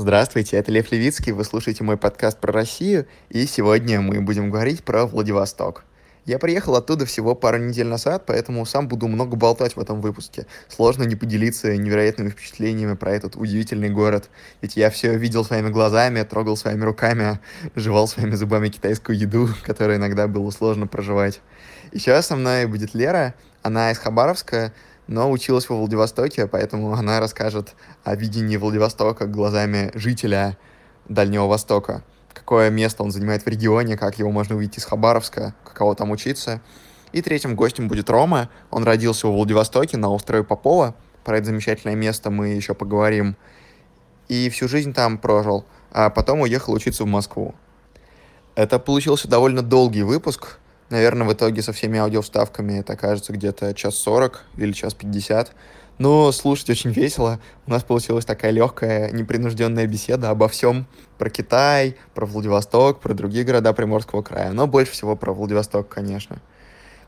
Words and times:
Здравствуйте, 0.00 0.56
это 0.56 0.70
Лев 0.70 0.92
Левицкий, 0.92 1.32
вы 1.32 1.42
слушаете 1.42 1.82
мой 1.82 1.96
подкаст 1.96 2.38
про 2.38 2.52
Россию, 2.52 3.08
и 3.30 3.44
сегодня 3.46 4.00
мы 4.00 4.20
будем 4.20 4.48
говорить 4.48 4.84
про 4.84 5.06
Владивосток. 5.06 5.82
Я 6.24 6.38
приехал 6.38 6.76
оттуда 6.76 7.04
всего 7.04 7.34
пару 7.34 7.58
недель 7.58 7.88
назад, 7.88 8.22
поэтому 8.24 8.64
сам 8.64 8.86
буду 8.86 9.08
много 9.08 9.34
болтать 9.34 9.74
в 9.74 9.80
этом 9.80 10.00
выпуске. 10.00 10.46
Сложно 10.68 11.02
не 11.02 11.16
поделиться 11.16 11.76
невероятными 11.76 12.28
впечатлениями 12.28 12.94
про 12.94 13.10
этот 13.10 13.34
удивительный 13.34 13.90
город. 13.90 14.30
Ведь 14.62 14.76
я 14.76 14.90
все 14.90 15.18
видел 15.18 15.44
своими 15.44 15.68
глазами, 15.68 16.22
трогал 16.22 16.56
своими 16.56 16.84
руками, 16.84 17.40
жевал 17.74 18.06
своими 18.06 18.36
зубами 18.36 18.68
китайскую 18.68 19.18
еду, 19.18 19.48
которую 19.64 19.98
иногда 19.98 20.28
было 20.28 20.52
сложно 20.52 20.86
проживать. 20.86 21.40
Еще 21.90 22.22
со 22.22 22.36
мной 22.36 22.66
будет 22.66 22.94
Лера, 22.94 23.34
она 23.62 23.90
из 23.90 23.98
Хабаровска, 23.98 24.72
но 25.08 25.30
училась 25.30 25.68
во 25.68 25.76
Владивостоке, 25.76 26.46
поэтому 26.46 26.92
она 26.92 27.18
расскажет 27.18 27.74
о 28.04 28.14
видении 28.14 28.58
Владивостока 28.58 29.26
глазами 29.26 29.90
жителя 29.94 30.56
Дальнего 31.08 31.46
Востока. 31.46 32.04
Какое 32.32 32.70
место 32.70 33.02
он 33.02 33.10
занимает 33.10 33.44
в 33.44 33.48
регионе, 33.48 33.96
как 33.96 34.18
его 34.18 34.30
можно 34.30 34.54
увидеть 34.54 34.78
из 34.78 34.84
Хабаровска, 34.84 35.54
каково 35.64 35.96
там 35.96 36.10
учиться. 36.10 36.60
И 37.12 37.22
третьим 37.22 37.56
гостем 37.56 37.88
будет 37.88 38.10
Рома. 38.10 38.50
Он 38.70 38.84
родился 38.84 39.26
во 39.26 39.32
Владивостоке 39.32 39.96
на 39.96 40.10
острове 40.10 40.44
Попова. 40.44 40.94
Про 41.24 41.38
это 41.38 41.46
замечательное 41.46 41.96
место 41.96 42.30
мы 42.30 42.48
еще 42.48 42.74
поговорим. 42.74 43.36
И 44.28 44.50
всю 44.50 44.68
жизнь 44.68 44.92
там 44.92 45.16
прожил. 45.16 45.64
А 45.90 46.10
потом 46.10 46.42
уехал 46.42 46.74
учиться 46.74 47.04
в 47.04 47.06
Москву. 47.06 47.54
Это 48.54 48.78
получился 48.78 49.26
довольно 49.26 49.62
долгий 49.62 50.02
выпуск, 50.02 50.58
Наверное, 50.90 51.26
в 51.26 51.32
итоге 51.32 51.62
со 51.62 51.72
всеми 51.72 51.98
аудиовставками 51.98 52.78
это 52.78 52.94
окажется 52.94 53.32
где-то 53.32 53.74
час 53.74 53.96
сорок 53.96 54.44
или 54.56 54.72
час 54.72 54.94
пятьдесят. 54.94 55.52
Но 55.98 56.30
слушать 56.30 56.70
очень 56.70 56.90
весело. 56.90 57.40
У 57.66 57.70
нас 57.70 57.82
получилась 57.82 58.24
такая 58.24 58.52
легкая, 58.52 59.10
непринужденная 59.10 59.86
беседа 59.86 60.30
обо 60.30 60.48
всем. 60.48 60.86
Про 61.18 61.28
Китай, 61.28 61.96
про 62.14 62.24
Владивосток, 62.24 63.00
про 63.00 63.14
другие 63.14 63.44
города 63.44 63.72
Приморского 63.72 64.22
края. 64.22 64.52
Но 64.52 64.66
больше 64.68 64.92
всего 64.92 65.16
про 65.16 65.32
Владивосток, 65.32 65.88
конечно. 65.88 66.40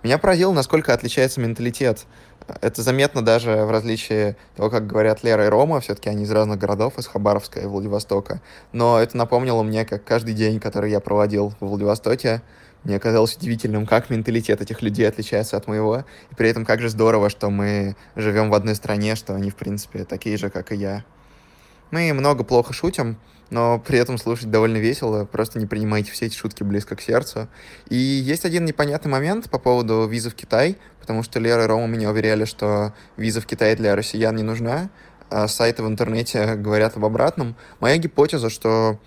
Меня 0.02 0.18
поразило, 0.18 0.52
насколько 0.52 0.92
отличается 0.92 1.40
менталитет. 1.40 2.06
Это 2.62 2.82
заметно 2.82 3.22
даже 3.22 3.64
в 3.64 3.70
различии 3.70 4.34
того, 4.56 4.70
как 4.70 4.86
говорят 4.86 5.22
Лера 5.22 5.46
и 5.46 5.48
Рома. 5.48 5.80
Все-таки 5.80 6.08
они 6.08 6.24
из 6.24 6.30
разных 6.32 6.58
городов, 6.58 6.98
из 6.98 7.06
Хабаровска 7.06 7.60
и 7.60 7.66
Владивостока. 7.66 8.40
Но 8.72 8.98
это 8.98 9.16
напомнило 9.16 9.62
мне, 9.62 9.84
как 9.84 10.02
каждый 10.02 10.34
день, 10.34 10.58
который 10.58 10.90
я 10.90 11.00
проводил 11.00 11.54
в 11.60 11.66
Владивостоке, 11.66 12.42
мне 12.84 12.98
казалось 12.98 13.36
удивительным, 13.36 13.86
как 13.86 14.10
менталитет 14.10 14.60
этих 14.60 14.82
людей 14.82 15.06
отличается 15.06 15.56
от 15.56 15.66
моего. 15.66 16.04
И 16.30 16.34
при 16.34 16.48
этом 16.48 16.64
как 16.64 16.80
же 16.80 16.88
здорово, 16.88 17.28
что 17.28 17.50
мы 17.50 17.96
живем 18.16 18.50
в 18.50 18.54
одной 18.54 18.74
стране, 18.74 19.16
что 19.16 19.34
они, 19.34 19.50
в 19.50 19.56
принципе, 19.56 20.04
такие 20.04 20.36
же, 20.36 20.50
как 20.50 20.72
и 20.72 20.76
я. 20.76 21.04
Мы 21.90 22.12
много 22.12 22.44
плохо 22.44 22.72
шутим, 22.72 23.18
но 23.50 23.78
при 23.78 23.98
этом 23.98 24.16
слушать 24.16 24.50
довольно 24.50 24.78
весело. 24.78 25.24
Просто 25.24 25.58
не 25.58 25.66
принимайте 25.66 26.12
все 26.12 26.26
эти 26.26 26.36
шутки 26.36 26.62
близко 26.62 26.96
к 26.96 27.02
сердцу. 27.02 27.48
И 27.88 27.96
есть 27.96 28.44
один 28.44 28.64
непонятный 28.64 29.10
момент 29.10 29.50
по 29.50 29.58
поводу 29.58 30.06
визы 30.06 30.30
в 30.30 30.34
Китай, 30.34 30.78
потому 31.00 31.22
что 31.22 31.40
Лера 31.40 31.64
и 31.64 31.66
Рома 31.66 31.86
меня 31.86 32.10
уверяли, 32.10 32.44
что 32.44 32.94
виза 33.16 33.40
в 33.40 33.46
Китай 33.46 33.76
для 33.76 33.96
россиян 33.96 34.34
не 34.36 34.44
нужна, 34.44 34.90
а 35.28 35.48
сайты 35.48 35.82
в 35.82 35.88
интернете 35.88 36.54
говорят 36.54 36.96
об 36.96 37.04
обратном. 37.04 37.56
Моя 37.80 37.98
гипотеза, 37.98 38.50
что 38.50 38.98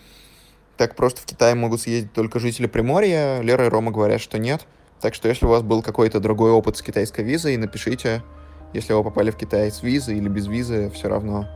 так 0.77 0.95
просто 0.95 1.21
в 1.21 1.25
Китай 1.25 1.53
могут 1.53 1.81
съездить 1.81 2.13
только 2.13 2.39
жители 2.39 2.67
Приморья. 2.67 3.41
Лера 3.41 3.65
и 3.65 3.69
Рома 3.69 3.91
говорят, 3.91 4.21
что 4.21 4.37
нет. 4.37 4.65
Так 5.01 5.13
что 5.13 5.27
если 5.27 5.45
у 5.45 5.49
вас 5.49 5.63
был 5.63 5.81
какой-то 5.81 6.19
другой 6.19 6.51
опыт 6.51 6.77
с 6.77 6.81
китайской 6.81 7.21
визой, 7.21 7.57
напишите, 7.57 8.23
если 8.73 8.93
вы 8.93 9.03
попали 9.03 9.31
в 9.31 9.35
Китай 9.35 9.71
с 9.71 9.83
визой 9.83 10.17
или 10.17 10.29
без 10.29 10.47
визы, 10.47 10.89
все 10.93 11.09
равно. 11.09 11.47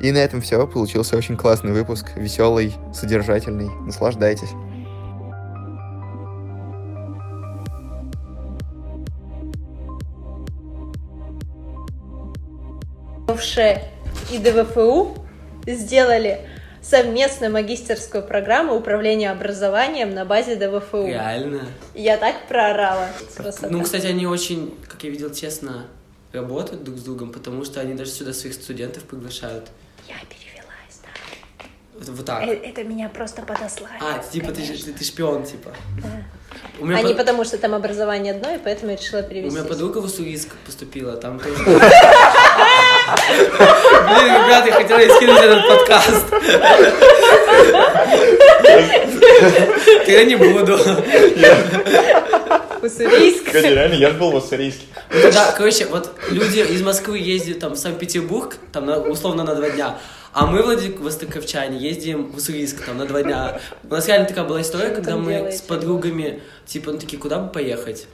И 0.00 0.12
на 0.12 0.18
этом 0.18 0.40
все. 0.40 0.66
Получился 0.66 1.16
очень 1.16 1.36
классный 1.36 1.72
выпуск. 1.72 2.12
Веселый, 2.16 2.74
содержательный. 2.92 3.70
Наслаждайтесь. 3.86 4.50
и 14.30 14.38
ДВФУ 14.38 15.16
сделали 15.66 16.40
совместную 16.84 17.52
магистерскую 17.52 18.22
программу 18.22 18.74
управления 18.74 19.30
образованием 19.30 20.14
на 20.14 20.24
базе 20.24 20.56
ДВФУ. 20.56 21.06
Реально? 21.06 21.66
Я 21.94 22.16
так 22.16 22.46
проорала. 22.46 23.08
Красота. 23.36 23.68
Ну, 23.70 23.82
кстати, 23.82 24.06
они 24.06 24.26
очень, 24.26 24.76
как 24.86 25.02
я 25.04 25.10
видел, 25.10 25.30
тесно 25.30 25.86
работают 26.32 26.84
друг 26.84 26.98
с 26.98 27.02
другом, 27.02 27.32
потому 27.32 27.64
что 27.64 27.80
они 27.80 27.94
даже 27.94 28.10
сюда 28.10 28.32
своих 28.32 28.54
студентов 28.54 29.04
приглашают. 29.04 29.68
Я 30.08 30.16
перевелась, 30.28 30.44
да. 30.44 30.53
Вот, 31.94 32.26
так. 32.26 32.42
Это, 32.42 32.52
это 32.52 32.84
меня 32.84 33.08
просто 33.08 33.42
подослали. 33.42 33.98
А, 34.00 34.18
типа 34.18 34.52
ты, 34.52 34.62
ты, 34.62 34.92
ты 34.92 35.04
шпион, 35.04 35.44
типа. 35.44 35.70
Да. 36.02 36.24
У 36.80 36.86
меня 36.86 36.98
а 36.98 37.02
под... 37.02 37.10
не 37.10 37.14
потому, 37.16 37.44
что 37.44 37.56
там 37.56 37.74
образование 37.74 38.34
одно, 38.34 38.50
и 38.52 38.58
поэтому 38.58 38.90
я 38.90 38.96
решила 38.96 39.22
перевести. 39.22 39.56
У 39.56 39.60
меня 39.60 39.68
подруга 39.68 39.98
в 39.98 40.04
Уссурийск 40.04 40.48
поступила, 40.66 41.16
там 41.16 41.38
тоже... 41.38 41.56
Блин, 41.56 41.78
ребята, 44.44 44.68
я 44.68 44.72
хотела 44.72 45.16
скинуть 45.16 45.40
этот 45.40 45.68
подкаст. 45.68 46.26
Я 50.06 50.24
не 50.24 50.36
буду. 50.36 50.78
Уссурийск. 52.82 53.52
Реально, 53.54 53.94
я 53.94 54.10
был 54.10 54.32
в 54.32 54.34
Уссурийске. 54.36 54.86
Да, 55.32 55.54
короче, 55.56 55.86
вот 55.86 56.10
люди 56.30 56.58
из 56.58 56.82
Москвы 56.82 57.18
ездят 57.18 57.60
там 57.60 57.74
в 57.74 57.76
Санкт-Петербург, 57.76 58.56
там 58.72 58.88
условно 59.08 59.44
на 59.44 59.54
два 59.54 59.70
дня, 59.70 59.96
а 60.34 60.46
мы, 60.46 60.62
Владивостоковчане, 60.62 61.78
ездим 61.78 62.32
в 62.32 62.36
Уссурийск 62.36 62.84
там 62.84 62.98
на 62.98 63.06
два 63.06 63.22
дня. 63.22 63.60
У 63.84 63.88
нас 63.88 64.08
реально 64.08 64.26
такая 64.26 64.44
была 64.44 64.62
история, 64.62 64.90
когда 64.90 65.16
мы 65.16 65.32
делаете? 65.32 65.58
с 65.58 65.60
подругами, 65.60 66.42
типа, 66.66 66.90
ну 66.90 66.98
такие, 66.98 67.22
куда 67.22 67.38
бы 67.38 67.52
поехать? 67.52 68.08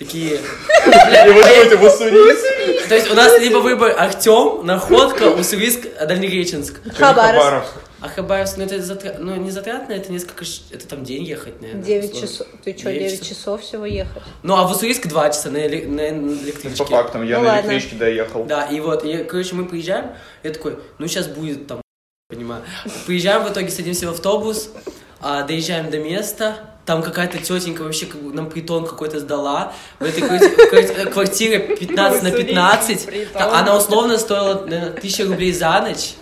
Такие... 0.00 0.36
И 0.36 1.28
вы 1.28 1.42
думаете, 1.42 1.76
Уссурийск? 1.76 2.88
То 2.88 2.94
есть 2.94 3.10
у 3.10 3.14
нас 3.14 3.38
либо 3.38 3.58
выбор 3.58 3.94
Артем, 3.98 4.64
Находка, 4.64 5.24
Уссурийск, 5.24 5.88
Дальнереченск. 6.00 6.80
Хабаровск. 6.96 7.68
А 8.00 8.08
Хабаровск, 8.08 8.56
ну 8.56 8.64
это 8.64 8.80
затра... 8.80 9.16
ну, 9.18 9.36
не 9.36 9.50
затратно, 9.50 9.92
это 9.92 10.10
несколько, 10.10 10.46
это 10.70 10.88
там 10.88 11.04
день 11.04 11.24
ехать, 11.24 11.60
наверное. 11.60 11.84
9 11.84 12.18
часов, 12.18 12.46
ты 12.64 12.74
что, 12.74 12.90
9, 12.90 13.10
9 13.10 13.28
часов 13.28 13.60
всего 13.60 13.84
ехать? 13.84 14.22
Ну, 14.42 14.56
а 14.56 14.66
в 14.66 14.70
Уссурийск 14.70 15.06
2 15.06 15.28
часа 15.28 15.50
на, 15.50 15.58
эли... 15.58 15.84
на 15.84 16.08
электричке. 16.08 16.78
По 16.78 16.86
фактам, 16.86 17.22
я 17.22 17.36
ну, 17.36 17.44
на 17.44 17.50
ладно. 17.50 17.68
электричке 17.68 17.96
доехал. 17.96 18.44
Да, 18.44 18.64
и 18.64 18.80
вот, 18.80 19.04
и, 19.04 19.22
короче, 19.24 19.54
мы 19.54 19.66
приезжаем, 19.66 20.12
я 20.42 20.50
такой, 20.50 20.78
ну 20.96 21.08
сейчас 21.08 21.26
будет 21.26 21.66
там, 21.66 21.82
понимаю. 22.30 22.62
Приезжаем, 23.06 23.44
в 23.44 23.52
итоге 23.52 23.68
садимся 23.68 24.06
в 24.06 24.12
автобус, 24.12 24.70
а, 25.20 25.42
доезжаем 25.42 25.90
до 25.90 25.98
места, 25.98 26.56
там 26.86 27.02
какая-то 27.02 27.38
тетенька 27.38 27.82
вообще 27.82 28.06
как, 28.06 28.20
нам 28.20 28.50
притон 28.50 28.86
какой-то 28.86 29.20
сдала. 29.20 29.72
В 29.98 30.04
этой 30.04 31.06
квартире 31.06 31.76
15 31.76 32.22
на 32.22 32.30
15. 32.30 33.08
Она 33.34 33.76
условно 33.76 34.18
стоила, 34.18 34.64
наверное, 34.64 34.90
1000 34.90 35.24
рублей 35.26 35.52
за 35.52 35.80
ночь. 35.82 36.14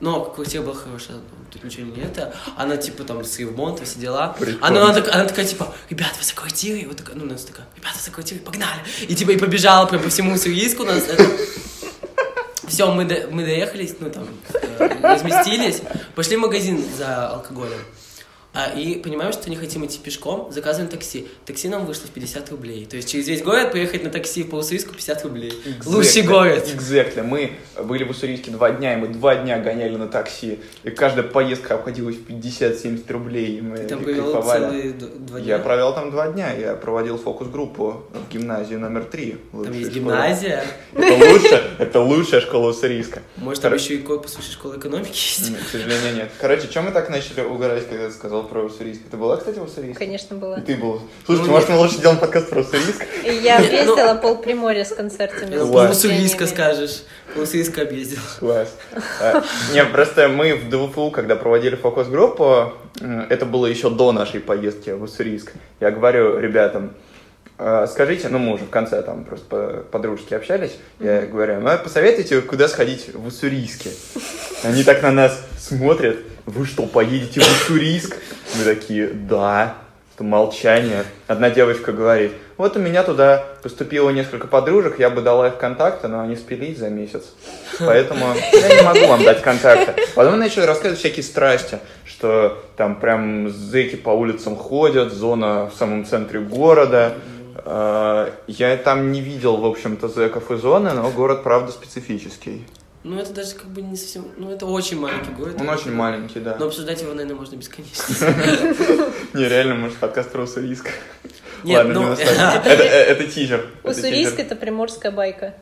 Но 0.00 0.24
квартира 0.24 0.62
была 0.62 0.74
хорошая, 0.74 1.18
тут 1.50 1.64
ничего 1.64 1.86
не 1.86 2.02
это. 2.02 2.34
Она 2.56 2.76
типа 2.76 3.04
там 3.04 3.24
с 3.24 3.38
ремонтом, 3.38 3.86
все 3.86 3.98
дела. 3.98 4.36
Она, 4.60 4.82
она, 4.82 4.90
она, 4.90 5.12
она 5.12 5.24
такая 5.24 5.46
типа, 5.46 5.72
ребята, 5.88 6.12
вы 6.18 6.24
за 6.24 6.34
квартирой? 6.34 6.86
Вот 6.86 6.96
такая, 6.96 7.16
ну, 7.16 7.24
у 7.24 7.28
нас 7.28 7.44
такая, 7.44 7.66
ребята, 7.76 7.98
за 8.02 8.10
квартирой, 8.10 8.40
погнали. 8.42 8.80
И 9.08 9.14
типа 9.14 9.30
и 9.30 9.36
побежала 9.36 9.86
прям 9.86 10.02
по 10.02 10.10
всему 10.10 10.34
Уссурийску 10.34 10.82
у 10.82 10.86
нас. 10.86 11.04
Это... 11.08 11.24
Все, 12.68 12.90
мы, 12.90 13.04
до, 13.04 13.28
мы 13.30 13.44
доехались, 13.44 13.94
ну 14.00 14.10
там, 14.10 14.26
э, 14.52 14.88
разместились, 15.00 15.82
пошли 16.16 16.36
в 16.36 16.40
магазин 16.40 16.84
за 16.98 17.28
алкоголем. 17.28 17.78
А, 18.56 18.70
и 18.70 18.96
понимаем, 18.96 19.34
что 19.34 19.50
не 19.50 19.56
хотим 19.56 19.84
идти 19.84 19.98
пешком, 19.98 20.50
заказываем 20.50 20.88
такси. 20.88 21.28
Такси 21.44 21.68
нам 21.68 21.84
вышло 21.84 22.06
в 22.06 22.10
50 22.12 22.50
рублей. 22.52 22.86
То 22.86 22.96
есть 22.96 23.10
через 23.10 23.28
весь 23.28 23.42
город 23.42 23.72
поехать 23.72 24.02
на 24.02 24.08
такси 24.08 24.44
по 24.44 24.54
Уссурийску 24.56 24.94
50 24.94 25.24
рублей. 25.24 25.50
Exactly. 25.50 25.94
Лучший 25.94 26.22
город. 26.22 26.66
Exactly. 26.66 27.22
Мы 27.22 27.52
были 27.84 28.04
в 28.04 28.10
Уссурийске 28.12 28.50
два 28.52 28.70
дня, 28.70 28.94
и 28.94 28.96
мы 28.96 29.08
два 29.08 29.36
дня 29.36 29.58
гоняли 29.58 29.96
на 29.96 30.08
такси. 30.08 30.60
И 30.84 30.90
каждая 30.90 31.26
поездка 31.26 31.74
обходилась 31.74 32.16
в 32.16 32.26
50-70 32.26 33.12
рублей. 33.12 33.58
И 33.58 33.60
мы 33.60 33.76
Ты 33.76 33.88
там 33.88 34.02
провел 34.02 34.42
целые 34.42 34.92
два 34.92 35.38
дня? 35.38 35.54
Я 35.54 35.58
провел 35.58 35.92
там 35.92 36.10
два 36.10 36.28
дня. 36.28 36.54
Я 36.54 36.76
проводил 36.76 37.18
фокус-группу 37.18 38.04
в 38.10 38.32
гимназию 38.32 38.80
номер 38.80 39.04
три. 39.04 39.36
Там 39.52 39.70
есть 39.70 39.92
гимназия? 39.92 40.64
Это 40.94 41.12
лучше, 41.12 41.62
это 41.78 42.00
лучшая 42.00 42.40
школа 42.40 42.70
Уссурийска. 42.70 43.20
Может, 43.36 43.64
там 43.64 43.74
еще 43.74 43.96
и 43.96 43.98
корпус 43.98 44.34
высшей 44.34 44.54
школы 44.54 44.78
экономики 44.78 45.12
есть? 45.12 45.54
К 45.58 45.68
сожалению, 45.68 46.14
нет. 46.14 46.30
Короче, 46.40 46.68
чем 46.68 46.86
мы 46.86 46.92
так 46.92 47.10
начали 47.10 47.42
угорать, 47.42 47.86
когда 47.86 48.04
я 48.04 48.10
сказал 48.10 48.45
про 48.46 48.62
Уссурийск. 48.62 49.02
Ты 49.10 49.16
была, 49.16 49.36
кстати, 49.36 49.58
в 49.58 49.64
Уссурийске? 49.64 49.98
Конечно, 49.98 50.36
была. 50.36 50.58
И 50.58 50.62
ты 50.62 50.76
был. 50.76 51.02
Слушайте, 51.24 51.50
ну, 51.50 51.54
может, 51.54 51.68
мы 51.68 51.76
лучше 51.76 51.96
сделаем 51.96 52.18
подкаст 52.18 52.48
про 52.50 52.60
Уссурийск? 52.60 53.04
Я 53.24 53.58
объездила 53.58 54.14
ну, 54.14 54.20
пол 54.20 54.38
Приморья 54.38 54.84
с 54.84 54.94
концертами. 54.94 55.56
Ну, 55.56 55.72
Уссурийска 55.72 56.46
скажешь. 56.46 57.02
Уссурийска 57.36 57.82
объездил. 57.82 58.20
Класс. 58.38 58.74
А, 59.20 59.42
не, 59.72 59.84
просто 59.84 60.28
мы 60.28 60.54
в 60.54 60.68
ДВФУ, 60.68 61.10
когда 61.10 61.36
проводили 61.36 61.76
фокус-группу, 61.76 62.72
это 63.28 63.46
было 63.46 63.66
еще 63.66 63.90
до 63.90 64.12
нашей 64.12 64.40
поездки 64.40 64.90
в 64.90 65.02
Уссурийск. 65.02 65.52
Я 65.80 65.90
говорю 65.90 66.38
ребятам, 66.38 66.94
«А, 67.58 67.86
скажите, 67.86 68.28
ну 68.28 68.38
мы 68.38 68.52
уже 68.52 68.64
в 68.64 68.70
конце 68.70 69.02
там 69.02 69.24
просто 69.24 69.84
по-дружески 69.90 70.34
общались, 70.34 70.76
я 71.00 71.22
говорю, 71.22 71.60
ну 71.60 71.70
посоветуйте, 71.82 72.42
куда 72.42 72.68
сходить 72.68 73.14
в 73.14 73.26
Уссурийске. 73.26 73.90
Они 74.62 74.84
так 74.84 75.02
на 75.02 75.10
нас 75.10 75.42
смотрят, 75.66 76.18
вы 76.44 76.64
что, 76.64 76.84
поедете 76.86 77.40
в 77.40 77.44
Уссурийск? 77.44 78.16
Мы 78.56 78.64
такие, 78.64 79.08
да. 79.08 79.76
Молчание. 80.18 81.04
Одна 81.26 81.50
девочка 81.50 81.92
говорит, 81.92 82.32
вот 82.56 82.74
у 82.74 82.80
меня 82.80 83.02
туда 83.02 83.44
поступило 83.62 84.08
несколько 84.08 84.46
подружек, 84.46 84.98
я 84.98 85.10
бы 85.10 85.20
дала 85.20 85.48
их 85.48 85.58
контакты, 85.58 86.08
но 86.08 86.20
они 86.20 86.36
спились 86.36 86.78
за 86.78 86.88
месяц. 86.88 87.34
Поэтому 87.78 88.24
я 88.54 88.76
не 88.76 88.82
могу 88.82 89.06
вам 89.08 89.22
дать 89.22 89.42
контакты. 89.42 89.94
Потом 90.14 90.38
начали 90.38 90.64
рассказывать 90.64 91.00
всякие 91.00 91.22
страсти, 91.22 91.80
что 92.06 92.64
там 92.78 92.98
прям 92.98 93.50
зэки 93.50 93.96
по 93.96 94.08
улицам 94.08 94.56
ходят, 94.56 95.12
зона 95.12 95.66
в 95.66 95.76
самом 95.76 96.06
центре 96.06 96.40
города. 96.40 97.12
А, 97.56 98.32
я 98.46 98.74
там 98.78 99.12
не 99.12 99.20
видел, 99.20 99.58
в 99.58 99.66
общем-то, 99.66 100.08
зэков 100.08 100.50
и 100.50 100.56
зоны, 100.56 100.92
но 100.94 101.10
город, 101.10 101.42
правда, 101.42 101.72
специфический. 101.72 102.64
Ну, 103.06 103.20
это 103.20 103.32
даже 103.32 103.54
как 103.54 103.68
бы 103.68 103.82
не 103.82 103.96
совсем... 103.96 104.26
Ну, 104.36 104.50
это 104.50 104.66
очень 104.66 104.98
маленький 104.98 105.30
город. 105.30 105.54
Он 105.60 105.68
очень 105.68 105.92
маленький, 105.92 106.40
да. 106.40 106.56
Но 106.58 106.66
обсуждать 106.66 107.00
его, 107.00 107.14
наверное, 107.14 107.36
можно 107.36 107.54
бесконечно. 107.54 108.04
Не, 109.32 109.48
реально, 109.48 109.76
может, 109.76 109.96
подкаст 109.98 110.32
про 110.32 110.42
Уссурийск. 110.42 110.90
Нет, 111.62 111.86
ну... 111.86 112.02
Это 112.14 113.24
тизер. 113.28 113.64
Уссурийск— 113.84 114.36
это 114.40 114.56
приморская 114.56 115.12
байка. 115.12 115.54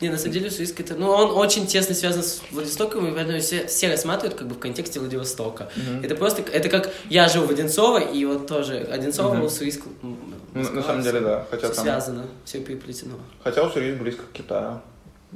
Не, 0.00 0.10
на 0.10 0.16
самом 0.16 0.32
деле 0.32 0.46
Уссурийск 0.46 0.78
это, 0.78 0.94
ну, 0.94 1.10
он 1.10 1.36
очень 1.36 1.66
тесно 1.66 1.92
связан 1.92 2.22
с 2.22 2.40
Владивостоком, 2.52 3.08
и 3.08 3.12
поэтому 3.12 3.40
все, 3.40 3.66
все 3.66 3.90
рассматривают 3.90 4.38
как 4.38 4.46
бы 4.46 4.54
в 4.54 4.60
контексте 4.60 5.00
Владивостока. 5.00 5.70
Mm-hmm. 5.74 6.04
Это 6.04 6.14
просто, 6.14 6.42
это 6.52 6.68
как 6.68 6.92
я 7.10 7.28
живу 7.28 7.46
в 7.46 7.50
Одинцово, 7.50 7.98
и 7.98 8.24
вот 8.26 8.46
тоже 8.46 8.76
Одинцово, 8.76 9.34
mm-hmm. 9.34 9.44
Уссурийск, 9.44 9.80
ну, 10.02 10.16
на 10.54 10.82
самом 10.84 11.02
деле, 11.02 11.18
да. 11.18 11.46
Хотя 11.50 11.66
все 11.66 11.74
там... 11.74 11.84
связано, 11.84 12.26
все 12.44 12.60
переплетено. 12.60 13.16
Хотя 13.42 13.64
Уссурийск 13.64 14.00
близко 14.00 14.22
к 14.22 14.32
Китаю. 14.32 14.82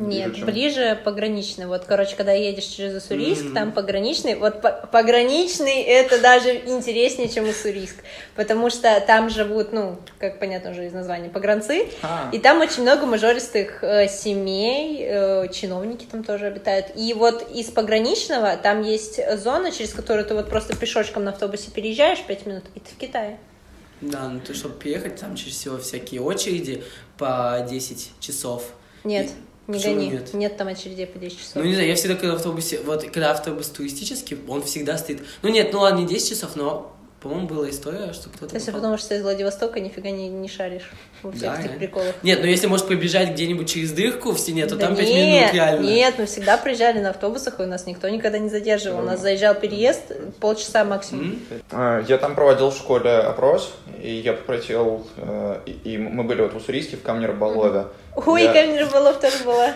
Нет, 0.00 0.32
ближе, 0.32 0.44
ближе 0.46 0.98
пограничный. 1.04 1.66
Вот, 1.66 1.84
короче, 1.86 2.16
когда 2.16 2.32
едешь 2.32 2.64
через 2.64 2.94
Уссурийск, 2.94 3.42
mm-hmm. 3.42 3.54
там 3.54 3.72
пограничный. 3.72 4.34
Вот 4.34 4.62
пограничный 4.90 5.82
это 5.82 6.20
даже 6.20 6.54
интереснее, 6.54 7.28
чем 7.28 7.48
Уссурийск. 7.48 7.96
Потому 8.34 8.70
что 8.70 9.00
там 9.06 9.28
живут, 9.28 9.72
ну, 9.72 9.98
как 10.18 10.38
понятно 10.38 10.70
уже 10.70 10.86
из 10.86 10.92
названия, 10.92 11.28
погранцы. 11.28 11.86
А. 12.02 12.30
И 12.32 12.38
там 12.38 12.60
очень 12.60 12.82
много 12.82 13.06
мажористых 13.06 13.84
э, 13.84 14.08
семей, 14.08 15.04
э, 15.06 15.48
чиновники 15.52 16.06
там 16.10 16.24
тоже 16.24 16.46
обитают. 16.46 16.86
И 16.96 17.12
вот 17.12 17.50
из 17.54 17.66
пограничного 17.66 18.56
там 18.56 18.82
есть 18.82 19.20
зона, 19.38 19.70
через 19.70 19.92
которую 19.92 20.24
ты 20.24 20.34
вот 20.34 20.48
просто 20.48 20.74
пешочком 20.76 21.24
на 21.24 21.32
автобусе 21.32 21.70
переезжаешь 21.70 22.22
5 22.26 22.46
минут, 22.46 22.64
и 22.74 22.80
ты 22.80 22.86
в 22.90 22.98
Китае. 22.98 23.38
Да, 24.00 24.28
ну 24.28 24.40
ты, 24.40 24.54
чтобы 24.54 24.76
приехать, 24.76 25.16
там 25.16 25.36
через 25.36 25.56
всего 25.56 25.76
всякие 25.76 26.22
очереди 26.22 26.82
по 27.18 27.64
10 27.68 28.12
часов. 28.18 28.72
Нет. 29.04 29.26
И 29.26 29.30
не 29.70 29.78
Почему 29.78 29.94
гони. 29.94 30.10
Нет? 30.10 30.34
нет 30.34 30.56
там 30.56 30.68
очередей 30.68 31.06
по 31.06 31.18
10 31.18 31.38
часов. 31.38 31.54
Ну, 31.56 31.64
не 31.64 31.74
знаю, 31.74 31.88
я 31.88 31.94
всегда, 31.94 32.14
когда 32.14 32.34
в 32.34 32.36
автобусе, 32.36 32.80
вот, 32.84 33.04
когда 33.04 33.32
автобус 33.32 33.68
туристический, 33.68 34.38
он 34.48 34.62
всегда 34.62 34.98
стоит, 34.98 35.22
ну, 35.42 35.48
нет, 35.48 35.70
ну, 35.72 35.80
ладно, 35.80 36.00
не 36.00 36.06
10 36.06 36.28
часов, 36.28 36.56
но 36.56 36.96
по-моему, 37.20 37.46
была 37.46 37.68
история, 37.68 38.14
что 38.14 38.30
кто-то... 38.30 38.54
Если 38.54 38.70
потому 38.70 38.96
что 38.96 39.14
из 39.14 39.22
Владивостока 39.22 39.78
нифига 39.78 40.10
не, 40.10 40.28
не 40.28 40.48
шаришь 40.48 40.90
во 41.22 41.30
всех 41.30 41.54
да, 41.54 41.60
этих 41.60 41.76
приколах. 41.76 42.14
Нет, 42.22 42.38
ну 42.40 42.46
если 42.46 42.66
можешь 42.66 42.86
побежать 42.86 43.32
где-нибудь 43.32 43.68
через 43.68 43.92
дырку 43.92 44.32
в 44.32 44.38
стене, 44.38 44.64
то 44.64 44.76
да 44.76 44.86
там 44.86 44.96
5 44.96 45.06
минут 45.06 45.52
реально. 45.52 45.84
Нет, 45.84 46.14
мы 46.16 46.24
всегда 46.24 46.56
приезжали 46.56 46.98
на 47.00 47.10
автобусах, 47.10 47.60
и 47.60 47.64
у 47.64 47.66
нас 47.66 47.86
никто 47.86 48.08
никогда 48.08 48.38
не 48.38 48.48
задерживал. 48.48 49.00
У 49.00 49.02
нас 49.02 49.20
заезжал 49.20 49.54
переезд 49.54 50.12
полчаса 50.40 50.82
максимум. 50.84 51.38
Mm-hmm. 51.70 52.06
Я 52.08 52.16
там 52.16 52.34
проводил 52.34 52.70
в 52.70 52.76
школе 52.76 53.10
опрос, 53.10 53.74
и 54.02 54.12
я 54.12 54.32
попросил... 54.32 55.06
Э, 55.18 55.58
и 55.84 55.98
мы 55.98 56.24
были 56.24 56.40
вот 56.40 56.54
в 56.54 56.56
Уссурийске, 56.56 56.96
в 56.96 57.02
Камне-Рыболове. 57.02 57.88
Ой, 58.16 58.42
я... 58.42 58.52
Камень-Рыболов 58.52 59.20
тоже 59.20 59.44
была. 59.44 59.74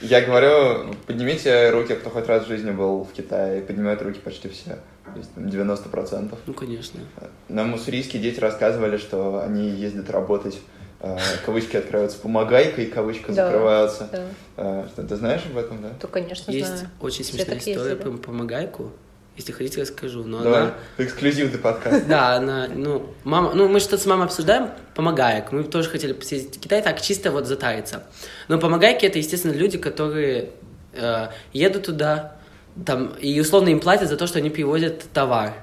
Я 0.00 0.22
говорю, 0.22 0.94
поднимите 1.06 1.70
руки, 1.70 1.94
кто 1.94 2.10
хоть 2.10 2.26
раз 2.26 2.44
в 2.44 2.48
жизни 2.48 2.70
был 2.70 3.04
в 3.04 3.12
Китае, 3.12 3.60
и 3.60 3.62
поднимают 3.62 4.00
руки 4.02 4.18
почти 4.18 4.48
все. 4.48 4.78
То 5.04 5.18
есть 5.18 5.34
там 5.34 5.44
90%. 5.44 6.34
Ну, 6.46 6.54
конечно. 6.54 7.00
Нам 7.48 7.74
уссурийские 7.74 8.22
дети 8.22 8.40
рассказывали, 8.40 8.96
что 8.96 9.42
они 9.42 9.68
ездят 9.68 10.08
работать 10.10 10.58
э, 11.00 11.16
кавычки 11.44 11.76
открываются 11.76 12.18
помогайкой, 12.18 12.86
кавычка 12.86 13.32
да, 13.32 13.46
закрывается. 13.46 14.08
Да. 14.12 14.24
А, 14.56 14.88
ты 14.94 15.16
знаешь 15.16 15.42
об 15.50 15.58
этом, 15.58 15.82
да? 15.82 15.90
То, 16.00 16.08
конечно, 16.08 16.50
Есть 16.50 16.68
знаю. 16.68 16.90
очень 17.00 17.24
смешная 17.24 17.58
история 17.58 17.96
про 17.96 18.10
помогайку. 18.12 18.92
Если 19.40 19.52
хотите, 19.52 19.80
расскажу. 19.80 20.22
Но 20.24 20.42
Давай, 20.42 20.60
она... 20.60 20.74
эксклюзивный 20.98 21.58
подкаст. 21.58 22.06
Да, 22.06 22.34
она, 22.34 22.68
ну, 22.68 23.14
мама, 23.24 23.54
ну, 23.54 23.68
мы 23.68 23.80
что-то 23.80 23.96
с 23.96 24.04
мамой 24.04 24.26
обсуждаем, 24.26 24.68
помогаек. 24.94 25.50
Мы 25.50 25.64
тоже 25.64 25.88
хотели 25.88 26.12
посетить 26.12 26.60
Китай, 26.60 26.82
так 26.82 27.00
чисто 27.00 27.30
вот 27.30 27.46
затариться. 27.46 28.02
Но 28.48 28.58
помогайки 28.58 29.06
это, 29.06 29.16
естественно, 29.16 29.52
люди, 29.52 29.78
которые 29.78 30.50
э, 30.92 31.28
едут 31.54 31.86
туда, 31.86 32.36
там, 32.84 33.14
и 33.18 33.40
условно 33.40 33.70
им 33.70 33.80
платят 33.80 34.10
за 34.10 34.18
то, 34.18 34.26
что 34.26 34.40
они 34.40 34.50
привозят 34.50 35.04
товар, 35.14 35.54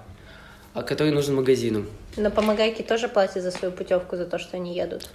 а, 0.74 0.81
который 0.81 1.12
нужен 1.12 1.35
магазину. 1.35 1.85
Но 2.15 2.31
помогайки 2.31 2.81
тоже 2.81 3.07
платят 3.07 3.44
за 3.44 3.51
свою 3.51 3.71
путевку, 3.71 4.18
за 4.18 4.25
то, 4.25 4.39
что 4.39 4.57
они 4.57 4.75
едут. 4.75 5.07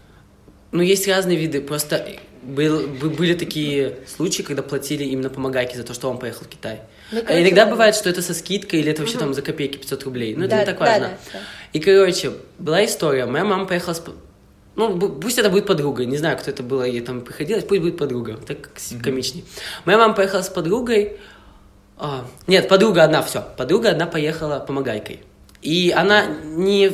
Ну, 0.70 0.82
есть 0.82 1.08
разные 1.08 1.36
виды. 1.36 1.60
Просто 1.62 2.06
был, 2.42 2.86
были 2.86 3.34
такие 3.34 3.96
случаи, 4.06 4.42
когда 4.42 4.62
платили 4.62 5.02
именно 5.02 5.30
помогайки 5.30 5.76
за 5.76 5.82
то, 5.82 5.94
что 5.94 6.08
он 6.08 6.18
поехал 6.18 6.44
в 6.44 6.48
Китай. 6.48 6.82
Ну, 7.12 7.18
а 7.18 7.22
короче, 7.22 7.38
а 7.38 7.42
иногда 7.42 7.64
да. 7.64 7.70
бывает, 7.70 7.94
что 7.94 8.08
это 8.08 8.22
со 8.22 8.34
скидкой, 8.34 8.80
или 8.80 8.90
это 8.90 9.02
вообще 9.02 9.16
угу. 9.16 9.24
там 9.24 9.34
за 9.34 9.42
копейки 9.42 9.76
500 9.76 10.04
рублей. 10.04 10.34
Ну, 10.34 10.44
это 10.44 10.50
да, 10.50 10.60
не 10.60 10.66
так 10.66 10.80
важно. 10.80 11.08
Да, 11.08 11.18
да, 11.32 11.38
И, 11.72 11.80
короче, 11.80 12.32
была 12.58 12.84
история. 12.84 13.26
Моя 13.26 13.44
мама 13.44 13.66
поехала 13.66 13.94
с... 13.94 14.02
Ну, 14.74 14.98
пусть 14.98 15.38
это 15.38 15.50
будет 15.50 15.66
подруга. 15.66 16.06
Не 16.06 16.16
знаю, 16.16 16.38
кто 16.38 16.50
это 16.50 16.62
было, 16.62 16.84
ей 16.84 17.02
там 17.02 17.20
приходилось. 17.20 17.64
Пусть 17.64 17.82
будет 17.82 17.98
подруга. 17.98 18.38
Так 18.46 18.70
угу. 18.90 19.02
комичней. 19.02 19.44
Моя 19.84 19.98
мама 19.98 20.14
поехала 20.14 20.42
с 20.42 20.48
подругой. 20.48 21.18
А, 21.98 22.26
нет, 22.46 22.68
подруга 22.68 23.04
одна, 23.04 23.22
все. 23.22 23.44
Подруга 23.56 23.90
одна 23.90 24.06
поехала 24.06 24.58
помогайкой. 24.58 25.20
И 25.60 25.92
она 25.94 26.26
не 26.26 26.90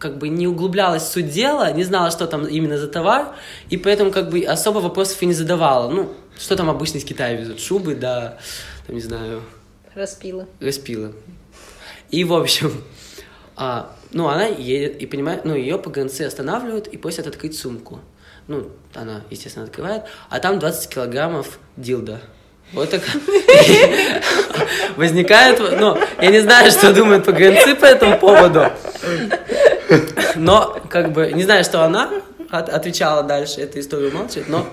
как 0.00 0.16
бы 0.16 0.28
не 0.30 0.48
углублялась 0.48 1.02
в 1.02 1.12
суть 1.12 1.30
дела, 1.30 1.70
не 1.72 1.84
знала, 1.84 2.10
что 2.10 2.26
там 2.26 2.46
именно 2.46 2.78
за 2.78 2.88
товар, 2.88 3.34
и 3.68 3.76
поэтому 3.76 4.10
как 4.10 4.30
бы 4.30 4.40
особо 4.42 4.78
вопросов 4.78 5.22
и 5.22 5.26
не 5.26 5.34
задавала. 5.34 5.90
Ну, 5.90 6.10
что 6.38 6.56
там 6.56 6.70
обычно 6.70 6.96
из 6.96 7.04
Китая 7.04 7.34
везут? 7.34 7.60
Шубы, 7.60 7.94
да, 7.94 8.38
там, 8.86 8.96
не 8.96 9.02
знаю... 9.02 9.42
Распилы. 9.94 10.46
Распилы. 10.60 11.12
И, 12.10 12.24
в 12.24 12.32
общем, 12.32 12.72
а, 13.56 13.94
ну, 14.12 14.28
она 14.28 14.46
едет, 14.46 15.02
и 15.02 15.06
понимает, 15.06 15.44
ну, 15.44 15.54
ее 15.54 15.78
погонцы 15.78 16.22
останавливают 16.22 16.86
и 16.88 16.96
просят 16.96 17.26
открыть 17.26 17.58
сумку. 17.58 18.00
Ну, 18.46 18.70
она, 18.94 19.22
естественно, 19.30 19.64
открывает, 19.64 20.04
а 20.28 20.40
там 20.40 20.58
20 20.58 20.88
килограммов 20.92 21.58
дилда. 21.76 22.20
Вот 22.72 22.90
так 22.90 23.02
возникает, 24.96 25.58
ну, 25.58 25.98
я 26.20 26.30
не 26.30 26.40
знаю, 26.40 26.70
что 26.70 26.92
думают 26.92 27.24
погранцы 27.24 27.74
по 27.74 27.84
этому 27.84 28.18
поводу, 28.18 28.66
но, 30.36 30.80
как 30.88 31.12
бы, 31.12 31.32
не 31.32 31.42
знаю, 31.42 31.64
что 31.64 31.82
она 31.82 32.22
от, 32.50 32.68
отвечала 32.68 33.22
дальше, 33.22 33.60
эту 33.60 33.80
историю 33.80 34.12
молчит, 34.12 34.48
но 34.48 34.66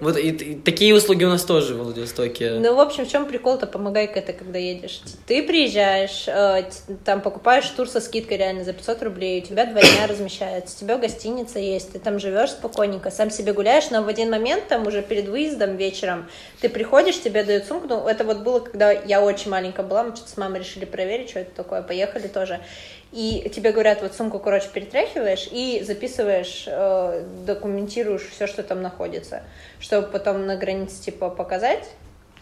вот 0.00 0.16
и, 0.16 0.30
и, 0.30 0.54
такие 0.56 0.94
услуги 0.94 1.24
у 1.24 1.28
нас 1.28 1.44
тоже 1.44 1.74
в 1.74 1.78
Владивостоке. 1.78 2.52
Ну, 2.52 2.74
в 2.74 2.80
общем, 2.80 3.04
в 3.04 3.10
чем 3.10 3.26
прикол-то, 3.26 3.66
помогай-ка 3.66 4.20
это, 4.20 4.32
когда 4.32 4.58
едешь. 4.58 5.00
Ты 5.26 5.42
приезжаешь, 5.42 6.24
э, 6.26 6.64
там 7.04 7.20
покупаешь 7.20 7.68
тур 7.70 7.88
со 7.88 8.00
скидкой 8.00 8.38
реально 8.38 8.64
за 8.64 8.72
500 8.72 9.02
рублей, 9.02 9.42
у 9.42 9.46
тебя 9.46 9.66
два 9.66 9.80
дня 9.80 10.06
размещается, 10.08 10.76
у 10.76 10.80
тебя 10.80 10.96
гостиница 10.96 11.58
есть, 11.58 11.92
ты 11.92 11.98
там 11.98 12.18
живешь 12.18 12.50
спокойненько, 12.50 13.10
сам 13.10 13.30
себе 13.30 13.52
гуляешь, 13.52 13.90
но 13.90 14.02
в 14.02 14.08
один 14.08 14.30
момент, 14.30 14.68
там 14.68 14.86
уже 14.86 15.02
перед 15.02 15.28
выездом 15.28 15.76
вечером, 15.76 16.26
ты 16.60 16.68
приходишь, 16.68 17.20
тебе 17.20 17.44
дают 17.44 17.64
сумку, 17.64 17.88
ну, 17.88 18.06
это 18.06 18.24
вот 18.24 18.38
было, 18.38 18.60
когда 18.60 18.90
я 18.90 19.22
очень 19.22 19.50
маленькая 19.50 19.84
была, 19.84 20.04
мы 20.04 20.16
что-то 20.16 20.30
с 20.30 20.36
мамой 20.36 20.60
решили 20.60 20.84
проверить, 20.84 21.30
что 21.30 21.40
это 21.40 21.54
такое, 21.54 21.82
поехали 21.82 22.26
тоже. 22.26 22.60
И 23.10 23.50
тебе 23.54 23.72
говорят, 23.72 24.02
вот 24.02 24.14
сумку, 24.14 24.38
короче, 24.38 24.68
перетряхиваешь 24.72 25.48
и 25.50 25.82
записываешь, 25.82 26.64
э, 26.66 27.24
документируешь 27.46 28.28
все, 28.28 28.46
что 28.46 28.62
там 28.62 28.82
находится, 28.82 29.44
чтобы 29.80 30.08
потом 30.08 30.46
на 30.46 30.56
границе, 30.56 31.02
типа, 31.02 31.30
показать. 31.30 31.88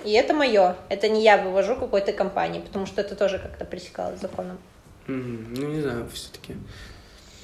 И 0.04 0.12
это 0.12 0.34
мое. 0.34 0.76
Это 0.88 1.08
не 1.08 1.22
я 1.22 1.38
вывожу 1.38 1.76
какой-то 1.76 2.12
компании, 2.12 2.60
потому 2.60 2.86
что 2.86 3.00
это 3.00 3.14
тоже 3.14 3.38
как-то 3.38 3.64
пресекалось 3.64 4.20
законом. 4.20 4.58
Mm-hmm. 5.06 5.46
Ну, 5.56 5.68
не 5.68 5.80
знаю, 5.80 6.08
все-таки. 6.12 6.56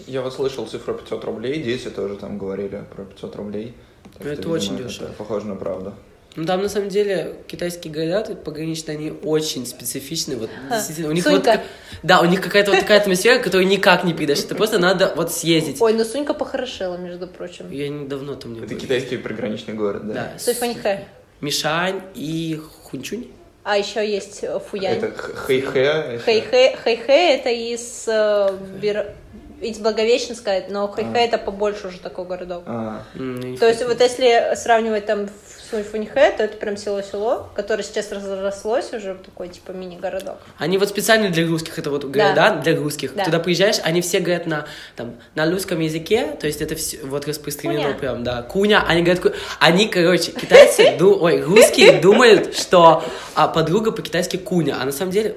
Я 0.07 0.23
вот 0.23 0.35
слышал 0.35 0.67
цифру 0.67 0.95
500 0.95 1.25
рублей, 1.25 1.63
дети 1.63 1.91
тоже 1.91 2.17
там 2.17 2.39
говорили 2.39 2.85
про 2.95 3.05
500 3.05 3.37
рублей. 3.37 3.75
Так 4.19 4.27
это 4.27 4.43
что, 4.43 4.51
очень 4.51 4.73
видимо, 4.73 4.89
дешево. 4.89 5.05
Это 5.07 5.15
похоже 5.15 5.47
на 5.47 5.55
правду. 5.55 5.95
Ну 6.35 6.47
там 6.47 6.63
на 6.63 6.69
самом 6.69 6.89
деле 6.89 7.35
китайские 7.47 7.93
города 7.93 8.35
пограничные, 8.35 8.97
они 8.97 9.11
очень 9.11 9.67
специфичны. 9.67 10.37
Вот, 10.37 10.51
а, 10.71 10.77
действительно, 10.77 11.11
у 11.11 11.13
них 11.13 11.25
Сонька. 11.25 11.51
вот, 11.51 11.61
да, 12.03 12.21
у 12.21 12.25
них 12.25 12.41
какая-то 12.41 12.71
вот 12.71 12.81
такая 12.81 13.01
атмосфера, 13.01 13.39
которую 13.39 13.69
никак 13.69 14.05
не 14.05 14.15
передашь. 14.15 14.41
Это 14.41 14.55
просто 14.55 14.79
надо 14.79 15.13
вот 15.15 15.31
съездить. 15.31 15.81
Ой, 15.81 15.93
ну 15.93 16.05
Сунька 16.05 16.33
похорошела, 16.33 16.97
между 16.97 17.27
прочим. 17.27 17.71
Я 17.71 17.89
недавно 17.89 18.35
там 18.37 18.55
не 18.55 18.61
Это 18.61 18.75
был. 18.75 18.81
китайский 18.81 19.19
приграничный 19.19 19.75
город, 19.75 20.07
да? 20.09 20.15
Да. 20.15 20.39
Суйфаньхэ. 20.39 21.05
Мишань 21.43 22.01
и 22.15 22.61
Хунчунь. 22.85 23.27
А 23.65 23.77
еще 23.77 24.09
есть 24.09 24.43
э, 24.43 24.59
Фуянь. 24.59 24.97
Это 24.99 25.13
Хэйхэ. 25.13 26.19
Хэйхэ, 26.25 26.77
Хэйхэ 26.83 27.35
это 27.35 27.51
из 27.51 28.05
э, 28.09 28.57
Бир... 28.81 29.15
из 29.63 29.79
Благовещенска, 29.79 30.65
но 30.69 30.89
Хэйхэ 30.89 31.19
это 31.19 31.39
побольше 31.39 31.89
уже 31.89 31.99
такой 32.01 32.25
городок. 32.25 32.65
А, 32.67 33.03
То 33.15 33.69
есть 33.69 33.85
вот 33.85 34.01
если 34.01 34.55
сравнивать 34.57 35.07
там 35.07 35.29
в 35.29 35.83
Фуньхэ, 35.85 36.33
то 36.37 36.43
это 36.43 36.59
прям 36.59 36.77
село-село, 36.77 37.49
которое 37.55 37.83
сейчас 37.83 38.13
разрослось 38.13 38.93
уже 38.93 39.15
в 39.15 39.23
такой 39.23 39.49
типа 39.49 39.71
мини-городок. 39.73 40.37
Они 40.59 40.77
вот 40.77 40.89
специально 40.91 41.31
для 41.31 41.47
русских, 41.47 41.79
это 41.79 41.91
вот 41.91 42.05
города 42.05 42.61
для 42.63 42.77
русских. 42.77 43.15
Да. 43.15 43.25
Туда 43.25 43.39
приезжаешь, 43.39 43.77
они 43.83 44.03
все 44.03 44.21
говорят 44.21 44.47
на, 44.47 44.67
там, 44.97 45.15
на 45.35 45.51
русском 45.51 45.81
языке, 45.81 46.37
то 46.39 46.47
есть 46.47 46.61
это 46.61 46.75
все 46.75 46.99
вот 47.05 47.27
распространено 47.27 47.85
Куня. 47.85 47.95
прям, 47.99 48.25
да. 48.25 48.43
Куня, 48.43 48.85
они 48.87 49.03
говорят, 49.03 49.23
ку- 49.23 49.33
они, 49.61 49.87
короче, 49.89 50.33
китайцы, 50.33 50.97
ой, 51.01 51.41
русские 51.41 52.01
думают, 52.01 52.55
что 52.57 53.03
а, 53.35 53.49
подруга 53.49 53.93
по-китайски 53.93 54.37
куня, 54.37 54.77
а 54.81 54.85
на 54.85 54.93
самом 54.93 55.13
деле, 55.13 55.37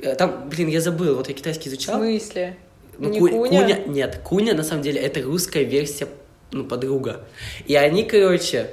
э, 0.00 0.14
там, 0.16 0.48
блин, 0.48 0.66
я 0.68 0.80
забыл, 0.80 1.14
вот 1.14 1.28
я 1.28 1.34
китайский 1.34 1.68
В 1.68 1.72
изучал. 1.74 1.96
смысле? 1.96 2.56
Ну, 3.00 3.08
Не 3.08 3.18
ку- 3.18 3.28
Куня? 3.28 3.80
нет, 3.86 4.20
куня 4.22 4.54
на 4.54 4.62
самом 4.62 4.82
деле 4.82 5.00
это 5.00 5.22
русская 5.22 5.64
версия, 5.64 6.06
ну, 6.52 6.64
подруга. 6.64 7.24
И 7.66 7.74
они, 7.74 8.04
короче, 8.04 8.66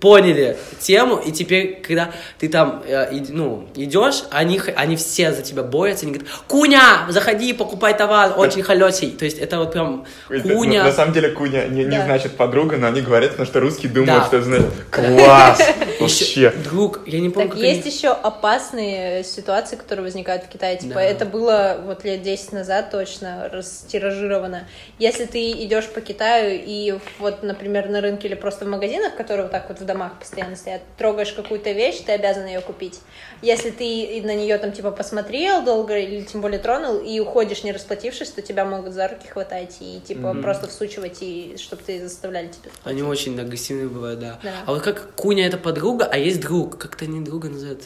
поняли 0.00 0.56
тему, 0.80 1.16
и 1.16 1.32
теперь, 1.32 1.80
когда 1.86 2.10
ты 2.38 2.48
там, 2.48 2.82
э, 2.86 3.10
ну, 3.30 3.68
идешь, 3.74 4.24
они, 4.30 4.60
они 4.76 4.96
все 4.96 5.32
за 5.32 5.42
тебя 5.42 5.62
борются, 5.62 6.06
они 6.06 6.14
говорят, 6.14 6.32
Куня, 6.48 7.06
заходи, 7.08 7.52
покупай 7.52 7.96
товар, 7.96 8.34
очень 8.38 8.62
холесей. 8.62 9.10
То 9.10 9.24
есть 9.24 9.38
это 9.38 9.58
вот 9.58 9.72
прям 9.72 10.04
Куня. 10.28 10.84
на 10.84 10.92
самом 10.92 11.12
деле 11.12 11.30
куня 11.30 11.66
не, 11.66 11.84
не 11.84 11.96
Да. 11.98 12.04
значит 12.04 12.36
подруга, 12.36 12.76
но 12.76 12.86
они 12.88 13.00
говорят, 13.00 13.30
потому 13.32 13.46
что 13.46 13.60
русские 13.60 13.90
думают, 13.92 14.22
Да. 14.22 14.26
что 14.26 14.36
это 14.38 14.44
значит 14.46 14.66
класс. 14.90 15.60
Вообще. 16.00 16.50
Друг, 16.64 17.00
я 17.06 17.20
не 17.20 17.30
помню, 17.30 17.50
Так 17.50 17.58
есть 17.58 17.82
они- 17.86 17.90
еще 17.94 18.08
опасные 18.10 19.24
ситуации, 19.24 19.76
которые 19.76 20.04
возникают 20.04 20.44
в 20.44 20.48
Китае. 20.48 20.76
Типа, 20.76 20.94
Да. 20.94 21.02
это 21.02 21.24
было 21.26 21.78
вот 21.84 22.04
лет 22.04 22.22
10 22.22 22.52
назад 22.52 22.90
точно 22.90 23.48
растиражировано. 23.52 24.66
Если 24.98 25.24
ты 25.24 25.50
идешь 25.52 25.86
по 25.88 26.00
Китаю 26.00 26.60
и 26.64 26.98
вот, 27.18 27.42
например, 27.42 27.88
на 27.88 28.00
рынке 28.00 28.28
или 28.28 28.34
просто 28.34 28.64
в 28.64 28.68
магазинах, 28.68 29.14
которые 29.16 29.44
вот 29.44 29.52
так 29.52 29.68
вот 29.68 29.73
в 29.80 29.84
домах 29.84 30.18
постоянно 30.18 30.56
стоят, 30.56 30.82
трогаешь 30.98 31.32
какую-то 31.32 31.72
вещь, 31.72 32.00
ты 32.04 32.12
обязан 32.12 32.46
ее 32.46 32.60
купить. 32.60 33.00
Если 33.42 33.70
ты 33.70 34.22
на 34.24 34.34
нее 34.34 34.56
там 34.58 34.72
типа 34.72 34.90
посмотрел 34.90 35.62
долго 35.64 35.98
или 35.98 36.22
тем 36.22 36.40
более 36.40 36.58
тронул 36.58 36.98
и 36.98 37.18
уходишь 37.20 37.64
не 37.64 37.72
расплатившись, 37.72 38.30
то 38.30 38.42
тебя 38.42 38.64
могут 38.64 38.92
за 38.92 39.08
руки 39.08 39.26
хватать 39.28 39.76
и 39.80 40.00
типа 40.00 40.32
Мгм. 40.32 40.42
просто 40.42 40.68
всучивать 40.68 41.18
и 41.20 41.56
чтобы 41.58 41.82
ты 41.82 42.00
заставляли 42.02 42.48
тебя. 42.48 42.70
Они 42.84 43.02
очень 43.02 43.38
агрессивные 43.38 43.88
бывают, 43.88 44.20
да. 44.20 44.38
Да. 44.42 44.50
А 44.66 44.72
вот 44.72 44.82
как 44.82 45.14
Куня 45.14 45.46
это 45.46 45.58
подруга, 45.58 46.08
а 46.10 46.16
есть 46.18 46.40
друг, 46.40 46.78
как-то 46.78 47.04
они 47.04 47.20
друга 47.20 47.48
называют. 47.48 47.82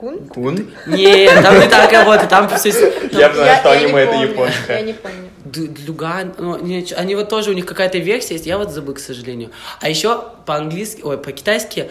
Кун? 0.00 0.18
Кун? 0.28 0.70
Нет, 0.86 1.42
там 1.42 1.60
не 1.60 1.68
так 1.68 1.92
работает, 1.92 2.30
там 2.30 2.48
все... 2.48 2.70
Я 3.12 3.32
знаю, 3.34 3.60
что 3.60 3.70
аниме 3.72 4.00
это 4.00 4.14
японское. 4.14 4.76
Я 4.78 4.82
не 4.82 4.92
помню. 4.94 5.28
Д- 5.44 5.66
Длюган, 5.68 6.34
ну, 6.38 6.54
они 6.96 7.14
вот 7.14 7.28
тоже, 7.28 7.50
у 7.50 7.52
них 7.52 7.66
какая-то 7.66 7.98
версия 7.98 8.34
есть, 8.34 8.46
я 8.46 8.56
вот 8.56 8.70
забыл, 8.70 8.94
к 8.94 8.98
сожалению. 8.98 9.50
А 9.80 9.90
еще 9.90 10.24
по-английски, 10.46 11.02
ой, 11.04 11.18
по-китайски, 11.18 11.90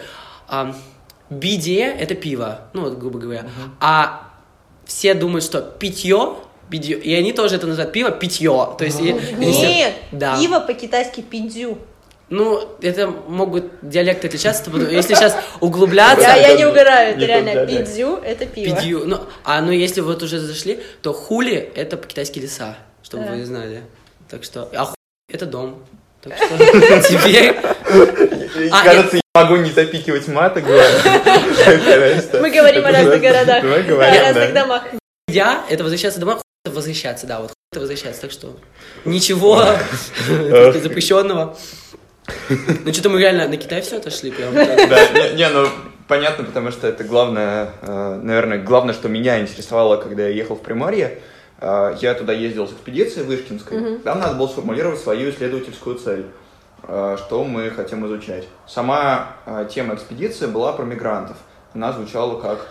биде— 1.30 1.84
это 2.00 2.14
пиво, 2.16 2.62
ну, 2.72 2.82
вот, 2.82 2.98
грубо 2.98 3.18
говоря. 3.20 3.44
А 3.80 4.22
все 4.84 5.14
думают, 5.14 5.44
что 5.44 5.60
питье, 5.60 6.34
питье, 6.68 6.98
и 6.98 7.14
они 7.14 7.32
тоже 7.32 7.56
это 7.56 7.66
называют 7.68 7.92
пиво, 7.92 8.10
питье. 8.10 8.70
То 8.76 8.84
есть, 8.84 9.00
и- 9.00 9.12
они 9.12 9.52
все- 9.52 9.66
Нет, 9.68 9.92
да. 10.12 10.36
пиво 10.38 10.58
по-китайски 10.60 11.20
пидзю. 11.20 11.78
Ну, 12.30 12.76
это 12.80 13.08
могут 13.08 13.72
диалекты 13.82 14.28
отличаться, 14.28 14.70
если 14.88 15.14
сейчас 15.14 15.36
углубляться... 15.58 16.22
Я, 16.22 16.54
не 16.54 16.64
угораю, 16.64 17.16
это 17.16 17.26
реально 17.26 17.66
пидзю 17.66 18.20
это 18.24 18.46
пиво. 18.46 18.76
Пидью. 18.76 19.02
Ну, 19.04 19.20
а 19.42 19.60
ну 19.60 19.72
если 19.72 20.00
вот 20.00 20.22
уже 20.22 20.38
зашли, 20.38 20.80
то 21.02 21.12
хули 21.12 21.72
это 21.74 21.96
по-китайски 21.96 22.38
леса, 22.38 22.76
чтобы 23.02 23.24
вы 23.24 23.44
знали. 23.44 23.82
Так 24.28 24.44
что, 24.44 24.68
а 24.72 24.84
ху 24.84 24.94
это 25.28 25.44
дом. 25.44 25.82
Так 26.22 26.36
что 26.36 26.56
теперь... 27.08 27.56
А, 28.70 28.84
Кажется, 28.84 29.16
я 29.16 29.42
могу 29.42 29.56
не 29.56 29.72
запикивать 29.72 30.28
маты, 30.28 30.60
говорю. 30.60 30.82
Мы 32.40 32.50
говорим 32.50 32.84
о 32.86 32.92
разных 32.92 33.20
городах, 33.20 33.64
Мы 33.64 33.78
о 33.78 34.24
разных 34.24 34.54
домах. 34.54 34.84
я 35.28 35.64
это 35.68 35.82
возвращаться 35.82 36.20
домой, 36.20 36.36
хуй 36.36 36.42
это 36.64 36.74
возвращаться, 36.76 37.26
да, 37.26 37.40
вот 37.40 37.48
хуй 37.48 37.56
это 37.72 37.80
возвращаться. 37.80 38.20
Так 38.20 38.30
что 38.30 38.56
ничего 39.04 39.64
запрещенного. 40.28 41.56
Ну 42.84 42.92
что-то 42.92 43.10
мы 43.10 43.20
реально 43.20 43.48
на 43.48 43.56
Китай 43.56 43.80
все 43.80 43.98
отошли 43.98 44.30
прям. 44.30 44.54
Да, 44.54 45.28
не, 45.34 45.48
ну 45.48 45.66
понятно, 46.10 46.44
потому 46.44 46.70
что 46.72 46.88
это 46.88 47.04
главное, 47.04 47.70
э, 47.82 48.20
наверное, 48.22 48.58
главное, 48.58 48.92
что 48.94 49.08
меня 49.08 49.40
интересовало, 49.40 49.96
когда 49.96 50.24
я 50.24 50.30
ехал 50.30 50.56
в 50.56 50.62
Приморье. 50.62 51.20
Э, 51.60 51.94
Я 52.00 52.14
туда 52.14 52.32
ездил 52.32 52.66
с 52.66 52.72
экспедицией 52.72 53.24
Вышкинской. 53.26 53.98
Там 54.00 54.18
надо 54.18 54.34
было 54.34 54.48
сформулировать 54.48 54.98
свою 54.98 55.30
исследовательскую 55.30 55.96
цель, 55.96 56.26
э, 56.82 57.16
что 57.18 57.44
мы 57.44 57.70
хотим 57.70 58.04
изучать. 58.06 58.48
Сама 58.66 59.36
тема 59.72 59.94
экспедиции 59.94 60.46
была 60.46 60.72
про 60.72 60.84
мигрантов. 60.84 61.36
Она 61.72 61.92
звучала 61.92 62.40
как 62.40 62.68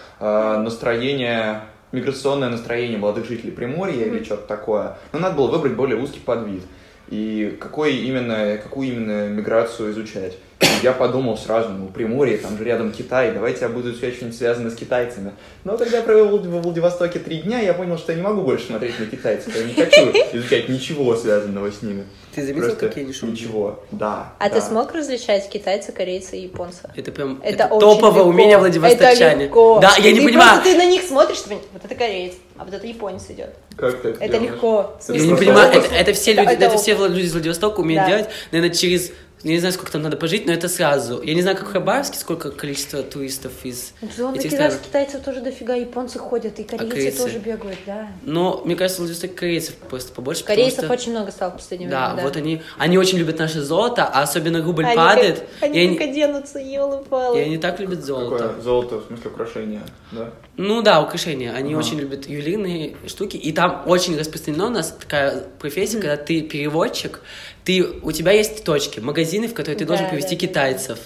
настроение, 0.64 1.62
миграционное 1.94 2.50
настроение 2.50 2.98
молодых 2.98 3.26
жителей 3.26 3.52
Приморья 3.52 4.06
или 4.06 4.24
что-то 4.24 4.46
такое. 4.46 4.98
Но 5.14 5.20
надо 5.20 5.36
было 5.36 5.48
выбрать 5.48 5.74
более 5.74 5.98
узкий 5.98 6.20
подвид. 6.20 6.64
И 7.10 7.58
какой 7.60 7.96
именно, 7.96 8.58
какую 8.58 8.90
именно 8.90 9.28
миграцию 9.28 9.92
изучать. 9.92 10.34
И 10.62 10.84
я 10.84 10.92
подумал 10.92 11.38
сразу, 11.38 11.70
ну, 11.70 11.88
Приморье, 11.88 12.38
там 12.38 12.58
же 12.58 12.64
рядом 12.66 12.92
Китай, 12.92 13.32
давайте 13.32 13.62
я 13.62 13.70
буду 13.70 13.92
изучать 13.92 14.16
что-нибудь 14.16 14.38
связанное 14.38 14.70
с 14.70 14.76
китайцами. 14.76 15.32
Но 15.64 15.78
когда 15.78 15.98
я 15.98 16.04
провел 16.04 16.38
во 16.38 16.60
Владивостоке 16.62 17.20
три 17.20 17.38
дня, 17.38 17.60
я 17.62 17.74
понял, 17.74 17.98
что 17.98 18.12
я 18.12 18.18
не 18.18 18.24
могу 18.24 18.42
больше 18.42 18.68
смотреть 18.68 19.00
на 19.00 19.06
китайцев. 19.06 19.56
Я 19.56 19.64
не 19.64 19.74
хочу 19.74 20.12
изучать 20.34 20.70
ничего 20.70 21.16
связанного 21.16 21.72
с 21.72 21.82
ними. 21.82 22.06
Ты 22.36 22.42
заметил, 22.42 22.62
Просто 22.62 22.88
как 22.88 22.98
я 22.98 23.04
не 23.04 23.14
шучу? 23.14 23.32
Ничего, 23.32 23.84
да. 23.92 24.34
А 24.38 24.50
да. 24.50 24.56
ты 24.56 24.62
смог 24.62 24.94
различать 24.94 25.50
китайца, 25.50 25.92
корейца 25.92 26.36
и 26.36 26.42
японца? 26.44 26.92
Это 26.96 27.12
прям 27.12 27.40
Это, 27.42 27.64
это 27.64 27.74
очень 27.74 27.80
топовое 27.80 28.14
легко. 28.20 28.30
умение 28.30 28.58
Владивостокчане. 28.60 29.32
Это 29.32 29.44
легко. 29.46 29.80
Да, 29.80 29.96
я 29.98 30.12
не 30.12 30.20
ты 30.20 30.26
понимаю. 30.26 30.62
Просто 30.62 30.72
ты 30.72 30.78
на 30.78 30.86
них 30.86 31.02
смотришь, 31.04 31.40
ты 31.40 31.44
понимаешь, 31.46 31.68
вот 31.74 31.86
это 31.86 31.96
кореец, 31.96 32.34
а 32.60 32.66
вот 32.66 32.74
это 32.74 32.86
японец 32.86 33.24
идет. 33.30 33.56
Как 33.78 34.02
ты 34.02 34.10
это 34.10 34.24
Это 34.24 34.34
делаешь? 34.34 34.52
легко. 34.54 34.98
В 35.00 35.14
Я 35.14 35.26
не 35.26 35.36
понимаю, 35.36 35.72
это, 35.72 35.96
это 35.96 36.14
все 36.14 36.34
люди, 36.34 36.50
это 36.52 36.66
это, 36.66 36.78
все 36.78 36.96
опыт. 36.96 37.12
люди 37.12 37.26
из 37.26 37.32
Владивостока 37.34 37.80
умеют 37.80 38.04
Да. 38.04 38.10
делать, 38.10 38.30
наверное, 38.52 38.76
через, 38.76 39.12
я 39.44 39.52
не 39.52 39.60
знаю, 39.60 39.74
сколько 39.74 39.92
там 39.92 40.02
надо 40.02 40.18
пожить, 40.18 40.46
но 40.46 40.52
это 40.52 40.68
сразу. 40.68 41.22
Я 41.22 41.34
не 41.34 41.42
знаю, 41.42 41.56
как 41.58 41.68
в 41.70 41.72
Хабаровске, 41.72 42.18
сколько 42.20 42.52
количество 42.52 43.04
туристов 43.04 43.54
из 43.64 43.94
этих 44.02 44.52
странах. 44.52 44.82
китайцев 44.82 45.22
тоже 45.24 45.40
дофига, 45.42 45.76
японцы 45.76 46.20
ходят, 46.20 46.60
и 46.60 46.64
корейцы, 46.64 46.90
корейцы? 46.96 47.18
тоже 47.24 47.40
бегают, 47.40 47.80
да. 47.86 48.10
Но, 48.24 48.62
мне 48.66 48.76
кажется, 48.76 48.98
в 49.02 49.06
Владивостоке 49.06 49.34
корейцев 49.34 49.76
просто 49.76 50.12
побольше, 50.14 50.42
потому 50.42 50.58
Корейцев 50.58 50.84
что- 50.86 50.94
очень 50.94 51.12
много 51.12 51.32
стало 51.32 51.52
в 51.52 51.56
последнее 51.58 51.90
Да, 51.90 52.10
время, 52.14 52.24
вот 52.28 52.36
они, 52.36 52.62
они 52.78 52.98
очень 52.98 53.18
любят 53.18 53.40
наше 53.40 53.62
золото, 53.62 54.06
а 54.06 54.24
особенно 54.24 54.62
рубль 54.62 54.84
Они 54.86 54.96
падает, 54.96 55.44
как- 55.60 55.70
и, 55.70 55.72
Они 55.72 55.80
они, 55.88 55.98
как 55.98 56.10
оденутся, 56.10 56.60
елы-палы. 56.60 57.40
и 57.40 57.42
они 57.44 57.58
так 57.58 57.80
любят 57.80 58.04
золото. 58.04 58.38
Какое 58.50 58.62
золото, 58.62 58.98
в 58.98 59.08
смысле 59.08 59.30
украшения, 59.32 59.82
да? 60.12 60.32
Ну 60.58 60.82
да, 60.82 61.02
украшения. 61.02 61.54
Они 61.54 61.74
Ага. 61.74 61.80
очень 61.80 61.98
любят 62.00 62.28
ювелирные 62.28 62.98
штуки. 63.08 63.38
И 63.38 63.54
там 63.54 63.84
очень 63.86 64.18
распространена 64.20 64.66
у 64.66 64.70
нас 64.70 64.92
такая 65.00 65.44
профессия, 65.60 66.00
когда 66.00 66.18
ты 66.18 66.42
переводчик, 66.42 67.22
ты, 67.70 67.86
у 68.02 68.12
тебя 68.12 68.32
есть 68.32 68.64
точки, 68.64 69.00
магазины, 69.00 69.48
в 69.48 69.54
которые 69.54 69.78
ты 69.78 69.86
Да, 69.86 69.90
должен 69.90 70.10
привести 70.10 70.36
да, 70.36 70.42
да. 70.42 70.48
китайцев. 70.48 71.00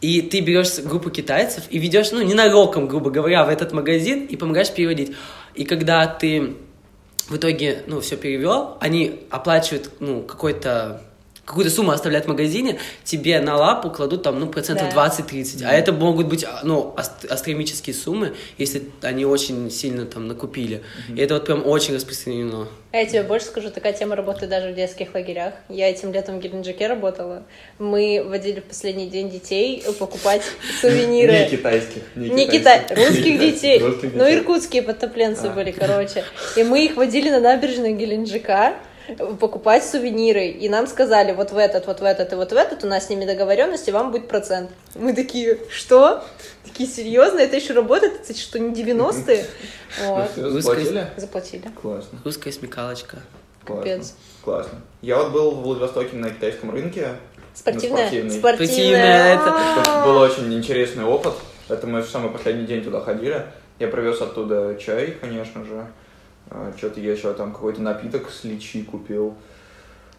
И 0.00 0.22
ты 0.22 0.40
берешь 0.40 0.78
группу 0.78 1.10
китайцев 1.10 1.64
и 1.68 1.78
ведешь, 1.78 2.12
ну, 2.12 2.22
ненароком, 2.22 2.88
грубо 2.88 3.10
говоря, 3.10 3.44
в 3.44 3.50
этот 3.50 3.72
магазин 3.72 4.24
и 4.24 4.36
помогаешь 4.36 4.72
переводить. 4.72 5.12
И 5.54 5.64
когда 5.64 6.06
ты 6.06 6.54
в 7.28 7.36
итоге, 7.36 7.82
ну, 7.86 8.00
все 8.00 8.16
перевел, 8.16 8.78
они 8.80 9.20
оплачивают, 9.28 9.90
ну, 10.00 10.22
какой-то 10.22 11.02
какую-то 11.44 11.70
сумму 11.72 11.90
оставляют 11.90 12.26
в 12.26 12.28
магазине, 12.28 12.78
тебе 13.04 13.40
на 13.40 13.56
лапу 13.56 13.90
кладут 13.90 14.22
там, 14.22 14.38
ну, 14.38 14.46
процентов 14.46 14.88
Да. 14.94 15.06
20-30. 15.08 15.62
А 15.64 15.72
это 15.72 15.92
могут 15.92 16.26
быть, 16.28 16.44
а, 16.44 16.60
ну, 16.62 16.94
ас- 16.96 17.24
астрономические 17.28 17.94
суммы, 17.94 18.34
если 18.58 18.84
они 19.02 19.24
очень 19.24 19.70
сильно 19.70 20.06
там 20.06 20.28
накупили. 20.28 20.82
И 21.14 21.20
это 21.20 21.34
вот 21.34 21.44
прям 21.46 21.66
очень 21.66 21.94
распространено. 21.94 22.68
А 22.92 22.98
я 22.98 23.06
тебе 23.06 23.22
больше 23.22 23.46
скажу, 23.46 23.70
такая 23.70 23.92
тема 23.92 24.14
работает 24.16 24.50
даже 24.50 24.70
в 24.70 24.74
детских 24.76 25.14
лагерях. 25.14 25.54
Я 25.68 25.90
этим 25.90 26.12
летом 26.12 26.38
в 26.38 26.42
Геленджике 26.42 26.86
работала. 26.86 27.42
Мы 27.78 28.22
водили 28.24 28.60
в 28.60 28.64
последний 28.64 29.08
день 29.08 29.30
детей 29.30 29.82
покупать 29.98 30.42
сувениры. 30.80 31.32
Не 31.32 31.48
китайских. 31.48 32.02
Не 32.14 32.46
Китай, 32.46 32.82
русских 32.90 33.40
детей. 33.40 33.80
Ну, 34.14 34.30
иркутские 34.32 34.82
подтопленцы 34.82 35.46
А. 35.46 35.50
были, 35.50 35.70
короче. 35.72 36.24
И 36.56 36.62
мы 36.62 36.84
их 36.84 36.96
водили 36.96 37.30
на 37.30 37.40
набережную 37.40 37.96
Геленджика 37.96 38.74
покупать 39.40 39.84
сувениры. 39.84 40.46
И 40.46 40.68
нам 40.68 40.86
сказали, 40.86 41.32
вот 41.32 41.52
в 41.52 41.56
этот, 41.56 41.86
вот 41.86 42.00
в 42.00 42.04
этот 42.04 42.32
и 42.32 42.36
вот 42.36 42.52
в 42.52 42.56
этот, 42.56 42.84
у 42.84 42.86
нас 42.86 43.06
с 43.06 43.10
ними 43.10 43.24
договоренности, 43.24 43.90
вам 43.90 44.12
будет 44.12 44.28
процент. 44.28 44.70
Мы 44.94 45.14
такие, 45.14 45.58
что? 45.70 46.24
Такие, 46.64 46.88
серьезно? 46.88 47.40
Это 47.40 47.56
еще 47.56 47.74
работает? 47.74 48.20
Это 48.20 48.38
что, 48.38 48.58
не 48.58 48.72
90-е? 48.74 49.46
Вот. 50.06 50.30
Заплатили? 50.34 51.06
Заплатили. 51.18 51.68
Классно. 51.82 52.18
Русская 52.24 52.50
смекалочка. 52.50 53.18
Классно. 53.64 53.82
Капец. 53.84 54.14
Классно. 54.42 54.80
Я 55.02 55.18
вот 55.18 55.32
был 55.32 55.50
в 55.50 55.62
Владивостоке 55.62 56.16
на 56.16 56.30
китайском 56.30 56.70
рынке. 56.70 57.08
Спортивная? 57.54 58.06
спортивный. 58.06 58.30
Спортивная. 58.30 59.38
А. 59.38 60.06
Был 60.06 60.16
очень 60.16 60.52
интересный 60.54 61.04
опыт. 61.04 61.34
Это 61.68 61.86
мы 61.86 62.00
в 62.00 62.08
самый 62.08 62.30
последний 62.30 62.64
день 62.64 62.82
туда 62.82 63.00
ходили. 63.00 63.44
Я 63.78 63.88
привез 63.88 64.20
оттуда 64.20 64.76
чай, 64.76 65.16
конечно 65.20 65.64
же. 65.64 65.86
Что-то 66.76 67.00
я 67.00 67.12
еще 67.12 67.32
там 67.34 67.52
какой-то 67.52 67.80
напиток 67.82 68.30
с 68.30 68.44
личи 68.44 68.82
купил. 68.82 69.34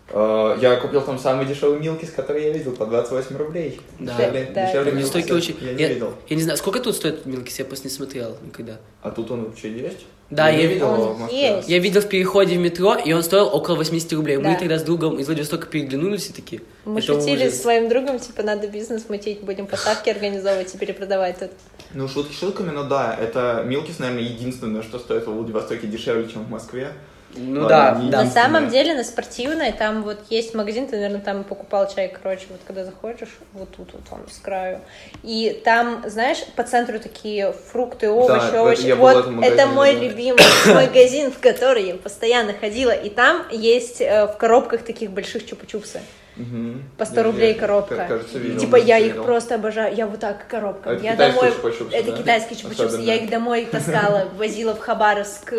А, 0.10 0.58
Я 0.60 0.76
купил 0.76 1.02
там 1.02 1.18
самый 1.18 1.46
дешевый 1.46 1.80
милкис, 1.80 2.12
который 2.12 2.44
я 2.44 2.52
видел, 2.52 2.74
по 2.74 2.86
28 2.86 3.38
рублей. 3.38 3.80
Да. 4.00 4.18
Дешевле, 4.18 4.52
Да. 4.54 4.68
дешевле 4.68 4.92
милкиса 4.92 5.14
Востоке 5.18 5.34
очень... 5.34 5.58
я 5.62 5.74
не 5.74 5.82
Я, 5.82 5.88
видел. 5.90 6.14
я 6.30 6.36
не 6.36 6.42
знаю, 6.44 6.58
сколько 6.58 6.80
тут 6.80 6.96
стоит 6.96 7.26
милкис, 7.26 7.58
я 7.60 7.66
просто 7.66 7.88
не 7.88 7.94
смотрел 7.94 8.36
никогда. 8.46 8.78
А 9.02 9.12
тут 9.12 9.32
он 9.32 9.46
вообще 9.46 9.72
есть? 9.72 10.06
Да, 10.30 10.52
не 10.52 10.64
я 10.64 10.68
видел 10.68 10.94
его 10.96 11.28
есть. 11.32 11.70
Я 11.70 11.78
видел 11.80 12.02
в 12.02 12.08
переходе 12.10 12.56
в 12.56 12.60
метро, 12.60 12.96
и 12.96 13.14
он 13.14 13.22
стоил 13.24 13.48
около 13.48 13.76
80 13.76 14.14
рублей. 14.14 14.38
Мы 14.38 14.44
Да. 14.54 14.56
тогда 14.60 14.80
с 14.80 14.84
другом 14.84 15.20
из 15.20 15.28
Владивостока 15.28 15.68
переглянулись 15.68 16.28
и 16.30 16.34
такие. 16.34 16.62
Мы 16.86 17.02
шутили 17.02 17.44
ужас. 17.48 17.60
с 17.60 17.62
своим 17.62 17.88
другом, 17.88 18.20
типа, 18.20 18.42
надо 18.42 18.68
бизнес 18.68 19.08
мутить, 19.10 19.42
будем 19.42 19.68
поставки 19.68 20.10
организовывать 20.10 20.74
и 20.74 20.78
перепродавать 20.78 21.40
тут. 21.40 21.52
Ну, 21.94 22.08
шутки 22.08 22.34
шутками, 22.34 22.72
но 22.72 22.84
да, 22.84 23.16
это 23.16 23.64
милкис, 23.66 24.00
наверное, 24.00 24.24
единственное, 24.24 24.82
что 24.82 25.00
стоит 25.00 25.28
в 25.28 25.32
Владивостоке 25.32 25.88
дешевле, 25.88 26.28
чем 26.28 26.44
в 26.44 26.50
Москве. 26.50 26.94
Ну 27.36 27.62
Ладно, 27.62 28.10
да, 28.10 28.18
да. 28.18 28.24
На 28.24 28.30
самом 28.30 28.70
деле 28.70 28.94
на 28.94 29.04
спортивной 29.04 29.72
там 29.72 30.04
вот 30.04 30.20
есть 30.30 30.54
магазин, 30.54 30.88
ты, 30.88 30.98
наверное, 30.98 31.22
там 31.22 31.44
покупал 31.44 31.92
чай, 31.92 32.16
короче, 32.22 32.46
вот 32.50 32.60
когда 32.66 32.86
заходишь, 32.86 33.40
вот 33.54 33.70
тут 33.76 33.94
вот 33.94 34.04
он 34.12 34.20
с 34.30 34.38
краю. 34.38 34.82
И 35.24 35.62
там, 35.64 36.04
знаешь, 36.08 36.38
по 36.56 36.64
центру 36.64 37.00
такие 37.00 37.54
фрукты, 37.72 38.10
овощи, 38.10 38.48
это 38.50 38.62
овощи. 38.62 38.82
я 38.82 38.96
был 38.96 39.08
в 39.08 39.14
вот 39.14 39.20
этом 39.20 39.40
это 39.40 39.66
магазине, 39.66 39.74
мой 39.74 39.94
да. 39.94 40.00
любимый 40.02 40.44
магазин, 40.88 41.32
в 41.32 41.40
который 41.40 41.88
я 41.88 41.96
постоянно 41.96 42.54
ходила. 42.54 42.92
И 42.92 43.10
там 43.10 43.44
есть 43.52 44.00
э, 44.02 44.28
в 44.28 44.38
коробках 44.38 44.84
таких 44.84 45.12
больших 45.12 45.44
чупа-чупсы. 45.46 46.02
Мгм. 46.36 46.84
По 46.98 47.06
100 47.06 47.16
Я- 47.18 47.24
рублей 47.24 47.54
я, 47.54 47.60
коробка. 47.60 47.96
ка- 47.96 48.06
кажется, 48.08 48.40
видел, 48.40 48.60
типа 48.60 48.76
я 48.78 49.00
видел. 49.00 49.18
их 49.20 49.24
просто 49.26 49.56
обожаю. 49.56 49.96
Я 49.96 50.08
вот 50.08 50.20
так 50.20 50.48
коробка. 50.48 50.90
А 50.90 50.94
это 50.94 51.04
я 51.04 51.12
китайские 51.12 51.42
домой. 51.52 51.58
чупа-чупсы, 51.62 51.94
это 51.96 52.12
да? 52.12 52.18
китайские 52.18 52.60
чупа-чупсы. 52.60 52.86
Особенно. 52.88 53.06
Я 53.06 53.16
их 53.16 53.30
домой 53.30 53.66
таскала, 53.72 54.28
возила 54.38 54.74
в 54.76 54.80
Хабаровск, 54.80 55.54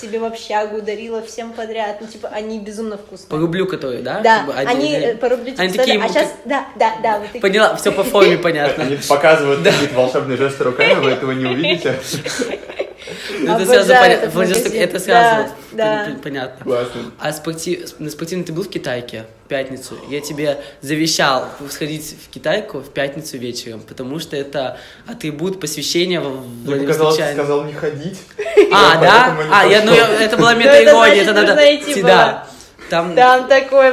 себе 0.00 0.18
в 0.18 0.24
общагу, 0.24 0.82
дарила 0.82 1.22
всем 1.22 1.52
подряд. 1.52 1.98
Ну, 2.00 2.06
типа, 2.08 2.28
они 2.32 2.58
безумно 2.58 2.96
По 2.96 3.04
вкусные. 3.04 3.40
рублю, 3.40 3.66
которые, 3.66 4.02
да? 4.02 4.20
Да, 4.20 4.38
Как 4.38 4.46
бы 4.46 4.52
они 4.54 4.86
отдельные? 4.94 5.12
э, 5.12 5.16
по 5.16 5.28
рублю 5.28 5.44
типа 5.52 5.62
Они 5.62 5.72
такие, 5.72 6.02
а 6.02 6.08
сейчас, 6.08 6.34
да, 6.44 6.66
да, 6.76 6.94
да, 7.02 7.18
вот 7.18 7.26
такие. 7.28 7.40
Поняла, 7.40 7.76
все 7.76 7.92
по 7.92 8.02
форме 8.02 8.36
понятно. 8.36 8.82
Они 8.84 8.96
показывают 8.96 9.62
какие-то 9.64 9.94
волшебные 9.94 10.36
жесты 10.36 10.64
руками, 10.64 10.94
вы 10.94 11.10
этого 11.10 11.30
не 11.32 11.46
увидите. 11.46 11.94
Это 13.42 14.30
Владивосток, 14.30 14.34
магазин. 14.34 14.82
это 14.82 14.98
Да, 15.06 15.50
да. 15.72 16.08
пон- 16.08 16.22
понятно. 16.22 16.64
Классно. 16.64 17.12
А 17.18 17.26
на 17.98 18.10
спортивный 18.10 18.44
ты 18.44 18.52
был 18.52 18.62
в 18.64 18.68
Китайке 18.68 19.24
в 19.44 19.48
пятницу? 19.48 19.96
Я 20.08 20.20
тебе 20.20 20.58
завещал 20.80 21.48
сходить 21.70 22.16
в 22.24 22.30
Китайку 22.30 22.78
в 22.78 22.90
пятницу 22.90 23.38
вечером, 23.38 23.80
потому 23.80 24.18
что 24.18 24.36
это 24.36 24.78
атрибут 25.06 25.60
посвящения 25.60 26.20
в 26.20 26.46
Мне 26.68 26.86
сказал 27.34 27.64
не 27.64 27.72
ходить. 27.72 28.18
А, 28.72 29.00
да? 29.00 29.36
А, 29.52 29.66
я, 29.66 29.82
ну, 29.82 29.92
это 29.92 30.36
была 30.36 30.52
Ну, 30.54 30.60
мета-ирония, 30.60 31.22
это 31.22 31.30
это 31.30 31.32
надо... 31.32 31.52
Там, 32.88 33.14
Там 33.14 33.48
такое 33.48 33.92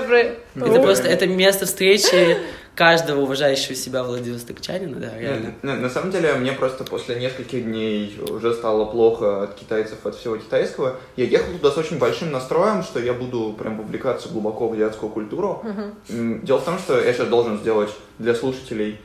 это 0.56 0.82
просто, 0.82 1.08
это 1.08 1.26
место 1.28 1.66
встречи 1.66 2.38
каждого 2.76 3.22
уважающего 3.22 3.76
себя 3.76 4.04
владивостокчанина, 4.04 4.96
да, 5.00 5.18
реально. 5.18 5.54
Не, 5.62 5.72
не, 5.74 5.78
На 5.78 5.90
самом 5.90 6.12
деле, 6.12 6.34
мне 6.34 6.52
просто 6.54 6.84
после 6.84 7.16
нескольких 7.20 7.64
дней 7.66 8.18
уже 8.30 8.54
стало 8.54 8.86
плохо 8.86 9.44
от 9.44 9.56
китайцев, 9.56 10.06
от 10.06 10.16
всего 10.16 10.38
китайского. 10.38 10.96
Я 11.16 11.26
ехал 11.26 11.54
туда 11.54 11.72
с 11.72 11.78
очень 11.78 12.00
большим 12.00 12.32
настроем, 12.32 12.84
что 12.84 13.00
я 13.00 13.14
буду 13.14 13.54
прям 13.58 13.78
вовлекаться 13.78 14.30
глубоко 14.30 14.68
в 14.68 14.74
азиатскую 14.74 15.12
культуру. 15.12 15.64
М, 16.10 16.42
Дело 16.44 16.60
в 16.60 16.66
том, 16.66 16.80
что 16.80 17.00
я 17.00 17.14
сейчас 17.14 17.28
должен 17.28 17.60
сделать 17.60 17.92
для 18.20 18.34
слушателей 18.34 19.00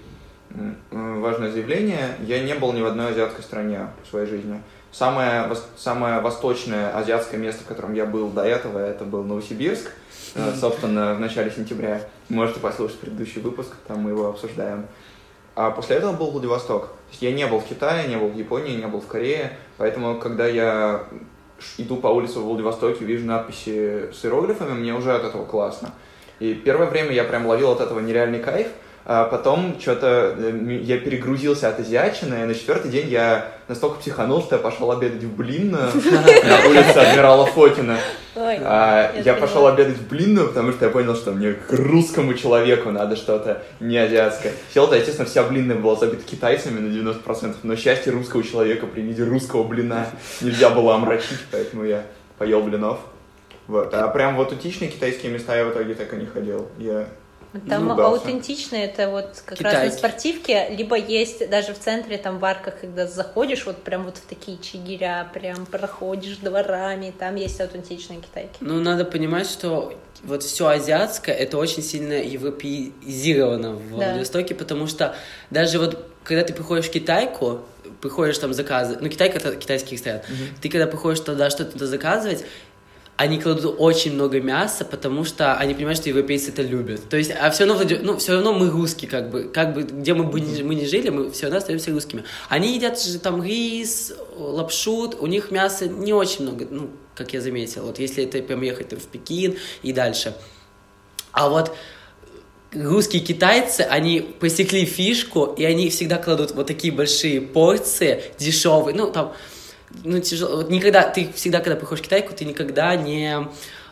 м, 0.50 1.20
важное 1.20 1.50
заявление. 1.50 2.16
Я 2.26 2.42
не 2.42 2.54
был 2.54 2.72
ни 2.72 2.80
в 2.80 2.87
одной 2.87 3.10
азиатской 3.10 3.44
стране 3.44 3.88
в 4.04 4.08
своей 4.10 4.26
жизни. 4.26 4.62
Самое, 4.90 5.54
самое 5.76 6.20
восточное 6.20 6.96
азиатское 6.96 7.38
место, 7.38 7.62
в 7.62 7.66
котором 7.66 7.92
я 7.92 8.06
был 8.06 8.28
до 8.30 8.42
этого, 8.42 8.78
это 8.78 9.04
был 9.04 9.22
Новосибирск. 9.22 9.87
Э, 9.87 9.90
Собственно, 10.61 11.14
в 11.14 11.20
начале 11.20 11.50
сентября. 11.50 12.02
Можете 12.28 12.61
послушать 12.61 12.99
предыдущий 12.99 13.40
выпуск, 13.40 13.75
там 13.87 14.00
мы 14.00 14.11
его 14.11 14.28
обсуждаем. 14.28 14.87
А 15.54 15.70
после 15.70 15.97
этого 15.97 16.12
был 16.12 16.30
Владивосток. 16.30 16.88
То 16.88 17.11
есть 17.11 17.23
я 17.23 17.32
не 17.32 17.47
был 17.47 17.58
в 17.58 17.66
Китае, 17.66 18.06
не 18.06 18.16
был 18.16 18.28
в 18.28 18.37
Японии, 18.37 18.76
не 18.76 18.87
был 18.87 19.00
в 19.00 19.06
Корее. 19.06 19.56
Поэтому, 19.76 20.18
когда 20.18 20.47
я 20.47 21.04
иду 21.78 21.97
по 21.97 22.08
улице 22.08 22.38
в 22.38 22.42
Владивостоке, 22.42 23.04
вижу 23.04 23.26
надписи 23.26 24.12
с 24.12 24.25
иероглифами, 24.25 24.72
мне 24.72 24.94
уже 24.94 25.12
от 25.12 25.24
этого 25.24 25.44
классно. 25.44 25.90
И 26.38 26.55
первое 26.55 26.87
время 26.87 27.11
я 27.12 27.24
прям 27.24 27.46
ловил 27.46 27.72
от 27.72 27.81
этого 27.81 27.98
нереальный 27.98 28.38
кайф, 28.38 28.68
а 29.11 29.25
потом 29.25 29.77
что-то 29.81 30.37
я 30.83 30.99
перегрузился 30.99 31.71
от 31.71 31.81
азиатчины, 31.81 32.42
и 32.42 32.44
на 32.44 32.55
четвертый 32.55 32.90
день 32.90 33.09
я 33.09 33.53
настолько 33.66 34.01
психанул, 34.01 34.42
что 34.42 34.57
я 34.57 34.61
пошел 34.61 34.92
обедать 34.92 35.23
в 35.23 35.35
Блинную 35.35 35.90
на 35.94 36.68
улице 36.68 36.99
Адмирала 36.99 37.47
Фокина. 37.47 37.97
А, 38.37 39.11
я 39.25 39.33
пошел 39.33 39.66
обедать 39.66 39.97
в 39.97 40.09
блинную, 40.09 40.49
потому 40.49 40.73
что 40.73 40.85
я 40.85 40.90
понял, 40.90 41.16
что 41.16 41.33
мне 41.33 41.55
к 41.55 41.73
русскому 41.73 42.35
человеку 42.35 42.90
надо 42.90 43.16
что-то 43.16 43.62
не 43.81 43.97
азиатское. 43.97 44.53
Сел 44.75 44.85
туда, 44.85 44.99
естественно, 44.99 45.27
вся 45.27 45.42
блинная 45.42 45.77
была 45.77 45.97
забита 45.97 46.23
китайцами 46.23 46.79
на 46.79 46.92
90%, 46.94 47.57
но 47.62 47.77
счастье 47.77 48.12
русского 48.12 48.42
человека 48.42 48.87
при 48.87 49.01
виде 49.01 49.25
русского 49.25 49.64
блина 49.64 50.07
нельзя 50.42 50.68
было 50.68 50.94
омрачить, 50.94 51.40
поэтому 51.51 51.85
я 51.85 52.03
поел 52.37 52.62
блинов. 52.62 52.99
Вот. 53.68 53.92
А 53.94 54.07
прям 54.09 54.37
вот 54.37 54.53
утичные 54.53 54.90
китайские 54.90 55.33
места 55.33 55.57
я 55.57 55.64
в 55.64 55.71
итоге 55.71 55.94
так 55.94 56.12
и 56.12 56.16
не 56.16 56.27
ходил. 56.27 56.68
Я 56.77 57.09
Там 57.68 57.85
Заругался. 57.88 58.23
аутентично, 58.27 58.77
это 58.77 59.09
вот 59.11 59.42
как 59.44 59.61
раз 59.61 59.73
Китайки. 59.75 59.92
на 59.92 59.99
спортивке, 59.99 60.68
либо 60.71 60.97
есть 60.97 61.49
даже 61.49 61.73
в 61.75 61.79
центре, 61.79 62.18
там 62.18 62.38
в 62.38 62.44
арках, 62.44 62.81
когда 62.81 63.07
заходишь, 63.07 63.64
вот 63.66 63.83
прям 63.83 64.05
вот 64.05 64.18
в 64.18 64.23
такие 64.27 64.59
чигиря, 64.59 65.29
прям 65.33 65.66
проходишь 65.66 66.37
дворами, 66.37 67.12
там 67.18 67.37
есть 67.37 67.61
аутентичные 67.61 68.21
китайки. 68.21 68.57
Ну, 68.61 68.79
надо 68.81 69.05
понимать, 69.05 69.49
что 69.49 69.94
вот 70.25 70.42
все 70.42 70.66
азиатское, 70.68 71.35
это 71.35 71.59
очень 71.59 71.83
сильно 71.83 72.14
европеизировано 72.14 73.75
в 73.75 73.90
Да. 73.90 73.97
Владивостоке, 73.97 74.55
потому 74.55 74.87
что 74.87 75.14
даже 75.51 75.79
вот 75.79 76.05
когда 76.25 76.44
ты 76.44 76.53
приходишь 76.53 76.87
в 76.87 76.90
Китайку, 76.90 77.61
приходишь 78.03 78.37
там 78.38 78.53
заказывать, 78.53 79.01
ну, 79.01 79.09
Китайка 79.09 79.38
это 79.38 79.57
китайский 79.57 79.94
ресторан, 79.97 80.21
ты 80.61 80.68
когда 80.68 80.87
приходишь 80.87 81.21
туда 81.21 81.49
что-то 81.49 81.87
заказывать, 81.87 82.44
они 83.18 83.40
кладут 83.40 83.74
очень 83.78 84.14
много 84.14 84.40
мяса, 84.40 84.85
потому 84.85 85.24
что 85.24 85.54
они 85.57 85.74
понимают, 85.74 85.98
что 85.98 86.09
европейцы 86.09 86.50
это 86.50 86.62
любят. 86.62 87.09
То 87.09 87.16
есть, 87.16 87.33
а 87.33 87.50
все 87.50 87.66
равно, 87.66 87.85
ну, 88.02 88.16
все 88.16 88.35
равно 88.35 88.52
мы 88.52 88.70
русские, 88.70 89.11
как 89.11 89.31
бы, 89.31 89.50
как 89.52 89.74
бы, 89.74 89.83
где 89.83 90.14
мы 90.14 90.22
бы 90.22 90.40
ни, 90.40 90.62
мы 90.62 90.76
ни 90.76 90.85
жили, 90.85 91.09
мы 91.09 91.28
все 91.33 91.46
равно 91.46 91.59
остаемся 91.59 91.90
русскими. 91.90 92.22
Они 92.48 92.76
едят 92.76 93.02
же 93.02 93.18
там 93.18 93.42
рис, 93.42 94.14
лапшу, 94.37 95.11
у 95.18 95.26
них 95.26 95.50
мяса 95.50 95.88
не 95.88 96.12
очень 96.12 96.42
много, 96.42 96.68
ну, 96.70 96.90
как 97.16 97.33
я 97.33 97.40
заметил, 97.40 97.87
вот 97.87 97.98
если 97.98 98.22
это 98.22 98.40
прям 98.40 98.62
ехать 98.62 98.92
в 98.92 99.09
Пекин 99.09 99.57
и 99.83 99.92
дальше. 99.92 100.37
А 101.33 101.48
вот 101.48 101.74
русские 102.72 103.22
китайцы, 103.22 103.81
они 103.81 104.20
посекли 104.20 104.85
фишку, 104.85 105.46
и 105.59 105.64
они 105.64 105.90
всегда 105.90 106.18
кладут 106.18 106.52
вот 106.52 106.68
такие 106.68 106.92
большие 106.92 107.40
порции, 107.40 108.22
дешевые, 108.38 108.94
ну, 108.94 109.11
там, 109.11 109.35
ну, 110.05 110.20
тяжело, 110.20 110.57
вот 110.57 110.70
никогда, 110.70 111.03
ты 111.03 111.31
всегда, 111.35 111.61
когда 111.61 111.77
приходишь 111.77 112.01
в 112.01 112.05
Китайку, 112.05 112.35
ты 112.35 112.44
никогда 112.44 112.94
не 112.96 113.48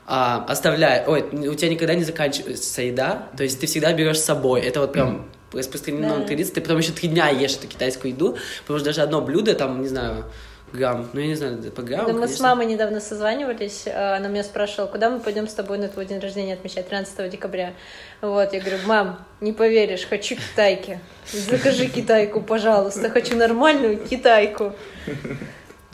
а, 0.06 0.44
оставляешь, 0.48 1.06
ой, 1.08 1.22
у 1.22 1.54
тебя 1.54 1.68
никогда 1.68 1.94
не 1.94 2.04
заканчивается 2.04 2.82
еда, 2.82 3.28
то 3.36 3.42
есть 3.42 3.60
ты 3.60 3.66
всегда 3.66 3.92
берешь 3.92 4.18
с 4.18 4.24
собой, 4.24 4.60
это 4.60 4.80
вот 4.80 4.92
прям 4.92 5.28
распространено 5.52 6.20
Да. 6.20 6.24
традиция, 6.24 6.54
ты 6.54 6.60
потом 6.60 6.78
еще 6.78 6.92
три 6.92 7.08
дня 7.08 7.28
ешь 7.28 7.54
эту 7.54 7.66
китайскую 7.66 8.12
еду, 8.12 8.36
потому 8.62 8.78
что 8.78 8.86
даже 8.86 9.02
одно 9.02 9.20
блюдо, 9.20 9.54
там, 9.54 9.82
не 9.82 9.88
знаю, 9.88 10.24
грамм, 10.72 11.08
ну, 11.12 11.20
я 11.20 11.26
не 11.26 11.34
знаю, 11.34 11.58
по 11.72 11.82
грамму, 11.82 12.08
Да 12.08 12.12
мы 12.12 12.28
с 12.28 12.40
мамой 12.40 12.66
недавно 12.66 13.00
созванивались, 13.00 13.84
а, 13.86 14.16
она 14.16 14.28
меня 14.28 14.44
спрашивала, 14.44 14.88
куда 14.88 15.10
мы 15.10 15.20
пойдем 15.20 15.48
с 15.48 15.54
тобой 15.54 15.78
на 15.78 15.88
твой 15.88 16.06
день 16.06 16.18
рождения 16.18 16.54
отмечать 16.54 16.88
13 16.88 17.30
декабря. 17.30 17.72
Вот, 18.20 18.52
я 18.52 18.60
говорю, 18.60 18.78
мам, 18.86 19.24
не 19.40 19.52
поверишь, 19.52 20.06
хочу 20.08 20.36
китайки. 20.36 21.00
Закажи 21.32 21.86
китайку, 21.86 22.40
пожалуйста, 22.40 23.10
хочу 23.10 23.36
нормальную 23.36 23.98
китайку. 23.98 24.72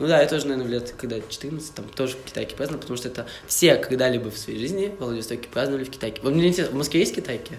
Ну 0.03 0.09
да, 0.09 0.19
я 0.19 0.27
тоже, 0.27 0.47
наверное, 0.47 0.67
в 0.67 0.69
лет, 0.69 0.93
когда 0.97 1.15
14, 1.15 1.75
там 1.75 1.85
тоже 1.87 2.17
в 2.17 2.25
Китайке 2.25 2.57
праздновал, 2.57 2.81
потому 2.81 2.97
что 2.97 3.07
это 3.07 3.25
все 3.47 3.77
когда-либо 3.77 4.31
в 4.31 4.37
своей 4.37 4.59
жизни 4.59 4.93
в 4.99 5.01
Владивостоке 5.01 5.47
праздновали 5.47 5.85
в 5.85 5.91
Китайке. 5.91 6.19
Вот 6.21 6.33
мне 6.33 6.49
интересно, 6.49 6.75
в 6.75 6.77
Москве 6.77 6.99
есть 6.99 7.15
Китайки? 7.15 7.57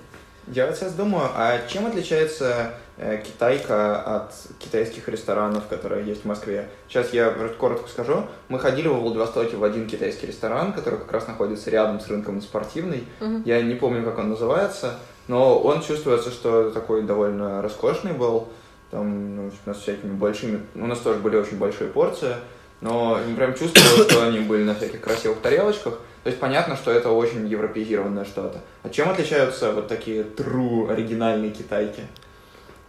Я 0.49 0.67
вот 0.67 0.77
сейчас 0.77 0.93
думаю, 0.93 1.31
а 1.35 1.67
чем 1.69 1.87
отличается 1.87 2.75
э, 2.99 3.23
китайка 3.25 3.99
от 3.99 4.35
китайских 4.59 5.09
ресторанов, 5.09 5.69
которые 5.69 6.05
есть 6.05 6.25
в 6.25 6.25
Москве? 6.27 6.69
Сейчас 6.87 7.15
я 7.15 7.31
коротко 7.59 7.89
скажу. 7.89 8.27
Мы 8.49 8.59
ходили 8.59 8.89
во 8.89 9.01
Владивостоке 9.01 9.57
в 9.57 9.65
один 9.65 9.87
китайский 9.87 10.27
ресторан, 10.27 10.75
который 10.75 10.99
как 10.99 11.13
раз 11.13 11.27
находится 11.27 11.71
рядом 11.71 11.99
с 11.99 12.09
рынком 12.09 12.43
спортивный. 12.43 13.05
Я 13.47 13.63
не 13.63 13.75
помню, 13.75 14.05
как 14.05 14.19
он 14.19 14.29
называется, 14.29 14.99
но 15.29 15.59
он 15.59 15.81
чувствуется, 15.81 16.31
что 16.31 16.69
такой 16.73 17.05
довольно 17.05 17.63
роскошный 17.63 18.13
был. 18.13 18.49
Там 18.95 19.35
ну, 19.35 19.51
у 19.67 19.69
нас 19.69 19.81
всякими 19.81 20.13
большими... 20.13 20.61
У 20.77 20.87
нас 20.87 21.01
тоже 21.01 21.19
были 21.19 21.35
очень 21.35 21.59
большие 21.59 21.91
порции, 21.91 22.37
но 22.81 23.19
прям 23.37 23.53
чувствовалось, 23.57 24.09
что 24.09 24.25
они 24.25 24.39
были 24.39 24.63
на 24.63 24.77
всяких 24.77 25.01
красивых 25.01 25.41
тарелочках. 25.41 25.95
То 26.23 26.31
есть 26.31 26.39
понятно, 26.39 26.77
что 26.77 26.93
это 26.93 27.11
очень 27.11 27.45
европеизированное 27.49 28.25
что-то. 28.25 28.61
А 28.85 28.89
чем 28.91 29.09
отличаются 29.11 29.73
вот 29.73 29.89
такие 29.89 30.23
true 30.23 30.93
оригинальные 30.93 31.51
китайки? 31.51 32.03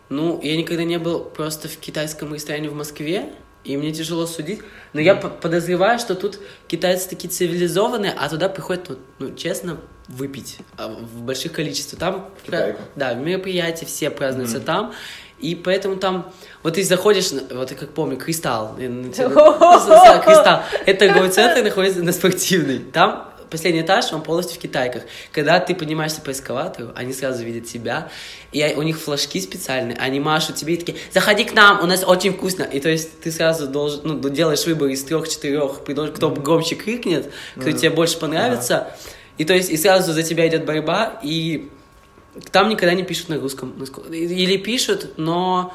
Ну, 0.09 0.39
я 0.43 0.55
никогда 0.55 0.83
не 0.83 0.99
был 0.99 1.21
просто 1.21 1.67
в 1.67 1.77
китайском 1.77 2.31
ресторане 2.35 2.69
в 2.69 2.75
Москве, 2.75 3.33
И 3.63 3.75
мне 3.77 3.91
тяжело 3.91 4.27
судить, 4.27 4.61
но 4.93 5.01
я 5.01 5.15
по- 5.15 5.29
подозреваю, 5.29 5.97
что 5.97 6.13
тут 6.13 6.39
китайцы 6.67 7.09
такие 7.09 7.31
цивилизованные, 7.31 8.13
а 8.15 8.29
туда 8.29 8.47
приходят, 8.47 8.89
вот, 8.89 8.99
ну, 9.17 9.33
честно, 9.33 9.79
выпить 10.07 10.59
а, 10.77 10.87
в 10.89 11.23
больших 11.23 11.53
количествах. 11.53 11.99
Там, 11.99 12.29
Китайку. 12.45 12.79
да, 12.95 13.15
мероприятия 13.15 13.87
все 13.87 14.11
празднуются 14.11 14.59
там, 14.59 14.93
и 15.39 15.55
поэтому 15.55 15.97
там, 15.97 16.31
вот 16.63 16.75
ты 16.75 16.83
заходишь, 16.83 17.31
вот 17.31 17.71
я 17.71 17.77
как 17.77 17.89
помню, 17.89 18.17
Кристалл, 18.17 18.75
Кристалл, 18.77 20.61
это 20.85 21.07
торговый 21.07 21.29
центр 21.29 21.63
находится 21.63 22.03
на 22.03 22.11
спортивной, 22.11 22.79
там 22.79 23.31
последний 23.49 23.81
этаж, 23.81 24.11
он 24.11 24.21
полностью 24.21 24.57
в 24.57 24.61
китайках. 24.61 25.03
Когда 25.31 25.59
ты 25.59 25.75
поднимаешься 25.75 26.21
по 26.21 26.31
эскалатору, 26.31 26.91
они 26.95 27.13
сразу 27.13 27.43
видят 27.43 27.65
тебя, 27.65 28.09
и 28.51 28.63
у 28.75 28.81
них 28.81 28.99
флажки 28.99 29.39
специальные, 29.39 29.97
они 29.97 30.19
машут 30.19 30.55
тебе 30.55 30.75
и 30.75 30.77
такие, 30.77 30.97
заходи 31.11 31.43
к 31.45 31.53
нам, 31.53 31.81
у 31.81 31.85
нас 31.85 32.03
очень 32.03 32.33
вкусно. 32.33 32.63
И 32.63 32.79
то 32.79 32.89
есть 32.89 33.21
ты 33.21 33.31
сразу 33.31 33.67
должен, 33.67 34.01
ну, 34.03 34.29
делаешь 34.29 34.65
выбор 34.65 34.89
из 34.89 35.03
трех-четырех, 35.03 35.83
кто 35.83 36.31
громче 36.31 36.75
крикнет, 36.75 37.31
кто 37.55 37.71
тебе 37.71 37.89
больше 37.89 38.19
понравится. 38.19 38.91
И 39.37 39.45
то 39.45 39.53
есть 39.53 39.69
и 39.69 39.77
сразу 39.77 40.13
за 40.13 40.23
тебя 40.23 40.47
идет 40.47 40.65
борьба, 40.65 41.19
и 41.21 41.69
там 42.51 42.69
никогда 42.69 42.93
не 42.93 43.03
пишут 43.03 43.29
на 43.29 43.39
русском. 43.39 43.73
насколько- 43.77 44.13
Или 44.13 44.57
пишут, 44.57 45.13
но 45.17 45.73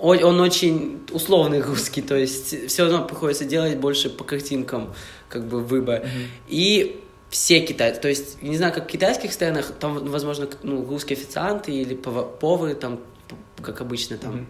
он 0.00 0.40
очень 0.40 1.00
условный 1.10 1.60
русский, 1.60 2.02
то 2.02 2.16
есть 2.16 2.68
все 2.68 2.84
равно 2.84 3.04
приходится 3.04 3.44
делать 3.44 3.76
больше 3.78 4.10
по 4.10 4.24
картинкам, 4.24 4.94
как 5.28 5.46
бы 5.48 5.60
выбор. 5.60 6.06
И 6.48 7.00
все 7.30 7.60
китайцы, 7.60 8.00
то 8.00 8.08
есть, 8.08 8.40
не 8.42 8.56
знаю, 8.56 8.72
как 8.72 8.84
в 8.84 8.86
китайских 8.86 9.32
странах, 9.32 9.72
там, 9.78 9.98
возможно, 10.08 10.48
ну, 10.62 10.84
русские 10.88 11.16
официанты 11.18 11.72
или 11.72 11.94
пова- 11.94 12.24
повары, 12.38 12.74
там, 12.74 13.00
как 13.60 13.80
обычно, 13.82 14.16
там, 14.16 14.46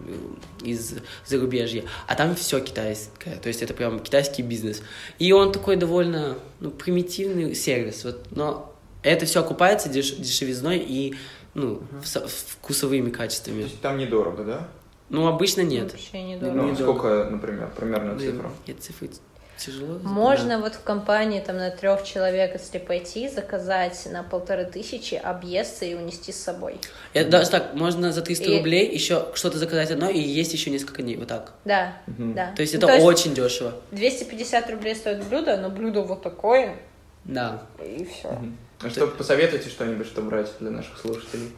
э, 0.63 0.69
из 0.69 0.95
зарубежья, 1.27 1.85
а 2.07 2.15
там 2.15 2.37
все 2.37 2.61
китайское, 2.61 3.37
то 3.37 3.49
есть 3.49 3.63
это 3.63 3.73
прям 3.75 3.99
китайский 4.01 4.43
бизнес. 4.43 4.83
И 5.19 5.33
он 5.33 5.51
такой 5.51 5.77
довольно, 5.77 6.37
ну, 6.61 6.71
примитивный 6.71 7.55
сервис, 7.55 8.05
вот, 8.05 8.27
но 8.31 8.73
это 9.03 9.25
все 9.27 9.41
окупается 9.41 9.89
деш- 9.89 10.21
дешевизной 10.21 10.79
и, 10.79 11.15
ну, 11.59 11.83
со- 12.05 12.27
вкусовыми 12.27 13.11
То 13.11 13.19
качествами. 13.19 13.63
есть 13.63 13.81
там 13.81 13.99
недорого, 13.99 14.45
да? 14.45 14.69
Ну, 15.11 15.27
обычно 15.27 15.63
нет. 15.63 15.93
Вообще 15.93 16.23
не 16.23 16.37
Ну, 16.37 16.53
Ну, 16.53 16.71
недорого. 16.71 16.99
сколько, 16.99 17.25
например, 17.31 17.71
примерно 17.77 18.15
Блин, 18.15 18.33
цифру? 18.35 18.51
Нет, 18.67 18.83
цифры 18.83 19.11
тяжело. 19.57 19.99
Можно 20.05 20.61
вот 20.61 20.75
в 20.77 20.83
компании 20.85 21.41
там 21.41 21.57
на 21.57 21.71
трех 21.71 22.05
человек, 22.05 22.53
если 22.53 22.79
пойти, 22.79 23.29
заказать 23.29 24.07
на 24.13 24.23
полторы 24.23 24.65
тысячи, 24.67 25.17
объесться 25.17 25.85
и 25.85 25.95
унести 25.95 26.31
с 26.31 26.37
собой. 26.37 26.77
Это 27.13 27.29
даже 27.31 27.51
так, 27.51 27.75
можно 27.75 28.13
за 28.13 28.23
300 28.23 28.45
И- 28.45 28.59
рублей 28.59 28.89
еще 28.95 29.27
что-то 29.35 29.59
заказать 29.59 29.91
одно 29.91 30.09
и 30.11 30.21
есть 30.21 30.53
еще 30.53 30.71
несколько 30.71 31.03
дней, 31.03 31.17
вот 31.17 31.27
так. 31.29 31.55
Да, 31.65 31.97
Мгм. 32.07 32.35
да. 32.35 32.53
То 32.55 32.63
есть 32.63 32.75
Ну, 32.81 32.87
это 32.87 33.03
очень 33.03 33.35
дешево. 33.35 33.73
250 33.91 34.71
рублей 34.71 34.95
стоит 34.95 35.25
блюдо, 35.25 35.57
но 35.57 35.71
блюдо 35.71 36.03
вот 36.03 36.23
такое, 36.23 36.77
Да. 37.25 37.63
и 37.85 38.05
все. 38.05 38.29
Мгм. 38.31 38.57
А 38.83 38.91
что, 38.91 39.07
посоветуйте 39.09 39.69
что-нибудь, 39.69 40.07
что 40.07 40.23
брать 40.23 40.51
для 40.61 40.71
наших 40.71 40.99
слушателей? 40.99 41.51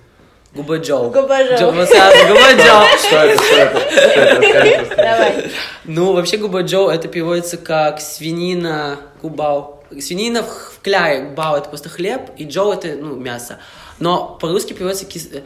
Губа 0.54 0.78
Джоу. 0.78 1.10
Губа 1.10 1.42
Джоу. 1.44 1.70
Джо- 1.70 1.72
вот 1.72 1.88
сразу 1.88 2.26
Губа 2.26 2.52
Джоу. 2.54 2.98
Что 2.98 3.16
это, 3.18 3.42
что 3.42 3.56
это? 3.56 3.80
Что 3.80 4.58
это? 4.58 4.96
Давай. 4.96 5.50
Ну, 5.84 6.12
вообще 6.14 6.38
губа 6.38 6.62
Джоу 6.62 6.88
это 6.88 7.08
переводится 7.08 7.56
как 7.56 8.00
свинина 8.00 8.98
губау. 9.22 9.84
Свинина 10.00 10.42
в, 10.42 10.78
кляре, 10.82 11.24
бау 11.30 11.56
это 11.56 11.68
просто 11.68 11.88
хлеб, 11.88 12.22
и 12.36 12.44
джоу 12.44 12.72
это, 12.72 12.88
ну, 12.94 13.16
мясо. 13.16 13.58
Но 13.98 14.36
по-русски 14.40 14.72
переводится 14.72 15.04
кис- 15.04 15.30
э, 15.32 15.42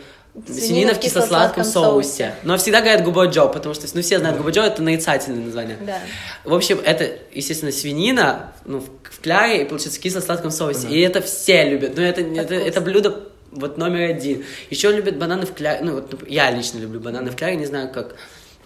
свинина 0.47 0.95
в 0.95 0.99
кисло-сладком 0.99 1.65
соусе. 1.65 2.35
Но 2.43 2.57
всегда 2.57 2.81
говорят 2.81 3.05
губа 3.05 3.27
Джоу, 3.27 3.49
потому 3.51 3.75
что, 3.75 3.87
ну, 3.95 4.03
все 4.03 4.19
знают 4.19 4.37
губа 4.37 4.51
Джоу, 4.51 4.65
это 4.65 4.83
нарицательное 4.83 5.45
название. 5.45 5.79
Да. 5.81 5.99
В 6.45 6.55
общем, 6.55 6.81
это, 6.85 7.09
естественно, 7.33 7.73
свинина 7.73 8.53
ну, 8.65 8.81
в, 8.81 8.89
в 9.11 9.21
кляре 9.21 9.63
и, 9.63 9.65
получается, 9.65 10.01
в 10.01 10.03
кисло-сладком 10.03 10.51
соусе. 10.51 10.89
И 10.89 11.01
это 11.01 11.21
все 11.21 11.69
любят. 11.69 11.97
Но 11.97 12.03
это, 12.03 12.21
это, 12.21 12.55
это 12.55 12.81
блюдо 12.81 13.29
вот 13.53 13.79
номер 13.79 14.11
один. 14.11 14.45
Еще 14.71 14.91
любят 14.91 15.17
бананы 15.17 15.47
в 15.47 15.55
кляре. 15.55 15.85
Ну, 15.85 15.95
вот 15.95 16.11
например, 16.11 16.33
я 16.33 16.51
лично 16.51 16.79
люблю 16.79 17.01
бананы 17.01 17.31
в 17.31 17.37
кляре, 17.37 17.57
не 17.57 17.67
знаю, 17.67 17.91
как 17.93 18.17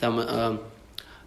там... 0.01 0.21
э, 0.21 0.59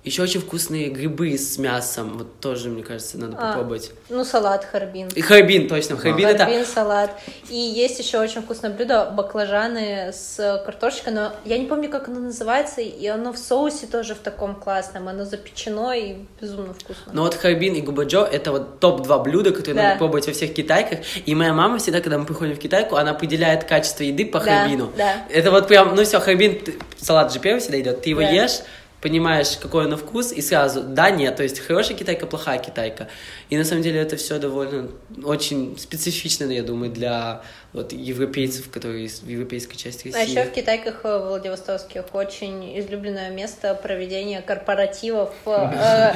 еще 0.04 0.24
очень 0.24 0.42
вкусные 0.42 0.90
грибы 0.90 1.38
с 1.38 1.58
мясом. 1.58 2.18
Вот 2.18 2.40
тоже, 2.40 2.70
мне 2.70 2.82
кажется, 2.84 3.18
надо 3.20 3.38
А. 3.40 3.50
попробовать. 3.52 3.92
Ну, 4.10 4.24
салат 4.24 4.66
харбин. 4.66 5.10
И 5.16 5.22
харбин, 5.22 5.68
точно. 5.68 5.96
Харбин 5.98 6.28
это... 6.28 6.46
Харбин, 6.46 6.66
салат. 6.66 7.12
И 7.50 7.56
есть 7.56 8.00
еще 8.00 8.20
очень 8.20 8.42
вкусное 8.42 8.72
блюдо 8.72 9.12
баклажаны 9.16 10.12
с 10.12 10.62
картошечкой, 10.66 11.14
но 11.14 11.34
я 11.46 11.58
не 11.58 11.66
помню, 11.68 11.90
как 11.90 12.08
оно 12.08 12.20
называется, 12.20 12.82
и 12.82 13.06
оно 13.08 13.32
в 13.34 13.38
соусе 13.38 13.86
тоже 13.88 14.16
в 14.16 14.20
таком 14.20 14.56
классном, 14.56 15.08
оно 15.08 15.26
запечено 15.26 15.94
и 15.94 16.16
безумно 16.42 16.74
вкусно. 16.74 17.12
Но 17.14 17.22
вот 17.24 17.36
харбин 17.36 17.76
и 17.76 17.82
губаджо 17.82 18.26
это 18.26 18.52
вот 18.52 18.80
топ-2 18.80 19.24
блюда, 19.24 19.52
которые 19.52 19.76
Да. 19.76 19.84
надо 19.84 19.98
пробовать 20.00 20.26
во 20.28 20.34
всех 20.34 20.54
китайках. 20.54 21.00
И 21.26 21.36
моя 21.36 21.54
мама 21.54 21.78
всегда, 21.78 22.02
когда 22.02 22.18
мы 22.18 22.26
приходим 22.26 22.56
в 22.56 22.60
китайку, 22.60 22.96
она 22.96 23.12
определяет 23.12 23.66
качество 23.66 24.04
еды 24.04 24.26
по 24.26 24.40
Да, 24.40 24.46
харбину. 24.62 24.92
да. 24.98 25.26
Это 25.30 25.52
вот 25.52 25.68
прям, 25.68 25.96
ну 25.96 26.04
все, 26.04 26.20
харбин, 26.20 26.60
салат 26.98 27.32
же 27.32 27.40
первый 27.40 27.60
всегда 27.60 27.80
идет, 27.80 28.02
ты 28.02 28.10
его 28.10 28.22
Да. 28.22 28.30
ешь, 28.30 28.60
понимаешь, 29.02 29.58
какой 29.62 29.86
он 29.86 29.90
на 29.92 29.98
вкус, 29.98 30.32
и 30.32 30.42
сразу, 30.42 30.84
да, 30.84 31.10
нет, 31.10 31.36
то 31.36 31.44
есть 31.44 31.60
хорошая 31.60 31.98
китайка, 31.98 32.28
плохая 32.28 32.60
китайка. 32.60 33.08
И 33.50 33.58
на 33.58 33.66
самом 33.66 33.82
деле 33.82 34.00
это 34.00 34.16
все 34.16 34.38
довольно, 34.38 34.90
очень 35.24 35.78
специфично, 35.78 36.46
я 36.52 36.62
думаю, 36.64 36.92
для 36.92 37.42
вот 37.74 37.94
европейцев, 37.94 38.70
которые 38.70 39.06
из- 39.06 39.24
европейской 39.24 39.76
части 39.78 40.10
А 40.14 40.18
России. 40.20 40.32
еще 40.32 40.44
в 40.44 40.52
Китайках 40.52 41.02
э, 41.04 41.18
Владивостокских 41.28 42.04
очень 42.14 42.78
излюбленное 42.80 43.32
место 43.32 43.74
проведения 43.76 44.42
корпоративов. 44.42 45.34
э, 45.46 46.14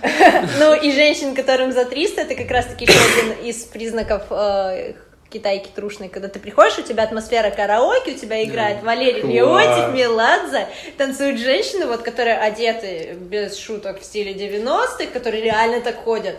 Ну, 0.58 0.74
и 0.74 0.92
женщин, 0.92 1.34
которым 1.34 1.72
за 1.72 1.84
300, 1.84 2.22
это 2.22 2.34
как 2.34 2.50
раз-таки 2.50 2.84
еще 2.84 2.98
один 2.98 3.44
из 3.44 3.64
признаков 3.64 4.22
э, 4.30 4.94
китайки 5.32 5.68
трушной, 5.74 6.08
когда 6.08 6.28
ты 6.28 6.38
приходишь, 6.38 6.78
у 6.78 6.82
тебя 6.82 7.04
атмосфера 7.04 7.50
караоке, 7.50 8.12
у 8.12 8.16
тебя 8.16 8.42
играет 8.44 8.82
Валерий 8.82 9.22
Класс. 9.22 9.32
Леонтьев, 9.32 9.94
Меладзе, 9.94 10.68
танцуют 10.98 11.40
женщины, 11.40 11.86
вот, 11.86 12.02
которые 12.02 12.36
одеты 12.36 13.16
без 13.18 13.56
шуток 13.58 14.00
в 14.00 14.04
стиле 14.04 14.32
90-х, 14.32 15.06
которые 15.06 15.42
реально 15.42 15.80
так 15.80 15.96
ходят. 15.96 16.36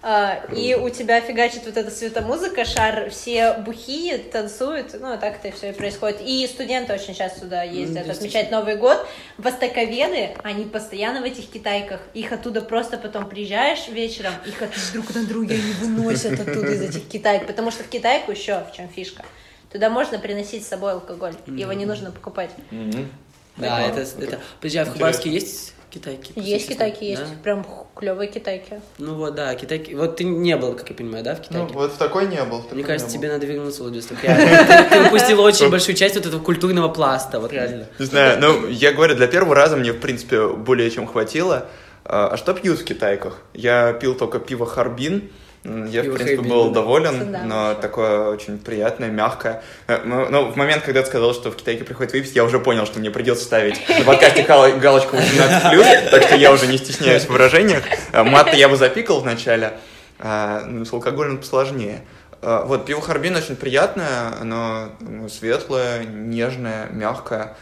А, 0.00 0.44
и 0.54 0.74
у 0.74 0.88
тебя 0.90 1.20
фигачит 1.20 1.64
вот 1.66 1.76
эта 1.76 1.90
светомузыка, 1.90 2.64
шар, 2.64 3.10
все 3.10 3.54
бухие, 3.54 4.18
танцуют, 4.18 4.94
ну, 5.00 5.14
и 5.14 5.18
так 5.18 5.42
это 5.42 5.56
все 5.56 5.70
и 5.70 5.72
происходит. 5.72 6.20
И 6.24 6.46
студенты 6.46 6.92
очень 6.92 7.14
часто 7.14 7.40
сюда 7.40 7.64
ездят 7.64 8.06
действительно. 8.06 8.12
отмечать 8.12 8.50
Новый 8.52 8.76
год. 8.76 9.04
Востоковеды, 9.38 10.30
они 10.44 10.66
постоянно 10.66 11.20
в 11.20 11.24
этих 11.24 11.50
китайках, 11.50 12.00
их 12.14 12.30
оттуда 12.30 12.60
просто 12.60 12.96
потом 12.96 13.28
приезжаешь 13.28 13.88
вечером, 13.88 14.34
их 14.46 14.62
от- 14.62 14.70
друг 14.92 15.12
на 15.14 15.24
друга 15.24 15.54
не 15.54 15.72
выносят 15.72 16.38
оттуда 16.38 16.72
из 16.72 16.82
этих 16.82 17.08
китаек, 17.08 17.46
потому 17.46 17.70
что 17.72 17.82
в 17.82 17.88
китайку 17.88 18.30
еще 18.30 18.64
в 18.70 18.76
чем 18.76 18.88
фишка. 18.88 19.24
Туда 19.72 19.90
можно 19.90 20.18
приносить 20.18 20.64
с 20.64 20.68
собой 20.68 20.92
алкоголь, 20.92 21.34
его 21.46 21.72
не 21.72 21.86
нужно 21.86 22.12
покупать. 22.12 22.50
Мгм. 22.70 23.10
Да, 23.56 23.80
это, 23.82 24.02
это... 24.02 24.38
Подожди, 24.60 24.78
а 24.78 24.84
в. 24.84 24.92
Хабаровске 24.92 25.30
есть 25.30 25.74
китайки? 25.90 26.32
Есть 26.36 26.68
китайки, 26.68 27.04
есть 27.04 27.22
Да? 27.22 27.28
прям 27.42 27.66
клевые 27.94 28.28
китайки. 28.30 28.80
Ну 28.98 29.14
вот, 29.14 29.34
да, 29.34 29.54
китайки. 29.54 29.94
Вот 29.94 30.16
ты 30.16 30.24
не 30.24 30.56
был, 30.56 30.74
как 30.74 30.88
я 30.90 30.94
понимаю, 30.96 31.24
да, 31.24 31.34
в 31.34 31.38
Ну, 31.38 31.44
Китайке? 31.44 31.74
вот 31.74 31.92
в 31.92 31.96
такой 31.96 32.26
не 32.26 32.42
был. 32.44 32.58
такой 32.62 32.74
Мне 32.74 32.82
не 32.82 32.86
кажется, 32.86 33.06
был. 33.06 33.14
тебе 33.20 33.32
надо 33.32 33.46
вернуться 33.46 33.82
в. 33.82 34.14
Ты, 34.26 34.84
ты 34.90 35.06
упустил 35.06 35.40
очень 35.40 35.70
большую 35.70 35.96
часть 35.96 36.14
вот 36.16 36.26
этого 36.26 36.42
культурного 36.42 36.88
пласта, 36.88 37.40
вот 37.40 37.52
реально. 37.52 37.86
Не 37.98 38.04
знаю, 38.06 38.38
ну, 38.40 38.66
я 38.68 38.92
говорю, 38.92 39.14
для 39.16 39.26
первого 39.26 39.54
раза 39.54 39.76
мне, 39.76 39.92
в 39.92 40.00
принципе, 40.00 40.48
более 40.48 40.90
чем 40.90 41.06
хватило. 41.06 41.66
А 42.04 42.28
а 42.32 42.36
что 42.36 42.54
пьют 42.54 42.78
в 42.78 42.84
китайках? 42.84 43.40
Я 43.54 43.92
пил 43.92 44.14
только 44.14 44.38
пиво 44.38 44.64
Харбин. 44.66 45.30
Я, 45.64 46.02
в 46.02 46.14
принципе, 46.14 46.40
был 46.40 46.70
доволен, 46.70 47.32
Да, 47.32 47.42
но 47.42 47.54
хорошо. 47.54 47.80
такое 47.80 48.28
очень 48.28 48.58
приятное, 48.58 49.08
мягкое. 49.10 49.62
Э, 49.86 50.00
Ну, 50.04 50.50
в 50.50 50.56
момент, 50.56 50.82
когда 50.84 51.02
ты 51.02 51.08
сказал, 51.08 51.34
что 51.34 51.50
в 51.50 51.56
Китайке 51.56 51.84
приходит 51.84 52.12
выпить, 52.12 52.34
я 52.34 52.44
уже 52.44 52.58
понял, 52.58 52.86
что 52.86 53.00
мне 53.00 53.10
придется 53.10 53.44
ставить 53.44 53.76
на 53.88 54.04
подкасте 54.04 54.44
гал- 54.44 54.78
галочку 54.78 55.16
18+, 55.16 56.10
так 56.10 56.22
что 56.22 56.36
я 56.36 56.52
уже 56.52 56.66
не 56.68 56.78
стесняюсь 56.78 57.24
в 57.24 57.30
выражениях. 57.30 57.82
Э, 58.12 58.22
Мат 58.22 58.54
я 58.54 58.68
бы 58.68 58.76
запикал 58.76 59.20
вначале, 59.20 59.72
а, 60.20 60.64
ну, 60.66 60.84
с 60.84 60.92
алкоголем 60.92 61.38
посложнее. 61.38 62.02
Вот, 62.40 62.86
пиво 62.86 63.00
Харбин 63.00 63.34
очень 63.34 63.56
приятное, 63.56 64.32
оно 64.40 64.90
ну, 65.00 65.28
светлое, 65.28 66.04
нежное, 66.04 66.86
мягкое. 66.92 67.56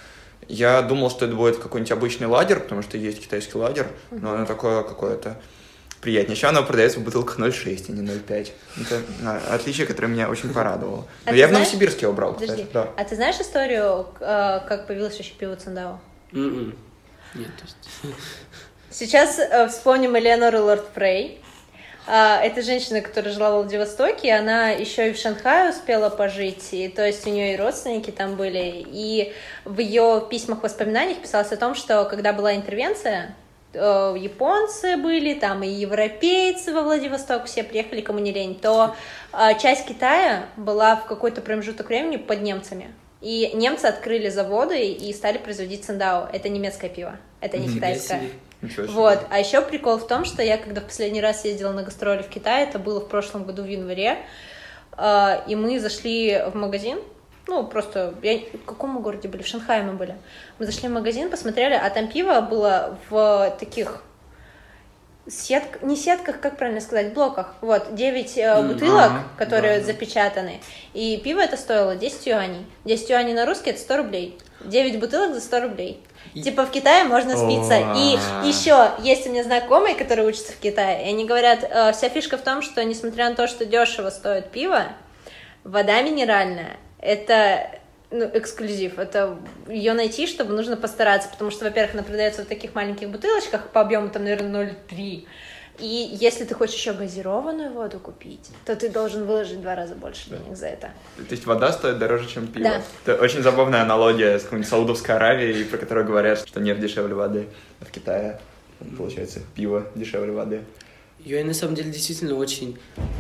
Я 0.48 0.82
думал, 0.82 1.10
что 1.10 1.24
это 1.24 1.34
будет 1.34 1.56
какой-нибудь 1.56 1.92
обычный 1.92 2.26
ладер, 2.26 2.60
потому 2.60 2.82
что 2.82 2.98
есть 2.98 3.22
китайский 3.22 3.56
ладер, 3.56 3.86
но 4.10 4.34
оно 4.34 4.44
такое 4.44 4.82
какое-то 4.82 5.38
приятнее. 6.00 6.36
Еще 6.36 6.46
оно 6.46 6.62
продается 6.62 7.00
в 7.00 7.04
бутылках 7.04 7.38
0,6, 7.38 7.86
а 7.88 7.92
не 7.92 8.02
0,5. 8.02 8.52
Это 8.80 9.02
а, 9.24 9.54
отличие, 9.54 9.86
которое 9.86 10.08
меня 10.08 10.28
очень 10.28 10.52
порадовало. 10.52 11.06
А 11.24 11.30
Но 11.30 11.32
ты 11.32 11.38
я 11.38 11.48
в 11.48 11.52
Новосибирске 11.52 12.02
его 12.06 12.12
брал, 12.12 12.34
Подожди, 12.34 12.64
кстати. 12.64 12.68
Да. 12.72 12.88
а 12.96 13.04
ты 13.04 13.16
знаешь 13.16 13.36
историю, 13.40 14.06
э, 14.20 14.60
как 14.68 14.86
появилось 14.86 15.14
вообще 15.14 15.32
пиво 15.34 15.56
Циндао? 15.56 16.00
М-м. 16.32 16.76
Нет, 17.34 17.48
то 17.56 17.64
есть... 17.64 18.16
Сейчас 18.90 19.38
э, 19.38 19.68
вспомним 19.68 20.16
Элеонору 20.16 20.62
Лорд 20.62 20.86
Фрей. 20.94 21.42
А, 22.08 22.40
Это 22.40 22.62
женщина, 22.62 23.00
которая 23.00 23.34
жила 23.34 23.50
в 23.50 23.54
Владивостоке, 23.56 24.32
она 24.32 24.70
еще 24.70 25.10
и 25.10 25.12
в 25.12 25.18
Шанхае 25.18 25.70
успела 25.70 26.08
пожить, 26.08 26.68
и, 26.70 26.88
то 26.88 27.04
есть 27.04 27.26
у 27.26 27.30
нее 27.30 27.54
и 27.54 27.56
родственники 27.56 28.12
там 28.12 28.36
были, 28.36 28.86
и 28.86 29.32
в 29.64 29.80
ее 29.80 30.24
письмах, 30.30 30.62
воспоминаниях 30.62 31.18
писалось 31.18 31.50
о 31.50 31.56
том, 31.56 31.74
что 31.74 32.04
когда 32.04 32.32
была 32.32 32.54
интервенция, 32.54 33.34
э, 33.76 34.16
японцы 34.18 34.96
были, 34.96 35.34
там 35.34 35.62
и 35.62 35.68
европейцы 35.68 36.72
во 36.72 36.82
Владивосток 36.82 37.44
все 37.44 37.62
приехали, 37.62 38.00
кому 38.00 38.18
не 38.18 38.32
лень, 38.32 38.58
то 38.58 38.94
э, 39.32 39.58
часть 39.60 39.86
Китая 39.86 40.46
была 40.56 40.96
в 40.96 41.06
какой-то 41.06 41.40
промежуток 41.40 41.88
времени 41.88 42.16
под 42.16 42.42
немцами. 42.42 42.92
И 43.20 43.50
немцы 43.54 43.86
открыли 43.86 44.28
заводы 44.28 44.90
и 44.92 45.12
стали 45.12 45.38
производить 45.38 45.84
циндао. 45.84 46.28
Это 46.32 46.48
немецкое 46.48 46.90
пиво, 46.90 47.16
это 47.40 47.58
не 47.58 47.68
китайское. 47.68 48.22
Вот. 48.88 49.20
А 49.30 49.38
еще 49.38 49.60
прикол 49.62 49.98
в 49.98 50.06
том, 50.06 50.24
что 50.24 50.42
я 50.42 50.56
когда 50.56 50.80
в 50.80 50.84
последний 50.84 51.20
раз 51.20 51.44
ездила 51.44 51.72
на 51.72 51.82
гастроли 51.82 52.22
в 52.22 52.28
Китай, 52.28 52.64
это 52.64 52.78
было 52.78 53.00
в 53.00 53.08
прошлом 53.08 53.44
году 53.44 53.62
в 53.62 53.66
январе, 53.66 54.18
э, 54.96 55.38
и 55.46 55.54
мы 55.54 55.78
зашли 55.78 56.42
в 56.52 56.56
магазин, 56.56 56.98
ну, 57.46 57.64
просто, 57.64 58.14
я... 58.22 58.38
в 58.38 58.64
каком 58.64 58.90
мы 58.90 59.00
городе 59.00 59.28
были? 59.28 59.42
В 59.42 59.46
Шанхае 59.46 59.82
мы 59.82 59.92
были. 59.92 60.16
Мы 60.58 60.66
зашли 60.66 60.88
в 60.88 60.92
магазин, 60.92 61.30
посмотрели, 61.30 61.74
а 61.74 61.88
там 61.90 62.08
пиво 62.08 62.40
было 62.40 62.98
в 63.08 63.56
таких 63.60 64.02
сетк... 65.28 65.82
не 65.82 65.96
сетках, 65.96 66.40
как 66.40 66.56
правильно 66.56 66.80
сказать, 66.80 67.14
блоках. 67.14 67.54
Вот, 67.60 67.94
9 67.94 68.38
э, 68.38 68.62
бутылок, 68.62 69.04
ага, 69.04 69.24
которые 69.38 69.78
да, 69.78 69.86
запечатаны. 69.86 70.60
И 70.92 71.20
пиво 71.22 71.40
это 71.40 71.56
стоило 71.56 71.94
10 71.94 72.26
юаней. 72.26 72.66
10 72.84 73.10
юаней 73.10 73.34
на 73.34 73.46
русский 73.46 73.70
это 73.70 73.80
100 73.80 73.96
рублей. 73.96 74.38
9 74.64 74.98
бутылок 74.98 75.34
за 75.34 75.40
100 75.40 75.60
рублей. 75.60 76.02
И- 76.34 76.42
Типа 76.42 76.66
в 76.66 76.70
Китае 76.72 77.04
можно 77.04 77.36
спиться. 77.36 77.76
И 77.96 78.18
еще 78.48 78.90
есть 79.04 79.26
у 79.28 79.30
меня 79.30 79.44
знакомые, 79.44 79.94
которые 79.94 80.26
учатся 80.26 80.52
в 80.52 80.58
Китае, 80.58 81.06
и 81.06 81.08
они 81.10 81.24
говорят, 81.24 81.60
э, 81.62 81.92
вся 81.92 82.08
фишка 82.08 82.38
в 82.38 82.42
том, 82.42 82.62
что 82.62 82.82
несмотря 82.84 83.30
на 83.30 83.36
то, 83.36 83.46
что 83.46 83.64
дешево 83.64 84.10
стоит 84.10 84.50
пиво, 84.50 84.82
вода 85.62 86.02
минеральная 86.02 86.76
это 86.98 87.80
ну, 88.10 88.30
эксклюзив. 88.32 88.98
Это 88.98 89.38
ее 89.68 89.92
найти, 89.92 90.26
чтобы 90.26 90.54
нужно 90.54 90.76
постараться, 90.76 91.28
потому 91.28 91.50
что, 91.50 91.64
во-первых, 91.64 91.94
она 91.94 92.02
продается 92.02 92.42
в 92.42 92.46
таких 92.46 92.74
маленьких 92.74 93.08
бутылочках 93.10 93.68
по 93.70 93.80
объему 93.80 94.08
там, 94.10 94.24
наверное, 94.24 94.76
0,3. 94.90 95.26
И 95.78 96.08
если 96.12 96.44
ты 96.44 96.54
хочешь 96.54 96.76
еще 96.76 96.94
газированную 96.94 97.70
воду 97.70 97.98
купить, 97.98 98.48
то 98.64 98.74
ты 98.76 98.88
должен 98.88 99.26
выложить 99.26 99.58
в 99.58 99.62
два 99.62 99.74
раза 99.74 99.94
больше 99.94 100.30
денег 100.30 100.56
за 100.56 100.68
это. 100.68 100.90
То 101.16 101.32
есть 101.32 101.44
вода 101.44 101.70
стоит 101.70 101.98
дороже, 101.98 102.28
чем 102.28 102.46
пиво. 102.46 102.64
Да. 102.64 102.82
Это 103.04 103.22
очень 103.22 103.42
забавная 103.42 103.82
аналогия 103.82 104.38
с 104.38 104.44
какой-нибудь 104.44 104.70
Саудовской 104.70 105.16
Аравией, 105.16 105.64
про 105.64 105.76
которую 105.76 106.06
говорят, 106.06 106.38
что 106.46 106.60
нефть 106.60 106.80
дешевле 106.80 107.14
воды. 107.14 107.48
А 107.80 107.84
в 107.84 107.90
Китае, 107.90 108.40
получается, 108.96 109.40
пиво 109.54 109.86
дешевле 109.94 110.32
воды. 110.32 110.62
Юань 111.24 111.46
на 111.46 111.54
самом 111.54 111.74
деле 111.74 111.90
действительно 111.90 112.36
очень 112.36 112.78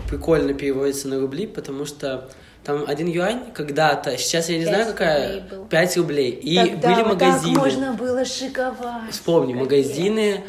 прикольно 0.08 0.54
переводится 0.54 1.08
на 1.08 1.20
рубли, 1.20 1.46
потому 1.46 1.84
что 1.84 2.30
там 2.66 2.84
один 2.86 3.06
юань 3.06 3.52
когда-то, 3.54 4.18
сейчас 4.18 4.48
я 4.48 4.58
не 4.58 4.64
знаю 4.64 4.86
какая, 4.86 5.34
рублей 5.36 5.42
был. 5.50 5.64
5 5.66 5.96
рублей. 5.98 6.30
И 6.32 6.56
Тогда 6.56 6.88
были 6.88 7.02
вот 7.02 7.18
так 7.18 7.28
магазины. 7.28 7.58
можно 7.58 7.92
было 7.92 8.24
шиковать. 8.24 9.10
Вспомни, 9.12 9.52
Капец. 9.52 9.64
магазины 9.64 10.44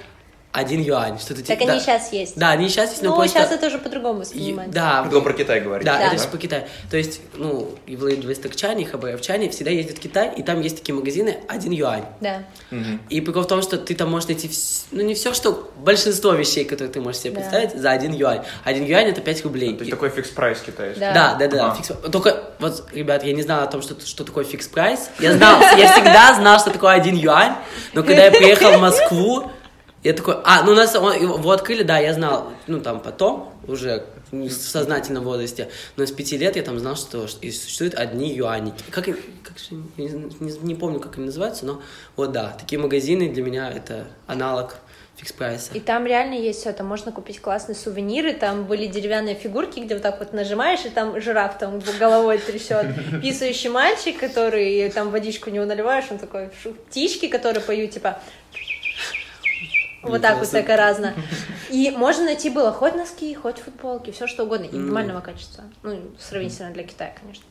один 0.57 0.81
юань. 0.81 1.19
Что-то 1.19 1.41
Так 1.45 1.59
типа- 1.59 1.69
они 1.71 1.79
да. 1.79 1.85
сейчас 1.85 2.11
есть. 2.11 2.37
Да, 2.37 2.49
они 2.49 2.67
сейчас 2.69 2.89
есть, 2.91 3.03
но 3.03 3.11
Ну, 3.11 3.15
просто... 3.17 3.37
сейчас 3.39 3.51
это 3.51 3.67
уже 3.67 3.77
по-другому 3.77 4.21
воспринимается. 4.21 4.73
Да, 4.73 5.03
Вы 5.03 5.21
про 5.21 5.33
Китай 5.33 5.61
говорите. 5.61 5.85
Да, 5.89 5.97
Да. 5.99 6.07
это 6.07 6.17
все 6.17 6.27
по 6.27 6.37
Китаю. 6.37 6.63
То 6.89 6.97
есть, 6.97 7.21
ну, 7.35 7.69
и 7.85 7.95
владивостокчане, 7.95 8.81
и 8.83 8.85
хабаровчане 8.85 9.49
всегда 9.49 9.71
ездят 9.71 9.97
в 9.97 10.01
Китай, 10.01 10.33
и 10.35 10.41
там 10.41 10.61
есть 10.61 10.77
такие 10.79 10.95
магазины 10.95 11.37
один 11.47 11.71
юань. 11.71 12.05
Да. 12.21 12.43
Мгм. 12.71 13.01
И 13.09 13.21
прикол 13.21 13.43
в 13.43 13.47
том, 13.47 13.61
что 13.61 13.77
ты 13.77 13.93
там 13.95 14.09
можешь 14.09 14.27
найти, 14.29 14.47
вс- 14.47 14.85
ну, 14.91 15.03
не 15.03 15.13
все, 15.13 15.33
что, 15.33 15.71
большинство 15.77 16.33
вещей, 16.33 16.65
которые 16.65 16.91
ты 16.91 17.01
можешь 17.01 17.21
себе 17.21 17.31
Да. 17.35 17.41
представить, 17.41 17.79
за 17.79 17.91
один 17.91 18.13
юань. 18.13 18.41
Один 18.63 18.85
юань— 18.85 19.05
это 19.09 19.21
5 19.21 19.43
рублей. 19.43 19.73
То 19.73 19.79
есть 19.83 19.89
И- 19.89 19.91
такой 19.91 20.09
Fix 20.09 20.28
Price 20.28 20.59
китайский. 20.65 20.99
Да. 20.99 21.13
Да, 21.13 21.35
да, 21.35 21.47
да, 21.47 21.65
Ага. 21.67 21.75
Fix. 21.75 21.91
Только, 22.11 22.43
вот, 22.59 22.83
ребят, 22.93 23.23
я 23.23 23.33
не 23.33 23.43
знала 23.43 23.63
о 23.63 23.67
том, 23.67 23.81
что, 23.81 23.95
что 24.05 24.23
такое 24.23 24.43
Fix 24.43 24.67
Price. 24.67 25.09
Я 25.19 25.33
знал, 25.33 25.59
я 25.77 25.91
всегда 25.93 26.33
знал, 26.35 26.59
что 26.59 26.71
такое 26.71 26.93
один 26.93 27.15
юань, 27.15 27.53
но 27.93 28.01
когда 28.03 28.25
я 28.25 28.31
приехал 28.31 28.71
в 28.77 28.81
Москву, 28.81 29.51
я 30.07 30.13
такой, 30.13 30.35
а, 30.43 30.63
ну, 30.63 30.71
у 30.71 30.75
нас 30.75 30.95
он- 30.95 31.21
его 31.21 31.51
открыли, 31.51 31.83
да, 31.83 31.99
я 31.99 32.13
знал, 32.13 32.51
ну, 32.67 32.79
там, 32.79 32.99
потом, 33.01 33.53
уже 33.67 34.03
в 34.31 34.49
сознательном 34.51 35.23
возрасте, 35.23 35.69
но 35.95 36.05
с 36.05 36.11
пяти 36.11 36.37
лет 36.37 36.55
я 36.55 36.63
там 36.63 36.79
знал, 36.79 36.95
что 36.95 37.27
и 37.41 37.51
существуют 37.51 37.95
одни 37.95 38.33
юани. 38.33 38.73
Как, 38.89 39.05
как 39.05 39.57
же, 39.59 39.75
не, 39.97 40.07
не- 40.39 40.57
не 40.59 40.75
помню, 40.75 40.99
как 40.99 41.15
они 41.17 41.25
называются, 41.25 41.65
но 41.65 41.81
вот 42.15 42.31
да, 42.31 42.55
такие 42.59 42.79
магазины 42.79 43.29
для 43.29 43.43
меня 43.43 43.69
это 43.71 44.07
аналог 44.27 44.75
фикс 45.17 45.31
прайса. 45.33 45.71
И 45.73 45.79
там 45.79 46.05
реально 46.05 46.35
есть 46.35 46.59
все, 46.59 46.71
там 46.73 46.85
можно 46.87 47.11
купить 47.11 47.39
классные 47.41 47.75
сувениры, 47.75 48.33
там 48.33 48.65
были 48.65 48.85
деревянные 48.85 49.33
фигурки, 49.35 49.79
где 49.79 49.95
вот 49.95 50.03
так 50.03 50.19
вот 50.19 50.31
нажимаешь, 50.33 50.85
и 50.85 50.89
там 50.89 51.19
жираф 51.19 51.57
там 51.57 51.81
головой 51.99 52.37
трясет, 52.37 52.85
писающий 53.21 53.69
мальчик, 53.69 54.19
который 54.19 54.89
там 54.91 55.09
водичку 55.09 55.49
у 55.49 55.53
него 55.53 55.65
наливаешь, 55.65 56.05
он 56.11 56.19
такой, 56.19 56.49
птички, 56.89 57.27
которые 57.27 57.63
поют, 57.63 57.91
типа, 57.91 58.19
вот 60.03 60.21
так 60.21 60.37
вот 60.37 60.47
всякое 60.47 60.77
разно. 60.77 61.13
И 61.69 61.91
можно 61.91 62.25
найти 62.25 62.49
было 62.49 62.71
хоть 62.71 62.95
носки, 62.95 63.33
хоть 63.35 63.59
футболки, 63.59 64.11
все 64.11 64.27
что 64.27 64.43
угодно, 64.43 64.65
и 64.65 64.75
нормального 64.75 65.21
качества. 65.21 65.63
Ну, 65.83 65.99
сравнительно 66.19 66.71
для 66.71 66.83
Китая, 66.83 67.13
конечно. 67.19 67.43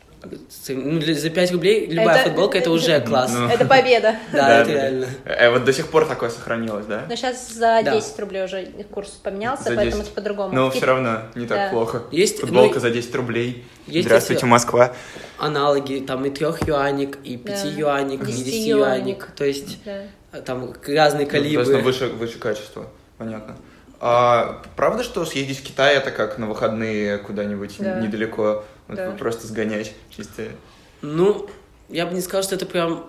Ну, 0.68 0.98
для- 0.98 1.14
за 1.14 1.30
5 1.30 1.52
рублей 1.52 1.86
любая 1.86 2.16
Это- 2.20 2.28
футболка 2.30 2.58
это 2.58 2.70
уже 2.72 3.00
класс. 3.00 3.32
Ну. 3.32 3.46
Это 3.48 3.64
победа. 3.66 4.16
Да, 4.32 4.62
это 4.62 4.72
реально. 4.72 5.06
Э, 5.24 5.50
вот 5.50 5.64
до 5.64 5.72
сих 5.72 5.88
пор 5.88 6.06
такое 6.06 6.30
сохранилось, 6.30 6.86
да? 6.86 7.04
Но 7.08 7.14
сейчас 7.14 7.52
за 7.52 7.82
Да. 7.84 7.92
10 7.92 8.18
рублей 8.18 8.44
уже 8.44 8.64
курс 8.90 9.10
поменялся, 9.10 9.64
За 9.64 9.74
поэтому 9.76 10.02
10. 10.02 10.06
это 10.06 10.10
по-другому. 10.14 10.52
Но 10.54 10.70
все 10.70 10.84
равно 10.86 11.20
не 11.36 11.46
так 11.46 11.58
Да. 11.58 11.68
плохо. 11.70 12.02
Есть, 12.10 12.40
Футболка 12.40 12.76
ну, 12.76 12.80
за 12.80 12.90
10 12.90 13.14
рублей. 13.14 13.64
есть 13.86 14.06
Здравствуйте, 14.06 14.46
Москва. 14.46 14.94
аналоги, 15.38 16.02
там 16.04 16.24
и 16.24 16.30
трех 16.30 16.66
юаник, 16.66 17.18
и 17.22 17.36
пяти 17.36 17.64
Да. 17.64 17.78
юаник, 17.78 18.22
и 18.22 18.26
Десяти 18.26 18.44
десяти 18.44 18.68
юаник. 18.70 19.06
юаник. 19.06 19.28
То 19.36 19.44
есть 19.44 19.84
Да. 19.84 20.02
Там 20.44 20.72
разные 20.86 21.24
Ну, 21.26 21.30
калибры. 21.30 21.64
Соответственно, 21.64 21.82
выше, 21.82 22.06
выше 22.16 22.38
качество. 22.38 22.86
Понятно. 23.18 23.56
А 24.00 24.62
правда, 24.76 25.02
что 25.02 25.24
съездить 25.24 25.60
в 25.60 25.62
Китай 25.62 25.96
это 25.96 26.10
как 26.10 26.36
на 26.38 26.46
выходные 26.46 27.18
куда-нибудь 27.18 27.76
Да. 27.78 28.00
недалеко? 28.00 28.64
Вот 28.88 28.96
Да. 28.96 29.10
Просто 29.12 29.46
сгонять 29.46 29.92
чисто. 30.14 30.44
Ну, 31.02 31.48
я 31.88 32.06
бы 32.06 32.14
не 32.14 32.20
сказал, 32.20 32.42
что 32.42 32.54
это 32.54 32.66
прям 32.66 33.06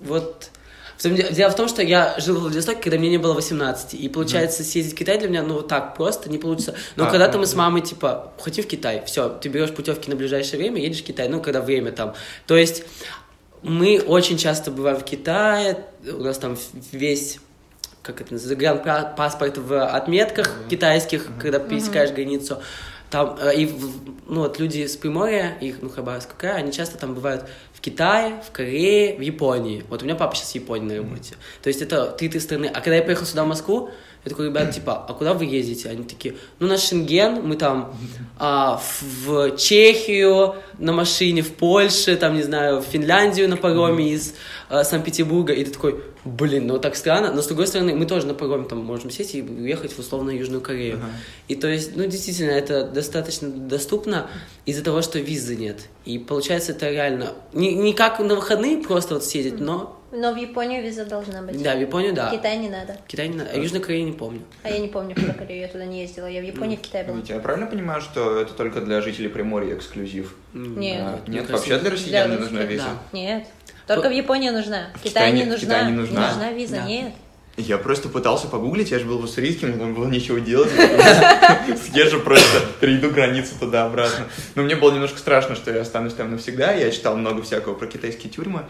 вот... 0.00 0.50
В 0.98 1.02
самом 1.02 1.16
деле- 1.16 1.32
Дело 1.32 1.50
в 1.50 1.56
том, 1.56 1.66
что 1.68 1.82
я 1.82 2.14
жил 2.20 2.36
в 2.36 2.42
Владивостоке, 2.42 2.80
когда 2.80 2.96
мне 2.98 3.10
не 3.10 3.18
было 3.18 3.32
18, 3.34 3.94
и 3.94 4.08
получается 4.08 4.62
съездить 4.62 4.92
в 4.94 4.96
Китай 4.96 5.18
для 5.18 5.28
меня, 5.28 5.42
ну, 5.42 5.54
вот 5.54 5.66
так 5.66 5.96
просто 5.96 6.30
не 6.30 6.38
получится. 6.38 6.74
Но 6.94 7.08
А, 7.08 7.10
когда-то 7.10 7.34
ну, 7.34 7.40
мы 7.40 7.46
с 7.46 7.52
да. 7.52 7.56
мамой, 7.58 7.80
типа, 7.82 8.32
хотим 8.38 8.62
в 8.62 8.68
Китай, 8.68 9.02
все, 9.06 9.28
ты 9.28 9.48
берешь 9.48 9.72
путевки 9.72 10.08
на 10.08 10.14
ближайшее 10.16 10.58
время, 10.58 10.80
едешь 10.80 11.00
в 11.02 11.04
Китай, 11.04 11.28
ну, 11.28 11.40
когда 11.42 11.60
время 11.60 11.90
там. 11.90 12.14
То 12.46 12.56
есть 12.56 12.84
мы 13.62 14.00
очень 14.00 14.38
часто 14.38 14.70
бываем 14.70 14.98
в 14.98 15.04
Китае, 15.04 15.84
у 16.04 16.22
нас 16.22 16.38
там 16.38 16.56
весь 16.92 17.38
как 18.02 18.20
это 18.20 18.32
называется, 18.32 19.14
паспорт 19.16 19.58
в 19.58 19.84
отметках 19.84 20.50
китайских, 20.68 21.28
когда 21.40 21.58
пересекаешь 21.58 22.10
границу. 22.10 22.60
Там, 23.10 23.36
э, 23.40 23.54
и, 23.54 23.70
ну, 24.26 24.40
вот 24.40 24.58
люди 24.58 24.86
с 24.86 24.96
Приморья, 24.96 25.56
их, 25.60 25.82
ну, 25.82 25.90
Хабаровского 25.90 26.36
края, 26.36 26.56
они 26.56 26.72
часто 26.72 26.96
там 26.96 27.14
бывают 27.14 27.44
в 27.74 27.80
Китае, 27.80 28.42
в 28.46 28.50
Корее, 28.50 29.16
в 29.18 29.20
Японии. 29.20 29.84
Вот 29.90 30.02
у 30.02 30.06
меня 30.06 30.14
папа 30.14 30.34
сейчас 30.34 30.52
в 30.52 30.54
Японии 30.54 30.86
на 30.86 30.96
работе. 30.96 31.34
То 31.62 31.68
есть 31.68 31.82
это 31.82 32.06
три-три 32.06 32.40
страны. 32.40 32.70
А 32.72 32.80
когда 32.80 32.96
я 32.96 33.02
приехал 33.02 33.26
сюда, 33.26 33.44
в 33.44 33.48
Москву, 33.48 33.90
я 34.24 34.30
такой, 34.30 34.46
ребят, 34.46 34.70
типа, 34.72 35.04
а 35.08 35.14
куда 35.14 35.34
вы 35.34 35.46
ездите? 35.46 35.88
Они 35.88 36.04
такие, 36.04 36.36
ну, 36.60 36.68
на 36.68 36.78
Шенген, 36.78 37.42
мы 37.42 37.56
там 37.56 37.92
а, 38.38 38.76
в, 38.76 39.02
в 39.02 39.56
Чехию 39.56 40.54
на 40.78 40.92
машине, 40.92 41.42
в 41.42 41.52
Польше, 41.54 42.14
там, 42.16 42.36
не 42.36 42.42
знаю, 42.42 42.80
в 42.80 42.84
Финляндию 42.84 43.48
на 43.48 43.56
пароме 43.56 44.12
из 44.12 44.34
э, 44.70 44.84
Санкт-Петербурга. 44.84 45.52
И 45.52 45.64
ты 45.64 45.72
такой, 45.72 46.04
блин, 46.24 46.68
ну 46.68 46.78
так 46.78 46.94
странно. 46.94 47.32
Но 47.32 47.42
с 47.42 47.48
другой 47.48 47.66
стороны, 47.66 47.96
мы 47.96 48.06
тоже 48.06 48.28
на 48.28 48.34
пароме 48.34 48.68
там 48.68 48.78
можем 48.78 49.10
сесть 49.10 49.34
и 49.34 49.42
уехать 49.42 49.92
в 49.92 49.98
условно 49.98 50.30
Южную 50.30 50.60
Корею. 50.60 50.98
Ага. 50.98 51.10
И 51.48 51.56
то 51.56 51.66
есть, 51.66 51.96
ну, 51.96 52.06
действительно, 52.06 52.52
это 52.52 52.84
достаточно 52.84 53.48
доступно 53.48 54.28
из-за 54.66 54.84
того, 54.84 55.02
что 55.02 55.18
визы 55.18 55.56
нет. 55.56 55.88
И 56.04 56.20
получается, 56.20 56.70
это 56.70 56.88
реально 56.88 57.32
не, 57.52 57.74
не 57.74 57.92
как 57.92 58.20
на 58.20 58.36
выходные 58.36 58.78
просто 58.78 59.14
вот 59.14 59.24
съездить, 59.24 59.58
но 59.58 59.98
Но 60.12 60.32
в 60.32 60.36
Японию 60.36 60.82
виза 60.82 61.06
должна 61.06 61.40
быть. 61.40 61.60
да, 61.62 61.74
в 61.74 61.80
Японию, 61.80 62.12
да. 62.12 62.28
В 62.28 62.32
Китай 62.32 62.58
не 62.58 62.68
надо. 62.68 62.96
Китай 63.08 63.28
не 63.28 63.36
надо. 63.36 63.50
А 63.50 63.56
Южную 63.56 63.82
Корею 63.82 64.04
не 64.04 64.12
помню. 64.12 64.42
А 64.62 64.70
я 64.70 64.78
не 64.78 64.88
помню 64.88 65.14
про 65.14 65.32
Корею, 65.32 65.62
я 65.62 65.68
туда 65.68 65.86
не 65.86 66.02
ездила. 66.02 66.26
Я 66.26 66.42
в 66.42 66.44
Японии, 66.44 66.76
в 66.76 66.82
Китае 66.82 67.04
была. 67.04 67.16
Витя, 67.16 67.32
я 67.32 67.40
правильно 67.40 67.66
понимаю, 67.66 68.02
что 68.02 68.38
это 68.38 68.52
только 68.52 68.82
для 68.82 69.00
жителей 69.00 69.28
Приморья 69.28 69.74
эксклюзив? 69.74 70.36
Нет. 70.52 71.00
А, 71.00 71.20
нет, 71.26 71.46
кажется, 71.46 71.70
вообще 71.70 71.78
для 71.78 71.90
россиян 71.90 72.30
не 72.30 72.36
нужна 72.36 72.62
виза? 72.62 72.88
Нет. 73.12 73.46
Только 73.86 74.08
в 74.08 74.12
Японии 74.12 74.50
нужна. 74.50 74.90
В 74.94 75.02
Китае 75.02 75.32
не 75.32 75.44
нужна. 75.44 75.78
Китае 75.78 75.90
не 75.90 75.96
нужна? 75.96 76.52
виза, 76.52 76.82
нет. 76.82 77.12
Я 77.56 77.76
просто 77.76 78.08
пытался 78.08 78.48
погуглить, 78.48 78.90
я 78.90 78.98
же 78.98 79.04
был 79.04 79.18
в 79.18 79.24
Уссурийске, 79.24 79.66
мне 79.66 79.76
там 79.76 79.94
было 79.94 80.08
нечего 80.08 80.40
делать. 80.40 80.70
Съезжу 81.92 82.20
просто, 82.20 82.60
перейду 82.80 83.10
границу 83.10 83.54
туда-обратно. 83.60 84.26
Но 84.54 84.62
мне 84.62 84.74
было 84.74 84.92
немножко 84.92 85.18
страшно, 85.18 85.54
что 85.54 85.70
я 85.70 85.82
останусь 85.82 86.14
там 86.14 86.30
навсегда. 86.30 86.72
Я 86.72 86.90
читал 86.90 87.14
много 87.16 87.42
всякого 87.42 87.74
про 87.74 87.86
китайские 87.86 88.32
тюрьмы. 88.32 88.62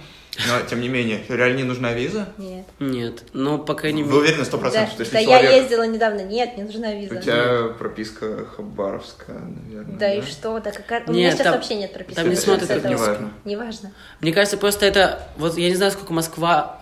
Но, 0.49 0.66
тем 0.68 0.81
не 0.81 0.88
менее, 0.88 1.23
реально 1.29 1.59
не 1.59 1.64
нужна 1.64 1.92
виза? 1.92 2.29
Нет. 2.38 2.66
Нет. 2.81 3.25
Но, 3.35 3.59
по 3.59 3.75
крайней 3.75 4.03
Вы 4.03 4.18
уверены 4.18 4.45
сто 4.45 4.57
Да, 4.57 4.62
процентов, 4.62 4.95
что 4.95 5.03
если 5.03 5.14
да 5.14 5.21
я 5.21 5.57
ездила 5.57 5.87
недавно. 5.87 6.23
Нет, 6.23 6.57
не 6.57 6.64
нужна 6.64 6.92
виза. 6.92 7.18
У 7.18 7.21
тебя 7.21 7.75
прописка 7.79 8.47
хабаровская, 8.47 9.38
наверное. 9.38 9.97
Да 9.97 10.12
и 10.12 10.23
что? 10.23 10.59
Да 10.59 10.73
какая... 10.73 11.05
У 11.07 11.12
меня 11.12 11.31
сейчас 11.31 11.55
вообще 11.55 11.77
нет 11.77 11.92
прописки. 11.92 12.16
там 12.16 12.29
не 12.29 12.37
смотрят 12.37 12.68
это 12.68 12.88
неважно. 12.88 13.33
Неважно. 13.45 13.92
Мне 14.21 14.33
кажется, 14.33 14.57
просто 14.57 14.87
это... 14.87 15.29
Вот 15.37 15.57
я 15.57 15.68
не 15.68 15.77
знаю, 15.77 15.92
сколько 15.92 16.12
Москва 16.12 16.82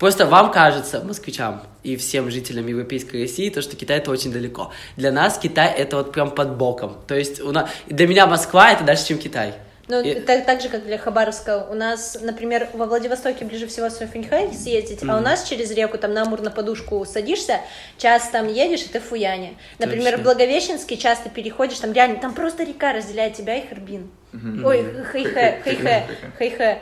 Просто 0.00 0.24
вам 0.24 0.50
кажется, 0.50 1.04
москвичам 1.04 1.62
и 1.82 1.94
всем 1.94 2.30
жителям 2.30 2.66
Европейской 2.66 3.20
России, 3.20 3.50
то, 3.50 3.60
что 3.60 3.76
Китай 3.76 3.98
это 3.98 4.10
очень 4.10 4.32
далеко. 4.32 4.72
Для 4.96 5.12
нас 5.12 5.38
Китай 5.38 5.70
это 5.76 5.98
вот 5.98 6.12
прям 6.12 6.30
под 6.30 6.56
боком. 6.56 6.96
То 7.06 7.14
есть 7.14 7.38
у 7.38 7.52
нас, 7.52 7.68
для 7.86 8.08
меня 8.08 8.26
Москва 8.26 8.72
это 8.72 8.82
дальше, 8.82 9.08
чем 9.08 9.18
Китай. 9.18 9.52
Ну, 9.88 10.00
И- 10.00 10.20
так, 10.20 10.46
так 10.46 10.62
же, 10.62 10.70
как 10.70 10.86
для 10.86 10.96
Хабаровска. 10.96 11.66
У 11.70 11.74
нас, 11.74 12.16
например, 12.22 12.68
во 12.72 12.86
Владивостоке 12.86 13.44
ближе 13.44 13.66
всего 13.66 13.88
в 13.88 13.92
Софенхай 13.92 14.50
съездить, 14.54 15.00
а 15.06 15.18
у 15.18 15.20
нас 15.20 15.46
через 15.46 15.70
реку, 15.72 15.98
там, 15.98 16.14
на 16.14 16.22
Амур 16.22 16.40
на 16.40 16.50
подушку 16.50 17.04
садишься, 17.04 17.60
час 17.98 18.30
там 18.32 18.48
едешь, 18.48 18.82
и 18.84 18.88
ты 18.88 19.00
в 19.00 19.04
Фуяне. 19.04 19.54
Например, 19.78 20.12
Точно. 20.12 20.18
в 20.18 20.22
Благовещенске 20.22 20.96
часто 20.96 21.28
переходишь, 21.28 21.78
там 21.78 21.92
реально, 21.92 22.16
там 22.20 22.32
просто 22.32 22.62
река 22.64 22.94
разделяет 22.94 23.34
тебя 23.34 23.56
и 23.56 23.68
Харбин. 23.68 24.10
Ой, 24.64 24.82
Хэйхэ, 25.12 25.60
Хэйхэ, 25.62 26.06
Хэйхэ. 26.38 26.78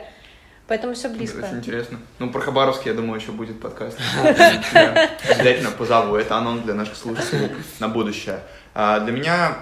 Поэтому 0.69 0.93
все 0.93 1.09
близко. 1.09 1.43
Очень 1.43 1.57
интересно. 1.57 1.97
Ну, 2.19 2.29
про 2.29 2.41
Хабаровский, 2.41 2.91
я 2.91 2.95
думаю, 2.95 3.19
еще 3.19 3.31
будет 3.31 3.59
подкаст. 3.59 3.97
Обязательно 4.23 5.71
позову. 5.71 6.15
Это 6.15 6.37
анонс 6.37 6.61
для 6.61 6.75
наших 6.75 6.95
слушателей 6.95 7.49
на 7.79 7.87
будущее. 7.87 8.41
А, 8.75 8.99
Для 8.99 9.11
меня 9.11 9.57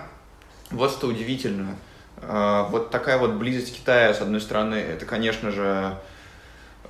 вот 0.69 0.91
что 0.91 1.07
удивительно. 1.07 1.77
А, 2.21 2.63
Вот 2.63 2.91
такая 2.91 3.17
вот 3.19 3.31
близость 3.35 3.73
Китая, 3.73 4.13
с 4.13 4.19
одной 4.19 4.41
стороны, 4.41 4.75
это, 4.75 5.05
конечно 5.05 5.51
же, 5.51 5.95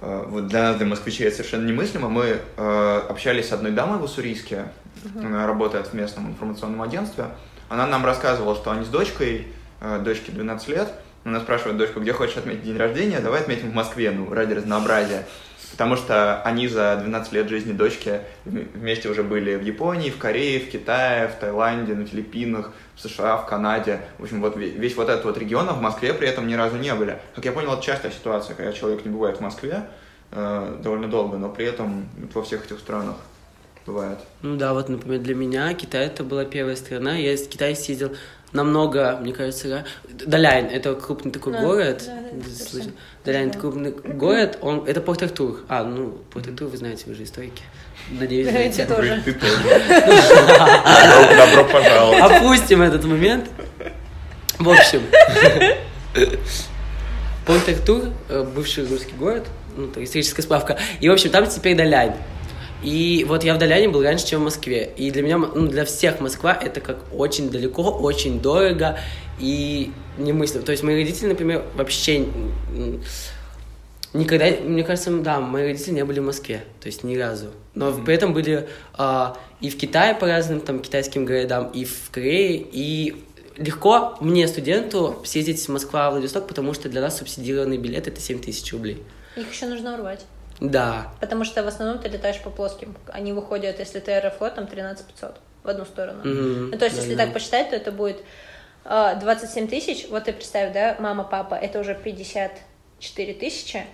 э, 0.01 0.23
вот 0.27 0.47
для 0.47 0.63
нас, 0.63 0.77
для 0.77 0.87
москвичей, 0.87 1.27
это 1.27 1.35
совершенно 1.37 1.67
немыслимо. 1.67 2.09
Мы 2.09 2.39
общались 3.09 3.49
с 3.49 3.51
одной 3.51 3.71
дамой 3.71 3.99
в 3.99 4.03
Уссурийске, 4.03 4.65
она 5.15 5.45
работает 5.45 5.87
в 5.87 5.93
местном 5.93 6.29
информационном 6.31 6.81
агентстве. 6.81 7.25
Она 7.69 7.85
нам 7.85 8.03
рассказывала, 8.03 8.55
что 8.55 8.71
они 8.71 8.83
с 8.83 8.87
дочкой, 8.87 9.47
дочке 10.03 10.31
12 10.31 10.67
лет, 10.69 10.91
она 11.27 11.39
спрашивает 11.41 11.77
дочку, 11.77 11.99
где 11.99 12.13
хочешь 12.13 12.37
отметить 12.37 12.63
день 12.63 12.77
рождения, 12.77 13.19
давай 13.19 13.41
отметим 13.41 13.71
в 13.71 13.73
Москве, 13.73 14.11
ну, 14.11 14.33
ради 14.33 14.53
разнообразия. 14.53 15.25
Потому 15.71 15.97
что 15.97 16.41
они 16.43 16.67
за 16.69 16.95
12 17.01 17.33
лет 17.33 17.49
жизни 17.49 17.73
дочки 17.73 18.21
вм- 18.45 18.67
вместе 18.73 19.09
уже 19.09 19.21
были 19.23 19.55
в 19.55 19.61
Японии, 19.63 20.09
в 20.09 20.17
Корее, 20.17 20.59
в 20.61 20.69
Китае, 20.71 21.27
в 21.27 21.35
Таиланде, 21.35 21.93
на 21.93 22.05
Филиппинах, 22.05 22.71
в 22.95 23.01
США, 23.01 23.37
в 23.37 23.45
Канаде. 23.45 23.99
В 24.17 24.23
общем, 24.23 24.41
вот 24.41 24.55
ве- 24.55 24.69
весь 24.71 24.95
вот 24.95 25.09
этот 25.09 25.25
вот 25.25 25.37
регион, 25.37 25.67
а 25.69 25.73
в 25.73 25.81
Москве 25.81 26.13
при 26.13 26.27
этом 26.29 26.47
ни 26.47 26.53
разу 26.53 26.77
не 26.77 26.93
были. 26.95 27.19
Как 27.35 27.43
я 27.45 27.51
понял, 27.51 27.73
это 27.73 27.83
частая 27.83 28.11
ситуация, 28.11 28.55
когда 28.55 28.71
человек 28.71 29.03
не 29.05 29.11
бывает 29.11 29.37
в 29.37 29.41
Москве 29.41 29.83
э, 30.31 30.77
довольно 30.81 31.09
долго, 31.09 31.37
но 31.37 31.49
при 31.49 31.65
этом 31.65 32.07
во 32.33 32.41
всех 32.43 32.65
этих 32.65 32.79
странах 32.79 33.15
бывает. 33.85 34.17
Ну 34.41 34.55
да, 34.55 34.73
вот, 34.73 34.87
например, 34.89 35.19
для 35.19 35.35
меня 35.35 35.73
Китай 35.73 36.05
это 36.07 36.23
была 36.23 36.45
первая 36.45 36.75
страна. 36.77 37.15
Я 37.17 37.33
из 37.33 37.45
Китая 37.47 37.75
съездил 37.75 38.15
намного, 38.53 39.17
мне 39.21 39.33
кажется, 39.33 39.67
ра- 39.67 39.85
Даляйн, 40.25 40.65
это 40.67 40.95
крупный 40.95 41.31
такой 41.31 41.53
Да, 41.53 41.59
город. 41.61 42.03
да, 42.05 42.13
да, 42.31 42.65
слышал? 42.65 42.91
Даляйн 43.25 43.49
это 43.49 43.59
крупный 43.59 43.91
город, 43.91 44.57
он, 44.61 44.85
это 44.87 45.01
Порт-Артур. 45.01 45.61
А, 45.67 45.83
ну, 45.83 46.17
Порт-Артур, 46.33 46.69
вы 46.69 46.77
знаете, 46.77 47.03
вы 47.07 47.13
же 47.15 47.23
историки. 47.23 47.61
Надеюсь, 48.09 48.47
знаете. 48.51 48.85
тоже. 48.85 49.21
Ты 49.25 49.33
тоже. 49.33 49.57
Добро 51.37 51.63
пожаловать. 51.65 52.21
Опустим 52.21 52.81
этот 52.81 53.03
момент. 53.03 53.49
В 54.59 54.69
общем, 54.69 55.01
Порт-Артур, 57.45 58.05
э, 58.29 58.43
бывший 58.55 58.85
русский 58.87 59.13
город, 59.13 59.45
ну, 59.75 59.89
историческая 60.03 60.41
справка. 60.41 60.77
И, 60.99 61.07
в 61.09 61.13
общем, 61.13 61.29
там 61.29 61.47
теперь 61.47 61.75
Далянь. 61.75 62.15
И 62.83 63.25
вот 63.27 63.43
я 63.43 63.55
в 63.55 63.57
Даляне 63.57 63.89
был 63.89 64.03
раньше, 64.03 64.27
чем 64.27 64.41
в 64.41 64.43
Москве. 64.43 64.91
И 64.97 65.09
для 65.11 65.23
меня, 65.23 65.37
ну, 65.37 65.67
для 65.67 65.85
всех 65.85 66.19
Москва 66.19 66.57
это 66.59 66.79
как 66.79 66.99
очень 67.13 67.49
далеко, 67.49 67.83
очень 67.83 68.39
дорого 68.39 68.99
и 69.39 69.91
немыслимо. 70.17 70.63
То 70.63 70.71
есть 70.71 70.83
мои 70.83 70.95
родители, 70.95 71.27
например, 71.27 71.63
вообще 71.75 72.27
никогда, 74.13 74.45
мне 74.61 74.83
кажется, 74.83 75.11
да, 75.19 75.39
мои 75.39 75.63
родители 75.63 75.93
не 75.93 76.05
были 76.05 76.19
в 76.19 76.25
Москве, 76.25 76.63
то 76.79 76.87
есть 76.87 77.03
ни 77.03 77.15
разу. 77.15 77.47
Но 77.73 77.93
при 77.93 78.15
этом 78.15 78.33
были 78.33 78.67
а, 78.93 79.37
и 79.59 79.69
в 79.69 79.77
Китае 79.77 80.15
по 80.15 80.27
разным 80.27 80.59
там 80.59 80.79
китайским 80.79 81.25
городам, 81.25 81.71
и 81.71 81.85
в 81.85 82.09
Корее, 82.11 82.63
и 82.71 83.23
легко 83.57 84.17
мне, 84.21 84.47
студенту, 84.47 85.21
съездить 85.25 85.59
в 85.59 85.69
Москва, 85.69 86.11
Владивосток, 86.11 86.47
потому 86.47 86.73
что 86.73 86.89
для 86.89 87.01
нас 87.01 87.17
субсидированный 87.17 87.77
билет 87.77 88.07
это 88.07 88.21
7 88.21 88.39
тысяч 88.39 88.71
рублей. 88.71 89.03
Их 89.35 89.51
еще 89.51 89.65
нужно 89.65 89.95
урвать. 89.95 90.25
Да, 90.59 91.11
Потому 91.19 91.43
что 91.43 91.63
в 91.63 91.67
основном 91.67 91.99
ты 91.99 92.09
летаешь 92.09 92.41
по 92.41 92.49
плоским. 92.49 92.95
Они 93.11 93.31
выходят, 93.31 93.79
если 93.79 93.99
ты 93.99 94.11
аэрофлот, 94.13 94.55
там 94.55 94.65
13 94.67 95.05
500 95.05 95.39
в 95.63 95.67
одну 95.67 95.85
сторону. 95.85 96.19
Мгм. 96.23 96.71
Ну, 96.71 96.77
то 96.77 96.85
есть, 96.85 96.97
если 96.97 97.11
Да-да. 97.13 97.25
так 97.25 97.33
посчитать, 97.33 97.69
то 97.69 97.75
это 97.75 97.91
будет 97.91 98.17
а, 98.83 99.15
27 99.15 99.67
тысяч. 99.67 100.07
Вот 100.09 100.23
ты 100.23 100.33
представь, 100.33 100.73
да, 100.73 100.95
мама, 100.99 101.23
папа, 101.23 101.55
это 101.55 101.79
уже 101.79 101.93
54 101.93 103.33
тысячи 103.33 103.85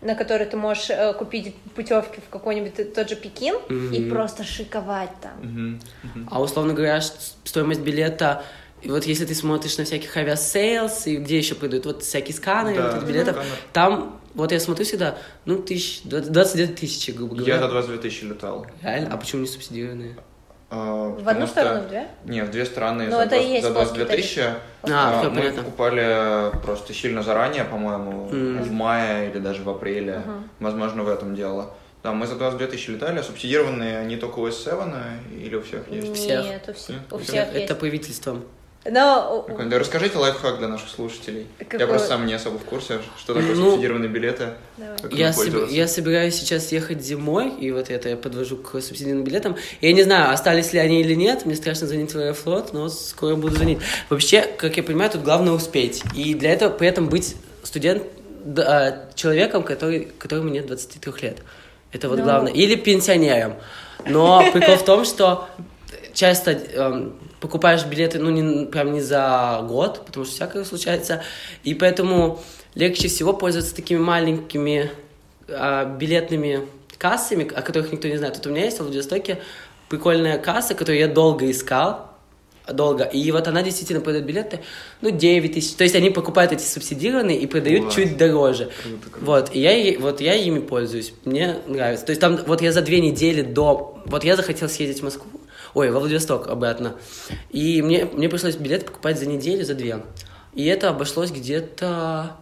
на 0.00 0.14
которые 0.14 0.48
ты 0.48 0.56
можешь 0.56 0.90
э, 0.90 1.12
купить 1.14 1.56
путевки 1.74 2.20
в 2.20 2.30
какой-нибудь 2.30 2.94
тот 2.94 3.08
же 3.08 3.16
Пекин 3.16 3.56
и 3.68 3.72
Мгм. 4.00 4.08
просто 4.10 4.44
шиковать 4.44 5.10
там. 5.20 5.32
Мгм, 5.42 5.80
мгм. 6.02 6.28
А 6.30 6.40
условно 6.40 6.72
говоря, 6.72 7.00
стоимость 7.00 7.80
билета, 7.80 8.44
и 8.80 8.90
вот 8.90 9.04
если 9.06 9.24
ты 9.26 9.34
смотришь 9.34 9.76
на 9.76 9.84
всяких 9.84 10.16
Aviasales, 10.16 11.08
и 11.08 11.16
где 11.16 11.38
еще 11.38 11.56
продают, 11.56 11.84
вот 11.86 12.04
всякие 12.04 12.34
сканеры 12.34 12.82
Да, 12.82 12.92
вот 12.92 13.08
билетов, 13.08 13.34
сканер. 13.36 13.58
там, 13.72 14.20
вот 14.34 14.52
я 14.52 14.60
смотрю 14.60 14.84
всегда, 14.84 15.16
ну, 15.44 15.58
тысяч, 15.62 16.02
22 16.04 16.66
тысячи, 16.74 17.10
грубо 17.10 17.34
говоря. 17.36 17.54
Я 17.54 17.60
за 17.60 17.68
22 17.68 17.98
тысячи 18.02 18.24
летал. 18.24 18.66
Реально? 18.82 19.10
А 19.12 19.16
почему 19.16 19.42
не 19.42 19.48
субсидированные? 19.48 20.16
А, 20.70 21.08
В 21.18 21.26
одну 21.28 21.46
что- 21.46 21.60
сторону, 21.62 21.82
в 21.84 21.88
две? 21.88 22.06
Не, 22.26 22.42
в 22.44 22.50
две 22.50 22.66
стороны 22.66 23.04
Ну, 23.06 23.12
за, 23.12 23.22
это 23.22 23.36
и 23.36 23.38
20 23.38 23.50
есть 23.52 23.62
за 23.66 23.72
22 23.72 24.04
плоский 24.04 24.22
тысячи. 24.22 24.44
А, 24.82 25.20
всё 25.20 25.30
мы 25.30 25.36
понятно. 25.36 25.62
покупали 25.62 26.50
просто 26.62 26.92
сильно 26.92 27.22
заранее, 27.22 27.64
по-моему, 27.64 28.28
Мгм. 28.30 28.62
в 28.64 28.70
мае 28.72 29.30
или 29.30 29.38
даже 29.38 29.62
в 29.62 29.70
апреле. 29.70 30.18
Мгм. 30.26 30.50
Возможно, 30.60 31.04
в 31.04 31.08
этом 31.08 31.34
дело. 31.34 31.74
Да, 32.02 32.12
мы 32.12 32.26
за 32.26 32.36
22 32.36 32.66
тысячи 32.68 32.90
летали, 32.90 33.18
а 33.18 33.22
субсидированные 33.22 33.98
они 33.98 34.16
только 34.16 34.38
у 34.40 34.46
S7 34.46 35.02
или 35.32 35.56
у 35.56 35.62
всех 35.62 35.90
есть? 35.90 36.14
всех. 36.14 36.44
Нет, 36.44 36.68
у 36.68 36.72
всех, 36.74 36.88
Нет, 36.90 37.12
у 37.12 37.16
у 37.16 37.18
всех 37.18 37.48
Это 37.48 37.58
есть. 37.60 37.78
правительством. 37.78 38.44
Но 38.90 39.42
Прикольно. 39.46 39.70
Да 39.70 39.78
расскажите 39.78 40.18
лайфхак 40.18 40.58
для 40.58 40.68
наших 40.68 40.88
слушателей. 40.88 41.46
Я 41.60 41.64
Какой? 41.66 41.86
просто 41.86 42.08
сам 42.08 42.26
не 42.26 42.34
особо 42.34 42.58
в 42.58 42.64
курсе, 42.64 43.00
что 43.18 43.34
такое 43.34 43.54
Ну, 43.54 43.70
субсидированные 43.72 44.08
билеты. 44.08 44.50
Я, 45.10 45.30
соб- 45.30 45.70
я 45.70 45.88
собираюсь 45.88 46.34
сейчас 46.36 46.70
ехать 46.72 47.02
зимой, 47.02 47.50
и 47.50 47.70
вот 47.70 47.90
это 47.90 48.08
я 48.08 48.16
подвожу 48.16 48.56
к 48.56 48.80
субсидийным 48.80 49.24
билетам. 49.24 49.56
Я 49.80 49.92
не 49.92 50.02
знаю, 50.02 50.32
остались 50.32 50.72
ли 50.72 50.78
они 50.78 51.00
или 51.00 51.14
нет, 51.14 51.44
мне 51.46 51.54
страшно 51.56 51.86
звонить 51.86 52.12
в 52.14 52.18
Аэрофлот, 52.18 52.72
но 52.72 52.88
скоро 52.88 53.34
буду 53.36 53.56
звонить. 53.56 53.78
Вообще, 54.08 54.42
как 54.42 54.76
я 54.76 54.82
понимаю, 54.82 55.10
тут 55.10 55.22
главное 55.22 55.52
успеть. 55.52 56.02
И 56.14 56.34
для 56.34 56.52
этого 56.52 56.70
при 56.70 56.88
этом 56.88 57.08
быть 57.08 57.36
студент, 57.64 58.02
да, 58.44 58.62
а, 58.86 59.14
человеком, 59.14 59.62
который, 59.62 60.08
которому 60.18 60.48
нет 60.48 60.66
23 60.66 61.20
лет. 61.22 61.38
Это 61.92 62.08
вот 62.08 62.18
Ну. 62.18 62.24
главное. 62.24 62.52
Или 62.52 62.74
пенсионером. 62.76 63.54
Но 64.06 64.42
прикол 64.52 64.76
в 64.76 64.84
том, 64.84 65.04
что 65.04 65.48
часто 66.14 66.52
эм, 66.52 67.14
покупаешь 67.40 67.84
билеты, 67.84 68.18
ну, 68.18 68.30
не, 68.30 68.66
прям 68.66 68.92
не 68.92 69.00
за 69.00 69.64
год, 69.68 70.04
потому 70.06 70.24
что 70.24 70.34
всякое 70.34 70.64
случается, 70.64 71.22
и 71.64 71.74
поэтому 71.74 72.40
легче 72.74 73.08
всего 73.08 73.32
пользоваться 73.32 73.74
такими 73.74 73.98
маленькими 73.98 74.90
а, 75.48 75.84
билетными 75.84 76.66
кассами, 76.98 77.48
о 77.54 77.62
которых 77.62 77.92
никто 77.92 78.08
не 78.08 78.16
знает. 78.16 78.36
Вот 78.36 78.46
у 78.46 78.50
меня 78.50 78.64
есть 78.64 78.78
в 78.78 78.82
Владивостоке 78.82 79.38
прикольная 79.88 80.38
касса, 80.38 80.74
которую 80.74 80.98
я 80.98 81.08
долго 81.08 81.50
искал, 81.50 82.08
долго, 82.72 83.04
и 83.04 83.30
вот 83.32 83.48
она 83.48 83.62
действительно 83.62 84.00
продает 84.00 84.26
билеты, 84.26 84.60
ну, 85.00 85.10
9 85.10 85.54
тысяч, 85.54 85.74
то 85.74 85.84
есть 85.84 85.94
они 85.94 86.10
покупают 86.10 86.52
эти 86.52 86.62
субсидированные 86.62 87.38
и 87.38 87.46
продают 87.46 87.84
Класс. 87.84 87.94
чуть 87.94 88.16
дороже. 88.18 88.70
Круто, 88.82 89.10
круто. 89.10 89.24
Вот, 89.24 89.50
и 89.54 89.60
я, 89.60 89.98
вот 89.98 90.20
я 90.20 90.34
ими 90.34 90.58
пользуюсь, 90.58 91.14
мне 91.24 91.56
нравится. 91.66 92.04
То 92.04 92.10
есть 92.10 92.20
там, 92.20 92.38
вот 92.46 92.60
я 92.60 92.72
за 92.72 92.82
две 92.82 93.00
недели 93.00 93.42
до, 93.42 94.02
вот 94.04 94.24
я 94.24 94.36
захотел 94.36 94.68
съездить 94.68 95.00
в 95.00 95.04
Москву, 95.04 95.40
ой, 95.78 95.90
во 95.90 96.00
Владивосток 96.00 96.48
обратно, 96.48 96.96
и 97.50 97.82
мне, 97.82 98.04
мне 98.04 98.28
пришлось 98.28 98.56
билет 98.56 98.84
покупать 98.86 99.18
за 99.18 99.26
неделю, 99.26 99.64
за 99.64 99.74
две. 99.74 100.02
И 100.54 100.64
это 100.66 100.88
обошлось 100.88 101.30
где-то 101.30 102.32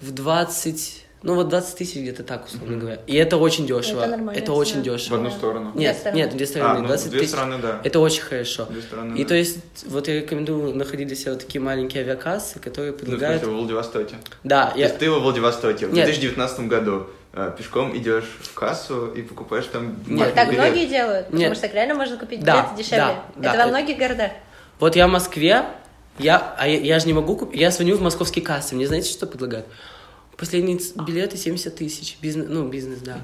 в 0.00 0.12
20, 0.12 1.04
ну 1.22 1.34
вот 1.34 1.48
20 1.48 1.76
тысяч 1.78 1.96
где-то 1.96 2.22
так, 2.22 2.46
условно 2.46 2.76
говоря. 2.76 3.00
И 3.08 3.14
это 3.16 3.38
очень 3.38 3.66
дешево. 3.66 4.00
Это 4.02 4.10
нормально, 4.10 4.38
Это 4.38 4.52
очень 4.52 4.76
да. 4.76 4.80
В 4.80 4.84
дешево. 4.84 5.16
одну 5.16 5.30
сторону. 5.30 5.72
Две 5.72 5.80
Нет, 5.82 5.96
стороны. 5.96 6.16
нет, 6.18 6.30
две 6.36 6.44
А, 6.44 6.48
стороны, 6.48 6.80
ну, 6.82 6.86
20 6.86 7.10
две 7.10 7.18
тысяч. 7.20 7.30
стороны, 7.32 7.58
да. 7.60 7.80
Это 7.82 7.98
очень 8.00 8.22
хорошо. 8.22 8.66
Две 8.66 8.82
стороны, 8.82 9.16
И 9.18 9.22
да. 9.24 9.28
то 9.28 9.34
есть, 9.34 9.58
вот 9.86 10.06
я 10.06 10.14
рекомендую 10.20 10.76
находить 10.76 11.08
для 11.08 11.16
себя 11.16 11.32
вот 11.32 11.40
такие 11.40 11.60
маленькие 11.60 12.02
авиакассы, 12.04 12.60
которые 12.60 12.92
Ну, 12.92 12.98
в 12.98 13.00
предлагают... 13.00 13.42
смысле, 13.42 13.54
во 13.56 13.60
Владивостоке. 13.62 14.16
Да, 14.44 14.66
То 14.70 14.78
я... 14.78 14.86
есть 14.86 14.98
ты 14.98 15.10
во 15.10 15.18
Владивостоке 15.18 15.86
в 15.86 15.92
Нет. 15.92 16.04
2019 16.04 16.60
году 16.68 17.06
пешком 17.56 17.96
идешь 17.96 18.24
в 18.40 18.54
кассу 18.54 19.06
и 19.12 19.22
покупаешь 19.22 19.66
там 19.66 19.96
Нет, 20.06 20.34
Так, 20.34 20.48
билет. 20.50 20.60
многие 20.60 20.86
делают, 20.86 21.26
потому 21.26 21.42
Нет. 21.42 21.52
что 21.52 21.62
так 21.66 21.74
реально 21.74 21.94
можно 21.94 22.16
купить 22.16 22.42
Да, 22.42 22.62
билеты 22.62 22.82
дешевле. 22.82 22.98
да, 22.98 23.24
да. 23.36 23.48
Это 23.50 23.58
во 23.58 23.62
Это- 23.64 23.68
многих 23.68 23.98
городах. 23.98 24.30
Вот 24.78 24.96
я 24.96 25.06
в 25.06 25.10
Москве, 25.10 25.64
я, 26.18 26.54
а 26.58 26.66
я, 26.66 26.78
я 26.80 26.98
же 26.98 27.06
не 27.06 27.12
могу 27.12 27.36
купить, 27.36 27.60
я 27.60 27.70
звоню 27.70 27.96
в 27.96 28.00
московские 28.02 28.44
кассы, 28.44 28.74
мне 28.74 28.86
знаете, 28.86 29.10
что 29.10 29.26
предлагают? 29.26 29.66
Последние 30.36 30.78
ц- 30.78 30.92
билеты 31.02 31.36
70 31.36 31.74
тысяч, 31.76 32.18
бизнес, 32.20 32.46
ну, 32.48 32.68
бизнес, 32.68 33.00
да. 33.00 33.18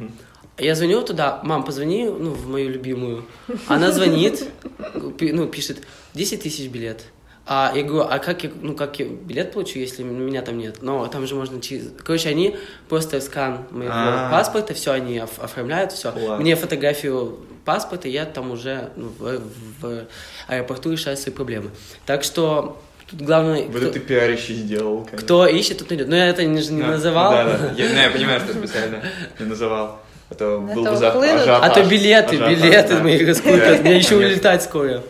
Я 0.59 0.75
звоню 0.75 1.03
туда, 1.03 1.41
мам, 1.43 1.65
позвони, 1.65 2.05
ну, 2.05 2.31
в 2.33 2.47
мою 2.49 2.69
любимую. 2.71 3.25
Она 3.69 3.91
звонит, 3.93 4.45
ну, 5.21 5.47
пишет, 5.47 5.79
10 6.15 6.43
тысяч 6.43 6.69
билет. 6.69 7.05
А 7.45 7.73
я 7.75 7.83
говорю, 7.83 8.07
а 8.09 8.19
как 8.21 8.45
я, 8.45 8.51
ну, 8.61 8.75
как 8.75 9.01
я 9.01 9.07
билет 9.07 9.51
получу, 9.53 9.81
если 9.81 10.05
меня 10.05 10.43
там 10.43 10.59
нет? 10.59 10.77
Но 10.81 11.07
там 11.09 11.27
же 11.27 11.35
можно 11.35 11.61
через... 11.61 11.89
Короче, 12.05 12.29
они 12.29 12.57
просто 12.89 13.21
скан 13.21 13.65
моего 13.73 13.93
А. 13.93 14.31
паспорта, 14.31 14.75
все, 14.75 14.93
они 14.93 15.19
оф- 15.19 15.41
оформляют, 15.43 15.91
все. 15.91 16.13
Класс. 16.13 16.41
Мне 16.41 16.55
фотографию 16.55 17.41
паспорта, 17.65 18.07
я 18.07 18.27
там 18.27 18.53
уже 18.53 18.91
ну, 18.95 19.09
в, 19.19 19.41
в 19.81 20.05
аэропорту 20.47 20.93
решаю 20.93 21.17
свои 21.17 21.35
проблемы. 21.35 21.71
Так 22.07 22.23
что 22.23 22.81
тут 23.11 23.23
главное, 23.23 23.63
Вот 23.65 23.71
кто, 23.71 23.79
это 23.87 23.93
ты 23.95 24.01
пиарище 24.01 24.55
сделал, 24.55 24.99
конечно. 25.01 25.19
кто 25.19 25.47
ищет, 25.47 25.79
тот 25.79 25.91
найдет. 25.91 26.09
Но 26.09 26.15
я 26.15 26.29
это 26.29 26.45
не, 26.45 26.61
не 26.69 26.81
Да, 26.83 26.87
называл. 26.89 27.33
Да, 27.33 27.45
да. 27.59 27.73
Я, 27.77 27.89
ну, 27.89 27.95
я 28.01 28.11
понимаю, 28.11 28.39
что 28.41 28.53
специально 28.53 29.03
не 29.41 29.47
называл. 29.47 30.01
А 30.31 30.35
то 30.37 30.61
был 30.61 30.85
бы 30.85 30.97
за 30.97 31.11
уплынут. 31.11 31.43
А 31.49 31.69
то 31.71 31.85
билеты, 31.85 32.37
билеты 32.37 32.99
мои 32.99 33.25
раскупят. 33.27 33.81
Мне 33.83 33.97
еще 33.99 34.15
улетать 34.17 34.63
скоро. 34.63 35.03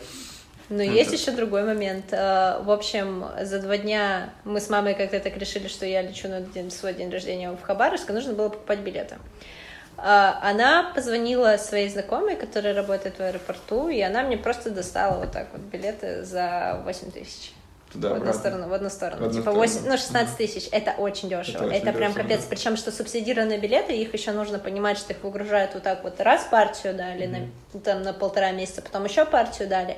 Но 0.72 0.82
есть 0.82 1.12
еще 1.12 1.32
другой 1.32 1.64
момент. 1.64 2.06
Э, 2.12 2.62
В 2.62 2.70
общем, 2.70 3.26
за 3.42 3.58
два 3.60 3.76
дня 3.76 4.30
мы 4.44 4.58
с 4.60 4.70
мамой 4.70 4.94
как-то 4.94 5.20
так 5.20 5.36
решили, 5.36 5.68
что 5.68 5.84
я 5.84 6.00
лечу 6.02 6.28
на 6.28 6.40
день- 6.40 6.70
свой 6.70 6.94
день 6.94 7.10
рождения 7.10 7.50
в 7.50 7.60
Хабаровск, 7.60 8.08
и 8.08 8.12
нужно 8.12 8.32
было 8.32 8.48
покупать 8.48 8.78
билеты. 8.78 9.16
А, 9.98 10.38
Она 10.42 10.90
позвонила 10.94 11.56
своей 11.58 11.88
знакомой, 11.90 12.36
которая 12.36 12.74
работает 12.74 13.18
в 13.18 13.20
аэропорту, 13.20 13.88
и 13.88 14.00
она 14.00 14.22
мне 14.22 14.38
просто 14.38 14.70
достала 14.70 15.18
вот 15.18 15.32
так 15.32 15.48
вот 15.52 15.60
билеты 15.60 16.24
за 16.24 16.80
8 16.84 17.10
тысяч. 17.10 17.52
Туда, 17.92 18.10
в 18.10 18.14
одну 18.14 18.32
сторону, 18.32 18.68
в 18.68 18.72
одну 18.72 18.90
сторону. 18.90 19.20
В 19.22 19.24
одну 19.26 19.40
типа 19.40 19.50
сторону. 19.52 19.60
8, 19.60 19.80
ну, 19.88 19.96
16 19.96 20.36
тысяч. 20.36 20.68
Это 20.72 20.92
очень 20.92 21.28
дешево. 21.28 21.64
Это 21.64 21.74
Это, 21.74 21.88
очень 21.88 21.98
прям 21.98 22.12
дешево, 22.12 22.22
капец. 22.22 22.40
да. 22.40 22.46
Причем, 22.48 22.76
что 22.76 22.90
субсидированные 22.90 23.58
билеты, 23.58 23.92
их 23.96 24.12
еще 24.14 24.32
нужно 24.32 24.58
понимать, 24.58 24.98
что 24.98 25.12
их 25.12 25.22
выгружают 25.22 25.74
вот 25.74 25.82
так 25.82 26.02
вот 26.02 26.20
раз 26.20 26.44
партию 26.50 26.94
дали, 26.94 27.26
на, 27.26 27.80
там 27.80 28.02
на 28.02 28.12
полтора 28.12 28.50
месяца, 28.52 28.82
потом 28.82 29.04
еще 29.04 29.24
партию 29.24 29.68
дали. 29.68 29.96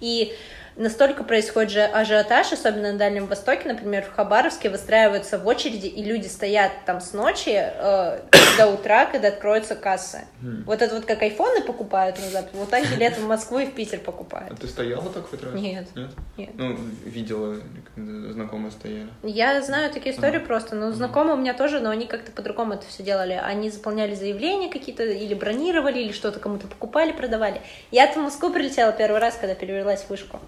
И 0.00 0.34
настолько 0.76 1.24
происходит 1.24 1.70
же 1.70 1.82
ажиотаж, 1.82 2.52
особенно 2.52 2.92
на 2.92 2.98
Дальнем 2.98 3.26
Востоке, 3.26 3.68
например, 3.68 4.04
в 4.04 4.14
Хабаровске 4.14 4.70
выстраиваются 4.70 5.38
в 5.38 5.46
очереди, 5.46 5.86
и 5.86 6.02
люди 6.02 6.26
стоят 6.26 6.72
там 6.84 7.00
с 7.00 7.12
ночи 7.12 7.54
э, 7.54 8.20
до 8.56 8.66
утра, 8.68 9.06
когда 9.06 9.28
откроются 9.28 9.74
кассы. 9.74 10.26
Вот 10.66 10.82
это 10.82 10.94
вот 10.94 11.04
как 11.04 11.22
айфоны 11.22 11.62
покупают 11.62 12.18
на 12.18 12.28
Западе, 12.28 12.58
вот 12.58 12.70
так 12.70 12.86
билеты 12.88 13.20
в 13.20 13.26
Москву 13.26 13.58
и 13.58 13.66
в 13.66 13.72
Питер 13.74 14.00
А 14.02 14.04
покупают. 14.04 14.58
ты 14.60 14.66
стояла 14.68 15.08
так 15.10 15.28
хоть 15.28 15.42
раз? 15.42 15.54
Нет. 15.54 15.88
Нет? 15.94 16.10
Нет. 16.36 16.50
Ну, 16.54 16.78
видела, 17.04 17.56
знакомые 17.96 18.70
стояли. 18.70 19.08
Я 19.22 19.60
знаю 19.62 19.90
такие 19.92 20.14
истории 20.14 20.38
просто, 20.38 20.76
но 20.76 20.92
знакомые 20.92 21.34
у 21.34 21.38
меня 21.38 21.54
тоже, 21.54 21.80
но 21.80 21.90
они 21.90 22.06
как-то 22.06 22.30
по-другому 22.32 22.74
это 22.74 22.86
все 22.86 23.02
делали. 23.02 23.40
Они 23.42 23.70
заполняли 23.70 24.14
заявления 24.14 24.68
какие-то, 24.68 25.04
или 25.04 25.34
бронировали, 25.34 26.00
или 26.00 26.12
что-то 26.12 26.38
кому-то 26.38 26.66
покупали, 26.66 27.12
продавали. 27.12 27.60
Я-то 27.90 28.20
в 28.20 28.22
Москву 28.22 28.50
прилетела 28.52 28.92
первый 28.92 29.20
раз, 29.20 29.36
когда 29.36 29.54
перевелась 29.54 30.02
в 30.02 30.10
вышку. 30.10 30.40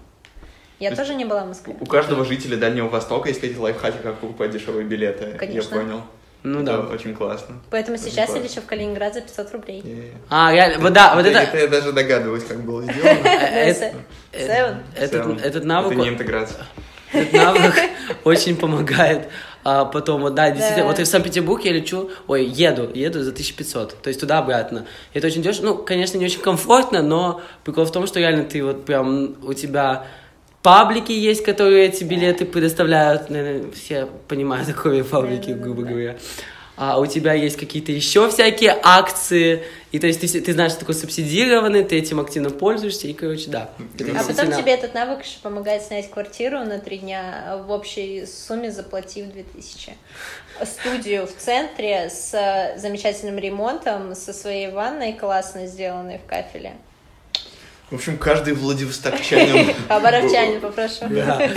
Я 0.79 0.91
То 0.91 0.97
тоже 0.97 1.15
не 1.15 1.25
была 1.25 1.43
в 1.43 1.47
Москве. 1.47 1.75
У 1.79 1.85
каждого 1.85 2.23
жителя 2.25 2.57
Дальнего 2.57 2.87
Востока 2.87 3.27
есть 3.29 3.41
какие-то 3.41 3.61
лайфхаки, 3.61 3.97
как 4.01 4.15
покупать 4.17 4.51
дешевые 4.51 4.85
билеты. 4.85 5.35
Конечно. 5.37 5.75
Я 5.75 5.81
понял. 5.81 6.01
Ну 6.41 6.61
Это 6.61 6.77
да. 6.83 6.93
очень 6.93 7.13
классно. 7.13 7.59
Поэтому 7.69 7.95
Очень 7.97 8.05
сейчас 8.05 8.29
я 8.29 8.35
классно. 8.35 8.43
лечу 8.43 8.61
в 8.61 8.65
Калининград 8.65 9.13
за 9.13 9.19
500 9.21 9.51
рублей. 9.51 9.81
Е-е. 9.83 10.13
А, 10.29 10.53
реально, 10.53 10.79
вот 10.79 10.93
да, 10.93 11.15
вот 11.15 11.25
это, 11.25 11.37
это... 11.39 11.57
я 11.57 11.67
даже 11.67 11.91
догадываюсь, 11.91 12.45
как 12.45 12.61
было 12.63 12.81
сделано. 12.83 13.27
э, 13.27 13.91
Э, 14.31 14.75
этот 14.95 15.65
навык, 15.65 15.91
Это 15.91 16.01
не 16.01 16.07
интеграция. 16.09 16.65
этот 17.11 17.33
навык 17.33 17.73
очень 18.23 18.55
помогает. 18.55 19.27
А 19.65 19.83
потом, 19.83 20.21
вот, 20.21 20.35
да, 20.35 20.49
действительно, 20.51 20.83
Да. 20.85 20.91
вот 20.91 20.99
и 20.99 21.03
в 21.03 21.07
Санкт-Петербург 21.07 21.61
я 21.65 21.73
лечу, 21.73 22.09
ой, 22.27 22.45
еду, 22.45 22.89
еду 22.93 23.21
за 23.21 23.31
1500, 23.31 24.01
то 24.01 24.07
есть 24.07 24.21
туда-обратно. 24.21 24.85
Это 25.13 25.27
очень 25.27 25.41
дешево, 25.41 25.65
ну, 25.65 25.77
конечно, 25.79 26.17
не 26.17 26.23
очень 26.25 26.39
комфортно, 26.39 27.01
но 27.01 27.41
прикол 27.65 27.83
в 27.83 27.91
том, 27.91 28.07
что 28.07 28.19
реально 28.21 28.45
ты 28.45 28.63
вот 28.63 28.85
прям, 28.85 29.35
у 29.43 29.53
тебя 29.53 30.05
паблики 30.61 31.11
есть, 31.11 31.43
которые 31.43 31.87
эти 31.87 32.03
билеты 32.03 32.45
предоставляют, 32.45 33.29
наверное, 33.29 33.71
все 33.71 34.07
понимают, 34.27 34.67
какие 34.67 35.01
паблики, 35.01 35.51
грубо 35.51 35.83
говоря. 35.83 36.17
А 36.81 36.97
у 36.97 37.05
тебя 37.05 37.33
есть 37.33 37.57
какие-то 37.57 37.91
еще 37.91 38.29
всякие 38.29 38.73
акции, 38.81 39.65
и 39.91 39.99
то 39.99 40.07
есть 40.07 40.21
ты, 40.21 40.39
ты 40.39 40.53
знаешь, 40.53 40.71
что 40.71 40.79
такое 40.79 40.95
субсидированный, 40.95 41.83
ты 41.83 41.97
этим 41.97 42.21
активно 42.21 42.51
пользуешься, 42.51 43.09
и, 43.09 43.13
короче, 43.13 43.49
да. 43.49 43.69
А 44.17 44.23
потом 44.23 44.53
тебе 44.53 44.75
этот 44.75 44.93
навык 44.93 45.25
еще 45.25 45.39
помогает 45.41 45.83
снять 45.83 46.09
квартиру 46.09 46.59
на 46.59 46.79
три 46.79 46.99
дня 46.99 47.61
в 47.67 47.71
общей 47.71 48.25
сумме 48.25 48.71
заплатив 48.71 49.29
2000. 49.29 49.91
Студию 50.63 51.27
в 51.27 51.35
центре 51.35 52.09
с 52.09 52.33
э, 52.33 52.79
замечательным 52.79 53.37
ремонтом, 53.39 54.15
со 54.15 54.31
своей 54.31 54.71
ванной 54.71 55.11
классно 55.11 55.67
сделанной 55.67 56.17
в 56.17 56.29
кафеле. 56.29 56.75
В 57.89 57.95
общем, 57.95 58.17
каждый 58.17 58.53
владивостокчанин... 58.53 59.73
Хабаровчанин, 59.87 60.61
попрошу. 60.61 61.07
Да. 61.09 61.41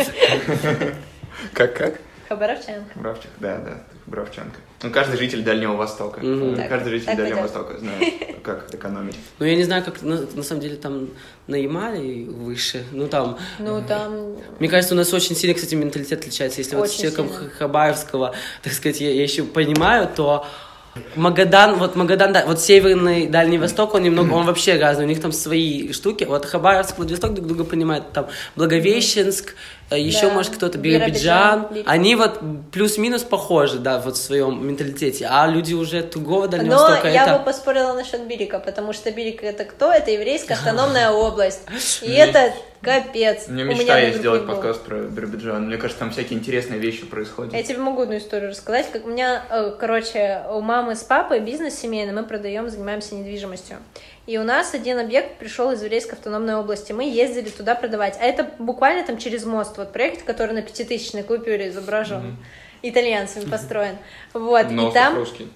Как, 1.52 1.76
как? 1.76 1.94
Хабаровчанин. 2.28 2.84
Бравчик, 2.94 3.30
да, 3.38 3.58
да, 3.58 3.82
Бравчанка. 4.06 4.58
Ну, 4.82 4.90
каждый 4.90 5.16
житель 5.18 5.42
Дальнего 5.42 5.74
Востока. 5.74 6.20
Так, 6.56 6.68
Каждый 6.68 6.90
житель 6.90 7.06
так 7.06 7.16
Дальнего. 7.16 7.42
Востока 7.42 7.78
знает, 7.78 8.14
как 8.42 8.74
экономить. 8.74 9.16
Ну, 9.38 9.46
я 9.46 9.54
не 9.54 9.64
знаю, 9.64 9.84
как 9.84 10.02
на, 10.02 10.20
на 10.20 10.42
самом 10.42 10.60
деле 10.60 10.76
там 10.76 11.10
на 11.46 11.56
Ямале 11.56 12.24
выше. 12.24 12.84
Ну, 12.92 13.06
там, 13.06 13.38
Ну, 13.58 13.82
там... 13.82 14.36
мне 14.58 14.68
кажется, 14.68 14.94
у 14.94 14.96
нас 14.96 15.12
очень 15.12 15.36
сильно, 15.36 15.54
кстати, 15.54 15.74
менталитет 15.74 16.20
отличается. 16.20 16.60
Если 16.60 16.74
вот 16.74 16.88
с 16.88 16.94
человеком 16.94 17.28
сильно. 17.28 17.50
Хабаровского, 17.50 18.34
так 18.62 18.72
сказать, 18.72 19.00
я, 19.00 19.10
я 19.10 19.22
еще 19.22 19.44
понимаю, 19.44 20.08
то 20.08 20.46
Магадан, 21.16 21.76
вот 21.76 21.96
Магадан, 21.96 22.32
да, 22.32 22.44
вот 22.46 22.60
Северный 22.60 23.26
Дальний 23.26 23.56
Восток, 23.56 23.94
он 23.94 24.02
немного, 24.02 24.34
он 24.34 24.44
вообще 24.44 24.78
разный, 24.78 25.06
у 25.06 25.08
них 25.08 25.20
там 25.20 25.32
свои 25.32 25.92
штуки. 25.92 26.24
Вот 26.24 26.44
Хабаровск, 26.44 26.98
Владивосток 26.98 27.32
друг 27.34 27.46
друга 27.46 27.64
понимают, 27.64 28.12
там 28.12 28.28
Благовещенск, 28.56 29.54
еще, 29.96 30.28
Да, 30.28 30.34
может, 30.34 30.54
кто-то, 30.54 30.78
Биробиджан, 30.78 31.68
они 31.86 32.16
вот 32.16 32.40
плюс-минус 32.72 33.22
похожи, 33.22 33.78
да, 33.78 33.98
вот 33.98 34.16
в 34.16 34.22
своем 34.22 34.66
менталитете, 34.66 35.26
а 35.30 35.46
люди 35.46 35.74
уже 35.74 36.02
другого 36.02 36.48
Дальнего 36.48 36.74
Но 36.74 36.82
Востока, 36.82 37.08
я 37.08 37.24
это... 37.24 37.38
бы 37.38 37.44
поспорила 37.44 37.92
насчет 37.92 38.26
Бирика, 38.26 38.58
потому 38.58 38.92
что 38.92 39.10
Бирик 39.10 39.42
это 39.42 39.64
кто? 39.64 39.92
Это 39.92 40.10
еврейская 40.10 40.54
автономная 40.62 41.10
область. 41.10 41.62
И 42.02 42.10
это 42.10 42.52
капец. 42.82 43.44
У 43.48 43.52
меня 43.52 43.64
мечта 43.64 43.98
есть 43.98 44.18
сделать 44.18 44.46
подкаст 44.46 44.82
про 44.82 45.02
Биробиджан. 45.02 45.66
Мне 45.66 45.76
кажется, 45.76 46.00
там 46.00 46.10
всякие 46.10 46.38
интересные 46.38 46.80
вещи 46.80 47.06
происходят. 47.06 47.52
Я 47.54 47.62
тебе 47.62 47.78
могу 47.78 48.02
одну 48.02 48.18
историю 48.18 48.50
рассказать. 48.50 48.90
Как 48.92 49.06
у 49.06 49.08
меня, 49.08 49.42
э, 49.50 49.72
короче, 49.78 50.42
у 50.50 50.60
мамы 50.60 50.96
с 50.96 51.02
папой 51.02 51.40
бизнес 51.40 51.78
семейный, 51.78 52.12
мы 52.12 52.24
продаем, 52.24 52.68
занимаемся 52.68 53.14
недвижимостью. 53.14 53.78
И 54.26 54.38
у 54.38 54.44
нас 54.44 54.72
один 54.74 54.98
объект 54.98 55.38
пришел 55.38 55.72
из 55.72 55.82
еврейской 55.82 56.14
автономной 56.14 56.54
области. 56.54 56.92
Мы 56.92 57.04
ездили 57.04 57.48
туда 57.48 57.74
продавать. 57.74 58.16
А 58.20 58.24
это 58.24 58.48
буквально 58.58 59.04
там 59.04 59.18
через 59.18 59.44
мост. 59.44 59.76
Вот 59.78 59.92
проект, 59.92 60.22
который 60.24 60.52
на 60.54 60.62
пятитысячной 60.62 61.22
купюре 61.24 61.68
изображен. 61.68 62.36
Итальянцами 62.82 63.48
построен. 63.50 63.96
Вот. 64.32 64.70
Но 64.70 64.90
и 64.90 64.92
там... 64.92 65.16
русский. 65.16 65.48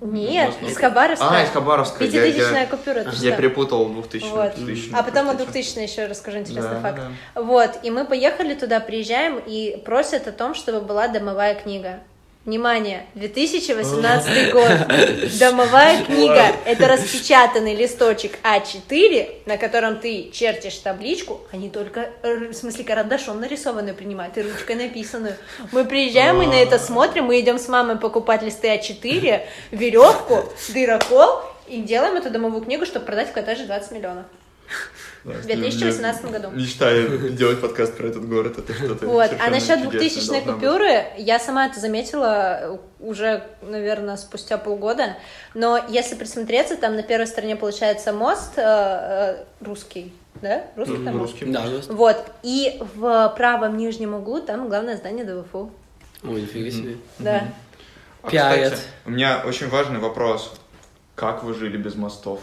Нет, 0.00 0.54
из 0.62 0.76
Хабаровска. 0.78 1.28
А, 1.30 1.42
из 1.42 1.50
Хабаровска. 1.50 2.04
Я- 2.04 2.24
я- 2.24 2.32
Пятитысячная 2.32 2.66
купюра. 2.66 3.02
Я 3.02 3.12
что? 3.12 3.32
перепутал 3.36 3.88
2000 3.90 4.26
Вот. 4.30 4.54
2000 4.56 4.90
А 4.94 5.02
потом 5.02 5.28
о 5.28 5.34
простите. 5.34 5.52
2000 5.52 5.78
еще 5.80 6.06
расскажу 6.06 6.38
интересный 6.38 6.70
Да, 6.76 6.80
факт. 6.80 6.96
да. 7.34 7.42
Вот, 7.42 7.70
и 7.82 7.90
мы 7.90 8.06
поехали 8.06 8.54
туда, 8.54 8.80
приезжаем 8.80 9.38
и 9.38 9.76
просят 9.84 10.26
о 10.28 10.32
том, 10.32 10.54
чтобы 10.54 10.80
была 10.80 11.08
домовая 11.08 11.54
книга. 11.54 12.00
Внимание, 12.44 13.06
2018 13.14 14.52
год. 14.52 14.68
Домовая 15.38 16.04
книга– 16.04 16.46
это 16.64 16.88
распечатанный 16.88 17.76
листочек 17.76 18.32
А4, 18.42 19.42
на 19.46 19.56
котором 19.58 20.00
ты 20.00 20.28
чертишь 20.32 20.78
табличку, 20.78 21.42
а 21.52 21.56
не 21.56 21.70
только, 21.70 22.10
э, 22.24 22.48
в 22.48 22.52
смысле, 22.52 22.82
карандашом 22.82 23.40
нарисованную 23.40 23.94
принимают 23.94 24.36
и 24.38 24.42
ручкой 24.42 24.74
написанную. 24.74 25.36
Мы 25.70 25.84
приезжаем, 25.84 26.38
мы 26.38 26.48
на 26.48 26.54
это 26.54 26.80
смотрим, 26.80 27.26
мы 27.26 27.38
идем 27.38 27.60
с 27.60 27.68
мамой 27.68 27.96
покупать 27.96 28.42
листы 28.42 28.74
А4, 28.74 29.42
веревку, 29.70 30.52
дырокол, 30.74 31.42
и 31.68 31.80
делаем 31.80 32.16
эту 32.16 32.30
домовую 32.30 32.64
книгу, 32.64 32.86
чтобы 32.86 33.06
продать 33.06 33.28
в 33.28 33.32
коттедже 33.32 33.66
20 33.66 33.92
миллионов. 33.92 34.26
В 35.24 35.46
2018 35.46 36.30
году. 36.32 36.50
Мечтаю 36.50 37.30
делать 37.30 37.60
подкаст 37.60 37.96
про 37.96 38.08
этот 38.08 38.28
город, 38.28 38.58
это 38.58 38.74
что-то 38.74 39.06
Вот, 39.06 39.30
а 39.38 39.50
насчет 39.50 39.78
чудесное 39.82 39.90
2000 39.90 40.26
должно 40.26 40.34
быть. 40.40 40.54
купюры, 40.54 41.04
я 41.16 41.38
сама 41.38 41.66
это 41.66 41.78
заметила 41.78 42.80
уже, 42.98 43.44
наверное, 43.62 44.16
спустя 44.16 44.58
полгода, 44.58 45.16
но 45.54 45.78
если 45.88 46.16
присмотреться, 46.16 46.76
там 46.76 46.96
на 46.96 47.04
первой 47.04 47.28
стороне 47.28 47.54
получается 47.54 48.12
мост 48.12 48.54
э, 48.56 48.62
э, 48.62 49.44
русский, 49.60 50.12
да? 50.40 50.64
Русский 50.74 51.04
там 51.04 51.18
мост? 51.18 51.32
Русский. 51.32 51.52
Да. 51.52 51.66
Вот, 51.90 52.24
и 52.42 52.80
в 52.94 53.32
правом 53.36 53.76
нижнем 53.76 54.14
углу 54.14 54.40
там 54.40 54.68
главное 54.68 54.96
здание 54.96 55.24
ДВФУ. 55.24 55.70
Ой, 56.24 56.40
нифига 56.40 56.70
себе. 56.70 56.96
Да. 57.20 57.44
А, 58.22 58.26
кстати, 58.26 58.76
у 59.04 59.10
меня 59.10 59.42
очень 59.46 59.68
важный 59.68 60.00
вопрос. 60.00 60.52
Как 61.14 61.44
вы 61.44 61.54
жили 61.54 61.76
без 61.76 61.94
мостов? 61.94 62.40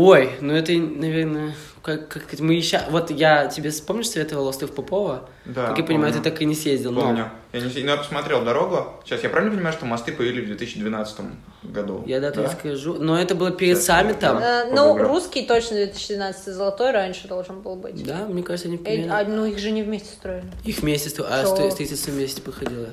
Ой, 0.00 0.30
ну 0.40 0.52
это, 0.54 0.72
наверное, 0.74 1.54
как, 1.82 2.06
как 2.08 2.38
мы 2.38 2.54
еще... 2.54 2.80
Вот 2.90 3.10
я 3.10 3.46
тебе, 3.48 3.72
помнишь, 3.84 4.10
советовал 4.10 4.46
остров 4.46 4.70
Попова? 4.72 5.28
Да, 5.44 5.68
Как 5.68 5.78
я 5.78 5.84
понимаю, 5.84 6.12
помню. 6.12 6.22
ты 6.24 6.30
так 6.30 6.40
и 6.40 6.44
не 6.44 6.54
съездил. 6.54 6.92
но 6.92 7.00
Помню. 7.00 7.30
Я, 7.52 7.60
не, 7.60 7.66
ну, 7.66 7.90
я 7.90 7.96
посмотрел 7.96 8.44
дорогу. 8.44 8.92
Сейчас, 9.04 9.24
я 9.24 9.28
правильно 9.28 9.52
понимаю, 9.56 9.72
что 9.72 9.86
мосты 9.86 10.12
появились 10.12 10.44
в 10.44 10.46
2012 10.48 11.16
году? 11.64 12.04
Я 12.06 12.20
дату 12.20 12.42
да? 12.42 12.50
скажу. 12.50 12.94
Но 13.00 13.20
это 13.20 13.34
было 13.34 13.50
перед 13.50 13.78
Сейчас, 13.78 13.86
саммитом. 13.86 14.38
да. 14.38 14.66
Э, 14.66 14.70
Ну, 14.70 14.76
Погуглю. 14.94 15.08
русский 15.08 15.42
точно 15.46 15.76
2012 15.78 16.54
золотой 16.54 16.92
раньше 16.92 17.26
должен 17.26 17.60
был 17.62 17.74
быть. 17.74 18.04
Да, 18.06 18.26
мне 18.28 18.44
кажется, 18.44 18.68
они 18.68 18.76
Э, 18.76 18.80
примерно... 18.80 19.18
а, 19.18 19.24
ну, 19.24 19.46
их 19.46 19.58
же 19.58 19.72
не 19.72 19.82
вместе 19.82 20.10
строили. 20.12 20.44
Их 20.64 20.78
вместе, 20.78 21.08
стро- 21.08 21.26
а 21.28 21.44
строительство 21.44 22.12
вместе 22.12 22.40
проходило. 22.40 22.88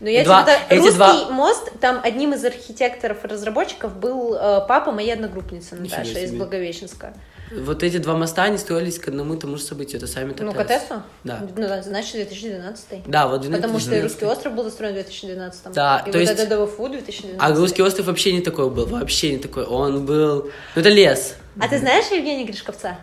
Но 0.00 0.08
я 0.08 0.24
Два- 0.24 0.44
тебе 0.44 0.54
эти 0.68 0.78
русский 0.80 0.96
два- 0.96 1.30
мост, 1.30 1.72
там 1.80 2.00
одним 2.02 2.32
из 2.32 2.44
архитекторов 2.44 3.24
и 3.24 3.28
разработчиков 3.28 3.96
был 3.96 4.34
э, 4.34 4.64
папа 4.68 4.92
моей 4.92 5.12
одногруппницы 5.12 5.74
Наташа 5.74 6.20
из. 6.20 6.32
Благовещенска. 6.32 7.14
Вот 7.50 7.82
эти 7.82 7.96
два 7.96 8.14
моста, 8.14 8.44
они 8.44 8.58
строились 8.58 8.98
к 8.98 9.08
одному 9.08 9.34
и 9.34 9.38
тому 9.38 9.56
же 9.56 9.62
событию. 9.62 9.96
Это 9.96 10.06
саммит 10.06 10.38
Ну, 10.38 10.50
АТС. 10.50 10.58
Катесу? 10.58 11.02
Да. 11.24 11.40
Ну, 11.56 11.82
значит, 11.82 12.12
2012. 12.12 13.02
Да, 13.06 13.26
вот 13.26 13.40
12 13.40 13.62
Потому 13.62 13.78
что 13.80 13.88
и 13.88 14.00
12. 14.00 14.02
Русский 14.02 14.26
остров 14.26 14.54
был 14.54 14.64
застроен 14.64 14.92
в 14.92 14.94
2012. 14.96 15.72
Да, 15.72 16.02
и 16.06 16.10
то 16.10 16.18
вот 16.18 16.28
есть- 16.28 16.32
это 16.32 16.46
ДВФУ 16.46 16.88
2012. 16.88 17.38
А 17.40 17.54
Русский 17.54 17.82
остров 17.82 18.06
вообще 18.06 18.32
не 18.32 18.42
такой 18.42 18.70
был, 18.70 18.86
вообще 18.86 19.32
не 19.32 19.38
такой. 19.38 19.64
Он 19.64 20.04
был... 20.04 20.50
Ну, 20.74 20.80
это 20.80 20.90
лес. 20.90 21.34
А 21.58 21.68
ты 21.68 21.78
знаешь 21.78 22.04
Евгения 22.12 22.44
Гришковца? 22.44 22.98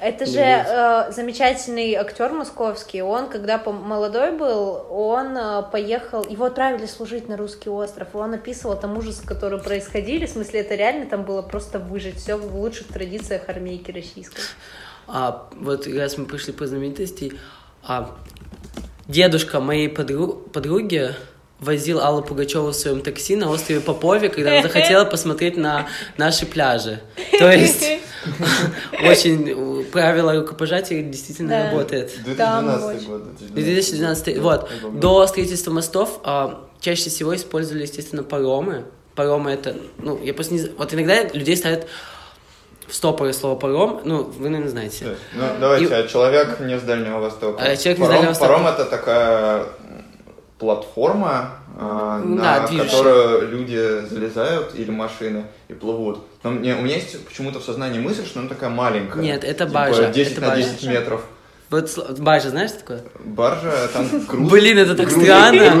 Это 0.00 0.24
же 0.24 0.40
э, 0.40 1.12
замечательный 1.12 1.94
актер 1.94 2.32
московский. 2.32 3.02
Он, 3.02 3.28
когда 3.28 3.58
молодой 3.58 4.32
был, 4.32 4.86
он 4.90 5.36
э, 5.36 5.62
поехал, 5.70 6.24
его 6.24 6.46
отправили 6.46 6.86
служить 6.86 7.28
на 7.28 7.36
русский 7.36 7.68
остров, 7.68 8.08
и 8.14 8.16
он 8.16 8.32
описывал 8.32 8.78
там 8.78 8.96
ужасы, 8.96 9.26
которые 9.26 9.60
происходили. 9.60 10.24
В 10.24 10.30
смысле, 10.30 10.60
это 10.60 10.74
реально 10.74 11.04
там 11.06 11.24
было 11.24 11.42
просто 11.42 11.78
выжить. 11.78 12.16
Все 12.16 12.36
в 12.36 12.56
лучших 12.56 12.88
традициях 12.88 13.48
армейки 13.48 13.90
российской. 13.90 14.40
А 15.06 15.48
вот 15.52 15.86
раз 15.86 16.16
мы 16.16 16.24
пришли 16.24 16.54
по 16.54 16.66
знаменитостей, 16.66 17.38
а, 17.82 18.16
дедушка 19.06 19.60
моей 19.60 19.88
подру- 19.88 20.48
подруги 20.50 21.10
возил 21.60 22.00
Аллу 22.00 22.22
Пугачеву 22.22 22.68
в 22.68 22.74
своем 22.74 23.02
такси 23.02 23.36
на 23.36 23.50
острове 23.50 23.80
Попове, 23.80 24.28
когда 24.28 24.52
она 24.52 24.62
захотела 24.62 25.04
посмотреть 25.10 25.56
на 25.56 25.86
наши 26.16 26.46
пляжи. 26.46 27.00
То 27.38 27.50
есть 27.50 27.84
очень 29.04 29.48
э, 29.48 29.84
правило 29.84 30.34
рукопожатия 30.34 31.02
действительно 31.02 31.50
Да. 31.50 31.70
работает. 31.70 32.12
2012 32.24 32.84
очень. 32.96 33.06
год. 33.08 33.36
2012 33.54 34.38
вот. 34.38 34.70
До 34.94 35.26
строительства 35.26 35.70
мостов 35.70 36.20
а, 36.24 36.66
чаще 36.80 37.10
всего 37.10 37.34
использовали, 37.34 37.82
естественно, 37.82 38.22
паромы. 38.22 38.84
Паромы 39.14 39.50
это, 39.50 39.76
ну, 39.98 40.18
я 40.22 40.32
просто 40.34 40.54
не 40.54 40.60
знаю, 40.60 40.74
вот 40.78 40.94
иногда 40.94 41.24
людей 41.24 41.56
ставят 41.56 41.86
в 42.86 42.94
стопоры 42.94 43.32
слово 43.32 43.56
паром, 43.56 44.00
ну, 44.04 44.22
вы, 44.24 44.48
наверное, 44.48 44.70
знаете. 44.70 45.16
Ну, 45.34 45.42
давайте, 45.60 45.84
И- 45.86 45.92
а 45.92 46.08
человек 46.08 46.58
не 46.60 46.78
с 46.78 46.82
Дальнего 46.82 47.18
Востока. 47.20 47.62
А, 47.62 47.76
человек 47.76 47.98
не 47.98 48.04
с 48.04 48.08
паром, 48.08 48.08
Дальнего 48.08 48.28
Востока. 48.30 48.48
Паром 48.52 48.66
это 48.66 48.84
такая 48.86 49.66
платформа, 50.60 51.52
Ну 51.76 52.36
на 52.36 52.60
да, 52.60 52.84
которую 52.84 53.48
люди 53.48 54.04
залезают 54.08 54.74
или 54.74 54.90
машины 54.90 55.46
и 55.68 55.72
плывут. 55.72 56.24
Но 56.42 56.50
мне, 56.50 56.74
у 56.74 56.82
меня 56.82 56.96
есть 56.96 57.24
почему-то 57.26 57.58
в 57.58 57.64
сознании 57.64 57.98
мысль, 57.98 58.26
что 58.26 58.40
она 58.40 58.48
такая 58.48 58.70
маленькая. 58.70 59.20
Нет, 59.20 59.42
это 59.42 59.64
Типа 59.64 59.74
баржа, 59.74 60.10
10 60.10 60.32
это 60.32 60.40
на 60.42 60.46
баржа. 60.48 60.62
10 60.62 60.86
метров. 60.88 61.22
Вот 61.70 62.18
баржа, 62.18 62.50
знаешь, 62.50 62.70
что 62.70 62.80
такое? 62.80 63.02
Баржа, 63.24 63.88
там 63.92 64.08
груз. 64.26 64.50
Блин, 64.50 64.76
это 64.76 64.96
так 64.96 65.10
странно. 65.10 65.80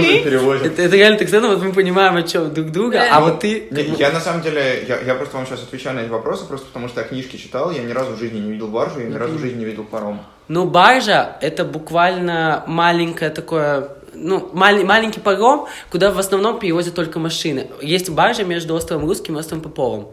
Это, 0.62 0.82
это 0.82 0.96
реально 0.96 1.18
так 1.18 1.28
странно, 1.28 1.48
вот 1.48 1.62
мы 1.62 1.72
понимаем, 1.72 2.16
о 2.16 2.22
чем 2.22 2.54
друг 2.54 2.70
друга, 2.70 3.06
а 3.10 3.20
вот 3.20 3.40
ты... 3.40 3.68
Не, 3.70 3.82
я 3.98 4.12
на 4.12 4.20
самом 4.20 4.42
деле, 4.42 4.84
я, 4.86 5.00
я 5.00 5.14
просто 5.14 5.36
вам 5.36 5.46
сейчас 5.46 5.62
отвечаю 5.62 5.96
на 5.96 6.00
эти 6.00 6.08
вопросы, 6.08 6.46
просто 6.46 6.66
потому 6.66 6.88
что 6.88 7.00
я 7.00 7.06
книжки 7.06 7.36
читал, 7.36 7.72
я 7.72 7.82
ни 7.82 7.92
разу 7.92 8.12
в 8.12 8.18
жизни 8.18 8.38
не 8.38 8.52
видел 8.52 8.68
баржу, 8.68 9.00
я 9.00 9.06
ни 9.06 9.14
разу 9.14 9.34
в 9.34 9.40
жизни 9.40 9.58
не 9.58 9.64
видел 9.64 9.84
паром. 9.84 10.20
Ну, 10.48 10.66
баржа— 10.66 11.36
это 11.40 11.64
буквально 11.64 12.64
маленькое 12.66 13.30
такое... 13.30 13.88
Ну, 14.22 14.50
мал- 14.52 14.84
маленький 14.84 15.18
паром, 15.20 15.66
куда 15.90 16.10
в 16.10 16.18
основном 16.18 16.58
перевозят 16.58 16.94
только 16.94 17.18
машины. 17.18 17.68
Есть 17.80 18.10
баржа 18.10 18.44
между 18.44 18.74
островом 18.74 19.06
Русским 19.06 19.36
и 19.36 19.40
островом 19.40 19.62
Поповым. 19.62 20.08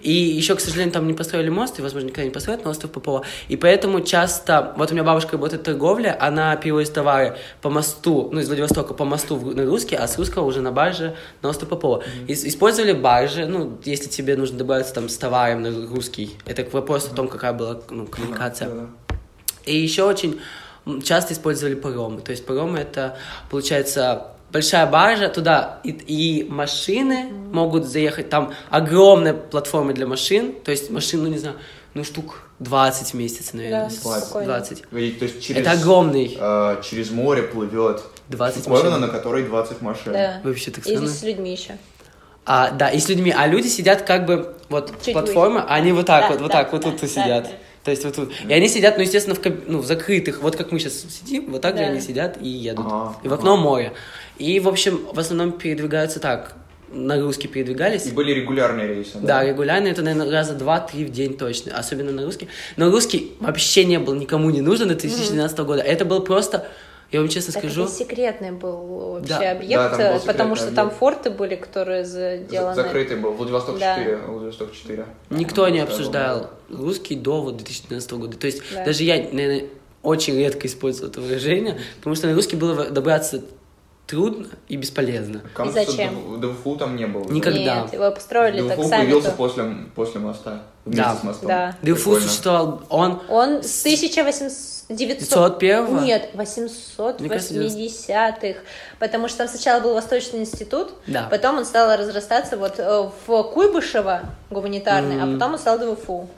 И 0.00 0.12
еще, 0.12 0.54
к 0.54 0.60
сожалению, 0.60 0.92
там 0.92 1.06
не 1.08 1.12
построили 1.14 1.48
мост, 1.48 1.78
и, 1.78 1.82
возможно, 1.82 2.06
никогда 2.06 2.24
не 2.24 2.30
построят 2.30 2.64
на 2.64 2.70
остров 2.70 2.92
Попова. 2.92 3.24
И 3.48 3.56
поэтому 3.56 4.00
часто... 4.00 4.74
Вот 4.76 4.90
у 4.90 4.94
меня 4.94 5.02
бабушка 5.02 5.32
работает 5.32 5.62
в 5.62 5.64
торговле, 5.64 6.10
она 6.12 6.54
перевозит 6.56 6.94
товары 6.94 7.36
по 7.60 7.68
мосту, 7.68 8.28
ну, 8.32 8.38
из 8.40 8.46
Владивостока 8.46 8.94
по 8.94 9.04
мосту 9.04 9.36
в- 9.36 9.54
на 9.56 9.64
русский, 9.64 9.96
а 9.96 10.06
с 10.06 10.16
русского 10.18 10.44
уже 10.44 10.60
на 10.60 10.70
барже 10.70 11.16
на 11.42 11.48
остров 11.48 11.68
Попова. 11.68 12.02
Ис- 12.28 12.46
Использовали 12.46 12.92
баржи, 12.92 13.44
ну, 13.46 13.78
если 13.84 14.08
тебе 14.08 14.36
нужно 14.36 14.56
добавиться 14.58 14.94
там 14.94 15.08
с 15.08 15.16
товаром 15.16 15.62
на 15.62 15.70
русский. 15.88 16.36
Это 16.46 16.62
к 16.62 16.72
вопросу 16.72 17.08
о 17.12 17.14
том, 17.16 17.26
какая 17.28 17.52
была 17.52 17.80
ну, 17.90 18.06
коммуникация. 18.06 18.68
Да-да. 18.68 19.16
И 19.66 19.76
еще 19.76 20.04
очень 20.04 20.40
часто 21.04 21.34
использовали 21.34 21.74
паромы. 21.74 22.20
То 22.20 22.30
есть 22.30 22.46
паромы 22.46 22.78
это, 22.78 23.16
получается, 23.50 24.28
большая 24.52 24.86
баржа, 24.86 25.28
туда 25.28 25.80
и, 25.84 25.90
и 25.90 26.44
машины 26.48 27.24
могут 27.52 27.84
заехать, 27.84 28.30
там 28.30 28.52
огромная 28.70 29.34
платформа 29.34 29.92
для 29.92 30.06
машин, 30.06 30.52
то 30.64 30.70
есть 30.70 30.90
машин, 30.90 31.22
ну 31.22 31.28
не 31.28 31.38
знаю, 31.38 31.56
ну 31.94 32.04
штук 32.04 32.42
20 32.60 33.10
в 33.10 33.14
месяц, 33.14 33.52
наверное. 33.52 33.84
Да, 33.84 33.90
с- 33.90 33.98
спокойно. 33.98 34.46
20. 34.58 34.84
Видите, 34.90 35.18
То 35.18 35.24
есть 35.26 35.42
через, 35.42 35.60
Это 35.60 35.72
огромный. 35.72 36.36
э, 36.38 36.82
через 36.88 37.10
море 37.10 37.42
плывет 37.42 38.02
20 38.28 38.60
штуковина, 38.62 38.90
машин. 38.90 39.00
на 39.02 39.08
которой 39.08 39.42
20 39.44 39.82
машин. 39.82 40.12
Да. 40.12 40.40
Вообще 40.44 40.70
так 40.70 40.86
И 40.86 40.90
странно. 40.94 41.08
с 41.08 41.22
людьми 41.22 41.52
еще. 41.52 41.76
А, 42.46 42.70
да, 42.70 42.88
и 42.88 42.98
с 42.98 43.08
людьми. 43.10 43.32
А 43.36 43.46
люди 43.46 43.66
сидят 43.68 44.02
как 44.02 44.24
бы, 44.24 44.56
вот 44.70 44.92
Чуть 45.04 45.12
платформа, 45.12 45.62
а 45.68 45.74
они 45.74 45.92
вот 45.92 46.06
так 46.06 46.22
Да, 46.22 46.28
вот, 46.30 46.40
вот 46.40 46.50
да, 46.50 46.62
так 46.62 46.72
вот 46.72 46.82
да, 46.82 46.90
тут 46.92 47.00
да, 47.02 47.06
сидят. 47.06 47.44
да. 47.44 47.50
То 47.88 47.92
есть 47.92 48.04
вот 48.04 48.14
тут. 48.16 48.32
И 48.46 48.52
они 48.52 48.68
сидят, 48.68 48.98
ну, 48.98 49.02
естественно, 49.02 49.34
в, 49.34 49.40
каб- 49.40 49.66
ну, 49.66 49.78
в 49.78 49.86
закрытых, 49.86 50.42
вот 50.42 50.56
как 50.56 50.72
мы 50.72 50.78
сейчас 50.78 51.06
сидим, 51.08 51.50
вот 51.50 51.62
так 51.62 51.78
же 51.78 51.84
Да. 51.84 51.88
они 51.88 52.02
сидят 52.02 52.36
и 52.38 52.46
едут. 52.46 52.84
Ага, 52.86 53.16
и 53.22 53.28
в 53.28 53.32
окно 53.32 53.56
море. 53.56 53.94
И, 54.36 54.60
в 54.60 54.68
общем, 54.68 55.06
в 55.10 55.18
основном 55.18 55.52
передвигаются 55.52 56.20
так. 56.20 56.54
На 56.92 57.18
русский 57.18 57.48
передвигались. 57.48 58.04
И 58.04 58.10
были 58.10 58.32
регулярные 58.32 58.88
рейсы. 58.88 59.12
Да, 59.22 59.42
регулярно, 59.42 59.86
это, 59.88 60.02
наверное, 60.02 60.30
раза 60.30 60.52
два-три 60.52 61.06
в 61.06 61.10
день 61.10 61.38
точно, 61.38 61.78
особенно 61.78 62.12
на 62.12 62.26
русский. 62.26 62.48
Но 62.76 62.90
русский 62.90 63.32
вообще 63.40 63.86
не 63.86 63.98
был 63.98 64.14
никому 64.14 64.50
не 64.50 64.60
нужен 64.60 64.88
до 64.88 64.94
2012 64.94 65.58
года. 65.60 65.80
Это 65.80 66.04
был 66.04 66.20
просто, 66.20 66.68
я 67.10 67.20
вам 67.20 67.28
честно 67.28 67.52
Так 67.52 67.62
скажу, 67.62 67.84
это 67.84 67.92
секретный 67.92 68.52
был 68.52 69.12
вообще 69.14 69.28
Да. 69.38 69.50
объект, 69.52 69.74
Да, 69.82 69.88
там 69.90 69.98
был 69.98 70.04
э, 70.22 70.26
потому 70.26 70.56
что 70.56 70.66
там 70.72 70.86
объект. 70.86 70.98
форты 70.98 71.30
были, 71.30 71.54
которые 71.56 72.04
сделаны. 72.04 72.74
За- 72.74 72.82
Закрытый 72.82 73.16
был. 73.16 73.32
Владивосток 73.32 73.78
Да. 73.78 73.96
4. 73.96 74.16
Владивосток 74.18 74.72
4. 74.72 75.06
Никто 75.30 75.68
не 75.68 75.78
Да, 75.78 75.84
обсуждал 75.84 76.50
да. 76.68 76.76
русский 76.76 77.14
до 77.16 77.40
вот 77.42 77.56
2012 77.56 78.18
года. 78.18 78.36
То 78.36 78.46
есть 78.46 78.62
Да. 78.74 78.84
даже 78.84 79.04
я, 79.04 79.16
наверное, 79.32 79.64
очень 80.02 80.36
редко 80.36 80.66
использовал 80.66 81.10
это 81.10 81.20
выражение, 81.20 81.78
потому 81.96 82.14
что 82.14 82.26
на 82.28 82.34
русский 82.34 82.56
было 82.56 82.86
добраться 82.90 83.42
трудно 84.06 84.46
и 84.68 84.76
бесполезно. 84.76 85.42
Кажется, 85.54 85.84
зачем? 85.84 86.40
Д- 86.40 86.48
ДФУ 86.48 86.76
там 86.76 86.96
не 86.96 87.06
было. 87.06 87.24
Никогда. 87.30 87.82
Нет, 87.82 87.92
его 87.92 88.10
построили 88.10 88.66
так 88.66 88.78
ДФУ 88.78 88.88
сами. 88.88 89.02
появился 89.02 89.30
после, 89.32 89.64
после 89.94 90.20
моста. 90.20 90.62
Вместе 90.86 91.02
Да. 91.02 91.16
с 91.16 91.22
мостом. 91.24 91.48
Да. 91.48 91.76
Прикольно. 91.82 92.20
существовал, 92.26 92.82
он 92.88 93.20
Он 93.28 93.62
с 93.62 93.82
1800... 93.82 94.77
900... 94.88 95.58
901 95.58 96.04
Нет, 96.04 96.34
Мне 96.34 97.28
кажется, 97.28 97.54
880-х. 97.54 98.60
Потому 98.98 99.28
что 99.28 99.38
там 99.38 99.48
сначала 99.48 99.80
был 99.80 99.94
Восточный 99.94 100.40
институт, 100.40 100.94
Да. 101.06 101.28
потом 101.30 101.58
он 101.58 101.64
стал 101.64 101.96
разрастаться 101.96 102.56
вот 102.56 102.78
э, 102.78 103.10
в 103.26 103.42
Куйбышево 103.44 104.22
гуманитарный, 104.50 105.16
Мгм. 105.16 105.30
а 105.30 105.38
потом 105.38 105.52
он 105.54 105.58
стал 105.58 105.78
ДВФУ. 105.78 106.28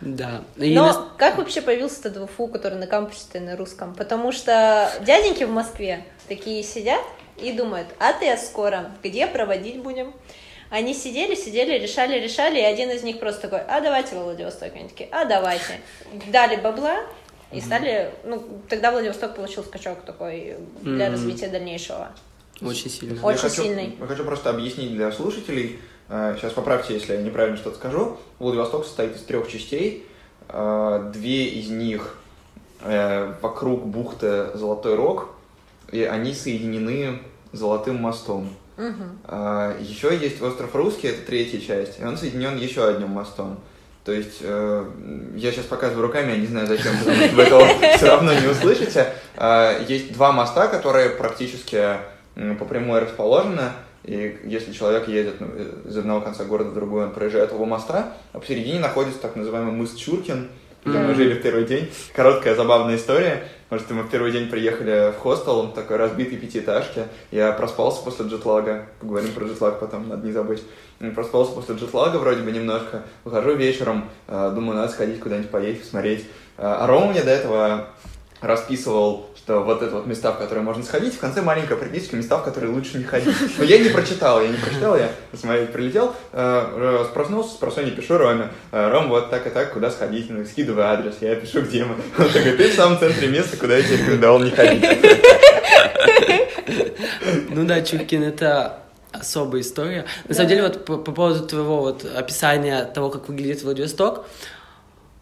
Да. 0.00 0.42
И 0.56 0.74
Но 0.74 0.86
нас- 0.86 0.98
как 1.16 1.38
вообще 1.38 1.60
появился 1.60 2.00
этот 2.08 2.24
ДВФУ, 2.24 2.46
который 2.48 2.78
на 2.78 2.86
кампусе 2.86 3.40
на 3.40 3.56
русском? 3.56 3.94
Потому 3.94 4.32
что 4.32 4.90
дяденьки 5.04 5.44
в 5.44 5.50
Москве 5.50 6.04
такие 6.28 6.62
сидят 6.62 7.00
и 7.36 7.52
думают, 7.52 7.88
а 7.98 8.12
ты 8.12 8.34
скоро 8.36 8.92
где 9.02 9.26
проводить 9.26 9.82
будем? 9.82 10.14
Они 10.70 10.92
сидели, 10.92 11.34
сидели, 11.34 11.78
решали, 11.78 12.20
решали, 12.20 12.58
и 12.60 12.62
один 12.62 12.90
из 12.90 13.02
них 13.02 13.18
просто 13.18 13.40
такой, 13.48 13.60
а 13.66 13.80
давайте 13.80 14.14
во 14.16 14.24
Владивосток. 14.24 14.74
Они 14.74 14.88
такие, 14.88 15.08
а 15.10 15.24
давайте. 15.24 15.80
Дали 16.30 16.56
бабла, 16.56 16.96
и 17.52 17.60
стали, 17.60 18.10
ну, 18.24 18.42
тогда 18.68 18.90
Владивосток 18.92 19.34
получил 19.34 19.64
скачок 19.64 20.02
такой 20.02 20.56
для 20.82 21.10
развития 21.10 21.48
дальнейшего. 21.48 22.10
Очень 22.60 22.90
сильно. 22.90 23.22
Очень 23.24 23.42
я 23.44 23.48
хочу, 23.48 23.62
сильный. 23.62 23.96
Я 24.00 24.06
хочу 24.06 24.24
просто 24.24 24.50
объяснить 24.50 24.92
для 24.94 25.12
слушателей. 25.12 25.78
э, 26.08 26.34
Сейчас 26.38 26.52
поправьте, 26.52 26.94
если 26.94 27.14
я 27.14 27.22
неправильно 27.22 27.56
что-то 27.56 27.76
скажу. 27.76 28.18
Владивосток 28.38 28.84
состоит 28.84 29.16
из 29.16 29.22
трех 29.22 29.48
частей. 29.48 30.06
Э, 30.48 31.10
Две 31.14 31.46
из 31.46 31.68
них 31.70 32.18
э, 32.82 33.32
вокруг 33.40 33.86
бухты 33.86 34.48
Золотой 34.54 34.96
Рог, 34.96 35.28
и 35.92 36.02
они 36.02 36.34
соединены 36.34 37.20
золотым 37.52 37.96
мостом. 37.96 38.50
А, 39.24 39.76
Еще 39.80 40.16
есть 40.16 40.40
остров 40.40 40.74
Русский, 40.74 41.08
это 41.08 41.22
третья 41.26 41.58
часть, 41.60 41.98
и 41.98 42.04
он 42.04 42.16
соединен 42.16 42.56
еще 42.56 42.86
одним 42.86 43.08
мостом. 43.08 43.58
То 44.08 44.14
есть, 44.14 44.38
э, 44.40 44.84
я 45.36 45.52
сейчас 45.52 45.66
показываю 45.66 46.06
руками, 46.06 46.30
я 46.30 46.38
не 46.38 46.46
знаю 46.46 46.66
зачем, 46.66 46.96
потому 46.98 47.14
что 47.14 47.34
вы 47.36 47.42
этого 47.42 47.68
все 47.98 48.06
равно 48.06 48.32
не 48.32 48.46
услышите. 48.46 49.12
А, 49.36 49.78
Есть 49.86 50.14
два 50.14 50.32
моста, 50.32 50.66
которые 50.68 51.10
практически 51.10 51.98
м, 52.34 52.56
по 52.56 52.64
прямой 52.64 53.00
расположены. 53.00 53.64
И 54.04 54.38
если 54.44 54.72
человек 54.72 55.08
едет 55.08 55.42
ну, 55.42 55.48
из 55.84 55.94
одного 55.94 56.22
конца 56.22 56.44
города 56.44 56.70
в 56.70 56.74
другой, 56.74 57.04
он 57.04 57.10
проезжает 57.10 57.52
оба 57.52 57.66
моста, 57.66 58.14
а 58.32 58.38
посередине 58.38 58.80
находится 58.80 59.20
так 59.20 59.36
называемый 59.36 59.74
мыс 59.74 59.94
Чуркин, 59.94 60.48
где 60.88 60.98
мы 60.98 61.14
жили 61.14 61.34
в 61.34 61.42
первый 61.42 61.64
день. 61.64 61.90
Короткая 62.14 62.54
забавная 62.54 62.96
история. 62.96 63.44
Может, 63.70 63.90
мы 63.90 64.02
в 64.02 64.10
первый 64.10 64.32
день 64.32 64.48
приехали 64.48 65.12
в 65.12 65.20
хостел, 65.20 65.58
он 65.58 65.72
такой 65.72 65.96
разбитый 65.96 66.38
пятиэтажки. 66.38 67.04
Я 67.30 67.52
проспался 67.52 68.02
после 68.02 68.26
джетлага. 68.26 68.86
Поговорим 69.00 69.32
про 69.32 69.44
джетлаг 69.44 69.78
потом, 69.78 70.08
надо 70.08 70.26
не 70.26 70.32
забыть. 70.32 70.62
Проспался 71.14 71.52
после 71.52 71.74
джетлага 71.74 72.16
вроде 72.16 72.42
бы 72.42 72.50
немножко. 72.50 73.02
Выхожу 73.24 73.54
вечером, 73.54 74.08
э, 74.26 74.52
думаю, 74.54 74.78
надо 74.78 74.90
сходить 74.92 75.20
куда-нибудь 75.20 75.50
поесть, 75.50 75.82
посмотреть. 75.82 76.24
Э, 76.56 76.76
А 76.80 76.86
Рома 76.86 77.12
мне 77.12 77.22
до 77.22 77.30
этого 77.30 77.88
расписывал, 78.40 79.30
что 79.36 79.60
вот 79.60 79.82
это 79.82 79.94
вот 79.96 80.06
места, 80.06 80.32
в 80.32 80.38
которые 80.38 80.62
можно 80.62 80.82
сходить, 80.84 81.14
в 81.14 81.18
конце 81.18 81.42
маленькая 81.42 81.76
приписка 81.76 82.16
места, 82.16 82.38
в 82.38 82.44
которые 82.44 82.72
лучше 82.72 82.98
не 82.98 83.04
ходить. 83.04 83.34
Но 83.58 83.64
я 83.64 83.78
не 83.78 83.88
прочитал, 83.88 84.40
я 84.40 84.48
не 84.48 84.56
прочитал, 84.56 84.96
я 84.96 85.10
смотреть 85.34 85.72
прилетел, 85.72 86.14
э, 86.32 87.04
проснулся, 87.12 87.54
спросу, 87.54 87.82
не 87.82 87.90
пишу 87.90 88.18
Роме, 88.18 88.50
э, 88.72 88.90
Ром, 88.90 89.08
вот 89.08 89.30
так 89.30 89.46
и 89.46 89.50
так, 89.50 89.72
куда 89.72 89.90
сходить, 89.90 90.30
ну, 90.30 90.44
скидывай 90.44 90.84
адрес, 90.84 91.16
я 91.20 91.34
пишу, 91.34 91.62
где 91.62 91.84
мы. 91.84 91.94
Он 92.18 92.30
такой, 92.30 92.52
ты 92.52 92.70
в 92.70 92.74
самом 92.74 92.98
центре 92.98 93.28
места, 93.28 93.56
куда 93.56 93.76
я 93.76 93.82
тебе 93.82 93.96
рекомендовал 93.96 94.38
не 94.40 94.50
ходить. 94.50 94.84
Ну 97.50 97.66
да, 97.66 97.82
Чуркин 97.82 98.22
это 98.22 98.80
особая 99.12 99.62
история. 99.62 100.04
На 100.28 100.34
самом 100.34 100.48
деле, 100.48 100.62
вот 100.62 100.84
по, 100.84 100.96
по 100.98 101.12
поводу 101.12 101.46
твоего 101.46 101.80
вот 101.80 102.04
описания 102.04 102.84
того, 102.84 103.10
как 103.10 103.28
выглядит 103.28 103.62
Владивосток, 103.62 104.26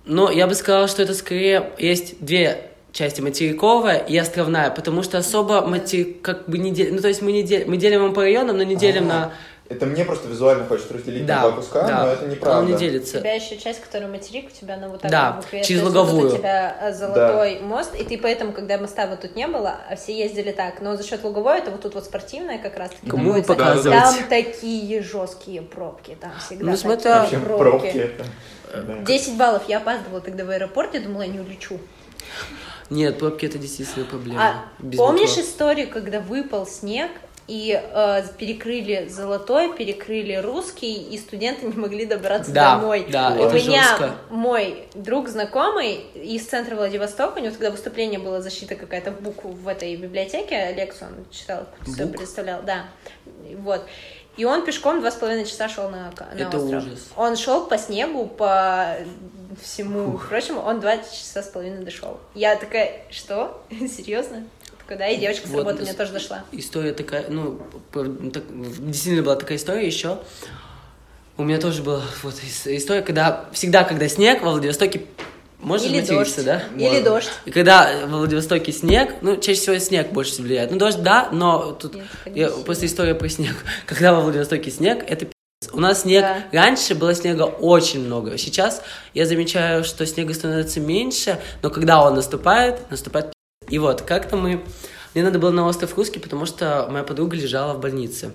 ну, 0.05 0.31
я 0.31 0.47
бы 0.47 0.55
сказала, 0.55 0.87
что 0.87 1.03
это 1.03 1.15
скорее 1.15 1.73
есть 1.79 2.25
две 2.25 2.71
части 2.97 3.21
материковая 3.21 3.99
и 3.99 4.17
островная, 4.17 4.71
потому 4.71 5.03
что 5.03 5.19
особо 5.19 5.61
матери... 5.61 6.05
как 6.23 6.49
бы 6.49 6.57
не 6.59 6.71
делим, 6.71 6.97
ну 6.97 7.03
то 7.03 7.09
есть 7.09 7.21
мы 7.23 7.31
не 7.33 7.43
делим, 7.43 7.71
мы 7.71 7.77
делим 7.77 8.05
его 8.05 8.15
по 8.15 8.23
районам, 8.23 8.57
но 8.57 8.63
не 8.63 8.75
делим 8.75 9.07
на 9.07 9.33
Это 9.69 9.85
мне 9.85 10.03
просто 10.05 10.29
визуально 10.29 10.65
хочется 10.65 10.95
разделить 10.95 11.27
да, 11.27 11.37
на 11.37 11.43
два 11.43 11.53
куска, 11.53 11.83
да, 11.87 12.05
но 12.07 12.13
это 12.13 12.27
неправда. 12.27 12.61
он 12.61 12.67
не 12.69 12.75
У 12.75 12.79
делится. 12.79 13.19
тебя 13.19 13.35
еще 13.35 13.59
часть, 13.59 13.81
которая 13.83 14.09
материк, 14.09 14.47
у 14.51 14.51
тебя 14.59 14.75
она 14.77 14.89
вот 14.89 15.03
так 15.03 15.11
Да, 15.11 15.33
вот 15.33 15.45
букве. 15.45 15.63
через 15.65 15.81
То 15.83 15.87
есть 15.89 15.97
вот 15.97 16.07
луговую. 16.07 16.33
у 16.35 16.39
тебя 16.39 16.77
э, 16.81 16.93
золотой 16.95 17.61
мост, 17.61 17.95
и 17.95 18.05
ты 18.05 18.17
поэтому, 18.17 18.53
когда 18.53 18.79
моста 18.79 19.07
вот 19.09 19.21
тут 19.21 19.37
не 19.37 19.47
было, 19.47 19.75
а 19.91 19.97
все 19.97 20.17
ездили 20.17 20.53
так, 20.53 20.81
но 20.81 20.97
за 20.97 21.03
счет 21.07 21.23
луговой 21.23 21.59
это 21.59 21.71
вот 21.73 21.83
тут 21.83 21.95
вот 21.95 22.05
спортивная 22.07 22.57
как 22.59 22.79
раз 22.79 22.91
таки 22.91 23.11
Кому 23.11 23.25
находится. 23.25 23.55
показывать? 23.55 23.99
Там 24.01 24.15
такие 24.31 25.03
жесткие 25.03 25.61
пробки, 25.63 26.17
там 26.19 26.31
всегда 26.39 26.65
Ну, 26.65 26.71
такие 26.73 26.83
смотря- 26.91 27.21
Вообще 27.21 27.39
пробки 27.41 27.87
это. 27.99 28.25
да. 28.73 29.05
10 29.05 29.37
баллов 29.37 29.65
я 29.69 29.79
опаздывала 29.79 30.21
тогда 30.23 30.45
в 30.47 30.51
аэропорт, 30.51 30.95
я 30.95 31.01
думала, 31.01 31.23
я 31.23 31.29
не 31.29 31.41
улечу. 31.41 31.79
Нет, 32.91 33.19
пробки 33.19 33.47
это 33.47 33.59
действительно 33.59 34.05
проблема. 34.07 34.41
А 34.43 34.65
Без 34.79 34.99
помнишь 34.99 35.31
метро. 35.31 35.43
историю, 35.43 35.89
когда 35.91 36.21
выпал 36.21 36.67
снег, 36.67 37.11
и 37.49 37.81
э, 37.81 38.23
перекрыли 38.39 39.07
золотой, 39.09 39.73
перекрыли 39.73 40.35
русский, 40.35 40.95
и 40.95 41.17
студенты 41.17 41.67
не 41.67 41.75
могли 41.77 42.05
добраться 42.05 42.51
Да, 42.51 42.73
домой. 42.77 43.07
да, 43.09 43.31
у 43.39 43.45
это 43.45 43.55
меня 43.55 43.83
жестко. 43.83 44.17
мой 44.31 44.89
друг 44.95 45.29
знакомый 45.29 46.07
из 46.15 46.45
центра 46.45 46.75
Владивостока, 46.75 47.39
у 47.39 47.41
него 47.41 47.53
тогда 47.53 47.71
выступление 47.71 48.19
было 48.19 48.43
защита 48.43 48.75
какая-то 48.75 49.13
в 49.13 49.21
букву 49.21 49.51
в 49.53 49.69
этой 49.69 49.95
библиотеке, 49.95 50.73
лекцию 50.77 51.11
он 51.17 51.25
читал, 51.31 51.67
все 51.87 52.09
представлял, 52.09 52.63
да, 52.63 52.87
вот. 53.59 53.85
И 54.37 54.45
он 54.45 54.65
пешком 54.65 55.01
два 55.01 55.13
с 55.13 55.15
половиной 55.15 55.47
часа 55.47 55.69
шел 55.69 55.89
на, 55.89 56.11
на 56.35 56.39
Это 56.39 56.59
остров. 56.59 56.83
ужас. 56.83 57.09
Он 57.17 57.37
шел 57.37 57.67
по 57.67 57.79
снегу, 57.79 58.27
по 58.27 58.97
всему 59.63 60.19
прочему, 60.19 60.61
он 60.61 60.81
два 60.81 60.99
часа 60.99 61.43
с 61.43 61.49
половиной 61.49 61.85
дошел. 61.85 62.19
Я 62.35 62.57
такая, 62.57 63.03
что? 63.11 63.63
Серьезно? 63.71 64.45
Такая, 64.79 64.99
да, 64.99 65.09
и 65.09 65.19
девочка 65.19 65.49
с 65.49 65.51
Вот, 65.51 65.59
работы 65.59 65.79
у 65.79 65.83
меня 65.83 65.95
тоже 65.95 66.13
дошла. 66.13 66.45
История 66.53 66.93
такая, 66.93 67.27
ну, 67.29 67.61
ну, 67.95 68.31
так, 68.31 68.45
действительно 68.89 69.23
была 69.25 69.37
такая 69.37 69.59
история 69.59 69.87
еще. 69.87 70.19
У 71.37 71.45
меня 71.45 71.59
тоже 71.59 71.83
была 71.83 72.03
вот 72.23 72.35
ис- 72.35 72.75
история, 72.77 73.03
когда 73.03 73.49
всегда, 73.53 73.85
когда 73.85 74.09
снег 74.09 74.43
во 74.43 74.53
Владивостоке, 74.53 75.03
можно 75.59 75.87
Или 75.87 76.01
материться, 76.01 76.45
дождь. 76.45 76.45
да? 76.45 76.63
Или 76.77 76.85
Можно. 76.89 77.01
дождь. 77.03 77.31
И 77.47 77.51
когда 77.51 78.07
во 78.07 78.19
Владивостоке 78.19 78.73
снег, 78.73 79.17
ну, 79.23 79.37
чаще 79.39 79.61
всего 79.61 79.79
снег 79.79 80.11
больше 80.13 80.33
всего 80.33 80.47
влияет. 80.47 80.71
Ну, 80.71 80.79
дождь, 80.79 81.03
да, 81.03 81.31
но 81.33 81.73
тут 81.73 81.95
Нет, 81.97 82.07
я, 82.27 82.49
просто 82.51 82.87
история 82.87 83.15
про 83.15 83.29
снег. 83.29 83.55
Когда 83.87 84.15
во 84.15 84.21
Владивостоке 84.21 84.71
снег, 84.71 85.05
это. 85.09 85.27
У 85.77 85.81
нас 85.81 86.03
снег, 86.03 86.23
Да. 86.23 86.45
раньше 86.53 86.95
было 86.95 87.15
снега 87.15 87.43
очень 87.43 88.03
много. 88.03 88.39
Сейчас 88.39 88.83
я 89.13 89.27
замечаю, 89.27 89.85
что 89.85 90.07
снега 90.07 90.33
становится 90.33 90.81
меньше, 90.81 91.39
но 91.63 91.69
когда 91.69 92.03
он 92.03 92.15
наступает, 92.15 92.91
наступает. 92.91 93.35
И 93.69 93.79
вот, 93.79 94.01
как-то 94.01 94.37
мы... 94.37 94.65
Мне 95.13 95.23
надо 95.23 95.39
было 95.39 95.51
на 95.51 95.67
остров 95.67 95.95
Русский, 95.97 96.19
потому 96.19 96.47
что 96.47 96.89
моя 96.91 97.05
подруга 97.05 97.37
лежала 97.37 97.75
в 97.75 97.81
больнице. 97.81 98.31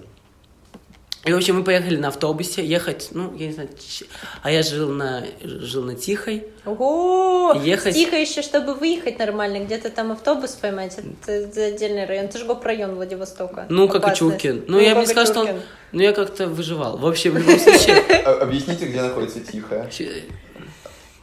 И, 1.24 1.32
в 1.32 1.38
общем, 1.38 1.58
мы 1.58 1.64
поехали 1.64 1.98
на 1.98 2.08
автобусе 2.08 2.66
ехать, 2.66 3.10
ну, 3.12 3.32
я 3.38 3.46
не 3.48 3.54
знаю, 3.54 3.70
ч- 3.80 4.06
а 4.42 4.50
я 4.50 4.64
жил 4.64 4.90
на, 4.90 5.24
жил 5.44 5.84
на 5.84 5.94
Тихой. 5.94 6.48
Ого! 6.66 7.54
Ехать- 7.64 7.94
Тихо 7.94 8.16
еще, 8.16 8.42
чтобы 8.42 8.74
выехать 8.74 9.20
нормально, 9.20 9.64
где-то 9.64 9.92
там 9.92 10.12
автобус 10.12 10.52
поймать, 10.54 10.98
это, 10.98 11.32
это 11.32 11.66
отдельный 11.66 12.06
район. 12.06 12.26
Это 12.26 12.40
же 12.40 12.46
гоп-район 12.46 12.96
Владивостока. 12.96 13.68
Ну, 13.70 13.88
как 13.88 13.96
и 13.98 13.98
Опасность. 14.00 14.20
Чуркин. 14.20 14.66
Ну, 14.68 14.80
я 14.80 14.96
бы 14.96 15.02
не 15.02 15.06
сказал, 15.06 15.26
что 15.28 15.40
он... 15.54 15.62
Ну, 15.92 16.02
я 16.02 16.12
как-то 16.14 16.48
выживал. 16.48 16.98
В 16.98 17.06
общем, 17.06 17.34
в 17.34 17.38
любом 17.38 17.60
случае... 17.60 17.98
А- 18.26 18.42
Объясните, 18.42 18.86
где 18.88 19.02
находится 19.02 19.42
Тихо. 19.42 19.88
щ- 19.92 20.24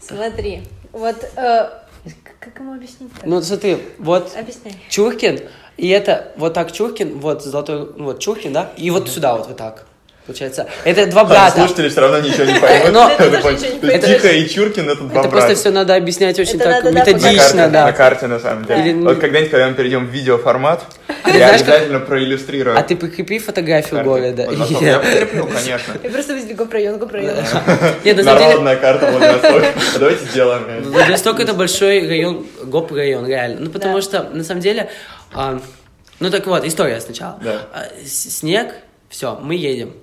Смотри, 0.00 0.62
вот... 0.92 1.16
э, 1.36 1.70
как 2.38 2.58
ему 2.60 2.74
объяснить 2.74 3.10
Ну, 3.24 3.42
смотри, 3.42 3.78
вот 3.98 4.32
Объясняй. 4.36 4.74
Чуркин, 4.90 5.40
и 5.76 5.88
это 5.88 6.32
вот 6.36 6.54
так 6.54 6.70
Чуркин, 6.72 7.18
вот 7.18 7.42
золотой, 7.42 7.92
вот 7.92 8.20
Чуркин, 8.20 8.52
да, 8.52 8.72
и 8.76 8.90
вот 8.90 9.08
сюда 9.08 9.36
вот, 9.36 9.48
вот 9.48 9.56
так, 9.56 9.86
получается. 10.28 10.66
Это 10.84 11.06
два 11.06 11.24
брата. 11.24 11.56
Слушатели 11.56 11.88
все 11.88 12.00
равно 12.02 12.20
ничего 12.20 12.44
не 12.44 12.54
поймут. 12.60 12.92
Но- 12.92 13.10
Это. 13.88 14.06
Тихо 14.06 14.28
и 14.28 14.46
Чуркин 14.48 14.90
это 14.90 15.00
два 15.00 15.06
Это 15.06 15.14
брата. 15.14 15.28
просто 15.30 15.54
все 15.56 15.70
надо 15.70 15.94
объяснять 15.96 16.38
очень 16.38 16.56
Это 16.56 16.64
так 16.64 16.84
надо, 16.84 16.84
да, 16.84 16.92
На 16.92 17.04
карте, 17.04 17.14
методично, 17.14 17.56
на 17.62 17.68
да. 17.68 17.92
карте, 17.92 18.26
на 18.26 18.38
самом 18.38 18.64
деле. 18.66 18.94
Вот 18.96 19.18
когда-нибудь, 19.18 19.50
когда 19.50 19.68
мы 19.68 19.74
перейдем 19.74 20.06
в 20.06 20.10
видеоформат, 20.10 20.84
ты 21.24 21.38
я 21.38 21.48
обязательно 21.50 22.00
проиллюстрирую. 22.00 22.78
А 22.78 22.82
ты 22.82 22.94
прикрепи 22.96 23.38
фотографию 23.38 24.04
города. 24.04 24.42
Я 24.80 24.98
прикреплю, 24.98 25.46
конечно. 25.46 25.94
Я 26.02 26.10
просто 26.10 26.34
везде 26.34 26.54
гоп-район, 26.54 26.98
гоп-район. 26.98 27.34
Народная 28.04 28.76
карта 28.76 29.10
Владивостока. 29.10 29.66
А 29.94 29.98
Давайте 29.98 30.24
сделаем. 30.26 30.82
Владивосток 30.84 31.40
это 31.40 31.54
большой 31.54 32.06
район, 32.06 32.46
гоп-район, 32.64 33.26
реально. 33.26 33.60
Ну, 33.60 33.70
потому 33.70 34.02
что, 34.02 34.24
на 34.24 34.44
самом 34.44 34.60
деле, 34.60 34.90
а, 35.32 35.58
ну 36.20 36.30
так 36.30 36.46
вот, 36.46 36.64
история 36.66 37.00
сначала. 37.00 37.38
А, 37.72 37.84
снег, 38.04 38.74
все, 39.08 39.38
мы 39.42 39.54
едем. 39.54 39.94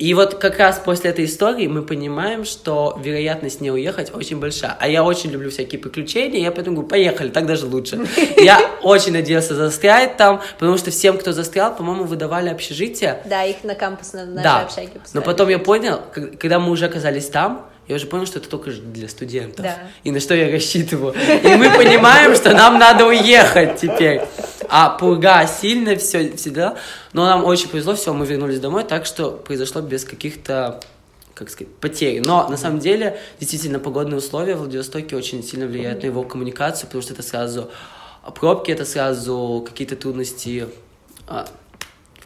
И 0.00 0.14
вот 0.14 0.36
как 0.36 0.58
раз 0.58 0.80
после 0.82 1.10
этой 1.10 1.26
истории 1.26 1.66
мы 1.66 1.82
понимаем, 1.82 2.46
что 2.46 2.98
вероятность 3.04 3.60
не 3.60 3.70
уехать 3.70 4.10
очень 4.14 4.40
большая. 4.40 4.74
А 4.80 4.88
я 4.88 5.04
очень 5.04 5.30
люблю 5.30 5.50
всякие 5.50 5.78
приключения, 5.78 6.40
я 6.40 6.50
поэтому 6.50 6.76
говорю, 6.76 6.88
поехали, 6.88 7.28
так 7.28 7.44
даже 7.44 7.66
лучше. 7.66 8.00
Я 8.38 8.58
очень 8.82 9.12
надеялся 9.12 9.54
застрять 9.54 10.16
там, 10.16 10.40
потому 10.58 10.78
что 10.78 10.90
всем, 10.90 11.18
кто 11.18 11.32
застрял, 11.32 11.76
по-моему, 11.76 12.04
выдавали 12.04 12.48
общежитие. 12.48 13.20
Да, 13.26 13.44
их 13.44 13.62
на 13.62 13.74
кампус 13.74 14.14
на 14.14 14.24
нашей 14.24 14.42
Да, 14.42 14.60
общаге 14.60 14.90
но 15.12 15.20
потом 15.20 15.50
я 15.50 15.58
понял, 15.58 16.00
когда 16.12 16.58
мы 16.58 16.70
уже 16.70 16.86
оказались 16.86 17.28
там, 17.28 17.66
я 17.86 17.96
уже 17.96 18.06
понял, 18.06 18.24
что 18.24 18.38
это 18.38 18.48
только 18.48 18.70
для 18.70 19.08
студентов. 19.08 19.66
Да. 19.66 19.76
И 20.04 20.12
на 20.12 20.20
что 20.20 20.34
я 20.34 20.50
рассчитываю. 20.50 21.12
И 21.12 21.56
мы 21.56 21.70
понимаем, 21.70 22.34
что 22.36 22.54
нам 22.54 22.78
надо 22.78 23.04
уехать 23.04 23.80
теперь. 23.80 24.22
А 24.70 24.90
пурга 24.90 25.46
сильно, 25.46 25.96
все, 25.96 26.36
все 26.36 26.50
дела. 26.50 26.78
Но 27.12 27.26
нам 27.26 27.44
очень 27.44 27.68
повезло, 27.68 27.94
все, 27.94 28.14
мы 28.14 28.24
вернулись 28.24 28.60
домой, 28.60 28.84
так 28.84 29.04
что 29.04 29.32
произошло 29.32 29.80
без 29.80 30.04
каких-то 30.04 30.80
как 31.34 31.50
сказать, 31.50 31.74
потерь. 31.76 32.20
Но 32.20 32.46
на 32.48 32.56
самом 32.56 32.80
деле, 32.80 33.18
действительно, 33.40 33.78
погодные 33.78 34.18
условия 34.18 34.54
в 34.54 34.58
Владивостоке 34.58 35.16
очень 35.16 35.42
сильно 35.42 35.66
влияют 35.66 36.02
на 36.02 36.06
его 36.06 36.22
коммуникацию, 36.22 36.86
потому 36.86 37.02
что 37.02 37.14
это 37.14 37.22
сразу 37.22 37.70
пробки, 38.34 38.70
это 38.70 38.84
сразу 38.84 39.64
какие-то 39.66 39.96
трудности 39.96 40.68
а, 41.26 41.46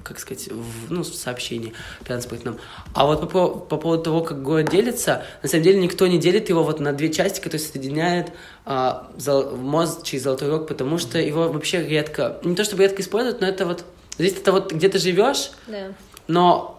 как 0.05 0.19
сказать, 0.21 0.49
в, 0.53 0.93
ну, 0.93 1.03
в 1.03 1.07
сообщении 1.07 1.73
транспортном. 2.05 2.59
А 2.93 3.07
вот 3.07 3.21
по, 3.23 3.27
по- 3.27 3.49
по 3.59 3.77
поводу 3.79 4.03
того, 4.05 4.21
как 4.23 4.43
город 4.43 4.71
делится, 4.71 5.25
на 5.43 5.49
самом 5.49 5.65
деле 5.65 5.81
никто 5.81 6.07
не 6.07 6.19
делит 6.19 6.49
его 6.51 6.63
вот 6.63 6.79
на 6.79 6.93
две 6.93 7.11
части, 7.13 7.41
которые 7.41 7.61
соединяют 7.67 8.29
а, 8.65 9.11
зол- 9.17 9.57
мост 9.57 10.05
через 10.05 10.25
Золотой 10.25 10.51
Рог, 10.51 10.69
потому 10.69 10.99
что 10.99 11.19
его 11.19 11.49
вообще 11.49 11.83
редко, 11.85 12.39
не 12.45 12.55
то 12.55 12.63
чтобы 12.65 12.83
редко 12.83 13.03
используют, 13.03 13.41
но 13.41 13.47
это 13.49 13.67
вот, 13.67 13.85
здесь 14.19 14.35
это 14.35 14.53
вот 14.53 14.73
где 14.73 14.89
ты 14.89 14.99
живешь, 14.99 15.51
Да. 15.67 15.93
но 16.29 16.71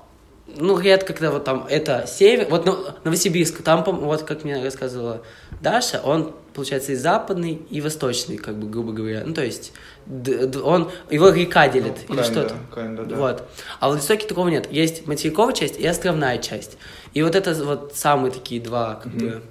ну, 0.48 0.78
редко, 0.80 1.14
когда 1.14 1.32
вот 1.32 1.44
там 1.44 1.66
это 1.68 2.06
север, 2.08 2.48
вот 2.50 2.66
ну, 2.66 2.78
Новосибирск, 3.04 3.64
там, 3.64 3.84
вот 3.84 4.24
как 4.24 4.44
мне 4.44 4.64
рассказывала 4.64 5.24
Даша, 5.62 6.00
он, 6.04 6.36
получается, 6.54 6.92
и 6.92 6.96
западный, 6.96 7.54
и 7.70 7.82
восточный, 7.82 8.38
как 8.38 8.56
бы, 8.58 8.68
грубо 8.68 8.92
говоря. 8.94 9.24
Ну, 9.26 9.34
то 9.34 9.44
есть, 9.44 9.74
он, 10.64 10.92
его 11.10 11.30
река 11.30 11.68
делит, 11.68 11.94
Ну, 12.08 12.16
или 12.16 12.24
что-то. 12.24 12.56
да. 12.76 13.16
Вот. 13.16 13.44
А 13.80 13.86
в 13.88 13.90
Владивостоке 13.90 14.28
такого 14.28 14.50
нет. 14.50 14.72
Есть 14.72 15.08
материковая 15.08 15.54
часть 15.54 15.80
и 15.80 15.86
островная 15.88 16.38
часть. 16.38 16.78
И 17.14 17.24
вот 17.24 17.36
это 17.36 17.54
вот 17.64 17.94
самые 17.96 18.32
такие 18.32 18.62
два, 18.62 18.96
как 18.96 19.12
бы... 19.14 19.42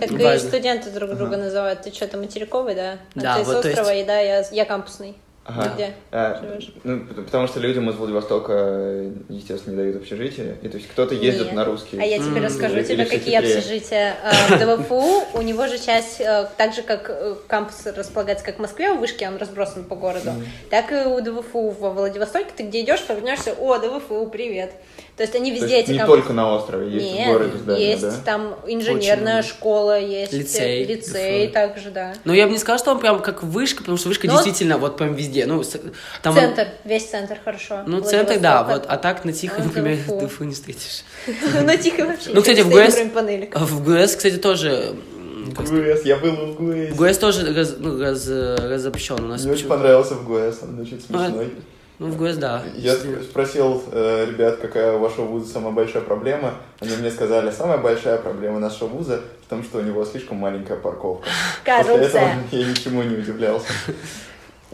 Так 0.00 0.10
Важно. 0.10 0.32
и 0.32 0.38
студенты 0.38 0.90
друг 0.90 1.14
друга 1.14 1.36
называют. 1.36 1.82
Ты 1.82 1.92
что-то 1.92 2.16
материковый, 2.16 2.74
да? 2.74 2.98
А 3.14 3.20
Да, 3.20 3.38
ты 3.38 3.44
вот, 3.44 3.58
с 3.58 3.60
то 3.62 3.68
есть- 3.68 3.78
острова, 3.80 3.94
и 3.94 4.04
да, 4.04 4.18
я, 4.20 4.44
я 4.50 4.64
кампусный. 4.64 5.16
Ага. 5.44 5.62
Ты 5.70 5.74
где 5.74 5.94
А, 6.12 6.38
живешь? 6.40 6.72
ну, 6.84 7.00
потому 7.24 7.48
что 7.48 7.58
людям 7.58 7.90
из 7.90 7.96
Владивостока, 7.96 8.52
э, 8.54 9.10
естественно, 9.28 9.72
не 9.74 9.78
дают 9.82 9.96
общежитие. 9.96 10.56
И 10.62 10.68
то 10.68 10.76
есть 10.76 10.88
кто-то 10.88 11.16
ездит 11.16 11.46
Нет. 11.46 11.54
на 11.54 11.64
русский. 11.64 11.98
А 12.00 12.04
я 12.04 12.18
тебе 12.18 12.36
М, 12.38 12.44
расскажу 12.44 12.76
или 12.76 12.84
тебе, 12.84 13.04
всё 13.04 13.18
какие 13.18 13.36
хитрее. 13.40 13.56
общежития. 13.58 14.14
А, 14.22 14.56
В 14.56 14.58
ДВФУ 14.78 15.24
у 15.38 15.42
него 15.42 15.66
же 15.66 15.78
часть, 15.80 16.20
э, 16.20 16.46
так 16.56 16.74
же, 16.74 16.82
как 16.82 17.10
э, 17.10 17.34
кампус 17.48 17.86
располагается, 17.86 18.44
как 18.44 18.56
в 18.56 18.60
Москве, 18.60 18.92
у 18.92 18.98
вышки 18.98 19.24
он 19.24 19.36
разбросан 19.36 19.82
по 19.82 19.96
городу, 19.96 20.30
так 20.70 20.92
и 20.92 21.06
у 21.08 21.20
ДВФУ 21.20 21.70
во 21.70 21.90
Владивостоке, 21.90 22.52
ты 22.56 22.62
где 22.62 22.82
идешь, 22.82 23.02
повернешься, 23.02 23.52
о, 23.58 23.78
ДВФУ, 23.78 24.26
привет. 24.28 24.70
То 25.16 25.24
есть 25.24 25.34
они 25.34 25.50
То 25.50 25.60
везде 25.60 25.76
есть 25.76 25.88
эти 25.88 25.92
не 25.92 25.98
кампусы- 26.02 26.06
только 26.06 26.32
на 26.32 26.54
острове, 26.56 26.90
есть 26.90 27.06
и 27.06 27.10
в 27.10 27.14
Нет, 27.14 27.26
городе 27.28 27.58
здания, 27.58 27.90
есть 27.90 28.02
да? 28.02 28.14
там 28.24 28.54
инженерная 28.66 29.40
Очень 29.40 29.48
школа, 29.50 30.00
есть 30.00 30.32
Лицей. 30.32 30.82
э, 30.82 30.86
лицей 30.86 31.46
ДФУ. 31.46 31.52
также, 31.52 31.90
да. 31.90 32.14
Ну, 32.24 32.32
я 32.32 32.46
бы 32.46 32.52
не 32.52 32.58
сказал, 32.58 32.78
что 32.78 32.92
он 32.92 32.98
прям 32.98 33.20
как 33.20 33.42
вышка, 33.42 33.80
потому 33.80 33.98
что 33.98 34.08
вышка 34.08 34.26
Ну, 34.26 34.32
действительно 34.32 34.78
вот 34.78 34.96
прям 34.96 35.14
везде. 35.14 35.44
Ну, 35.44 35.62
там... 36.22 36.34
Центр, 36.34 36.66
весь 36.84 37.04
центр 37.10 37.36
хорошо. 37.44 37.82
Ну, 37.86 38.00
центр, 38.00 38.38
да, 38.40 38.62
вот, 38.62 38.86
а 38.88 38.96
так 38.96 39.24
на 39.26 39.32
Тихо, 39.32 39.56
А, 39.58 39.64
например, 39.64 39.98
ДФУ. 39.98 40.20
ДФУ 40.26 40.44
не 40.44 40.54
встретишь. 40.54 41.02
На 41.62 41.76
тихо 41.76 42.06
вообще. 42.06 42.30
Ну, 42.32 42.40
кстати, 42.40 42.60
в 42.60 42.70
ГУЭС-. 42.70 42.96
А 43.54 43.58
В 43.66 43.84
ГУЭС, 43.84 44.16
кстати, 44.16 44.36
тоже... 44.36 44.94
ГУЭС, 45.68 46.04
я 46.04 46.16
был 46.16 46.32
в 46.34 46.54
ГУЭС. 46.56 46.94
ГУЭС 46.94 47.18
тоже 47.18 47.54
раз, 47.54 47.74
ну, 47.78 48.00
раз, 48.00 48.26
разобщен. 48.28 49.24
У 49.24 49.28
нас 49.28 49.42
Мне 49.44 49.52
очень 49.52 49.68
понравился 49.68 50.14
в 50.14 50.24
ГУЭС, 50.24 50.60
он 50.62 50.80
очень 50.80 51.00
смешной. 51.00 51.50
Ну, 51.98 52.08
в 52.08 52.16
ГУЭС, 52.16 52.36
да. 52.36 52.62
Я 52.74 52.94
сп- 52.94 53.22
спросил 53.22 53.82
э, 53.92 54.26
ребят, 54.28 54.56
какая 54.56 54.94
у 54.94 54.98
вашего 54.98 55.26
вуза 55.26 55.52
самая 55.52 55.72
большая 55.72 56.02
проблема. 56.02 56.54
Они 56.80 56.96
мне 56.96 57.10
сказали, 57.10 57.50
самая 57.50 57.78
большая 57.78 58.18
проблема 58.18 58.58
нашего 58.58 58.88
вуза 58.88 59.20
в 59.46 59.48
том, 59.48 59.62
что 59.62 59.78
у 59.78 59.82
него 59.82 60.04
слишком 60.04 60.38
маленькая 60.38 60.76
парковка. 60.76 61.28
После 61.64 61.80
этого 61.80 62.08
Коррупция. 62.08 62.38
я 62.50 62.66
ничему 62.66 63.02
не 63.02 63.16
удивлялся. 63.16 63.66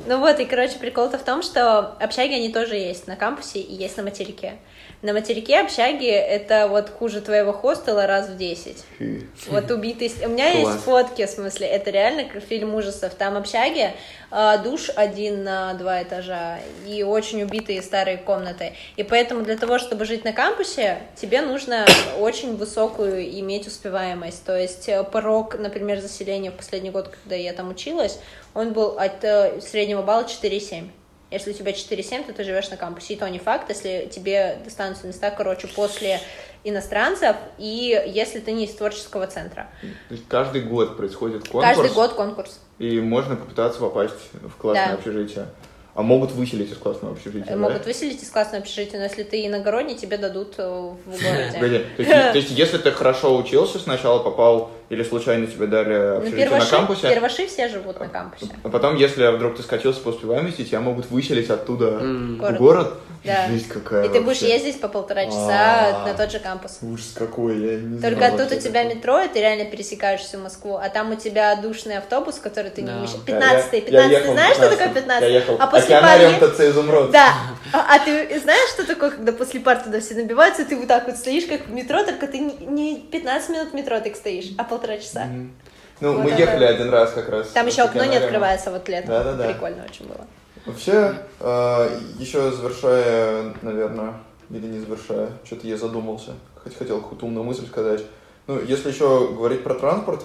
Ну 0.06 0.18
вот, 0.20 0.38
и, 0.38 0.44
короче, 0.44 0.78
прикол-то 0.78 1.18
в 1.18 1.22
том, 1.24 1.42
что 1.42 1.80
общаги, 2.00 2.32
они 2.32 2.52
тоже 2.52 2.76
есть 2.76 3.06
на 3.08 3.16
кампусе 3.16 3.58
и 3.58 3.74
есть 3.74 3.96
на 3.96 4.04
материке. 4.04 4.54
На 5.00 5.12
материке 5.12 5.60
общаги 5.60 6.08
это 6.08 6.66
вот 6.68 6.90
хуже 6.90 7.20
твоего 7.20 7.52
хостела 7.52 8.06
раз 8.06 8.28
в 8.28 8.36
10. 8.36 8.84
Фи. 8.98 9.26
Вот 9.46 9.70
убитый... 9.70 10.12
У 10.24 10.28
меня 10.28 10.50
Класс. 10.50 10.74
есть 10.74 10.84
фотки, 10.84 11.24
в 11.24 11.30
смысле, 11.30 11.68
это 11.68 11.90
реально 11.90 12.28
фильм 12.40 12.74
ужасов. 12.74 13.14
Там 13.14 13.36
общаги, 13.36 13.92
а, 14.30 14.58
душ 14.58 14.90
один 14.94 15.44
на 15.44 15.74
два 15.74 16.02
этажа 16.02 16.58
и 16.86 17.04
очень 17.04 17.42
убитые 17.42 17.80
старые 17.80 18.18
комнаты. 18.18 18.72
И 18.96 19.04
поэтому 19.04 19.42
для 19.42 19.56
того, 19.56 19.78
чтобы 19.78 20.04
жить 20.04 20.24
на 20.24 20.32
кампусе, 20.32 20.98
тебе 21.14 21.42
нужно 21.42 21.86
очень 22.18 22.56
высокую 22.56 23.22
иметь 23.38 23.68
успеваемость. 23.68 24.44
То 24.44 24.58
есть 24.58 24.88
э, 24.88 25.04
порог, 25.04 25.58
например, 25.58 26.00
заселения 26.00 26.50
в 26.50 26.54
последний 26.54 26.90
год, 26.90 27.08
когда 27.08 27.36
я 27.36 27.52
там 27.52 27.70
училась, 27.70 28.18
он 28.54 28.72
был 28.72 28.98
от 28.98 29.22
э, 29.22 29.60
среднего 29.60 30.02
балла 30.02 30.24
4,7. 30.24 30.88
Если 31.30 31.50
у 31.50 31.54
тебя 31.54 31.72
4,7, 31.72 32.26
то 32.26 32.32
ты 32.32 32.44
живешь 32.44 32.70
на 32.70 32.76
кампусе. 32.76 33.14
И 33.14 33.16
то 33.16 33.28
не 33.28 33.38
факт, 33.38 33.68
если 33.68 34.08
тебе 34.10 34.58
достанутся 34.64 35.06
места, 35.06 35.30
короче, 35.30 35.66
после 35.68 36.20
иностранцев, 36.64 37.36
и 37.58 38.02
если 38.06 38.40
ты 38.40 38.52
не 38.52 38.64
из 38.64 38.74
творческого 38.74 39.26
центра. 39.26 39.68
То 40.08 40.14
есть 40.14 40.26
каждый 40.28 40.62
год 40.62 40.96
происходит 40.96 41.48
конкурс, 41.48 41.76
Каждый 41.76 41.94
год 41.94 42.14
конкурс. 42.14 42.60
и 42.78 43.00
можно 43.00 43.36
попытаться 43.36 43.78
попасть 43.80 44.14
в 44.32 44.56
классное 44.56 44.88
Да. 44.88 44.94
общежитие. 44.94 45.46
А 45.94 46.02
могут 46.02 46.30
выселить 46.30 46.70
из 46.70 46.76
классного 46.76 47.14
общежития, 47.14 47.50
да? 47.50 47.56
Могут 47.56 47.84
выселить 47.84 48.22
из 48.22 48.30
классного 48.30 48.62
общежития, 48.62 48.98
но 48.98 49.04
если 49.06 49.24
ты 49.24 49.44
иногородний, 49.44 49.96
тебе 49.96 50.16
дадут 50.16 50.54
э, 50.56 50.62
в 50.62 51.10
городе. 51.10 51.86
То 51.96 52.02
есть, 52.38 52.50
если 52.50 52.78
ты 52.78 52.92
хорошо 52.92 53.36
учился, 53.36 53.80
сначала 53.80 54.22
попал, 54.22 54.70
или 54.90 55.02
случайно 55.02 55.46
тебе 55.46 55.66
дали 55.66 55.92
Ну, 55.94 56.16
общежитие 56.18 56.44
на 56.46 56.50
первоши, 56.50 56.70
кампусе, 56.70 57.08
первоши 57.14 57.46
все 57.46 57.68
живут 57.68 58.00
на 58.00 58.08
кампусе. 58.08 58.46
а 58.62 58.68
потом, 58.68 58.96
если 58.96 59.26
вдруг 59.36 59.56
ты 59.56 59.62
скатился 59.62 60.00
по 60.00 60.08
успеваемости, 60.08 60.64
тебя 60.64 60.80
могут 60.80 61.10
выселить 61.10 61.50
оттуда 61.50 61.98
М. 62.00 62.36
в 62.36 62.38
Город. 62.38 62.58
город. 62.58 62.94
Да. 63.24 63.46
Жесть 63.48 63.68
какая 63.68 64.04
И 64.04 64.08
ты 64.08 64.20
будешь 64.20 64.40
вообще. 64.40 64.54
ездить 64.54 64.80
по 64.80 64.88
полтора 64.88 65.26
часа 65.26 66.02
А. 66.02 66.06
на 66.06 66.14
тот 66.14 66.30
же 66.30 66.38
кампус. 66.38 66.78
Ужас 66.82 67.12
какой, 67.14 67.58
я 67.58 67.76
не 67.78 68.00
Только 68.00 68.28
знал 68.28 68.38
тут 68.38 68.52
у 68.52 68.60
тебя 68.60 68.82
такого. 68.84 68.94
метро, 68.96 69.20
и 69.22 69.28
ты 69.28 69.40
реально 69.40 69.64
пересекаешь 69.64 70.20
всю 70.20 70.38
Москву, 70.38 70.76
а 70.76 70.88
там 70.88 71.12
у 71.12 71.16
тебя 71.16 71.56
душный 71.56 71.98
автобус, 71.98 72.36
который 72.36 72.70
ты 72.70 72.82
не 72.82 72.88
Да. 72.88 72.98
вмещаешь. 72.98 73.18
Я- 73.26 73.34
15 73.34 73.72
я 73.72 73.80
15 73.80 74.12
ехал 74.12 74.32
знаешь, 74.32 74.54
что 74.54 74.62
15-й. 74.66 74.76
такое 74.76 74.94
15 74.94 75.22
Я 75.22 75.28
ехал. 75.38 75.56
А 75.58 75.66
после 75.66 76.00
пары... 76.00 76.34
ТЦ 76.40 76.60
Изумруд. 76.60 77.10
Да. 77.10 77.34
А, 77.72 77.94
а 77.96 77.98
ты 78.04 78.40
знаешь, 78.40 78.70
что 78.70 78.86
такое, 78.86 79.10
когда 79.10 79.32
после 79.32 79.60
пар 79.60 79.82
туда 79.82 80.00
все 80.00 80.14
набиваются, 80.14 80.62
и 80.62 80.64
ты 80.64 80.76
вот 80.76 80.88
так 80.88 81.06
вот 81.06 81.16
стоишь, 81.16 81.44
как 81.46 81.66
в 81.66 81.70
метро, 81.72 82.04
только 82.04 82.26
ты 82.26 82.38
не- 82.38 82.56
не 82.66 83.00
15 83.10 83.50
минут 83.50 83.70
в 83.70 83.74
метро 83.74 83.98
так 84.00 84.16
стоишь, 84.16 84.46
а 84.56 84.64
полтора 84.64 84.96
часа. 84.98 85.24
Мгм. 85.24 85.54
Ну, 86.00 86.12
Вот 86.14 86.22
мы 86.24 86.30
это- 86.30 86.40
ехали 86.42 86.64
один 86.64 86.90
раз 86.90 87.10
как 87.10 87.28
раз. 87.28 87.48
Там 87.48 87.66
еще 87.66 87.82
окно 87.82 88.04
не 88.04 88.16
открывается 88.16 88.70
вот 88.70 88.88
летом. 88.88 89.08
Да-да-да. 89.10 89.48
Прикольно 89.48 89.84
очень 89.90 90.06
было. 90.06 90.24
Вообще, 90.66 91.14
э, 91.40 92.00
еще 92.18 92.50
завершая, 92.52 93.54
наверное, 93.62 94.14
или 94.50 94.66
не 94.66 94.78
завершая, 94.80 95.30
что-то 95.44 95.66
я 95.66 95.76
задумался, 95.76 96.32
хоть 96.62 96.76
хотел 96.76 97.00
какую-то 97.00 97.26
умную 97.26 97.44
мысль 97.44 97.66
сказать. 97.66 98.02
Ну, 98.46 98.60
если 98.60 98.90
еще 98.90 99.28
говорить 99.34 99.62
про 99.62 99.74
транспорт, 99.74 100.22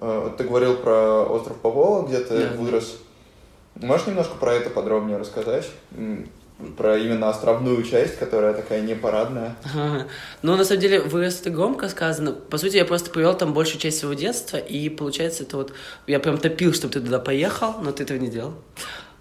э, 0.00 0.20
вот 0.24 0.36
ты 0.36 0.44
говорил 0.44 0.76
про 0.76 1.24
остров 1.24 1.56
Попова, 1.58 2.06
где 2.06 2.18
ты 2.20 2.48
Да. 2.48 2.52
вырос. 2.58 2.96
Можешь 3.76 4.06
немножко 4.06 4.34
про 4.36 4.52
это 4.54 4.70
подробнее 4.70 5.16
рассказать? 5.18 5.68
Про 6.76 6.96
именно 6.96 7.28
островную 7.30 7.82
часть, 7.82 8.16
которая 8.16 8.54
такая 8.54 8.80
непарадная. 8.82 9.56
Ага. 9.64 10.06
Ну, 10.42 10.56
на 10.56 10.64
самом 10.64 10.80
деле, 10.80 11.00
вырос 11.00 11.40
это 11.40 11.50
громко 11.50 11.88
сказано. 11.88 12.30
По 12.32 12.58
сути, 12.58 12.76
я 12.76 12.84
просто 12.84 13.10
провел 13.10 13.36
там 13.36 13.52
большую 13.52 13.80
часть 13.80 13.98
своего 13.98 14.14
детства, 14.14 14.58
и 14.58 14.88
получается, 14.88 15.42
это 15.42 15.56
вот... 15.56 15.72
Я 16.06 16.20
прям 16.20 16.38
топил, 16.38 16.72
чтобы 16.72 16.92
ты 16.92 17.00
туда 17.00 17.18
поехал, 17.18 17.74
но 17.82 17.90
ты 17.90 18.04
этого 18.04 18.18
не 18.18 18.28
делал. 18.28 18.54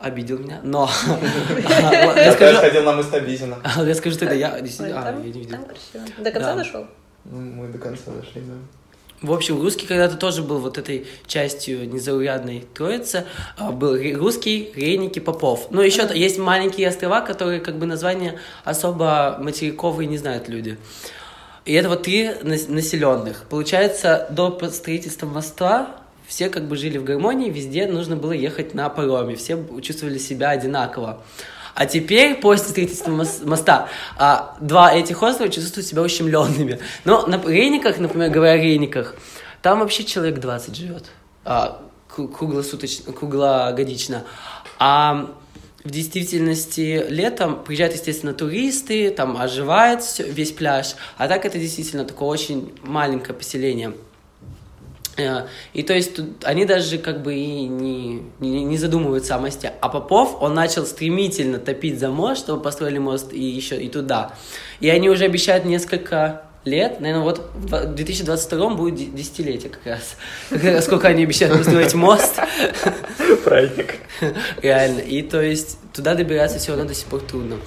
Обидел 0.04 0.38
меня. 0.38 0.60
Но... 0.64 0.89
Я 2.16 2.34
скажу... 2.34 2.58
ходил 2.58 2.84
на 2.84 2.91
мост 2.91 3.14
Абизина. 3.14 3.58
Я 3.78 3.95
скажу 3.95 4.18
тогда, 4.18 4.36
я 4.36 4.60
действительно... 4.60 5.01
А, 5.08 5.12
я 5.12 5.18
не 5.18 5.32
видел. 5.32 5.58
До 6.18 6.30
конца 6.30 6.56
дошел? 6.56 6.88
Ну, 7.24 7.39
мы 7.39 7.68
до 7.70 7.78
конца 7.78 8.12
дошли, 8.12 8.41
да. 8.41 8.54
В 9.22 9.32
общем, 9.32 9.62
русский 9.62 9.88
когда-то 9.88 10.18
тоже 10.18 10.43
был 10.43 10.60
вот 10.60 10.78
этой 10.78 11.08
частью 11.26 11.89
незаурядной 11.89 12.66
троицы. 12.74 13.24
А, 13.58 13.72
Был 13.72 13.95
русский, 14.18 14.74
Рейники, 14.76 15.20
Попов. 15.20 15.68
Но 15.72 15.82
еще 15.82 16.06
есть 16.14 16.38
маленькие 16.38 16.89
острова, 16.89 17.22
которые 17.22 17.62
как 17.62 17.78
бы 17.78 17.86
названия 17.86 18.38
особо 18.66 19.38
материковые 19.39 20.08
не 20.08 20.18
знают 20.18 20.49
люди. 20.49 20.78
И 21.64 21.74
это 21.74 21.88
вот 21.88 22.04
три 22.04 22.32
нас- 22.41 22.68
населенных. 22.68 23.45
Получается, 23.49 24.28
до 24.30 24.60
строительства 24.70 25.28
моста 25.28 26.03
все 26.34 26.49
как 26.49 26.67
бы 26.67 26.75
жили 26.75 26.97
в 26.97 27.03
гармонии, 27.03 27.51
везде 27.51 27.86
нужно 27.86 28.15
было 28.15 28.31
ехать 28.31 28.73
на 28.73 28.89
пароме, 28.89 29.36
все 29.36 29.63
чувствовали 29.84 30.17
себя 30.17 30.49
одинаково. 30.49 31.21
А 31.75 31.86
теперь, 31.86 32.36
после 32.39 32.69
строительства 32.69 33.11
мос- 33.11 33.45
моста, 33.45 33.88
а, 34.17 34.57
два 34.59 34.91
этих 34.91 35.21
острова 35.21 35.51
чувствуют 35.51 35.86
себя 35.88 36.01
ущемленными. 36.01 36.79
Но 37.05 37.27
на 37.27 37.39
Рейниках, 37.45 37.99
например, 37.99 38.31
говоря 38.31 38.53
о 38.53 38.57
Рейниках, 38.57 39.15
там 39.61 39.79
вообще 39.79 40.05
человек 40.05 40.39
20 40.39 40.75
живет. 40.75 41.05
А, 41.45 41.84
кру- 42.09 42.27
круглосуточно, 42.27 43.13
круглогодично. 43.13 44.23
А 44.79 45.29
в 45.84 45.91
действительности 45.91 47.05
летом 47.09 47.63
приезжают, 47.63 47.93
естественно, 47.93 48.34
туристы, 48.34 49.11
там 49.11 49.38
оживает 49.38 50.01
всё- 50.01 50.23
весь 50.25 50.51
пляж, 50.51 50.95
а 51.17 51.27
так 51.27 51.45
это 51.45 51.59
действительно 51.59 52.05
такое 52.05 52.29
очень 52.29 52.73
маленькое 52.81 53.36
поселение. 53.38 53.93
Э, 55.18 55.45
И 55.74 55.84
то 55.84 55.93
есть 55.93 56.16
тут 56.16 56.43
они 56.43 56.66
даже 56.66 56.97
как 56.97 57.22
бы 57.22 57.36
и 57.36 57.68
не, 57.68 58.24
не, 58.39 58.64
не 58.66 58.78
задумываются 58.78 59.36
о 59.36 59.39
мосте. 59.39 59.74
А 59.82 59.89
Попов, 59.89 60.38
он 60.41 60.53
начал 60.53 60.86
стремительно 60.86 61.59
топить 61.59 61.99
за 61.99 62.09
мост, 62.09 62.41
чтобы 62.43 62.64
построили 62.64 62.97
мост 62.97 63.32
и 63.32 63.43
еще 63.43 63.78
и 63.82 63.89
туда. 63.89 64.34
И 64.80 64.89
они 64.89 65.09
уже 65.09 65.26
обещают 65.26 65.66
несколько 65.66 66.43
лет, 66.66 66.99
наверное, 67.01 67.24
вот 67.24 67.51
в 67.55 67.66
два- 67.66 67.84
2022 67.84 68.70
будет 68.76 68.95
де- 68.95 69.05
десятилетие 69.05 69.70
как 69.70 69.86
раз. 69.86 70.16
Как 70.49 70.64
раз 70.64 70.86
Сколько 70.86 71.09
они 71.09 71.24
обещают 71.24 71.57
построить 71.57 71.93
мост. 71.93 72.39
Праздник. 73.43 73.95
Реально. 74.61 74.99
И 74.99 75.22
то 75.22 75.41
есть 75.41 75.78
туда 75.93 76.16
добираться 76.16 76.59
все 76.59 76.72
равно 76.72 76.86
до 76.86 76.93
сих 76.93 77.05
пор 77.07 77.20
трудно. 77.22 77.57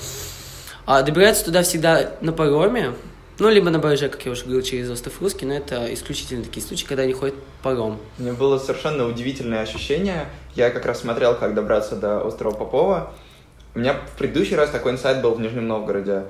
А 0.86 1.02
добираться 1.02 1.44
туда 1.44 1.62
всегда 1.62 2.12
на 2.20 2.32
пароме, 2.32 2.94
ну, 3.38 3.48
либо 3.50 3.70
на 3.70 3.78
барже, 3.78 4.08
как 4.08 4.24
я 4.24 4.32
уже 4.32 4.44
говорил, 4.44 4.62
через 4.62 4.90
остров 4.90 5.20
Русский, 5.20 5.46
но 5.46 5.54
это 5.54 5.92
исключительно 5.92 6.42
такие 6.44 6.64
случаи, 6.64 6.86
когда 6.86 7.02
они 7.02 7.12
ходят 7.12 7.34
паром. 7.62 7.98
У 8.18 8.22
меня 8.22 8.32
было 8.32 8.58
совершенно 8.58 9.06
удивительное 9.06 9.60
ощущение. 9.62 10.26
Я 10.54 10.70
как 10.70 10.86
раз 10.86 11.00
смотрел, 11.00 11.34
как 11.36 11.54
добраться 11.54 11.96
до 11.96 12.20
острова 12.24 12.54
Попова. 12.54 13.12
У 13.74 13.78
меня 13.78 13.94
в 13.94 14.18
предыдущий 14.18 14.56
раз 14.56 14.70
такой 14.70 14.92
инсайт 14.92 15.20
был 15.20 15.34
в 15.34 15.40
Нижнем 15.40 15.68
Новгороде. 15.68 16.24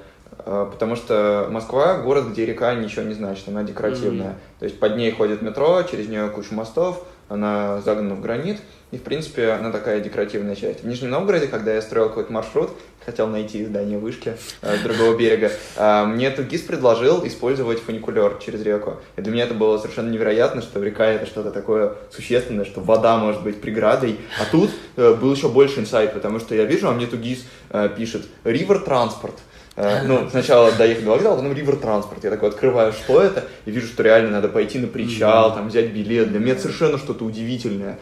э, 0.44 0.68
Потому 0.70 0.96
что 0.96 1.46
Москва— 1.50 1.98
город, 2.02 2.26
где 2.32 2.44
река 2.44 2.74
ничего 2.74 3.02
не 3.02 3.14
значит, 3.14 3.46
она 3.48 3.62
декоративная. 3.62 4.30
Мгм. 4.30 4.38
То 4.58 4.64
есть 4.64 4.80
под 4.80 4.96
ней 4.96 5.12
ходит 5.12 5.42
метро, 5.42 5.82
через 5.84 6.08
нее 6.08 6.28
куча 6.28 6.52
мостов, 6.54 7.04
она 7.28 7.80
загнана 7.80 8.14
в 8.14 8.20
гранит, 8.20 8.58
и, 8.92 8.98
в 8.98 9.02
принципе, 9.02 9.50
она 9.50 9.72
такая 9.72 10.00
декоративная 10.00 10.54
часть. 10.54 10.84
В 10.84 10.86
Нижнем 10.86 11.10
Новгороде, 11.10 11.48
когда 11.48 11.74
я 11.74 11.82
строил 11.82 12.08
какой-то 12.08 12.32
маршрут, 12.32 12.70
хотел 13.04 13.26
найти 13.26 13.64
здание 13.64 13.98
вышки 13.98 14.36
э, 14.62 14.76
другого 14.84 15.16
берега, 15.16 15.50
э, 15.76 16.04
мне 16.04 16.30
тугис 16.30 16.62
предложил 16.62 17.26
использовать 17.26 17.80
фуникулер 17.80 18.38
через 18.44 18.62
реку. 18.62 18.98
И 19.16 19.22
для 19.22 19.32
меня 19.32 19.44
это 19.44 19.54
было 19.54 19.78
совершенно 19.78 20.10
невероятно, 20.10 20.62
что 20.62 20.80
река— 20.82 21.04
это 21.06 21.26
что-то 21.26 21.50
такое 21.50 21.94
существенное, 22.10 22.64
что 22.64 22.80
вода 22.80 23.16
может 23.16 23.42
быть 23.42 23.60
преградой. 23.60 24.18
А 24.40 24.44
тут 24.50 24.70
э, 24.96 25.14
был 25.14 25.34
еще 25.34 25.48
больше 25.48 25.80
инсайт, 25.80 26.14
потому 26.14 26.38
что 26.38 26.54
я 26.54 26.64
вижу, 26.64 26.88
а 26.88 26.92
мне 26.92 27.06
тугис 27.06 27.44
э, 27.70 27.88
пишет 27.96 28.22
«River 28.44 28.86
Transport». 28.86 29.34
Э, 29.76 30.02
ну, 30.04 30.28
сначала 30.30 30.72
доехать 30.72 31.04
до 31.04 31.10
вокзала, 31.10 31.36
потом 31.36 31.52
ривер 31.52 31.76
транспорт. 31.76 32.24
Я 32.24 32.30
такой 32.30 32.48
открываю, 32.48 32.92
что 32.92 33.20
это, 33.20 33.44
и 33.66 33.70
вижу, 33.70 33.86
что 33.86 34.02
реально 34.02 34.30
надо 34.30 34.48
пойти 34.48 34.78
на 34.78 34.86
причал, 34.86 35.54
там 35.54 35.68
взять 35.68 35.92
билет. 35.92 36.30
Для 36.30 36.40
меня 36.40 36.52
это 36.52 36.62
совершенно 36.62 36.98
что-то 36.98 37.24
удивительное. 37.24 37.98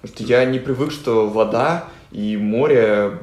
Потому 0.00 0.16
что 0.16 0.32
я 0.32 0.44
не 0.44 0.60
привык, 0.60 0.92
что 0.92 1.28
вода 1.28 1.88
и 2.12 2.36
море, 2.36 3.18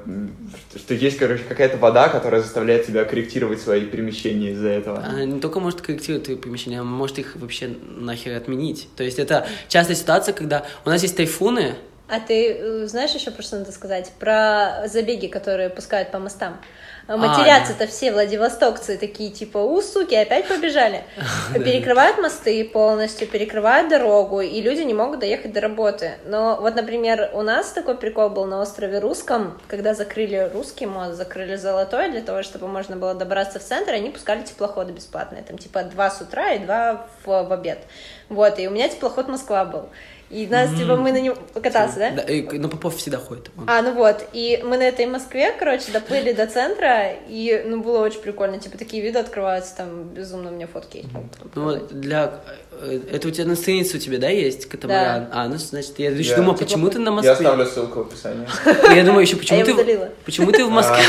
что 0.75 0.93
есть, 0.93 1.17
короче, 1.17 1.43
какая-то 1.47 1.77
вода, 1.77 2.09
которая 2.09 2.41
заставляет 2.41 2.85
тебя 2.85 3.05
корректировать 3.05 3.61
свои 3.61 3.85
перемещения 3.85 4.51
из-за 4.51 4.69
этого. 4.69 4.97
Она 5.03 5.23
не 5.23 5.39
только 5.39 5.61
может 5.61 5.81
корректировать 5.81 6.25
твои 6.25 6.35
помещения, 6.35 6.81
а 6.81 6.83
может 6.83 7.19
их 7.19 7.37
вообще 7.37 7.69
нахер 7.97 8.35
отменить. 8.35 8.89
То 8.97 9.03
есть 9.03 9.19
это 9.19 9.47
частая 9.69 9.95
ситуация, 9.95 10.33
когда 10.33 10.65
у 10.83 10.89
нас 10.89 11.01
есть 11.03 11.15
тайфуны, 11.15 11.75
А 12.09 12.19
ты 12.19 12.51
э, 12.51 12.87
знаешь 12.87 13.11
еще 13.11 13.31
про 13.31 13.41
что 13.41 13.59
надо 13.59 13.71
сказать? 13.71 14.11
Про 14.19 14.87
забеги, 14.87 15.27
которые 15.27 15.69
пускают 15.69 16.11
по 16.11 16.19
мостам. 16.19 16.59
А, 17.05 17.17
Матерятся-то 17.17 17.85
все 17.87 18.13
владивостокцы 18.13 18.97
такие, 18.97 19.29
типа, 19.29 19.57
у, 19.57 19.81
суки, 19.81 20.15
опять 20.15 20.47
побежали. 20.47 21.03
Перекрывают 21.53 22.17
мосты 22.17 22.63
полностью, 22.63 23.27
перекрывают 23.27 23.89
дорогу, 23.89 24.39
и 24.39 24.61
люди 24.61 24.81
не 24.81 24.93
могут 24.93 25.19
доехать 25.19 25.51
до 25.51 25.59
работы. 25.59 26.13
Но 26.25 26.57
вот, 26.61 26.75
например, 26.75 27.29
у 27.33 27.41
нас 27.41 27.71
такой 27.71 27.97
прикол 27.97 28.29
был 28.29 28.45
на 28.45 28.61
острове 28.61 28.99
Русском, 28.99 29.59
когда 29.67 29.93
закрыли 29.93 30.49
русский 30.53 30.85
мост, 30.85 31.15
закрыли 31.15 31.57
золотой 31.57 32.09
для 32.09 32.21
того, 32.21 32.41
чтобы 32.41 32.67
можно 32.67 32.95
было 32.95 33.13
добраться 33.13 33.59
в 33.59 33.63
центр, 33.63 33.91
они 33.91 34.09
пускали 34.09 34.43
теплоходы 34.43 34.93
бесплатные, 34.93 35.43
там 35.43 35.57
типа 35.57 35.83
два 35.83 36.09
с 36.09 36.21
утра 36.21 36.51
и 36.53 36.59
два 36.59 37.07
в, 37.25 37.27
в 37.27 37.51
обед. 37.51 37.79
Вот, 38.29 38.59
и 38.59 38.67
у 38.67 38.71
меня 38.71 38.87
теплоход 38.87 39.27
Москва 39.27 39.65
был. 39.65 39.89
И 40.29 40.47
нас, 40.47 40.71
типа, 40.71 40.95
мы 40.95 41.11
на 41.11 41.19
нем 41.21 41.35
покататься, 41.53 41.99
да? 41.99 42.09
да, 42.11 42.21
и, 42.23 42.41
ну 42.57 42.67
Попов 42.67 42.95
всегда 42.97 43.19
ходит. 43.19 43.51
Он- 43.55 43.65
А, 43.69 43.81
ну 43.83 43.93
вот, 43.93 44.25
и 44.33 44.59
мы 44.65 44.77
на 44.77 44.83
этой 44.83 45.05
Москве, 45.05 45.53
короче, 45.59 45.91
доплыли 45.91 46.33
до 46.33 46.47
центра, 46.47 47.11
и, 47.29 47.63
ну, 47.67 47.81
было 47.83 47.99
очень 47.99 48.19
прикольно, 48.19 48.57
типа, 48.57 48.77
такие 48.79 49.03
виды 49.03 49.19
открываются, 49.19 49.75
там, 49.77 50.05
безумно 50.05 50.49
у 50.49 50.53
меня 50.55 50.65
фотки 50.65 51.05
потом 51.43 51.65
Ну, 51.65 51.87
для... 51.91 52.39
э, 52.71 52.99
Это 53.11 53.27
у 53.27 53.31
тебя 53.31 53.45
на 53.45 53.55
странице 53.55 53.97
у 53.97 53.99
тебя, 53.99 54.17
да, 54.17 54.29
есть 54.29 54.65
катамаран? 54.67 55.27
А, 55.31 55.47
ну, 55.47 55.57
значит, 55.57 55.99
я 55.99 56.09
еще 56.09 56.31
Я- 56.31 56.35
думал, 56.37 56.55
почему 56.55 56.89
ты 56.89 56.97
на 56.97 57.09
Я 57.09 57.11
Москве? 57.11 57.31
оставлю 57.33 57.65
ссылку 57.67 58.03
в 58.03 58.07
описании. 58.07 58.47
Я 58.95 59.03
думаю, 59.03 59.21
еще 59.21 59.35
А 59.35 59.39
почему 59.39 59.59
я 59.59 59.65
ты... 59.65 60.09
Почему 60.25 60.51
ты 60.51 60.65
в 60.65 60.69
Москве? 60.71 61.03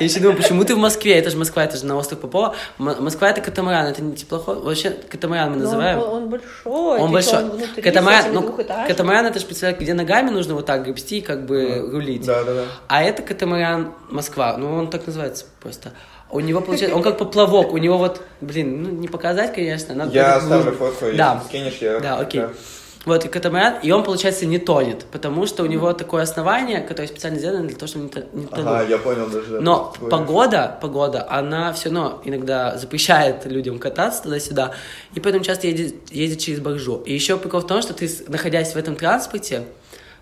Я 0.00 0.06
еще 0.06 0.20
думаю, 0.20 0.36
почему 0.36 0.64
ты 0.64 0.74
в 0.74 0.78
Москве? 0.78 1.18
Это 1.18 1.30
же 1.30 1.36
Москва, 1.36 1.64
это 1.64 1.76
же 1.76 1.86
на 1.86 1.96
остров 1.96 2.20
Попова. 2.20 2.54
М- 2.78 3.02
Москва 3.04 3.30
это 3.30 3.40
катамаран, 3.40 3.86
это 3.86 4.02
не 4.02 4.14
теплоход. 4.16 4.64
Вообще 4.64 4.90
катамаран 4.90 5.50
мы 5.50 5.56
Но 5.56 5.64
называем. 5.64 5.98
Он, 6.00 6.08
он 6.08 6.28
большой, 6.28 6.72
Он 6.98 6.98
типа, 6.98 7.12
большой. 7.12 7.42
он 7.44 7.50
внутри 7.50 7.82
Катамаран, 7.82 8.32
ну, 8.32 8.40
двухэтажками. 8.42 8.88
катамаран 8.88 9.26
это 9.26 9.38
же 9.40 9.46
представляешь, 9.46 9.80
где 9.80 9.94
ногами 9.94 10.30
нужно 10.30 10.54
вот 10.54 10.66
так 10.66 10.84
гребсти 10.84 11.18
и 11.18 11.20
как 11.20 11.46
бы 11.46 11.88
рулить. 11.92 12.26
Да, 12.26 12.42
да, 12.44 12.54
да. 12.54 12.64
А 12.88 13.02
это 13.02 13.22
катамаран 13.22 13.92
Москва. 14.10 14.56
Ну, 14.56 14.74
он 14.74 14.90
так 14.90 15.06
называется 15.06 15.44
просто. 15.60 15.92
У 16.30 16.40
него 16.40 16.60
получается, 16.60 16.96
он 16.96 17.02
как 17.02 17.18
поплавок, 17.18 17.72
у 17.72 17.76
него 17.78 17.96
вот, 17.96 18.20
блин, 18.40 18.82
ну 18.82 18.88
не 18.90 19.06
показать, 19.08 19.54
конечно. 19.54 19.94
Надо 19.94 20.10
Я 20.12 20.36
оставлю 20.36 20.72
фотку, 20.72 21.04
если 21.06 21.18
Да. 21.18 21.40
скинешь, 21.46 21.78
я... 21.80 22.00
Да, 22.00 22.16
окей. 22.18 22.42
Вот, 23.04 23.22
и 23.26 23.28
катамаран, 23.28 23.80
и 23.82 23.90
он, 23.90 24.02
получается, 24.02 24.46
не 24.46 24.58
тонет, 24.58 25.04
потому 25.12 25.44
что 25.46 25.62
у 25.62 25.66
него 25.66 25.92
такое 25.92 26.22
основание, 26.22 26.80
которое 26.80 27.06
специально 27.06 27.38
сделано 27.38 27.66
для 27.68 27.76
того, 27.76 27.86
чтобы 27.86 28.04
не, 28.06 28.10
то- 28.10 28.26
не 28.32 28.46
тонуть. 28.46 28.66
Ага, 28.66 28.82
я 28.88 28.96
понял 28.96 29.26
даже. 29.28 29.46
да, 29.52 29.60
Но 29.60 29.92
говоришь. 30.00 30.10
погода, 30.10 30.78
погода, 30.80 31.26
она 31.30 31.72
все 31.74 31.90
равно 31.90 32.22
иногда 32.24 32.78
запрещает 32.78 33.44
людям 33.44 33.78
кататься 33.78 34.22
туда-сюда, 34.22 34.72
и 35.14 35.20
поэтому 35.20 35.44
часто 35.44 35.66
ездит, 35.66 36.10
ездит 36.12 36.38
через 36.38 36.60
Боржу. 36.60 37.02
И 37.04 37.12
еще 37.12 37.36
прикол 37.36 37.60
в 37.60 37.66
том, 37.66 37.82
что 37.82 37.92
ты, 37.92 38.10
находясь 38.28 38.72
в 38.72 38.76
этом 38.76 38.96
транспорте, 38.96 39.64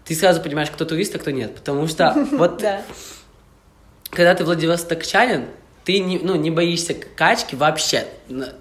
ты 0.04 0.16
сразу 0.16 0.40
понимаешь, 0.40 0.70
кто 0.72 0.84
турист, 0.84 1.14
а 1.14 1.18
кто 1.20 1.30
нет. 1.30 1.54
Потому 1.54 1.86
что 1.86 2.12
вот 2.32 2.60
Да. 2.60 2.82
когда 4.10 4.34
ты 4.34 4.44
владивостокчанин, 4.44 5.44
ты 5.84 5.98
не, 5.98 6.18
ну, 6.18 6.36
не 6.36 6.50
боишься 6.50 6.94
качки 6.94 7.56
вообще. 7.56 8.06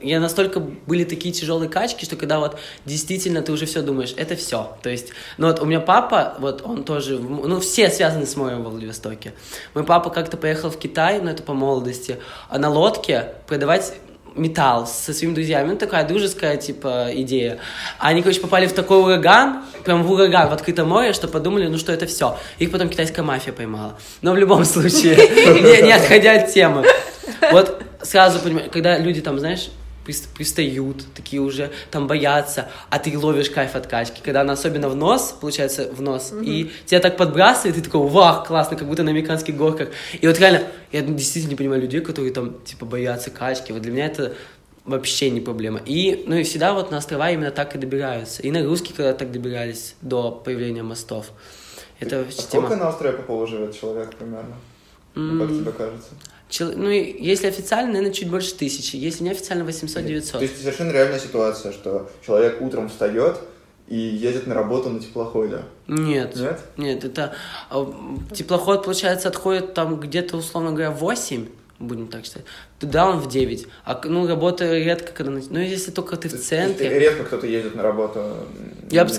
Я 0.02 0.20
настолько 0.20 0.60
были 0.60 1.04
такие 1.04 1.34
тяжелые 1.34 1.70
качки, 1.70 2.06
что 2.06 2.16
когда 2.16 2.40
вот 2.40 2.58
действительно 2.86 3.42
ты 3.42 3.52
уже 3.52 3.66
все 3.66 3.82
думаешь, 3.82 4.14
это 4.18 4.36
все. 4.36 4.76
То 4.82 4.90
есть, 4.90 5.10
ну 5.38 5.48
вот 5.48 5.60
у 5.60 5.66
меня 5.66 5.80
папа, 5.80 6.36
вот 6.40 6.62
он 6.64 6.84
тоже, 6.84 7.20
ну 7.20 7.60
все 7.60 7.90
связаны 7.90 8.26
с 8.26 8.36
морем 8.36 8.64
во 8.64 8.70
Владивостоке. 8.70 9.34
Мой 9.74 9.84
папа 9.84 10.10
как-то 10.10 10.38
поехал 10.38 10.70
в 10.70 10.78
Китай, 10.78 11.22
ну 11.22 11.30
это 11.30 11.44
по 11.44 11.54
молодости, 11.54 12.18
а 12.50 12.58
на 12.58 12.70
лодке 12.70 13.34
продавать 13.48 13.94
металл 14.36 14.88
со 14.88 15.14
своими 15.14 15.34
друзьями. 15.34 15.72
Ну, 15.72 15.78
такая 15.78 16.08
дружеская, 16.08 16.58
типа, 16.58 17.08
идея. 17.12 17.60
А 18.00 18.10
они, 18.10 18.22
короче, 18.22 18.40
попали 18.40 18.68
в 18.68 18.74
такой 18.74 19.02
ураган, 19.02 19.64
прям 19.84 20.04
в 20.04 20.12
ураган, 20.12 20.50
в 20.50 20.54
открытое 20.54 20.86
море, 20.86 21.14
что 21.14 21.28
подумали, 21.28 21.68
ну, 21.68 21.78
что 21.78 21.92
это 21.92 22.06
все. 22.06 22.38
Их 22.58 22.72
потом 22.72 22.90
китайская 22.90 23.24
мафия 23.24 23.54
поймала. 23.54 23.98
Но 24.22 24.32
в 24.32 24.38
любом 24.38 24.66
случае, 24.66 25.16
не 25.84 25.92
отходя 25.92 26.34
от 26.34 26.54
темы. 26.54 26.86
Вот 27.52 27.84
сразу 28.02 28.40
понимаю, 28.40 28.70
когда 28.72 28.98
люди 28.98 29.22
там, 29.22 29.40
знаешь, 29.40 29.70
прис- 30.06 30.28
пристают, 30.36 31.06
такие 31.14 31.42
уже 31.42 31.72
там 31.92 32.08
боятся, 32.08 32.70
а 32.90 33.00
ты 33.00 33.18
ловишь 33.18 33.50
кайф 33.50 33.76
от 33.76 33.88
качки, 33.88 34.22
когда 34.24 34.42
она 34.42 34.54
особенно 34.54 34.90
в 34.90 34.96
нос, 34.96 35.36
получается, 35.40 35.90
в 35.92 36.02
нос, 36.02 36.34
и 36.42 36.72
тебя 36.86 37.00
так 37.00 37.18
подбрасывает, 37.18 37.78
и 37.78 37.82
ты 37.82 37.86
такой, 37.90 38.08
вах, 38.08 38.48
классно, 38.48 38.78
как 38.78 38.88
будто 38.88 39.04
на 39.04 39.12
американских 39.12 39.56
горках. 39.56 39.90
И 40.20 40.28
вот 40.28 40.40
реально, 40.40 40.64
я 40.92 41.02
действительно 41.02 41.52
не 41.52 41.56
понимаю 41.56 41.82
людей, 41.82 42.02
которые 42.02 42.34
там, 42.34 42.60
типа, 42.64 42.86
боятся 42.86 43.30
качки. 43.30 43.72
Вот 43.74 43.82
для 43.84 43.92
меня 43.92 44.06
это 44.08 44.34
вообще 44.86 45.30
не 45.30 45.42
проблема. 45.42 45.80
И, 45.86 46.24
ну 46.26 46.36
и 46.36 46.44
всегда 46.44 46.74
вот 46.74 46.90
на 46.90 46.98
острова 46.98 47.30
именно 47.30 47.52
так 47.52 47.76
и 47.76 47.78
добираются. 47.78 48.42
И 48.42 48.50
на 48.50 48.64
русские 48.64 48.96
когда 48.96 49.14
так 49.14 49.32
добирались 49.32 49.96
до 50.02 50.32
появления 50.32 50.82
мостов. 50.82 51.28
Это 52.00 52.16
А 52.16 52.20
вообще 52.24 52.42
сколько 52.42 52.70
тема. 52.70 52.76
на 52.78 52.90
острове 52.90 53.14
Попова 53.18 53.46
живет 53.46 53.80
человек 53.80 54.16
примерно? 54.16 54.56
Ну, 55.14 55.40
Как 55.46 55.50
тебе 55.56 55.72
кажется? 55.72 56.10
Чел- 56.52 56.74
Ну, 56.76 56.90
если 56.90 57.48
официально, 57.48 57.94
наверное, 57.94 58.14
чуть 58.14 58.30
больше 58.30 58.54
тысячи. 58.54 58.98
Если 58.98 59.24
неофициально, 59.24 59.64
800-900. 59.64 60.32
То 60.34 60.44
есть 60.44 60.60
совершенно 60.60 60.92
реальная 60.92 61.20
ситуация, 61.20 61.72
что 61.72 62.12
человек 62.26 62.62
утром 62.62 62.90
встает 62.90 63.38
и 63.88 63.96
едет 63.98 64.48
на 64.48 64.54
работу 64.54 64.90
на 64.90 65.00
теплоходе. 65.00 65.60
Нет. 65.88 66.36
Нет? 66.36 66.60
Нет, 66.76 67.06
это 67.06 67.34
а, 67.70 67.90
теплоход, 68.34 68.84
получается, 68.84 69.30
отходит 69.30 69.74
там 69.74 69.98
где-то, 70.00 70.36
условно 70.38 70.72
говоря, 70.72 70.92
в 70.92 70.98
8, 71.00 71.48
будем 71.80 72.08
так 72.10 72.26
считать. 72.26 72.44
Туда 72.80 73.10
он 73.10 73.20
в 73.20 73.30
9. 73.30 73.68
А 73.86 74.02
ну, 74.04 74.28
работа 74.28 74.78
редко, 74.78 75.14
когда... 75.14 75.32
Ну, 75.50 75.60
если 75.60 75.92
только 75.92 76.18
ты 76.18 76.28
в 76.28 76.34
есть 76.34 76.48
центре. 76.48 77.00
Редко 77.00 77.24
кто-то 77.24 77.48
ездит 77.48 77.76
на 77.76 77.84
работу 77.84 78.26
Я 78.90 79.06
бы 79.06 79.12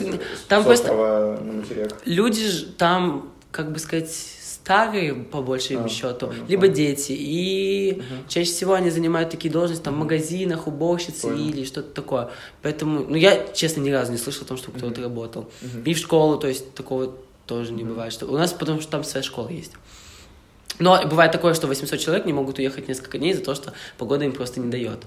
там 0.49 0.65
просто- 0.65 0.93
на 0.95 1.53
материк. 1.53 1.89
Люди 2.05 2.47
же 2.47 2.67
там, 2.67 3.33
как 3.51 3.73
бы 3.73 3.79
сказать, 3.79 4.15
старые, 4.63 5.15
по 5.15 5.43
большему 5.43 5.87
А, 5.87 5.89
счету, 5.89 6.29
понял, 6.29 6.45
либо 6.49 6.63
понял. 6.63 6.75
дети. 6.75 7.13
И 7.19 8.03
чаще 8.29 8.51
всего 8.51 8.75
они 8.75 8.91
занимают 8.91 9.31
такие 9.31 9.51
должности 9.53 9.83
там 9.83 9.95
в 9.95 9.99
магазинах, 9.99 10.67
уборщицы 10.69 11.23
Понял. 11.29 11.49
или 11.49 11.65
что-то 11.65 11.91
такое. 11.93 12.31
Поэтому, 12.63 13.05
ну, 13.09 13.17
я, 13.17 13.49
честно, 13.53 13.81
ни 13.81 13.91
разу 13.91 14.13
не 14.13 14.19
слышал 14.19 14.45
о 14.45 14.47
том, 14.47 14.57
что 14.57 14.71
кто-то 14.71 15.01
работал. 15.03 15.51
И 15.85 15.95
в 15.95 15.99
школу, 15.99 16.39
то 16.39 16.47
есть, 16.47 16.75
такого 16.75 17.15
тоже 17.47 17.73
не 17.73 17.83
бывает. 17.83 18.13
Что... 18.13 18.27
У 18.27 18.37
нас 18.39 18.53
потому 18.53 18.81
что 18.81 18.91
там 18.93 19.05
своя 19.05 19.25
школа 19.25 19.49
есть. 19.49 19.73
Но 20.79 21.01
бывает 21.07 21.33
такое, 21.33 21.55
что 21.55 21.67
800 21.67 21.99
человек 21.99 22.25
не 22.27 22.33
могут 22.33 22.59
уехать 22.59 22.89
несколько 22.89 23.19
дней 23.19 23.35
за 23.35 23.43
то, 23.43 23.55
что 23.55 23.73
погода 23.99 24.25
им 24.25 24.33
просто 24.33 24.61
не 24.61 24.71
дает. 24.71 25.01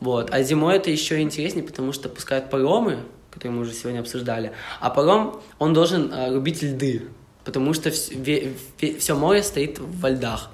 Вот. 0.00 0.30
А 0.32 0.42
зимой 0.42 0.76
это 0.76 0.90
еще 0.90 1.20
интереснее, 1.20 1.64
потому 1.64 1.92
что 1.92 2.08
пускают 2.08 2.50
паромы, 2.50 2.98
которые 3.30 3.56
мы 3.56 3.62
уже 3.62 3.72
сегодня 3.72 4.00
обсуждали. 4.00 4.52
А 4.80 4.90
паром, 4.90 5.40
он 5.58 5.72
должен 5.74 6.12
э, 6.12 6.32
рубить 6.32 6.62
льды, 6.62 7.02
потому 7.44 7.74
что 7.74 7.90
все 7.90 9.14
море 9.14 9.42
стоит 9.42 9.78
во 9.78 10.10
льдах. 10.10 10.50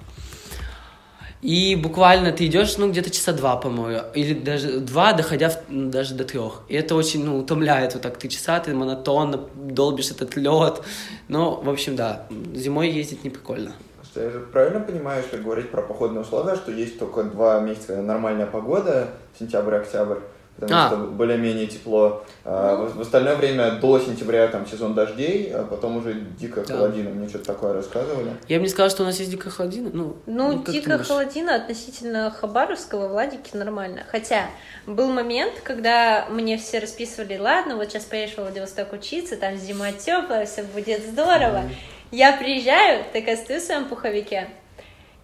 И 1.41 1.77
буквально 1.77 2.33
ты 2.33 2.47
идешь, 2.47 2.79
ну, 2.79 2.91
где-то 2.91 3.11
часа 3.11 3.33
два 3.33 3.57
по 3.57 3.69
морю, 3.69 4.03
или 4.13 4.35
даже 4.35 4.81
два, 4.81 5.13
доходя 5.13 5.51
в- 5.51 5.63
ну, 5.69 5.89
даже 5.89 6.15
до 6.15 6.25
трех. 6.25 6.63
И 6.69 6.75
это 6.75 6.97
очень, 6.97 7.25
ну, 7.25 7.39
утомляет 7.39 7.95
вот 7.95 8.03
так 8.03 8.19
три 8.19 8.29
часа, 8.29 8.59
ты 8.59 8.75
монотонно 8.75 9.49
долбишь 9.55 10.11
этот 10.11 10.35
лед. 10.35 10.83
Ну, 11.29 11.61
в 11.61 11.71
общем, 11.71 11.95
да, 11.95 12.27
зимой 12.55 12.91
ездить 12.91 13.23
не 13.23 13.31
прикольно. 13.31 13.73
Что 14.03 14.23
я 14.25 14.31
же 14.31 14.41
правильно 14.41 14.81
понимаю, 14.81 15.23
что 15.23 15.39
говорить 15.39 15.71
про 15.71 15.83
походные 15.83 16.23
условия, 16.23 16.57
что 16.57 16.73
есть 16.73 16.99
только 16.99 17.23
два 17.23 17.61
месяца 17.61 18.03
нормальная 18.03 18.47
погода, 18.47 19.11
сентябрь 19.39 19.75
и 19.75 19.79
октябрь, 19.79 20.19
потому 20.59 20.81
А. 20.81 20.89
что 20.89 20.97
более-менее 20.99 21.67
тепло. 21.67 22.25
А 22.45 22.77
в, 22.77 22.97
в 22.97 23.01
остальное 23.01 23.37
время 23.37 23.73
до 23.73 23.99
сентября 23.99 24.49
там 24.49 24.67
сезон 24.67 24.95
дождей, 24.95 25.53
а 25.55 25.65
потом 25.65 25.97
уже 25.99 26.15
дико 26.15 26.63
Да. 26.67 26.75
холодина. 26.77 27.11
Мне 27.11 27.29
что-то 27.29 27.45
такое 27.47 27.73
рассказывали. 27.75 28.31
Я 28.49 28.57
бы 28.59 28.63
не 28.65 28.69
сказал, 28.69 28.91
что 28.91 29.03
у 29.03 29.07
нас 29.07 29.19
есть 29.19 29.31
дикая 29.31 29.51
холодина. 29.51 29.91
Ну, 29.93 30.17
Ну, 30.27 30.65
дико 30.67 30.91
думаешь? 30.91 31.07
холодина 31.07 31.55
относительно 31.55 32.31
Хабаровского, 32.31 33.09
Владики 33.09 33.57
нормально. 33.57 34.03
Хотя 34.11 34.47
был 34.87 35.09
момент, 35.13 35.53
когда 35.63 36.27
мне 36.31 36.57
все 36.59 36.79
расписывали, 36.79 37.37
ладно, 37.39 37.77
вот 37.77 37.89
сейчас 37.91 38.05
поедешь 38.05 38.35
в 38.35 38.39
Владивосток 38.39 38.93
учиться, 38.93 39.37
там 39.37 39.57
зима 39.57 39.93
теплая, 39.93 40.47
все 40.47 40.63
будет 40.63 41.03
здорово. 41.07 41.63
Я 42.11 42.33
приезжаю, 42.37 43.05
такая 43.13 43.37
стою 43.37 43.61
в 43.61 43.63
своем 43.63 43.85
пуховике 43.85 44.49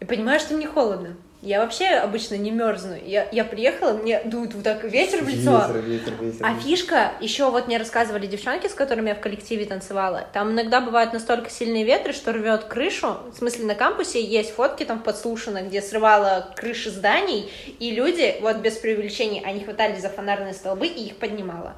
и 0.00 0.04
понимаю, 0.04 0.38
что 0.38 0.54
мне 0.54 0.66
холодно. 0.66 1.16
Я 1.44 1.60
вообще 1.60 1.88
обычно 1.88 2.36
не 2.36 2.50
мерзну. 2.50 2.96
Я, 3.04 3.28
я 3.30 3.44
приехала, 3.44 3.92
мне 3.92 4.22
дует 4.24 4.54
вот 4.54 4.64
так 4.64 4.82
ветер 4.82 5.22
в 5.22 5.28
лицо. 5.28 5.66
Ветер, 5.68 5.82
ветер, 5.82 6.12
ветер. 6.18 6.46
А 6.46 6.58
фишка, 6.58 7.12
еще 7.20 7.50
вот 7.50 7.66
мне 7.66 7.76
рассказывали 7.76 8.26
девчонки, 8.26 8.66
с 8.66 8.72
которыми 8.72 9.10
я 9.10 9.14
в 9.14 9.20
коллективе 9.20 9.66
танцевала, 9.66 10.26
там 10.32 10.52
иногда 10.52 10.80
бывают 10.80 11.12
настолько 11.12 11.50
сильные 11.50 11.84
ветры, 11.84 12.14
что 12.14 12.32
рвет 12.32 12.64
крышу. 12.64 13.18
В 13.30 13.36
смысле, 13.36 13.66
на 13.66 13.74
кампусе 13.74 14.24
есть 14.24 14.54
фотки 14.54 14.84
там 14.84 15.02
подслушано, 15.02 15.60
где 15.60 15.82
срывало 15.82 16.50
крыши 16.56 16.90
зданий, 16.90 17.52
и 17.78 17.90
люди, 17.90 18.36
вот 18.40 18.56
без 18.56 18.78
преувеличений, 18.78 19.42
они 19.44 19.64
хватались 19.64 20.00
за 20.00 20.08
фонарные 20.08 20.54
столбы 20.54 20.86
и 20.86 21.08
их 21.08 21.16
поднимало. 21.16 21.74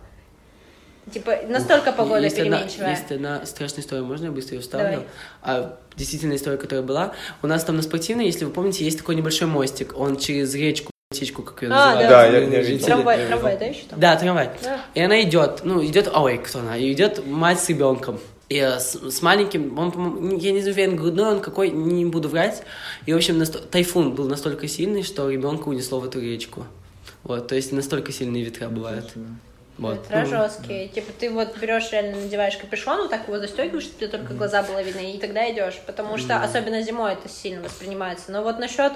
Типа, 1.12 1.36
настолько 1.48 1.92
погода 1.92 2.22
есть 2.22 2.38
одна, 2.38 2.58
переменчивая. 2.58 2.90
есть 2.90 3.10
одна 3.12 3.46
страшная 3.46 3.80
история, 3.82 4.02
можно 4.02 4.24
я 4.26 4.32
быстро 4.32 4.56
ее 4.56 4.60
вставлю? 4.62 4.86
Давай. 4.90 5.06
А, 5.42 5.78
действительно 5.96 6.34
история, 6.34 6.56
которая 6.56 6.84
была. 6.84 7.12
У 7.42 7.46
нас 7.46 7.62
там 7.64 7.76
на 7.76 7.82
спортивной, 7.82 8.26
если 8.26 8.44
вы 8.44 8.50
помните, 8.50 8.84
есть 8.84 8.98
такой 8.98 9.14
небольшой 9.14 9.46
мостик. 9.46 9.96
Он 9.96 10.16
через 10.16 10.52
речку, 10.54 10.90
речку, 11.12 11.42
как 11.42 11.62
ее 11.62 11.68
А, 11.70 11.72
называют. 11.94 12.10
да. 12.10 12.22
Да, 12.22 12.26
я- 12.26 12.38
я 12.44 12.62
видел. 12.62 12.86
Трамвай, 12.86 13.20
Я 13.20 13.26
трамвай, 13.28 13.56
да, 13.58 13.64
еще 13.66 13.82
там? 13.88 14.00
Да, 14.00 14.16
трамвай. 14.16 14.50
Да. 14.64 14.80
И 14.94 15.00
она 15.00 15.22
идет, 15.22 15.60
ну, 15.62 15.84
идет, 15.84 16.10
ой, 16.12 16.38
кто 16.38 16.58
она? 16.58 16.76
И 16.76 16.92
идет 16.92 17.24
мать 17.24 17.60
с 17.60 17.68
ребенком. 17.68 18.18
И 18.48 18.56
э, 18.58 18.78
с, 18.80 18.94
с 19.10 19.22
маленьким, 19.22 19.78
он, 19.78 19.92
по-моему, 19.92 20.38
я 20.38 20.50
не 20.52 20.60
уверен, 20.60 20.96
грудной 20.96 21.32
он 21.34 21.40
какой, 21.40 21.70
не 21.70 22.04
буду 22.04 22.28
врать. 22.28 22.62
И, 23.06 23.12
в 23.12 23.16
общем, 23.16 23.40
насто- 23.40 23.64
тайфун 23.64 24.12
был 24.14 24.28
настолько 24.28 24.66
сильный, 24.66 25.02
что 25.04 25.30
ребенка 25.30 25.68
унесло 25.68 26.00
в 26.00 26.04
эту 26.04 26.20
речку. 26.20 26.64
Вот, 27.22 27.46
то 27.48 27.54
есть 27.56 27.72
настолько 27.72 28.10
сильные 28.12 28.44
ветра 28.44 28.68
бывают. 28.68 29.12
Вот. 29.78 30.04
Ветра 30.04 30.20
ну, 30.20 30.26
жесткие. 30.26 30.88
Типа 30.88 31.12
ты 31.18 31.30
вот 31.30 31.56
берешь 31.58 31.90
реально 31.92 32.20
надеваешь 32.20 32.56
капюшон, 32.56 33.02
вот 33.02 33.10
так 33.10 33.28
его 33.28 33.38
застегиваешь, 33.38 33.84
чтобы 33.84 33.98
тебе 33.98 34.08
только 34.08 34.34
глаза 34.34 34.62
было 34.62 34.82
видно, 34.82 35.00
и 35.00 35.18
тогда 35.18 35.50
идешь. 35.52 35.78
Потому 35.86 36.16
что 36.16 36.40
особенно 36.42 36.82
зимой 36.82 37.12
это 37.12 37.28
сильно 37.28 37.62
воспринимается. 37.62 38.32
Но 38.32 38.42
вот 38.42 38.58
насчет 38.58 38.92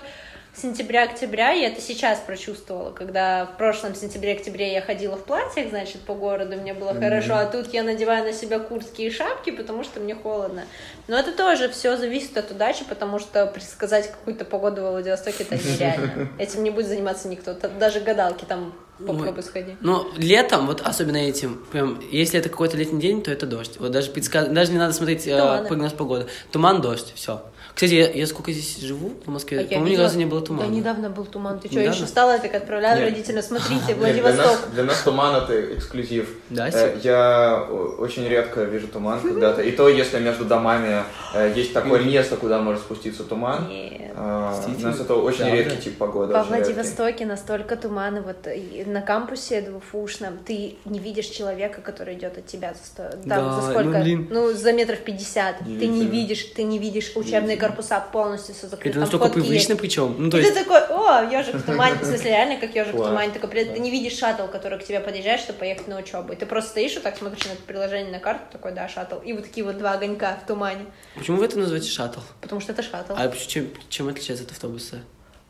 сентября-октября 0.55 1.51
я 1.51 1.69
это 1.69 1.81
сейчас 1.81 2.19
прочувствовала, 2.19 2.91
когда 2.91 3.47
в 3.47 3.57
прошлом 3.57 3.95
сентябре-октябре 3.95 4.73
я 4.73 4.81
ходила 4.81 5.17
в 5.17 5.25
платьях, 5.25 5.69
значит, 5.69 6.01
по 6.01 6.15
городу, 6.15 6.57
мне 6.57 6.75
было 6.75 6.93
хорошо, 6.95 7.37
а 7.37 7.47
тут 7.47 7.73
я 7.73 7.83
надеваю 7.83 8.25
на 8.25 8.33
себя 8.33 8.59
куртки 8.59 9.03
и 9.03 9.11
шапки, 9.11 9.51
потому 9.51 9.85
что 9.85 10.01
мне 10.01 10.15
холодно. 10.15 10.65
Но 11.09 11.19
это 11.19 11.33
тоже 11.33 11.69
все 11.69 11.97
зависит 11.97 12.37
от 12.37 12.51
удачи, 12.51 12.85
потому 12.89 13.19
что 13.19 13.47
предсказать 13.47 14.11
какую-то 14.11 14.45
погоду 14.45 14.83
во 14.83 14.91
Владивостоке 14.93 15.45
это 15.45 15.57
нереально. 15.57 16.29
Этим 16.39 16.65
не 16.65 16.71
будет 16.71 16.87
заниматься 16.87 17.29
никто, 17.29 17.55
даже 17.55 18.01
гадалки 18.01 18.45
там 18.45 18.75
попробуй 19.07 19.43
сходи. 19.43 19.77
Ну, 19.81 20.07
летом, 20.17 20.67
вот 20.67 20.81
особенно 20.81 21.17
этим, 21.17 21.65
прям, 21.71 22.01
если 22.11 22.39
это 22.39 22.49
какой-то 22.49 22.77
летний 22.77 23.01
день, 23.01 23.23
то 23.23 23.31
это 23.31 23.47
дождь. 23.47 23.77
Вот 23.79 23.91
даже 23.93 24.11
предсказ... 24.11 24.49
даже 24.49 24.73
не 24.73 24.79
надо 24.79 24.93
смотреть 24.93 25.27
э, 25.27 25.65
прогноз 25.67 25.93
погоды. 25.93 26.27
Туман, 26.53 26.81
дождь, 26.81 27.13
все. 27.15 27.43
Кстати, 27.75 27.95
я, 27.95 28.11
я 28.11 28.27
сколько 28.27 28.53
здесь 28.53 28.79
живу 28.79 29.13
в 29.25 29.29
Москве, 29.31 29.61
А 29.61 29.65
по-моему, 29.65 29.87
ни 29.89 29.97
разу 29.97 30.19
не 30.19 30.25
было 30.27 30.41
тумана. 30.43 30.69
Да, 30.69 30.75
недавно 30.75 31.11
был 31.11 31.25
туман. 31.25 31.59
Ты 31.61 31.69
что, 31.69 31.79
Недавно? 31.79 31.95
еще 31.97 32.07
встала, 32.07 32.39
так 32.39 32.55
отправляла 32.55 32.97
Нет. 32.99 33.11
родителям, 33.11 33.43
смотрите, 33.43 33.75
Нет, 33.75 33.87
для, 33.87 33.95
Владивосток. 33.97 34.47
нас, 34.47 34.65
для 34.75 34.85
нас 34.85 35.03
туман 35.03 35.37
это 35.43 35.75
эксклюзив. 35.75 36.29
Да, 36.51 36.69
Э? 36.69 36.97
Я 37.03 37.67
очень 37.99 38.27
редко 38.29 38.65
вижу 38.65 38.89
туман 38.89 39.21
когда-то. 39.21 39.63
И 39.63 39.71
то, 39.73 39.89
если 39.89 40.19
между 40.19 40.45
домами 40.45 41.05
э, 41.35 41.53
есть 41.57 41.73
такое 41.73 42.01
место, 42.03 42.37
куда 42.37 42.59
может 42.61 42.83
спуститься 42.83 43.25
туман. 43.25 43.69
Нет. 43.69 44.11
У 44.17 44.53
Действительно? 44.55 44.91
нас 44.91 45.01
это 45.01 45.15
очень 45.15 45.49
редкий 45.51 45.79
тип 45.81 45.97
погоды. 45.97 46.35
Во. 46.35 46.43
Владивостоке 46.43 47.25
настолько 47.25 47.77
туманы, 47.77 48.21
вот 48.21 48.47
на 48.87 49.01
кампусе 49.01 49.63
двухфушном, 49.63 50.39
ты 50.45 50.77
не 50.85 50.99
видишь 50.99 51.27
человека, 51.27 51.81
который 51.81 52.15
идет 52.15 52.37
от 52.37 52.47
тебя 52.47 52.75
за, 52.75 52.85
сто... 52.87 53.03
там, 53.17 53.21
Да, 53.25 53.61
за 53.61 53.71
сколько? 53.71 53.91
ну, 53.91 54.03
блин. 54.03 54.29
Ну, 54.31 54.53
за 54.53 54.73
метров 54.73 54.99
пятьдесят. 54.99 55.59
Ты 55.61 55.87
не 55.87 56.07
видишь, 56.07 56.45
ты 56.55 56.65
не 56.65 56.79
видишь 56.79 57.13
учебные 57.15 57.57
корпуса 57.61 58.01
полностью 58.01 58.55
все 58.55 58.67
закрыты. 58.67 58.91
Это 58.91 59.01
настолько 59.01 59.29
привычно 59.29 59.73
есть. 59.73 59.81
причем. 59.81 60.17
Ну, 60.19 60.31
то 60.31 60.39
и 60.39 60.43
есть, 60.43 60.55
ты 60.55 60.65
такой, 60.65 60.81
о, 60.89 61.23
ежик 61.31 61.57
в 61.57 61.63
тумане, 61.65 61.97
в 61.97 62.05
смысле, 62.05 62.31
реально 62.31 62.61
как 62.61 62.75
ежик 62.75 62.95
в 62.95 62.97
тумане, 62.97 63.33
да. 63.33 63.49
ты 63.49 63.79
не 63.79 63.91
видишь 63.91 64.19
шаттл, 64.19 64.47
который 64.47 64.79
к 64.79 64.85
тебе 64.85 65.01
подъезжает, 65.01 65.41
чтобы 65.41 65.61
поехать 65.61 65.89
на 65.89 65.99
учебу. 65.99 66.33
И 66.33 66.37
ты 66.37 66.47
просто 66.47 66.71
стоишь 66.71 66.95
вот 66.95 67.03
так, 67.03 67.17
смотришь 67.17 67.45
на 67.45 67.55
приложение, 67.67 68.11
на 68.11 68.19
карту, 68.19 68.45
такой, 68.51 68.73
да, 68.73 68.89
шаттл. 68.89 69.19
И 69.19 69.33
вот 69.33 69.45
такие 69.45 69.65
вот 69.65 69.79
два 69.79 69.93
огонька 69.93 70.39
в 70.43 70.47
тумане. 70.47 70.87
почему 71.15 71.37
вы 71.37 71.45
это 71.45 71.59
называете 71.59 71.89
шаттл? 71.89 72.21
Потому 72.41 72.61
что 72.61 72.73
это 72.73 72.83
шаттл. 72.83 73.15
А 73.17 73.29
чем, 73.29 73.69
чем 73.89 74.09
отличается 74.09 74.45
от 74.45 74.53
автобуса? 74.53 75.01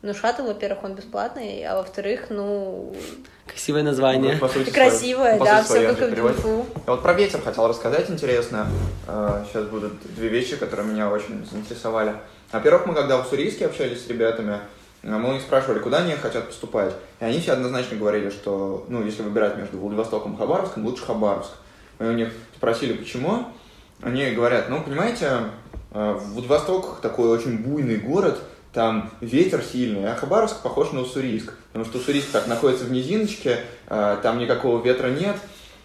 Ну, 0.01 0.13
шаттл, 0.13 0.43
во-первых, 0.43 0.83
он 0.83 0.95
бесплатный, 0.95 1.63
а 1.63 1.75
во-вторых, 1.75 2.27
ну, 2.29 2.95
Красивое 3.45 3.83
название. 3.83 4.37
По 4.37 4.47
сути, 4.47 4.69
красивое, 4.69 5.37
по 5.37 5.45
да, 5.45 5.63
сути, 5.63 5.79
все 5.79 5.93
как 5.93 6.17
в. 6.17 6.45
Я 6.45 6.65
Вот 6.87 7.03
про 7.03 7.13
ветер 7.13 7.41
хотел 7.41 7.67
рассказать 7.67 8.09
интересно. 8.09 8.67
Сейчас 9.05 9.65
будут 9.65 9.93
две 10.15 10.29
вещи, 10.29 10.55
которые 10.55 10.87
меня 10.87 11.09
очень 11.09 11.45
заинтересовали. 11.45 12.15
Во-первых, 12.51 12.85
мы 12.85 12.93
когда 12.93 13.17
в 13.17 13.25
Уссурийске 13.25 13.65
общались 13.65 14.05
с 14.05 14.07
ребятами, 14.07 14.59
э, 15.03 15.09
мы 15.09 15.29
у 15.29 15.33
них 15.33 15.41
спрашивали, 15.41 15.79
куда 15.79 15.99
они 15.99 16.13
хотят 16.15 16.47
поступать. 16.47 16.93
И 17.19 17.25
они 17.25 17.39
все 17.39 17.53
однозначно 17.53 17.97
говорили, 17.97 18.29
что, 18.29 18.85
ну, 18.89 19.03
если 19.03 19.21
выбирать 19.21 19.57
между 19.57 19.77
Владивостоком 19.77 20.35
и 20.35 20.37
Хабаровском, 20.37 20.85
лучше 20.85 21.05
Хабаровск. 21.05 21.51
Мы 21.99 22.09
у 22.09 22.13
них 22.13 22.29
спросили, 22.55 22.93
почему. 22.93 23.45
Они 24.01 24.31
говорят, 24.31 24.69
ну, 24.69 24.81
понимаете, 24.81 25.29
э, 25.91 26.17
Владивосток 26.19 26.99
такой 27.01 27.29
очень 27.29 27.59
буйный 27.59 27.97
город, 27.97 28.39
там 28.73 29.09
ветер 29.19 29.61
сильный, 29.63 30.11
а 30.11 30.15
Хабаровск 30.15 30.61
похож 30.61 30.91
на 30.91 31.01
Уссурийск. 31.01 31.53
Потому 31.67 31.85
что 31.85 31.99
Уссурийск 31.99 32.31
так 32.31 32.47
находится 32.47 32.85
в 32.85 32.91
низиночке, 32.91 33.59
э, 33.87 34.17
там 34.23 34.39
никакого 34.39 34.83
ветра 34.83 35.07
нет. 35.07 35.35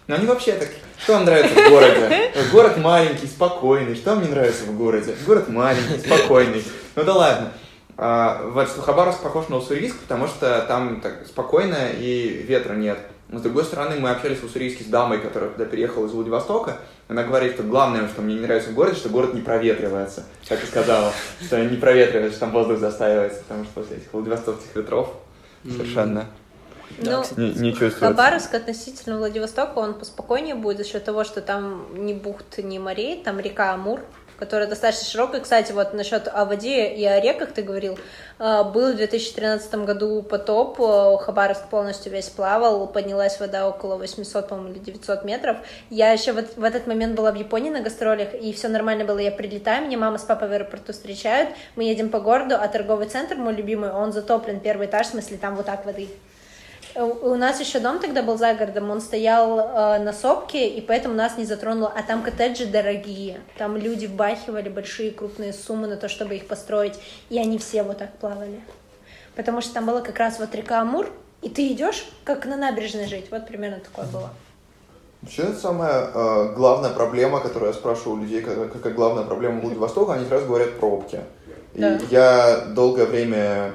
Но 0.07 0.15
они 0.15 0.25
вообще 0.25 0.53
так, 0.53 0.69
что 0.97 1.13
вам 1.13 1.25
нравится 1.25 1.53
в 1.53 1.69
городе? 1.69 2.31
Город 2.51 2.77
маленький, 2.77 3.27
спокойный. 3.27 3.95
Что 3.95 4.11
вам 4.11 4.23
не 4.23 4.29
нравится 4.29 4.63
в 4.63 4.77
городе? 4.77 5.15
Город 5.25 5.49
маленький, 5.49 5.99
спокойный. 5.99 6.63
Ну 6.95 7.03
да 7.03 7.13
ладно. 7.13 7.51
А, 7.97 8.49
вот 8.53 8.69
что 8.69 8.81
Хабаровск 8.81 9.21
похож 9.21 9.49
на 9.49 9.57
Уссурийск, 9.57 9.97
потому 9.99 10.27
что 10.27 10.63
там 10.67 11.01
так 11.01 11.25
спокойно 11.27 11.89
и 11.97 12.45
ветра 12.47 12.73
нет. 12.73 12.99
Но 13.29 13.39
с 13.39 13.41
другой 13.41 13.65
стороны, 13.65 13.99
мы 13.99 14.09
общались 14.09 14.39
в 14.39 14.45
Уссурийске 14.45 14.85
с 14.85 14.87
дамой, 14.87 15.19
которая 15.19 15.49
туда 15.49 15.65
переехала 15.65 16.05
из 16.05 16.11
Владивостока. 16.11 16.77
Она 17.09 17.23
говорит, 17.23 17.53
что 17.53 17.63
главное, 17.63 18.07
что 18.07 18.21
мне 18.21 18.35
не 18.35 18.41
нравится 18.41 18.69
в 18.69 18.73
городе, 18.73 18.95
что 18.95 19.09
город 19.09 19.33
не 19.33 19.41
проветривается. 19.41 20.23
Как 20.47 20.63
и 20.63 20.65
сказала, 20.65 21.11
что 21.41 21.61
не 21.63 21.75
проветривается, 21.75 22.37
что 22.37 22.45
там 22.45 22.53
воздух 22.53 22.79
застаивается, 22.79 23.41
потому 23.41 23.65
что 23.65 23.73
после 23.73 23.97
этих 23.97 24.13
владивостокских 24.13 24.75
ветров 24.75 25.13
совершенно 25.63 26.27
Ну, 26.99 27.23
не, 27.35 27.51
не 27.51 27.71
чувствуется. 27.71 27.99
Хабаровск 27.99 28.53
относительно 28.53 29.17
Владивостока, 29.17 29.77
он 29.79 29.93
поспокойнее 29.93 30.55
будет 30.55 30.77
за 30.77 30.85
счет 30.85 31.03
того, 31.03 31.25
что 31.25 31.41
там 31.41 32.05
ни 32.05 32.13
бухт, 32.13 32.57
ни 32.59 32.77
морей, 32.77 33.21
там 33.21 33.39
река 33.39 33.73
Амур, 33.73 33.99
которая 34.37 34.67
достаточно 34.67 35.05
широкая. 35.05 35.41
Кстати, 35.41 35.71
вот 35.71 35.93
насчет 35.93 36.27
о 36.27 36.45
воде 36.45 36.87
и 36.87 37.03
о 37.05 37.19
реках 37.19 37.51
ты 37.51 37.61
говорил. 37.61 37.97
А, 38.39 38.63
Был 38.63 38.93
в 38.93 38.95
2013 38.95 39.85
году 39.85 40.21
потоп, 40.21 40.79
э, 40.79 41.17
Хабаровск 41.19 41.67
полностью 41.69 42.11
весь 42.11 42.29
плавал, 42.29 42.87
поднялась 42.87 43.39
вода 43.39 43.67
около 43.67 43.97
800, 43.97 44.47
по-моему, 44.47 44.73
или 44.73 44.79
900 44.79 45.25
метров. 45.25 45.57
Я 45.89 46.11
еще 46.11 46.33
вот 46.33 46.55
в 46.55 46.63
этот 46.63 46.87
момент 46.87 47.15
была 47.15 47.31
в 47.31 47.35
Японии 47.35 47.69
на 47.69 47.81
гастролях, 47.81 48.33
и 48.33 48.53
все 48.53 48.67
нормально 48.67 49.05
было. 49.05 49.19
Я 49.19 49.31
прилетаю, 49.31 49.85
меня 49.85 49.97
мама 49.97 50.17
с 50.17 50.23
папой 50.23 50.49
в 50.49 50.51
аэропорту 50.51 50.93
встречают, 50.93 51.49
мы 51.75 51.83
едем 51.83 52.09
по 52.09 52.19
городу, 52.19 52.55
а 52.55 52.67
торговый 52.67 53.07
центр, 53.07 53.35
мой 53.35 53.53
любимый, 53.53 53.91
он 53.91 54.13
затоплен, 54.13 54.59
первый 54.59 54.87
этаж, 54.87 55.07
в 55.07 55.11
смысле, 55.11 55.37
там 55.37 55.55
вот 55.55 55.65
так 55.65 55.85
воды. 55.85 56.07
У 56.95 57.35
нас 57.35 57.59
еще 57.59 57.79
дом 57.79 57.99
тогда 57.99 58.23
был 58.23 58.37
за 58.37 58.53
городом, 58.55 58.89
он 58.89 59.01
стоял 59.01 59.59
э, 59.59 59.99
на 59.99 60.13
сопке, 60.13 60.67
и 60.67 60.81
поэтому 60.81 61.13
нас 61.13 61.37
не 61.37 61.45
затронуло. 61.45 61.93
А 61.95 62.01
там 62.01 62.23
коттеджи 62.23 62.65
дорогие, 62.65 63.41
там 63.57 63.77
люди 63.77 64.05
вбахивали 64.07 64.69
большие 64.69 65.11
крупные 65.11 65.53
суммы 65.53 65.87
на 65.87 65.97
то, 65.97 66.09
чтобы 66.09 66.35
их 66.35 66.47
построить, 66.47 66.95
и 67.29 67.37
они 67.37 67.57
все 67.59 67.83
вот 67.83 67.99
так 67.99 68.13
плавали. 68.13 68.61
Потому 69.35 69.61
что 69.61 69.73
там 69.75 69.85
была 69.85 70.01
как 70.01 70.17
раз 70.17 70.39
вот 70.39 70.55
река 70.55 70.81
Амур, 70.81 71.11
и 71.43 71.49
ты 71.49 71.67
идешь, 71.67 72.05
как 72.23 72.45
на 72.45 72.57
набережной 72.57 73.05
жить. 73.07 73.27
Вот 73.29 73.45
примерно 73.47 73.79
такое 73.79 74.05
было. 74.05 74.29
Вообще, 75.21 75.53
самая 75.53 76.09
э, 76.13 76.53
главная 76.55 76.89
проблема, 76.91 77.41
которую 77.41 77.71
я 77.71 77.77
спрашиваю 77.77 78.17
у 78.17 78.21
людей, 78.21 78.41
как- 78.41 78.71
какая 78.73 78.93
главная 78.93 79.23
проблема 79.23 79.61
Владивостока, 79.61 80.13
они 80.13 80.25
сразу 80.25 80.47
говорят 80.47 80.79
пробки. 80.79 81.19
И 81.75 81.81
Да. 81.81 81.99
я 82.09 82.57
долгое 82.69 83.05
время 83.05 83.71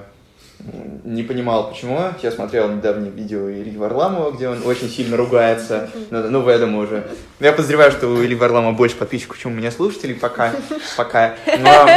не 1.04 1.22
понимал, 1.22 1.70
почему. 1.70 2.00
Я 2.22 2.30
смотрел 2.30 2.68
недавнее 2.68 3.10
видео 3.10 3.50
Ильи 3.50 3.76
Варламова, 3.76 4.30
где 4.30 4.48
он 4.48 4.64
очень 4.64 4.88
сильно 4.88 5.16
ругается. 5.16 5.90
Ну, 6.10 6.30
ну, 6.30 6.40
в 6.40 6.48
этом 6.48 6.74
уже. 6.76 7.04
Я 7.40 7.52
подозреваю, 7.52 7.90
что 7.90 8.06
у 8.08 8.22
Ильи 8.22 8.34
Варламова 8.34 8.72
больше 8.72 8.96
подписчиков, 8.96 9.38
чем 9.38 9.52
у 9.52 9.54
меня 9.54 9.70
слушателей 9.70 10.14
пока. 10.14 10.52
пока. 10.96 11.34
Но 11.58 11.88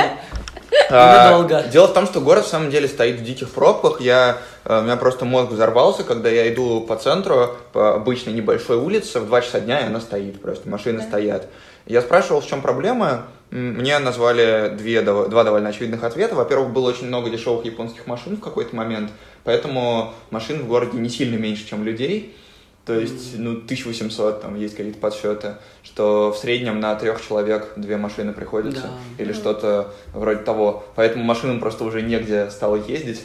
А, 0.89 1.27
Недолго. 1.29 1.63
Дело 1.71 1.87
в 1.87 1.93
том, 1.93 2.05
что 2.05 2.21
город 2.21 2.45
в 2.45 2.49
самом 2.49 2.69
деле 2.69 2.87
стоит 2.87 3.19
в 3.19 3.23
диких 3.23 3.49
пробках. 3.51 4.01
Я, 4.01 4.37
э, 4.65 4.79
у 4.79 4.83
меня 4.83 4.97
просто 4.97 5.25
мозг 5.25 5.51
взорвался, 5.51 6.03
когда 6.03 6.29
я 6.29 6.51
иду 6.51 6.81
по 6.81 6.95
центру, 6.95 7.55
по 7.71 7.95
обычной 7.95 8.33
небольшой 8.33 8.77
улице, 8.77 9.19
в 9.19 9.27
2 9.27 9.41
часа 9.41 9.59
дня, 9.61 9.79
и 9.81 9.85
она 9.85 9.99
стоит 9.99 10.41
просто, 10.41 10.67
машины 10.69 10.99
Да. 10.99 11.05
стоят. 11.05 11.47
Я 11.85 12.01
спрашивал, 12.01 12.41
в 12.41 12.47
чем 12.47 12.61
проблема. 12.61 13.25
Мне 13.55 13.99
назвали 13.99 14.75
две, 14.77 15.01
два 15.01 15.43
довольно 15.45 15.69
очевидных 15.69 16.03
ответа. 16.03 16.35
Во-первых, 16.35 16.73
было 16.73 16.89
очень 16.89 17.07
много 17.07 17.29
дешевых 17.29 17.63
японских 17.63 18.05
машин 18.05 18.35
в 18.35 18.41
какой-то 18.41 18.75
момент, 18.75 19.11
поэтому 19.45 20.13
машин 20.29 20.61
в 20.63 20.67
городе 20.67 20.97
не 20.97 21.07
сильно 21.07 21.37
меньше, 21.37 21.65
чем 21.65 21.85
людей. 21.85 22.35
То 22.85 22.99
есть, 22.99 23.39
ну, 23.39 23.51
1800, 23.53 24.41
там 24.41 24.59
есть 24.59 24.75
какие-то 24.75 24.99
подсчеты, 24.99 25.55
что 25.83 26.33
в 26.33 26.37
среднем 26.37 26.81
на 26.81 26.93
трех 26.95 27.25
человек 27.25 27.71
две 27.77 27.95
машины 27.95 28.33
приходится, 28.33 28.81
Да. 29.17 29.23
или 29.23 29.31
что-то 29.31 29.93
вроде 30.13 30.43
того. 30.43 30.83
Поэтому 30.95 31.23
машинам 31.23 31.61
просто 31.61 31.85
уже 31.85 32.01
негде 32.01 32.51
стало 32.51 32.75
ездить. 32.75 33.23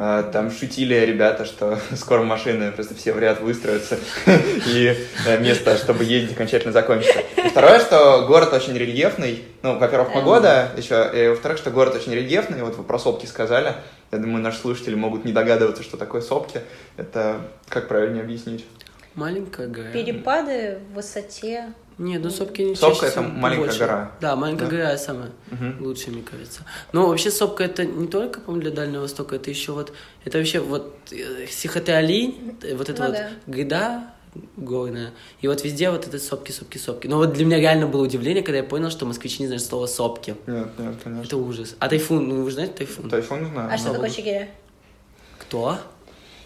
А, 0.00 0.22
Там 0.22 0.52
шутили 0.52 0.94
ребята, 0.94 1.44
что 1.44 1.76
скоро 1.96 2.22
машины 2.22 2.70
просто 2.70 2.94
все 2.94 3.12
в 3.12 3.18
ряд 3.18 3.40
выстроятся, 3.40 3.98
и 4.26 4.96
э, 5.26 5.40
место, 5.40 5.76
чтобы 5.76 6.04
ездить, 6.04 6.34
окончательно 6.34 6.72
закончится. 6.72 7.18
И 7.36 7.48
второе, 7.48 7.80
что 7.80 8.24
город 8.28 8.52
очень 8.52 8.78
рельефный. 8.78 9.42
Ну, 9.62 9.76
во-первых, 9.76 10.12
погода 10.12 10.70
еще, 10.76 11.10
и 11.12 11.28
во-вторых, 11.28 11.58
что 11.58 11.72
город 11.72 11.96
очень 11.96 12.14
рельефный. 12.14 12.62
Вот 12.62 12.76
вы 12.76 12.84
про 12.84 12.98
сопки 13.00 13.26
сказали. 13.26 13.74
Я 14.12 14.18
думаю, 14.18 14.40
наши 14.40 14.60
слушатели 14.60 14.94
могут 14.94 15.24
не 15.24 15.32
догадываться, 15.32 15.82
что 15.82 15.96
такое 15.96 16.20
сопки. 16.20 16.60
Это 16.96 17.40
как 17.68 17.88
правильнее 17.88 18.22
объяснить? 18.22 18.64
Маленькая 19.16 19.66
гора. 19.66 19.90
Перепады 19.90 20.78
в 20.90 20.94
высоте. 20.94 21.72
Не, 21.98 22.18
ну 22.18 22.30
сопки 22.30 22.62
не 22.62 22.76
Сопка 22.76 23.06
это 23.06 23.22
маленькая 23.22 23.64
больше. 23.66 23.78
гора. 23.80 24.12
Да, 24.20 24.36
маленькая 24.36 24.66
Да. 24.66 24.70
гора 24.76 24.96
самая 24.98 25.30
Мгм. 25.50 25.76
лучшая, 25.84 26.14
мне 26.14 26.22
кажется. 26.22 26.60
Но 26.92 27.08
вообще 27.08 27.30
сопка 27.32 27.64
это 27.64 27.84
не 27.84 28.06
только, 28.06 28.40
по-моему, 28.40 28.62
для 28.62 28.70
Дальнего 28.70 29.00
Востока, 29.02 29.34
это 29.36 29.50
еще 29.50 29.72
вот, 29.72 29.92
это 30.24 30.38
вообще 30.38 30.60
вот 30.60 30.94
э, 31.10 31.46
Сихотэ-Али, 31.50 32.34
э, 32.62 32.76
вот 32.76 32.88
это 32.88 33.02
Ну 33.02 33.08
вот 33.08 33.16
да. 33.16 33.30
гряда 33.48 34.04
горная, 34.56 35.10
и 35.40 35.48
вот 35.48 35.64
везде 35.64 35.90
вот 35.90 36.06
это 36.06 36.20
сопки, 36.20 36.52
сопки, 36.52 36.78
сопки. 36.78 37.08
Но 37.08 37.16
вот 37.16 37.32
для 37.32 37.44
меня 37.44 37.58
реально 37.58 37.88
было 37.88 38.02
удивление, 38.04 38.44
когда 38.44 38.58
я 38.58 38.64
понял, 38.64 38.90
что 38.90 39.04
москвичи 39.04 39.42
не 39.42 39.48
знают 39.48 39.64
слова 39.64 39.86
сопки. 39.86 40.36
Нет, 40.46 40.68
нет, 40.78 40.94
конечно. 41.02 41.24
Это 41.26 41.36
ужас. 41.36 41.74
А 41.80 41.88
тайфун, 41.88 42.28
ну 42.28 42.42
вы 42.44 42.50
же 42.50 42.54
знаете 42.54 42.74
тайфун? 42.74 43.10
Тайфун 43.10 43.42
не 43.44 43.50
знаю. 43.50 43.70
А 43.72 43.76
что 43.76 43.92
такое 43.92 44.10
чигиря? 44.10 44.48
Кто? 45.40 45.78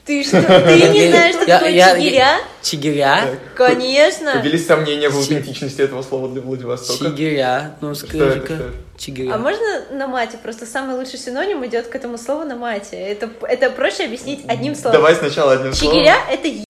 Ты 0.04 0.24
что, 0.24 0.42
ты 0.42 0.88
не 0.88 1.08
знаешь, 1.10 1.36
что 1.36 1.46
такое 1.46 1.70
чигиря? 1.70 2.38
Чигиря? 2.60 3.24
Конечно. 3.54 4.32
Появились 4.32 4.66
сомнения 4.66 5.08
в 5.08 5.16
аутентичности 5.16 5.80
этого 5.80 6.02
слова 6.02 6.28
для 6.28 6.42
Владивостока. 6.42 7.04
Чигиря. 7.10 7.76
Ну 7.80 7.94
скажи-ка. 7.94 8.58
Чигиря. 8.98 9.34
А 9.34 9.38
можно 9.38 9.82
на 9.92 10.08
мате? 10.08 10.38
Просто 10.42 10.66
самый 10.66 10.96
лучший 10.96 11.20
синоним 11.20 11.64
идет 11.66 11.86
к 11.86 11.94
этому 11.94 12.18
слову 12.18 12.44
на 12.44 12.56
мате. 12.56 12.96
Это, 12.96 13.30
это 13.48 13.70
проще 13.70 14.04
объяснить 14.04 14.40
одним 14.48 14.74
словом. 14.74 14.92
Давай 14.98 15.14
сначала 15.14 15.52
одним 15.52 15.72
словом. 15.72 15.96
Чигиря— 15.96 16.16
это 16.30 16.48
е- 16.48 16.64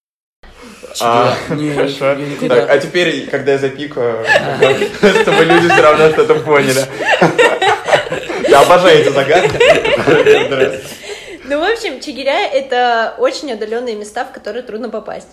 А, 1.00 1.34
Не, 1.50 1.72
хорошо. 1.74 2.10
я 2.12 2.14
никуда. 2.16 2.54
Так, 2.56 2.70
а 2.70 2.78
теперь, 2.78 3.26
когда 3.30 3.52
я 3.52 3.58
запикаю, 3.58 4.26
чтобы 5.22 5.44
люди 5.44 5.68
все 5.70 5.80
равно 5.82 6.10
что-то 6.10 6.34
поняли. 6.34 6.84
Я 8.48 8.60
обожаю 8.60 9.00
эти 9.00 9.08
загадки. 9.08 9.56
Ну, 11.44 11.58
в 11.58 11.62
общем, 11.62 12.00
чигиря— 12.00 12.46
это 12.52 13.14
очень 13.18 13.50
отдаленные 13.52 13.96
места, 13.96 14.24
в 14.24 14.32
которые 14.32 14.62
трудно 14.62 14.88
попасть. 14.90 15.28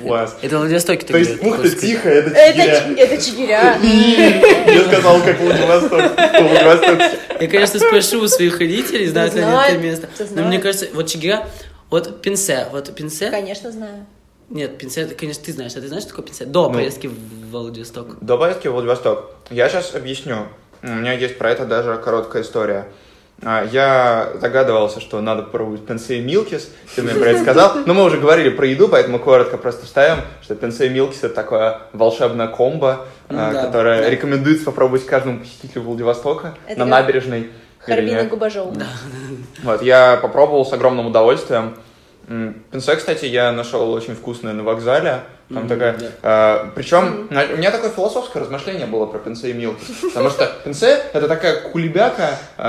Класс. 0.00 0.36
Это 0.40 0.56
в 0.56 0.60
Владивостоке 0.60 1.06
То 1.06 1.18
есть 1.18 1.42
бухта 1.42 1.68
тихая, 1.68 2.14
это 2.22 2.30
Это, 2.30 2.58
Чигиря. 2.58 2.80
чи- 2.86 3.00
это 3.00 3.22
чигиря. 3.22 3.76
Я 4.72 4.84
сказал, 4.84 5.20
как 5.22 5.38
Владивосток. 5.38 6.00
Владивосток. 6.40 7.00
Я, 7.40 7.48
конечно, 7.48 7.78
спрошу 7.78 8.22
у 8.22 8.28
своих 8.28 8.58
родителей, 8.58 9.06
знают 9.08 9.34
ли 9.34 9.42
они 9.42 9.56
это 9.68 9.78
место. 9.78 10.08
Но 10.30 10.44
мне 10.44 10.58
кажется, 10.58 10.86
вот 10.94 11.06
Чигира, 11.06 11.46
вот 11.90 12.22
Пинсе, 12.22 12.66
вот 12.72 12.94
Пинсе. 12.94 13.30
Конечно, 13.30 13.70
знаю. 13.70 14.06
Нет, 14.48 14.78
Пинсе, 14.78 15.02
это, 15.02 15.14
конечно, 15.14 15.44
ты 15.44 15.52
знаешь, 15.52 15.72
а 15.76 15.80
ты 15.80 15.88
знаешь, 15.88 16.04
что 16.04 16.12
такое 16.12 16.24
Пинсе? 16.26 16.46
До 16.46 16.68
Ну. 16.68 16.74
поездки 16.74 17.06
в 17.08 17.50
Владивосток. 17.50 18.18
До 18.22 18.38
поездки 18.38 18.68
в 18.68 18.72
Владивосток. 18.72 19.30
Я 19.50 19.68
сейчас 19.68 19.94
объясню. 19.94 20.46
У 20.82 20.86
меня 20.88 21.12
есть 21.12 21.36
про 21.36 21.50
это 21.50 21.66
даже 21.66 21.96
короткая 22.02 22.42
история. 22.42 22.86
А, 23.44 23.64
Я 23.70 24.32
догадывался, 24.40 25.00
что 25.00 25.20
надо 25.20 25.42
попробовать 25.44 25.86
пенсе 25.86 26.18
и 26.18 26.20
милкис. 26.20 26.70
Ты 26.96 27.02
мне 27.02 27.14
про 27.14 27.30
это 27.30 27.40
сказал. 27.40 27.72
Но 27.86 27.94
мы 27.94 28.04
уже 28.04 28.18
говорили 28.18 28.48
про 28.50 28.66
еду, 28.66 28.88
поэтому 28.88 29.18
коротко 29.20 29.56
просто 29.58 29.86
вставим, 29.86 30.22
что 30.42 30.54
пенсе 30.56 30.86
и 30.86 30.88
милкис 30.90 31.18
это 31.22 31.34
такое 31.34 31.78
волшебное 31.92 32.48
комбо, 32.48 33.06
Ну 33.28 33.36
да, 33.36 33.62
которое 33.66 34.02
да. 34.02 34.10
рекомендуется 34.10 34.64
попробовать 34.64 35.06
каждому 35.06 35.38
посетителю 35.40 35.82
Владивостока 35.82 36.56
Это 36.66 36.84
на 36.84 36.96
как 36.96 37.06
набережной. 37.06 37.50
Харбин 37.78 38.06
и 38.08 38.10
Харине. 38.10 38.28
Губажоу. 38.28 38.74
Вот, 39.62 39.82
я 39.82 40.16
попробовал 40.20 40.66
с 40.66 40.72
огромным 40.72 41.06
удовольствием. 41.06 41.76
М, 42.26 42.62
Пенсе, 42.72 42.96
кстати, 42.96 43.24
я 43.26 43.52
нашел 43.52 43.90
очень 43.92 44.14
вкусное 44.16 44.52
на 44.52 44.64
вокзале. 44.64 45.20
Там 45.48 45.60
Мгм, 45.60 45.68
такая... 45.68 45.96
да. 46.22 46.64
э, 46.66 46.70
причем 46.74 47.26
на- 47.30 47.44
у 47.44 47.56
меня 47.56 47.70
такое 47.70 47.88
философское 47.90 48.40
размышление 48.40 48.86
было 48.86 49.06
про 49.06 49.18
пенсе 49.18 49.50
и 49.50 49.52
милки. 49.54 49.82
Потому 50.02 50.28
что 50.28 50.46
пенсе— 50.62 51.00
это 51.14 51.26
такая 51.26 51.70
кулебяка, 51.70 52.38
э, 52.58 52.62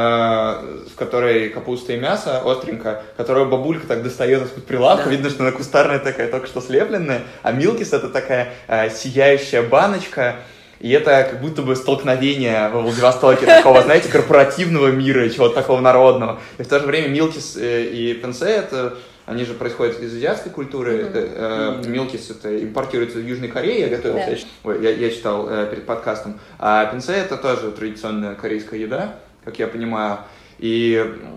в 0.90 0.96
которой 0.96 1.50
капуста 1.50 1.92
и 1.92 1.98
мясо 1.98 2.42
остренько, 2.46 3.04
которую 3.18 3.48
бабулька 3.50 3.86
так 3.86 4.02
достает 4.02 4.44
из-под 4.44 4.66
прилавка. 4.66 5.06
Да. 5.06 5.12
Видно, 5.12 5.30
что 5.30 5.44
она 5.44 5.52
кустарная 5.52 6.00
такая, 6.00 6.30
только 6.30 6.48
что 6.48 6.62
слепленная. 6.62 7.24
А 7.44 7.52
милкис— 7.52 7.92
это 7.94 8.08
такая 8.08 8.54
э, 8.70 8.90
сияющая 8.90 9.62
баночка, 9.62 10.38
и 10.80 10.90
это 10.92 11.28
как 11.30 11.42
будто 11.42 11.62
бы 11.62 11.76
столкновение 11.76 12.70
во 12.70 12.80
Владивостоке 12.82 13.46
такого, 13.46 13.82
знаете, 13.82 14.08
корпоративного 14.08 14.88
мира 14.88 15.28
чего-то 15.28 15.56
такого 15.56 15.82
народного. 15.82 16.40
И 16.58 16.64
в 16.64 16.68
то 16.70 16.80
же 16.80 16.86
время 16.86 17.10
Милкис 17.10 17.58
э, 17.58 17.84
и 17.84 18.14
Пенсе 18.14 18.46
это 18.46 18.94
они 19.30 19.46
же 19.46 19.54
происходят 19.54 20.00
из 20.02 20.16
азиатской 20.16 20.52
культуры. 20.52 20.98
Мгм. 20.98 21.06
Это, 21.06 21.20
э. 21.20 21.88
Милкис 21.88 22.32
это 22.32 22.64
импортируется 22.64 23.20
в 23.20 23.28
Южной 23.28 23.48
Корее, 23.48 23.82
я 23.82 23.88
готовился, 23.88 24.26
Да. 24.32 24.36
я, 24.36 24.40
ой, 24.64 24.84
я, 24.84 24.90
я 24.90 25.10
читал 25.12 25.48
э, 25.48 25.68
перед 25.70 25.86
подкастом. 25.86 26.40
А 26.58 26.86
пенсе 26.88 27.14
это 27.14 27.38
тоже 27.38 27.72
традиционная 27.72 28.34
корейская 28.34 28.80
еда, 28.80 29.20
как 29.46 29.60
я 29.60 29.68
понимаю. 29.68 30.20
И 30.60 30.96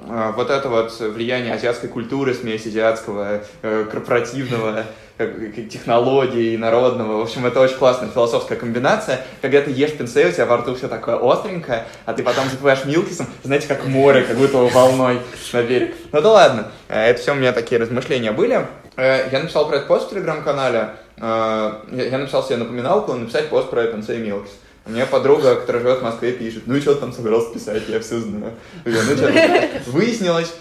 э, 0.09 0.33
вот 0.37 0.51
это 0.51 0.69
вот 0.69 0.99
влияние 1.01 1.55
азиатской 1.55 1.89
культуры, 1.89 2.35
смесь 2.35 2.67
азиатского, 2.67 3.43
э, 3.63 3.85
корпоративного, 3.91 4.85
как 5.17 5.31
технологий, 5.71 6.57
народного. 6.57 7.19
В 7.19 7.23
общем, 7.23 7.47
это 7.47 7.61
очень 7.61 7.77
классная 7.77 8.09
философская 8.09 8.59
комбинация. 8.59 9.21
Когда 9.41 9.61
ты 9.61 9.71
ешь 9.71 9.93
пенсе, 9.93 10.27
у 10.29 10.33
тебя 10.33 10.47
во 10.47 10.57
рту 10.57 10.75
все 10.75 10.89
такое 10.89 11.17
остренькое, 11.23 11.87
а 12.05 12.15
ты 12.15 12.23
потом 12.25 12.49
запиваешь 12.51 12.85
милкисом, 12.85 13.27
знаете, 13.45 13.69
как 13.69 13.87
море, 13.87 14.23
как 14.23 14.37
будто 14.37 14.59
волной 14.59 15.21
на 15.53 15.63
берег. 15.63 15.95
Ну 16.11 16.21
да 16.21 16.31
ладно, 16.31 16.69
Э, 16.89 17.07
это 17.11 17.21
все 17.21 17.33
у 17.33 17.37
меня 17.37 17.53
такие 17.53 17.81
размышления 17.81 18.33
были. 18.33 18.67
Э, 18.97 19.29
Я 19.31 19.39
написал 19.41 19.67
про 19.69 19.77
этот 19.77 19.89
пост 19.89 20.09
в 20.09 20.11
телеграм-канале. 20.11 20.91
Э, 21.19 21.75
Я 21.93 22.19
написал 22.19 22.43
себе 22.43 22.57
напоминалку 22.57 23.15
написать 23.15 23.49
пост 23.49 23.71
про 23.71 23.85
пенсе 23.85 24.17
и 24.17 24.19
милкис. 24.19 24.51
У 24.85 24.91
меня 24.91 25.07
подруга, 25.07 25.55
которая 25.57 25.83
живет 25.83 26.01
в 26.01 26.03
Москве, 26.03 26.33
пишет, 26.33 26.65
ну 26.67 26.75
и 26.75 26.81
что 26.81 26.95
ты 26.95 27.01
там 27.01 27.13
собирался 27.13 27.53
писать, 27.53 27.83
я 27.89 28.01
все 28.01 28.19
знаю. 28.19 28.53
Я 28.85 28.93
ну 28.93 29.17
что 29.17 29.27
ты 29.27 29.33
знаешь?» 29.33 29.71
Выяснилось, 29.87 30.53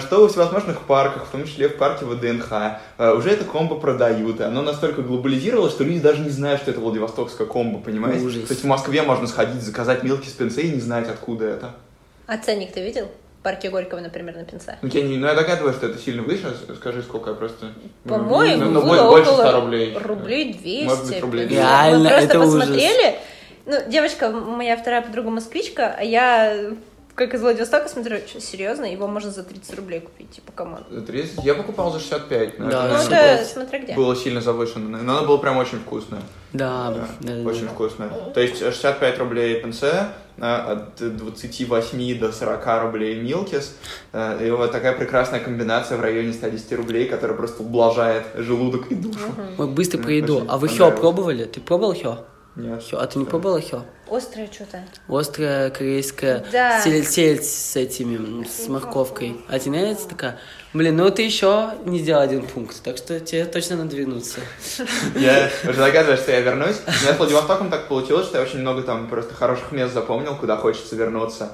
что 0.00 0.20
во 0.20 0.28
всевозможных 0.28 0.80
парках, 0.82 1.26
в 1.26 1.30
том 1.30 1.46
числе 1.46 1.68
в 1.68 1.76
парке 1.76 2.04
ВДНХ, 2.04 2.52
э, 2.98 3.12
уже 3.14 3.30
это 3.30 3.44
комбо 3.44 3.76
продают, 3.76 4.40
и 4.40 4.42
оно 4.42 4.60
настолько 4.60 5.00
глобализировалось, 5.00 5.72
что 5.72 5.84
люди 5.84 6.00
даже 6.00 6.20
не 6.20 6.28
знают, 6.28 6.60
что 6.60 6.70
это 6.72 6.80
Владивостокское 6.80 7.46
комбо, 7.46 7.78
понимаете? 7.78 8.24
Ужас. 8.24 8.42
То 8.42 8.52
есть 8.52 8.64
в 8.64 8.66
Москве 8.66 9.00
можно 9.02 9.26
сходить, 9.26 9.62
заказать 9.62 10.02
милки 10.02 10.28
с 10.28 10.32
пенсе 10.32 10.62
и 10.62 10.72
не 10.72 10.80
знать, 10.80 11.08
откуда 11.08 11.46
это. 11.46 11.70
А 12.26 12.36
ценник 12.36 12.72
ты 12.72 12.82
видел? 12.82 13.08
В 13.40 13.42
парке 13.42 13.70
Горького, 13.70 14.00
например, 14.00 14.36
на 14.36 14.44
пенса. 14.44 14.76
Ну, 14.82 14.90
я 14.92 15.00
не, 15.00 15.16
ну, 15.16 15.26
я 15.26 15.34
догадываюсь, 15.34 15.76
что 15.76 15.86
это 15.86 15.98
сильно 15.98 16.22
выше, 16.22 16.54
С- 16.54 16.76
скажи, 16.76 17.02
сколько 17.02 17.30
я 17.30 17.36
просто... 17.36 17.72
По-моему, 18.06 18.66
ну, 18.66 18.70
ну, 18.72 18.82
было 18.82 19.08
больше 19.08 19.30
около 19.30 19.48
100 19.48 19.60
рублей. 19.62 19.98
Рублей 19.98 20.52
200. 20.52 20.84
Может 20.84 21.06
быть, 21.08 21.22
рублей 21.22 21.46
200. 21.46 21.58
Реально, 21.58 21.98
Мы 22.00 22.08
просто 22.10 22.24
это 22.26 22.40
ужас. 22.40 22.68
Ну, 23.66 23.76
девочка, 23.88 24.30
моя 24.30 24.76
вторая 24.76 25.02
подруга 25.02 25.30
москвичка, 25.30 25.94
а 25.98 26.02
я, 26.02 26.70
как 27.14 27.34
из 27.34 27.42
Владивостока, 27.42 27.88
смотрю, 27.88 28.18
что, 28.26 28.40
серьезно, 28.40 28.84
его 28.84 29.06
можно 29.06 29.30
за 29.30 29.42
30 29.42 29.74
рублей 29.76 30.00
купить, 30.00 30.30
типа. 30.30 30.50
За 30.90 31.02
30? 31.02 31.44
Я 31.44 31.54
покупал 31.54 31.92
за 31.92 32.00
65. 32.00 32.58
но 32.58 32.70
Да, 32.70 32.82
Ну, 32.88 32.94
это, 32.94 33.02
что 33.04 33.14
это 33.14 33.36
было? 33.42 33.44
смотря 33.52 33.78
где. 33.78 33.94
было 33.94 34.16
сильно 34.16 34.40
завышено. 34.40 34.98
Но 35.02 35.18
оно 35.18 35.26
было 35.26 35.36
прям 35.38 35.56
очень 35.58 35.78
вкусное. 35.78 36.22
Да, 36.52 36.92
Да, 36.94 37.08
да, 37.20 37.48
очень 37.48 37.66
да. 37.66 37.72
вкусное. 37.72 38.08
То 38.34 38.40
есть 38.40 38.58
65 38.58 39.18
рублей 39.18 39.60
пенсе, 39.60 40.06
а, 40.38 40.72
от 40.98 41.16
28 41.16 42.18
до 42.18 42.32
40 42.32 42.82
рублей 42.82 43.20
милкис. 43.20 43.76
э, 44.12 44.46
И 44.46 44.50
вот 44.50 44.72
такая 44.72 44.94
прекрасная 44.94 45.38
комбинация 45.40 45.96
в 45.98 46.00
районе 46.00 46.32
110 46.32 46.72
рублей, 46.76 47.06
которая 47.06 47.36
просто 47.36 47.62
ублажает 47.62 48.24
желудок 48.34 48.90
и 48.90 48.94
душу. 48.94 49.28
Мы 49.58 49.66
быстро 49.68 49.98
Мне 49.98 50.04
про 50.06 50.12
еду. 50.14 50.36
очень 50.38 50.46
А 50.48 50.56
вы 50.58 50.68
хё 50.68 50.90
пробовали? 50.90 51.44
Ты 51.44 51.60
пробовал 51.60 51.94
хё? 51.94 52.24
Нет. 52.56 52.82
Хё? 52.82 52.98
А 52.98 53.06
ты 53.06 53.18
не 53.18 53.24
пробовала 53.24 53.60
хё? 53.60 53.82
Острое 54.10 54.48
что-то. 54.52 54.82
Острая 55.08 55.70
корейская 55.70 56.44
Да. 56.52 56.80
сельдь, 56.80 57.08
сельдь 57.08 57.44
с 57.44 57.76
этими, 57.76 58.44
с 58.44 58.66
морковкой. 58.68 59.40
А 59.48 59.58
тебе 59.58 59.78
нравится 59.78 60.08
такая? 60.08 60.38
Блин, 60.72 60.96
ну 60.96 61.10
ты 61.10 61.22
еще 61.22 61.70
не 61.84 61.98
сделал 62.00 62.22
один 62.22 62.42
пункт, 62.46 62.82
так 62.82 62.96
что 62.96 63.18
тебе 63.20 63.44
точно 63.44 63.76
надо 63.76 63.94
вернуться. 63.96 64.40
Я 65.16 65.48
уже 65.68 65.78
догадываюсь, 65.78 66.20
что 66.20 66.32
я 66.32 66.40
вернусь. 66.40 66.76
У 66.86 66.90
меня 67.04 67.14
с 67.14 67.18
Владивостоком 67.18 67.70
так 67.70 67.86
получилось, 67.88 68.26
что 68.26 68.38
я 68.38 68.42
очень 68.44 68.60
много 68.60 68.82
там 68.82 69.08
просто 69.08 69.34
хороших 69.34 69.70
мест 69.72 69.94
запомнил, 69.94 70.34
куда 70.36 70.56
хочется 70.56 70.96
вернуться. 70.96 71.52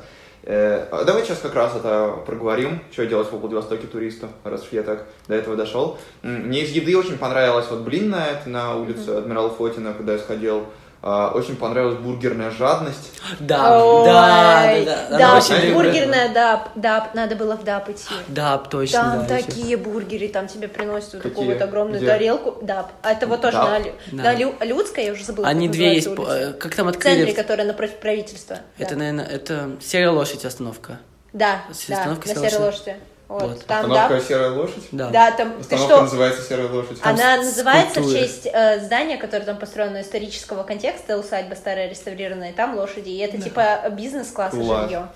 Э, 0.49 0.87
давай 1.05 1.25
сейчас 1.25 1.39
как 1.39 1.55
раз 1.57 1.75
это 1.75 2.19
проговорим, 2.25 2.81
что 2.93 3.05
делать 3.05 3.29
в 3.29 3.37
Владивостоке 3.37 3.87
туристу, 3.89 4.29
раз 4.45 4.63
уж 4.63 4.69
я 4.71 4.83
так 4.83 5.05
до 5.27 5.35
этого 5.35 5.57
дошел. 5.57 5.99
Мне 6.23 6.63
из 6.63 6.71
еды 6.71 6.97
очень 6.97 7.19
понравилось 7.19 7.67
вот 7.69 7.81
блинная 7.81 8.27
это 8.33 8.49
на 8.49 8.77
улице 8.77 9.09
Адмирала 9.11 9.51
Фотина, 9.51 9.93
когда 9.93 10.13
я 10.13 10.19
сходил. 10.21 10.67
А, 11.03 11.31
Очень 11.35 11.57
понравилась 11.57 11.99
бургерная 11.99 12.51
жадность. 12.51 13.13
Да, 13.39 13.85
Ой, 13.85 14.05
да, 14.07 15.07
да, 15.11 15.41
да. 15.41 15.73
Бургерная, 15.75 16.29
да, 16.33 16.69
да, 16.75 17.11
надо 17.15 17.37
было 17.37 17.57
в 17.57 17.63
ДАП 17.65 17.91
идти. 17.91 18.03
Да, 18.29 18.59
точно, 18.59 18.99
Там 19.01 19.27
да. 19.27 19.37
такие 19.37 19.77
бургеры, 19.77 20.29
там 20.29 20.49
тебе 20.49 20.69
приносят 20.69 21.15
вот 21.15 21.23
такую 21.23 21.53
вот 21.53 21.63
огромную 21.63 21.99
Где? 21.99 22.09
тарелку. 22.09 22.59
Да, 22.63 22.87
а 23.03 23.13
это 23.13 23.27
вот 23.27 23.41
тоже 23.41 23.57
на, 23.59 23.79
Лю- 23.79 23.93
Да. 24.13 24.23
на 24.25 24.35
Лю- 24.35 24.55
Людской, 24.61 25.05
я 25.05 25.13
уже 25.13 25.25
забыла. 25.25 25.47
Они 25.47 25.69
две 25.69 25.95
есть, 25.95 26.09
улица. 26.09 26.33
э, 26.33 26.53
как 26.55 26.75
там 26.75 26.87
В 26.89 26.93
центре, 26.93 27.13
открыли? 27.13 27.33
которая 27.33 27.67
напротив 27.67 27.97
правительства. 27.97 28.59
Это, 28.79 28.97
наверное, 28.97 29.27
это 29.27 29.71
серая 29.81 30.11
лошадь 30.11 30.45
остановка. 30.45 30.99
Да, 31.33 31.61
да, 31.89 31.95
остановка 31.97 32.29
на 32.29 32.35
серой 32.49 32.65
лошади. 32.67 32.97
Вот, 33.29 33.43
Вот. 33.43 33.65
там, 33.67 33.91
Остановка 33.91 34.15
да. 34.15 34.21
«Серая 34.21 34.51
лошадь». 34.51 34.85
Да. 34.93 35.11
Да, 35.11 35.31
там, 35.33 35.53
ты 35.55 35.61
Остановка 35.61 35.95
что, 35.95 36.03
называется 36.03 36.43
«Серая 36.43 36.69
лошадь». 36.69 37.01
Там 37.01 37.15
Она 37.15 37.37
называется 37.39 38.01
в 38.01 38.05
скульптуры. 38.05 38.19
честь 38.21 38.47
э, 38.53 38.81
здания, 38.85 39.17
которое 39.17 39.45
там 39.45 39.59
построено 39.59 40.01
исторического 40.01 40.63
контекста, 40.63 41.19
усадьба 41.19 41.55
старая 41.55 41.91
реставрированная, 41.91 42.53
там 42.53 42.77
лошади, 42.77 43.09
и 43.09 43.19
это 43.19 43.41
типа 43.41 43.89
бизнес-класса 43.91 44.57
Класс. 44.57 44.85
жилье. 44.85 45.09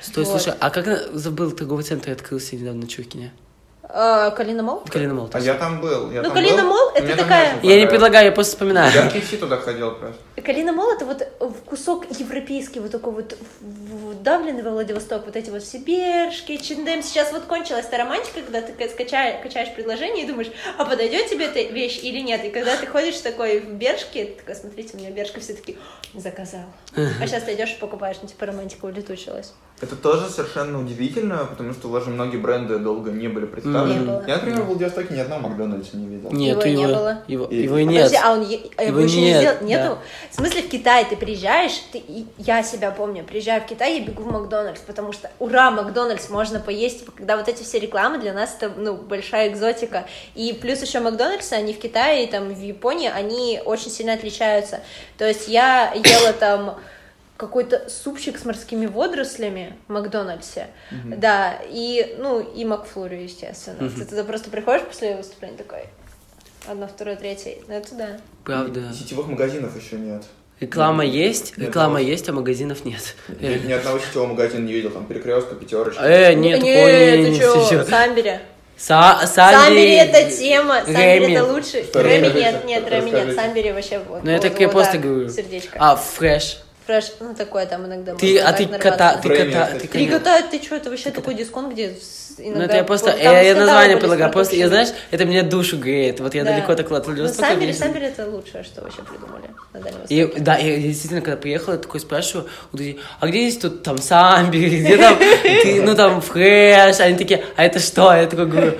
Стой, 0.00 0.24
Вот. 0.24 0.40
слушай, 0.40 0.56
а 0.58 0.70
как 0.70 0.86
забыл 1.12 1.50
торговый 1.50 1.84
центр 1.84 2.10
открылся 2.12 2.56
недавно 2.56 2.82
на 2.82 2.88
Чуркине? 2.88 3.32
Э, 3.90 4.30
Калина 4.36 4.62
Мол? 4.62 4.82
Калина 4.90 5.14
Мол. 5.14 5.30
А 5.32 5.40
я 5.40 5.54
там 5.54 5.80
был. 5.80 6.10
Я 6.10 6.18
Ну, 6.22 6.24
там 6.28 6.34
Калина 6.34 6.62
был. 6.62 6.68
Мол— 6.68 6.88
это 6.94 7.16
такая- 7.16 7.58
Я 7.62 7.80
не 7.80 7.86
предлагаю, 7.86 8.26
я 8.26 8.32
просто 8.32 8.52
вспоминаю. 8.52 8.92
Я 8.94 9.08
в 9.08 9.14
KFC 9.14 9.38
туда 9.38 9.56
ходил 9.56 9.92
просто. 9.92 10.18
Калина 10.44 10.72
Мол 10.72 10.90
это 10.92 11.06
вот 11.06 11.26
в 11.40 11.64
кусок 11.64 12.04
европейский, 12.10 12.80
вот 12.80 12.90
такой 12.90 13.12
вот 13.14 13.36
вдавленный 13.60 14.62
во 14.62 14.70
Владивосток, 14.70 15.24
вот 15.26 15.36
эти 15.36 15.50
вот 15.50 15.62
все 15.62 15.78
бершки, 15.78 16.56
чиндем. 16.58 17.02
Сейчас 17.02 17.32
вот 17.32 17.44
кончилась 17.44 17.86
та 17.86 17.96
романтика, 17.98 18.40
когда 18.42 18.60
ты 18.62 18.72
ка- 18.72 18.88
скачаешь, 18.92 19.42
качаешь 19.42 19.74
предложение 19.74 20.24
и 20.24 20.28
думаешь, 20.28 20.50
а 20.76 20.84
подойдет 20.84 21.28
тебе 21.28 21.46
эта 21.46 21.60
вещь 21.72 22.00
или 22.02 22.20
нет. 22.20 22.44
И 22.44 22.50
когда 22.50 22.76
ты 22.76 22.86
ходишь 22.86 23.16
такой 23.18 23.60
в 23.60 23.72
бершке, 23.74 24.26
ты 24.26 24.32
такой, 24.40 24.54
смотрите, 24.54 24.96
у 24.96 25.00
меня 25.00 25.10
бершка, 25.10 25.40
все 25.40 25.54
таки 25.54 25.78
заказал. 26.14 26.64
А 26.96 27.26
сейчас 27.26 27.44
ты 27.44 27.54
идешь 27.54 27.72
и 27.72 27.80
покупаешь, 27.80 28.16
ну 28.22 28.28
типа 28.28 28.46
романтика 28.46 28.86
улетучилась. 28.86 29.52
Это 29.80 29.94
тоже 29.94 30.28
совершенно 30.28 30.80
удивительно, 30.80 31.46
потому 31.48 31.72
что 31.72 31.88
даже 31.92 32.10
многие 32.10 32.38
бренды 32.38 32.78
долго 32.80 33.12
не 33.12 33.28
были 33.28 33.46
представлены. 33.46 34.00
Не 34.00 34.06
было. 34.06 34.24
Я, 34.26 34.36
например, 34.36 34.62
в 34.62 34.66
Владивостоке 34.66 35.14
ни 35.14 35.20
одного 35.20 35.48
Макдональдса 35.48 35.96
не 35.96 36.06
видел. 36.08 36.32
Нет, 36.32 36.56
Его 36.56 36.62
его, 36.62 36.80
не 36.80 36.94
было. 36.94 37.22
Его, 37.28 37.44
И- 37.44 37.62
его 37.62 37.78
нет. 37.78 38.06
подожди, 38.06 38.16
а 38.16 38.32
он 38.32 38.40
а 38.40 38.82
его, 38.82 38.98
Его 38.98 39.00
еще 39.00 39.16
не 39.20 39.22
нет, 39.26 39.40
сделал? 39.40 39.56
Нету? 39.62 39.94
да. 39.94 39.98
В 40.32 40.34
смысле, 40.34 40.62
в 40.62 40.68
Китай 40.68 41.04
ты 41.08 41.16
приезжаешь, 41.16 41.80
ты, 41.92 42.02
я 42.38 42.64
себя 42.64 42.90
помню, 42.90 43.22
приезжаю 43.22 43.62
в 43.62 43.66
Китай, 43.66 44.00
я 44.00 44.04
бегу 44.04 44.24
в 44.24 44.32
Макдональдс, 44.32 44.80
потому 44.80 45.12
что, 45.12 45.30
ура, 45.38 45.70
Макдональдс, 45.70 46.28
можно 46.28 46.58
поесть, 46.58 47.04
когда 47.16 47.36
вот 47.36 47.48
эти 47.48 47.62
все 47.62 47.78
рекламы 47.78 48.18
для 48.18 48.32
нас 48.32 48.56
это, 48.60 48.72
ну, 48.76 48.96
большая 48.96 49.48
экзотика. 49.48 50.06
И 50.34 50.58
плюс 50.60 50.82
еще 50.82 50.98
Макдональдсы, 50.98 51.52
они 51.52 51.72
в 51.72 51.78
Китае 51.78 52.24
и 52.24 52.26
там 52.30 52.48
в 52.52 52.60
Японии, 52.60 53.08
они 53.14 53.60
очень 53.64 53.92
сильно 53.92 54.14
отличаются. 54.14 54.80
То 55.18 55.26
есть 55.26 55.48
я 55.48 55.92
ела 55.94 56.32
там 56.32 56.78
какой-то 57.36 57.88
супчик 57.88 58.38
с 58.38 58.44
морскими 58.44 58.86
водорослями 58.86 59.76
в 59.86 59.92
Макдональдсе, 59.92 60.68
да, 61.04 61.60
и, 61.68 62.16
ну, 62.18 62.40
и 62.40 62.64
Макфлури, 62.64 63.22
естественно. 63.24 63.88
Ты 63.90 64.04
туда 64.04 64.24
просто 64.24 64.50
приходишь 64.50 64.86
после 64.86 65.16
выступления 65.16 65.56
такой, 65.58 65.84
одно, 66.68 66.88
второе, 66.88 67.16
третье, 67.16 67.56
ну, 67.68 67.74
это 67.74 67.94
да. 67.94 68.20
Правда. 68.44 68.92
Сетевых 68.92 69.26
магазинов 69.28 69.76
еще 69.80 69.96
нет. 69.96 70.24
Реклама 70.60 71.04
есть, 71.04 71.56
Нет, 71.56 71.68
реклама 71.68 72.00
нет. 72.00 72.08
есть, 72.08 72.28
а 72.28 72.32
магазинов 72.32 72.84
нет. 72.84 73.14
Ни, 73.28 73.68
ни 73.68 73.72
одного 73.72 74.00
сетевого 74.00 74.30
магазина 74.30 74.64
не 74.66 74.72
видел, 74.72 74.90
там 74.90 75.06
перекрестка, 75.06 75.54
пятерочка. 75.54 76.02
Э, 76.02 76.34
нет, 76.34 76.60
Не, 76.60 76.74
такого 76.74 76.88
ты 76.88 77.28
не- 77.30 77.38
чё, 77.38 77.64
всё. 77.64 77.84
Самбери. 77.84 78.40
Са- 78.78 79.26
Самбери 79.26 79.64
Самбери 79.64 79.92
это 79.94 80.30
тема, 80.30 80.82
Самбери 80.84 81.32
это 81.34 81.44
лучше. 81.44 81.84
Рэми 81.92 82.28
нет, 82.38 82.64
нет, 82.64 82.88
Рэми 82.88 83.10
нет. 83.10 83.34
Самбери 83.34 83.72
вообще 83.72 83.98
вот. 83.98 84.22
Ну, 84.22 84.30
это 84.30 84.46
я 84.46 84.68
просто 84.68 84.98
да, 84.98 84.98
говорю. 84.98 85.28
Сердечко. 85.28 85.76
А, 85.80 85.96
фреш. 85.96 86.58
Фреш, 86.86 87.12
ну 87.20 87.34
такое 87.34 87.66
там 87.66 87.84
иногда 87.86 88.14
Ты, 88.14 88.38
а 88.38 88.52
ты 88.52 88.66
кота, 88.66 89.18
ты 89.18 89.28
кота, 89.28 89.66
ты 89.78 89.88
Три 89.88 90.06
кота. 90.06 90.18
кота, 90.40 90.48
ты 90.48 90.62
что, 90.62 90.76
это 90.76 90.90
вообще 90.90 91.10
такой 91.10 91.34
дисконт, 91.34 91.72
где 91.72 91.94
с- 92.38 92.44
Ну, 92.44 92.48
иногда... 92.50 92.64
это 92.64 92.76
я 92.76 92.84
просто, 92.84 93.10
там 93.12 93.20
я, 93.20 93.40
я 93.42 93.54
название 93.54 93.96
предлагаю, 93.96 94.32
просто, 94.32 94.56
я, 94.56 94.68
знаешь, 94.68 94.88
это 95.10 95.26
мне 95.26 95.42
душу 95.42 95.76
греет, 95.78 96.20
вот 96.20 96.34
я 96.34 96.44
Да. 96.44 96.52
далеко 96.52 96.74
так 96.74 96.90
от 96.90 97.06
Ну, 97.06 97.12
Владивостока. 97.14 97.54
Мне- 97.54 97.74
Самбери 97.74 98.06
это 98.06 98.26
лучшее, 98.26 98.64
что 98.64 98.82
вообще 98.82 99.02
придумали 99.02 99.50
на 99.72 99.80
Дальнем 99.80 100.00
И, 100.08 100.22
Востоке. 100.22 100.42
да, 100.42 100.56
я 100.56 100.76
действительно, 100.78 101.20
когда 101.20 101.36
приехал, 101.36 101.72
я 101.72 101.78
такой 101.78 102.00
спрашиваю, 102.00 102.48
у 102.72 102.76
друзей, 102.76 103.00
а 103.20 103.26
где 103.26 103.48
здесь 103.48 103.60
тут 103.60 103.82
там 103.82 103.98
самбери, 103.98 104.80
где 104.84 104.96
там, 104.96 105.18
ты, 105.18 105.82
ну 105.82 105.94
там 105.96 106.20
фреш, 106.20 107.00
они 107.00 107.16
такие, 107.18 107.44
а 107.56 107.64
это 107.64 107.78
что? 107.80 108.12
Я 108.14 108.26
такой 108.26 108.46
говорю, 108.46 108.78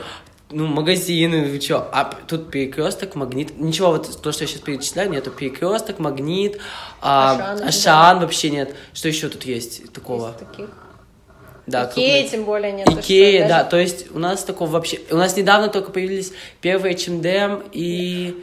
ну, 0.50 0.66
магазины, 0.66 1.44
вы 1.46 1.58
чё? 1.58 1.86
А 1.92 2.10
тут 2.26 2.50
перекресток, 2.50 3.14
магнит. 3.16 3.58
Ничего, 3.60 3.88
вот 3.90 4.22
то, 4.22 4.32
что 4.32 4.44
я 4.44 4.48
сейчас 4.48 4.62
перечисляю, 4.62 5.10
нету 5.10 5.30
перекресток, 5.30 5.98
магнит, 5.98 6.58
а, 7.02 7.52
Ашан, 7.54 7.68
Ашан 7.68 8.20
вообще 8.20 8.48
нет. 8.48 8.74
Что 8.94 9.08
еще 9.08 9.28
тут 9.28 9.44
есть 9.44 9.92
такого? 9.92 10.30
Из 10.30 10.46
таких. 10.46 10.70
Да, 11.68 11.84
Икеи 11.84 11.92
крупные. 12.22 12.28
тем 12.28 12.44
более 12.44 12.72
нет. 12.72 12.86
ты 12.86 12.92
что, 12.92 13.00
Икея, 13.02 13.40
даже- 13.42 13.48
да, 13.54 13.64
то 13.64 13.76
есть 13.78 14.10
у 14.12 14.18
нас 14.18 14.42
такого 14.42 14.70
вообще... 14.70 15.00
У 15.10 15.16
нас 15.16 15.36
недавно 15.36 15.68
только 15.68 15.90
появились 15.92 16.32
первые 16.60 16.94
H&M 16.94 17.62
и... 17.72 18.34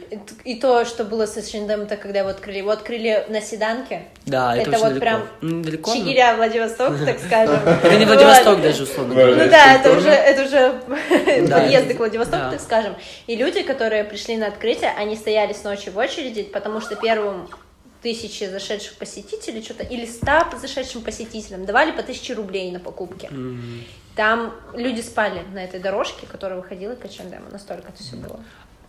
И 0.44 0.54
то, 0.54 0.84
что 0.84 1.04
было 1.04 1.26
с 1.26 1.36
H&M, 1.36 1.80
это 1.82 1.96
когда 1.96 2.20
его 2.20 2.28
открыли. 2.30 2.58
Его 2.58 2.70
открыли 2.70 3.24
на 3.28 3.40
Седанке. 3.40 4.02
Да, 4.26 4.56
это, 4.56 4.70
Это 4.70 4.70
очень 4.70 4.78
вот 4.80 4.88
далеко. 4.88 5.00
прям 5.00 5.28
Ну, 5.40 5.62
далеко, 5.62 5.90
но- 5.92 5.96
Чигиря, 5.96 6.36
Владивосток, 6.36 6.92
так 7.04 7.18
скажем. 7.20 7.56
Это 7.82 7.96
не. 7.96 8.04
Владивосток 8.04 8.62
даже, 8.62 8.82
условно. 8.84 9.14
Ну 9.14 9.50
да, 9.50 9.74
это 9.74 9.92
уже, 9.96 10.08
это 10.10 10.42
уже 10.44 10.80
подъезды 11.50 11.94
к 11.94 11.98
Владивостоку, 11.98 12.50
так 12.52 12.60
скажем. 12.60 12.94
И 13.26 13.36
люди, 13.36 13.62
которые 13.62 14.04
пришли 14.04 14.36
на 14.36 14.46
открытие, 14.46 14.92
они 14.96 15.16
стояли 15.16 15.52
с 15.52 15.64
ночи 15.64 15.90
в 15.90 15.98
очереди, 15.98 16.42
потому 16.44 16.80
что 16.80 16.94
первым 16.96 17.48
тысячи 18.06 18.44
зашедших 18.44 18.94
посетителей, 18.98 19.60
что-то, 19.64 19.82
или 19.82 20.06
ста 20.06 20.48
зашедшим 20.56 21.02
посетителям 21.02 21.66
давали 21.66 21.90
по 21.90 22.04
тысяче 22.04 22.34
рублей 22.34 22.70
на 22.70 22.78
покупки. 22.78 23.26
М. 23.32 23.82
Там 24.14 24.54
люди 24.74 25.00
спали 25.00 25.42
на 25.52 25.64
этой 25.64 25.80
дорожке, 25.80 26.24
которая 26.24 26.60
выходила 26.60 26.94
к 26.94 27.04
H&M, 27.04 27.42
настолько 27.50 27.88
это 27.88 28.00
все 28.00 28.14
было. 28.14 28.38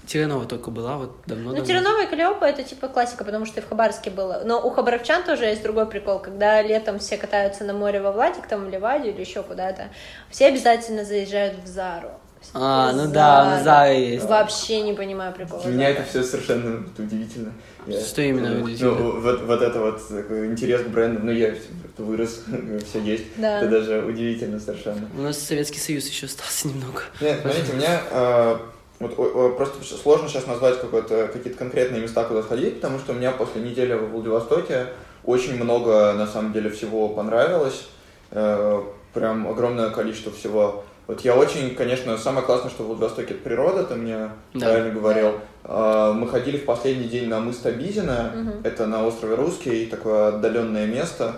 Тиранова 0.06 0.46
только 0.46 0.70
была, 0.70 0.98
вот 0.98 1.18
давно. 1.26 1.52
Ну, 1.52 1.66
Теренова 1.66 2.04
и 2.04 2.06
Калиопа 2.06 2.46
это 2.46 2.62
типа 2.62 2.90
классика, 2.90 3.26
потому 3.26 3.48
что 3.48 3.60
и 3.60 3.64
в 3.64 3.68
Хабаровске 3.68 4.12
было. 4.12 4.44
Но 4.46 4.62
у 4.62 4.70
хабаровчан 4.70 5.24
тоже 5.24 5.46
есть 5.46 5.64
другой 5.64 5.88
прикол, 5.88 6.20
когда 6.20 6.62
летом 6.62 7.00
все 7.00 7.18
катаются 7.18 7.64
на 7.64 7.74
море 7.74 8.00
во 8.00 8.12
Владик, 8.12 8.46
там 8.48 8.66
в 8.66 8.70
Ливаде 8.70 9.10
или 9.10 9.20
еще 9.20 9.42
куда-то, 9.42 9.90
все 10.30 10.46
обязательно 10.46 11.04
заезжают 11.04 11.58
в 11.64 11.66
Зару. 11.66 12.12
А, 12.54 12.92
ну 12.94 13.12
да, 13.12 13.58
ну 13.58 13.64
Зара 13.64 13.92
есть. 13.94 14.26
Вообще 14.26 14.82
не 14.82 14.94
понимаю 14.94 15.34
прикола. 15.34 15.62
Для 15.64 15.72
меня 15.74 15.90
это 15.90 16.04
все 16.04 16.24
совершенно 16.24 16.84
удивительно. 16.98 17.54
Я- 17.86 18.02
Что 18.02 18.22
именно 18.22 18.50
ну, 18.50 18.64
удивительно? 18.64 18.92
Ну, 18.96 19.22
вот, 19.22 19.42
вот 19.44 19.62
это 19.62 19.80
вот 19.80 20.08
такой 20.08 20.48
интерес 20.48 20.82
к 20.84 20.88
бренду, 20.88 21.22
ну, 21.24 21.32
я 21.32 21.54
вырос, 21.98 22.44
все 22.90 23.00
есть. 23.02 23.26
Да. 23.38 23.60
Это 23.60 23.70
даже 23.70 24.04
удивительно 24.06 24.60
совершенно. 24.60 25.08
У 25.18 25.22
нас 25.22 25.38
Советский 25.40 25.80
Союз 25.80 26.08
еще 26.08 26.26
остался 26.26 26.68
немного. 26.68 27.02
Нет, 27.22 27.40
знаете, 27.42 27.72
у 27.72 27.76
меня 27.76 28.02
э, 28.12 28.58
вот, 29.00 29.18
о- 29.18 29.46
о, 29.48 29.50
просто 29.56 29.84
сложно 29.84 30.28
сейчас 30.30 30.48
назвать 30.48 30.80
какое-то- 30.82 31.28
какие-то 31.28 31.58
конкретные 31.58 32.02
места, 32.02 32.24
куда 32.26 32.44
сходить, 32.44 32.76
потому 32.82 33.00
что 33.00 33.14
у 33.14 33.16
меня 33.16 33.32
после 33.32 33.62
недели 33.62 33.94
в 33.94 34.10
Владивостоке 34.12 34.88
очень 35.24 35.62
много, 35.62 36.14
на 36.14 36.28
самом 36.28 36.54
деле, 36.54 36.70
всего 36.70 37.10
понравилось. 37.10 37.88
Э, 38.32 38.82
прям 39.14 39.48
огромное 39.48 39.90
количество 39.90 40.32
всего. 40.32 40.84
Вот 41.08 41.22
я 41.22 41.36
очень, 41.36 41.74
конечно, 41.74 42.18
самое 42.18 42.46
классное, 42.46 42.70
что 42.70 42.84
в 42.84 42.88
Владивостоке 42.88 43.34
это 43.34 43.42
природа, 43.44 43.84
ты 43.86 43.96
мне 43.96 44.30
Да. 44.54 44.66
правильно 44.68 44.92
говорил. 44.94 45.32
Э, 45.64 46.12
мы 46.14 46.28
ходили 46.28 46.58
в 46.58 46.66
последний 46.66 47.08
день 47.08 47.30
на 47.30 47.40
мыс 47.40 47.58
Табизина, 47.58 48.34
Мгм. 48.36 48.54
это 48.64 48.88
на 48.88 49.06
острове 49.08 49.36
Русский, 49.36 49.86
такое 49.86 50.28
отдаленное 50.30 50.86
место. 50.86 51.38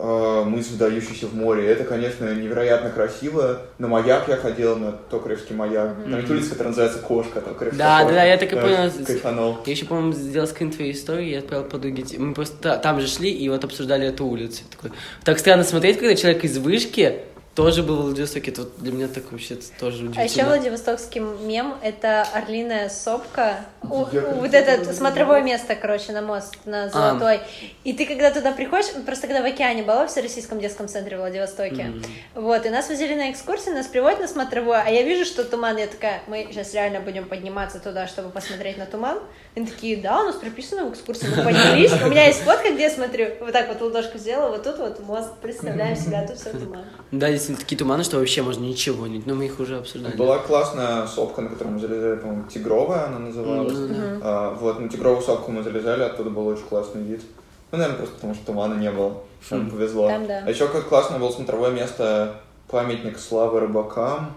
Э, 0.00 0.44
мыс, 0.46 0.68
вдающийся 0.68 1.26
в 1.26 1.34
море. 1.34 1.66
Это, 1.66 1.82
конечно, 1.82 2.32
невероятно 2.32 2.90
красиво. 2.90 3.62
На 3.78 3.88
маяк 3.88 4.28
я 4.28 4.36
ходил, 4.36 4.76
на 4.76 4.92
Токаревский 4.92 5.56
маяк. 5.56 5.96
Там 6.04 6.16
есть 6.18 6.30
улица, 6.30 6.50
которая 6.50 6.68
называется 6.68 7.00
Кошка, 7.00 7.40
Токаревская 7.40 7.78
Да, 7.84 7.98
кошка. 8.02 8.14
да, 8.14 8.22
я 8.24 8.36
так 8.38 8.52
и 8.52 8.54
Да, 8.54 8.60
понял. 8.62 8.92
Кайфанул. 9.04 9.56
Я 9.66 9.72
еще, 9.72 9.86
по-моему, 9.86 10.12
сделал 10.12 10.46
скрин 10.46 10.70
твоей 10.70 10.92
истории, 10.92 11.30
я 11.30 11.40
отправил 11.40 11.64
подруге. 11.64 12.04
Мы 12.16 12.32
просто 12.32 12.56
та- 12.62 12.76
там 12.76 13.00
же 13.00 13.08
шли 13.08 13.28
и 13.28 13.48
вот 13.48 13.64
обсуждали 13.64 14.06
эту 14.06 14.24
улицу. 14.26 14.62
Такой, 14.70 14.92
так 15.24 15.36
странно 15.40 15.64
смотреть, 15.64 15.98
когда 15.98 16.14
человек 16.14 16.44
из 16.44 16.56
вышки 16.58 17.22
тоже 17.58 17.82
был 17.82 17.96
в 17.96 18.02
Владивостоке, 18.04 18.52
это 18.52 18.60
вот 18.62 18.78
для 18.78 18.92
меня 18.92 19.08
так 19.08 19.32
вообще 19.32 19.56
тоже 19.80 19.96
А 20.16 20.22
еще 20.22 20.34
удивительно. 20.44 20.46
Владивостокский 20.46 21.20
мем— 21.20 21.74
это 21.82 22.22
орлиная 22.32 22.88
сопка. 22.88 23.56
У- 23.82 24.06
Я 24.12 24.20
вот 24.20 24.42
как-то 24.52 24.56
это 24.58 24.92
смотровое 24.92 25.42
место, 25.42 25.74
короче, 25.74 26.12
на 26.12 26.22
мост, 26.22 26.54
на 26.66 26.88
Золотой. 26.88 27.40
И 27.82 27.92
ты 27.94 28.06
когда 28.06 28.30
туда 28.30 28.52
приходишь, 28.52 28.86
просто 29.04 29.26
когда 29.26 29.42
в 29.42 29.44
океане 29.44 29.82
была, 29.82 30.06
в 30.06 30.10
Всероссийском 30.10 30.60
детском 30.60 30.86
центре 30.86 31.16
в 31.16 31.20
Владивостоке, 31.20 31.82
Мгм. 31.84 32.04
вот, 32.36 32.64
и 32.64 32.68
нас 32.70 32.88
возили 32.88 33.14
на 33.14 33.32
экскурсии, 33.32 33.70
нас 33.70 33.88
приводят 33.88 34.20
на 34.20 34.28
смотровое, 34.28 34.84
а 34.86 34.90
я 34.90 35.02
вижу, 35.02 35.24
что 35.24 35.42
туман, 35.42 35.78
я 35.78 35.88
такая, 35.88 36.22
мы 36.28 36.46
сейчас 36.52 36.74
реально 36.74 37.00
будем 37.00 37.28
подниматься 37.28 37.80
туда, 37.80 38.06
чтобы 38.06 38.28
посмотреть 38.30 38.78
на 38.78 38.86
туман. 38.86 39.18
Они 39.56 39.66
такие, 39.66 39.96
да, 39.96 40.20
у 40.22 40.26
нас 40.26 40.36
прописано 40.36 40.84
в 40.84 40.92
экскурсии, 40.92 41.26
мы 41.26 41.42
поднялись, 41.42 41.90
у 42.04 42.08
меня 42.08 42.26
есть 42.26 42.42
фотка, 42.42 42.70
где 42.72 42.84
я 42.84 42.90
смотрю, 42.90 43.30
вот 43.40 43.50
так 43.52 43.66
вот 43.66 43.80
ладошку 43.80 44.16
сделала, 44.18 44.50
вот 44.50 44.62
тут 44.62 44.78
вот 44.78 45.00
мост, 45.00 45.30
представляем 45.42 45.96
себя, 45.96 46.24
тут 46.24 46.36
все 46.38 46.50
туман. 46.50 46.84
Да, 47.10 47.26
действительно, 47.48 47.58
такие 47.58 47.78
туманы, 47.78 48.04
что 48.04 48.18
вообще 48.18 48.42
можно 48.42 48.64
ничего 48.64 49.06
не... 49.06 49.22
Но 49.24 49.34
мы 49.34 49.46
их 49.46 49.58
уже 49.60 49.78
обсуждали. 49.78 50.16
Была 50.16 50.38
классная 50.38 51.06
сопка, 51.06 51.42
на 51.42 51.48
которую 51.48 51.74
мы 51.74 51.80
залезали, 51.80 52.16
по-моему, 52.16 52.44
Тигровая 52.48 53.06
она 53.06 53.18
называлась. 53.18 53.72
Ну, 53.72 53.88
да. 53.88 54.18
А, 54.22 54.54
вот, 54.54 54.80
на 54.80 54.88
Тигровую 54.88 55.22
сопку 55.22 55.50
мы 55.50 55.62
залезали, 55.62 56.02
оттуда 56.02 56.30
был 56.30 56.46
очень 56.46 56.64
классный 56.64 57.02
вид. 57.02 57.22
Ну, 57.70 57.78
наверное, 57.78 57.98
просто 57.98 58.14
потому 58.16 58.34
что 58.34 58.46
тумана 58.46 58.74
не 58.74 58.90
было. 58.90 59.22
Нам 59.50 59.70
повезло. 59.70 60.08
Там 60.08 60.26
да. 60.26 60.42
А 60.46 60.50
еще 60.50 60.68
как 60.68 60.88
классно 60.88 61.18
было 61.18 61.30
смотровое 61.30 61.70
место 61.70 62.40
памятник 62.68 63.18
славы 63.18 63.60
рыбакам. 63.60 64.32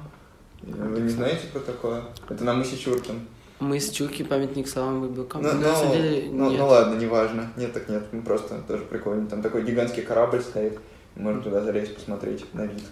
Вы 0.62 1.02
не 1.02 1.10
знаете, 1.10 1.48
кто 1.50 1.60
такое? 1.60 2.04
Это 2.30 2.44
на 2.44 2.54
мысе 2.54 2.78
Чуркин. 2.78 3.20
Мы 3.60 3.80
с 3.80 3.90
Чурки 3.92 4.24
памятник 4.24 4.68
словам 4.68 5.02
выбилкам. 5.02 5.42
Ну, 5.44 5.50
самом 5.50 5.88
ну, 5.88 5.94
деле, 5.94 6.30
ну, 6.32 6.50
нет. 6.50 6.60
ну 6.60 6.68
ладно, 6.68 6.96
неважно. 6.96 7.52
Нет, 7.56 7.74
так 7.74 7.90
нет. 7.90 8.04
Ну, 8.12 8.22
просто 8.22 8.60
тоже 8.68 8.84
прикольно. 8.84 9.28
Там 9.28 9.42
такой 9.42 9.64
гигантский 9.64 10.04
корабль 10.04 10.42
стоит. 10.42 10.80
Можно 11.16 11.42
туда 11.42 11.62
залезть, 11.62 11.96
посмотреть 11.96 12.46
на 12.54 12.66
вид. 12.66 12.84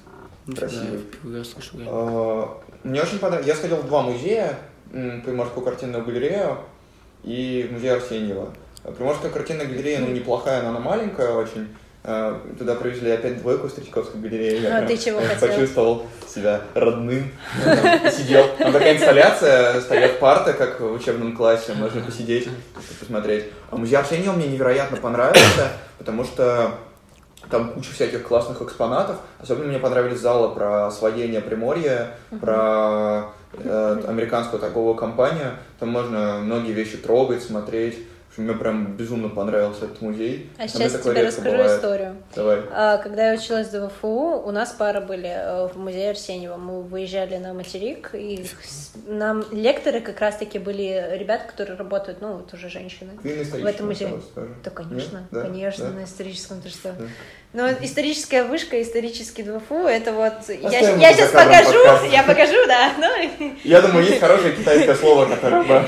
Нифига, 0.49 0.67
красивый. 0.67 0.91
я 0.99 0.99
первый 1.21 1.37
раз 1.39 1.49
слышу, 1.49 1.77
реально. 1.77 1.91
А, 1.93 2.57
Мне 2.83 3.01
очень 3.01 3.19
понравилось. 3.19 3.47
Я 3.47 3.55
сходил 3.55 3.77
в 3.77 3.87
два 3.87 4.01
музея. 4.01 4.57
Приморскую 4.91 5.63
картинную 5.63 6.03
галерею 6.03 6.57
и 7.23 7.67
в 7.69 7.73
музей 7.73 7.93
Арсеньева. 7.93 8.49
Приморская 8.97 9.29
картинная 9.29 9.65
галерея, 9.67 9.99
ну, 9.99 10.07
неплохая, 10.07 10.63
но 10.63 10.69
она 10.69 10.79
маленькая 10.79 11.31
очень. 11.33 11.67
А, 12.03 12.41
Туда 12.57 12.73
привезли 12.75 13.11
опять 13.11 13.39
двойку 13.39 13.67
в 13.67 13.73
Третьяковской 13.73 14.19
галерее. 14.21 14.61
Я 14.61 14.77
А 14.79 14.85
ты 14.87 14.97
чего 14.97 15.19
хотел? 15.27 15.47
Почувствовал 15.49 16.05
себя 16.27 16.61
родным. 16.73 17.29
Я 17.65 18.09
Сидел. 18.17 18.47
Там 18.57 18.71
такая 18.73 18.95
инсталляция, 18.95 19.81
стоят 19.81 20.17
парты, 20.19 20.53
как 20.53 20.79
в 20.79 20.93
учебном 20.93 21.35
классе. 21.35 21.73
Можно 21.73 22.01
посидеть, 22.01 22.47
посмотреть. 22.99 23.45
А 23.69 23.75
музей 23.75 23.97
Арсеньева 23.97 24.31
мне 24.33 24.47
невероятно 24.47 24.97
понравился, 24.97 25.73
потому 25.99 26.23
что 26.23 26.71
там 27.49 27.71
куча 27.73 27.91
всяких 27.91 28.23
классных 28.23 28.61
экспонатов. 28.61 29.17
Особенно 29.39 29.67
мне 29.67 29.79
понравились 29.79 30.19
залы 30.19 30.53
про 30.53 30.87
освоение 30.87 31.41
Приморья, 31.41 32.11
про 32.39 33.31
э, 33.53 34.03
американскую 34.07 34.59
торговую 34.59 34.95
компанию. 34.95 35.53
Там 35.79 35.89
можно 35.89 36.39
многие 36.43 36.73
вещи 36.73 36.97
трогать, 36.97 37.43
смотреть. 37.43 37.99
Мне 38.39 38.53
прям 38.53 38.93
безумно 38.95 39.29
понравился 39.29 39.85
этот 39.85 40.01
музей. 40.01 40.49
А 40.57 40.67
Со 40.67 40.77
сейчас 40.77 40.93
такое 40.93 41.13
тебе 41.15 41.27
расскажу 41.27 41.51
бывает. 41.57 41.71
историю. 41.77 42.15
Давай. 42.35 42.59
А, 42.71 42.97
Когда 42.97 43.31
я 43.31 43.37
училась 43.37 43.67
в 43.67 43.71
ДВФУ, 43.71 44.41
у 44.45 44.51
нас 44.51 44.71
пара 44.71 45.01
были 45.01 45.27
э, 45.29 45.67
в 45.67 45.77
музее 45.77 46.11
Арсеньева. 46.11 46.55
Мы 46.57 46.81
выезжали 46.81 47.35
на 47.37 47.53
материк, 47.53 48.11
и 48.13 48.45
нам 49.07 49.43
лекторы 49.51 50.01
как 50.01 50.19
раз-таки 50.21 50.57
были 50.59 51.17
ребята, 51.17 51.45
которые 51.47 51.77
работают, 51.77 52.21
ну, 52.21 52.33
вот 52.37 52.53
уже 52.53 52.69
женщины. 52.69 53.11
На 53.23 53.59
В 53.59 53.65
этом 53.65 53.87
музее. 53.87 54.09
тоже? 54.33 54.49
Да, 54.63 54.71
конечно, 54.71 55.17
Нет? 55.17 55.27
Да? 55.31 55.41
конечно, 55.41 55.85
Да? 55.89 55.99
на 55.99 56.03
историческом, 56.05 56.61
ты 56.61 56.69
что? 56.69 56.93
Да. 56.93 57.05
Ну, 57.51 57.67
историческая 57.81 58.43
вышка, 58.43 58.79
исторический 58.79 59.41
ДВФУ, 59.41 59.73
это 59.87 60.13
вот... 60.13 60.33
Я, 60.49 60.67
Оставим 60.79 60.99
я 60.99 61.13
сейчас 61.13 61.31
покажу, 61.31 61.71
подкаста. 61.73 62.05
я 62.05 62.21
покажу, 62.23 62.58
Я 63.69 63.81
думаю, 63.81 64.03
есть 64.03 64.19
хорошее 64.19 64.55
китайское 64.55 64.95
слово, 64.95 65.27
которое 65.27 65.61
бы 65.61 65.85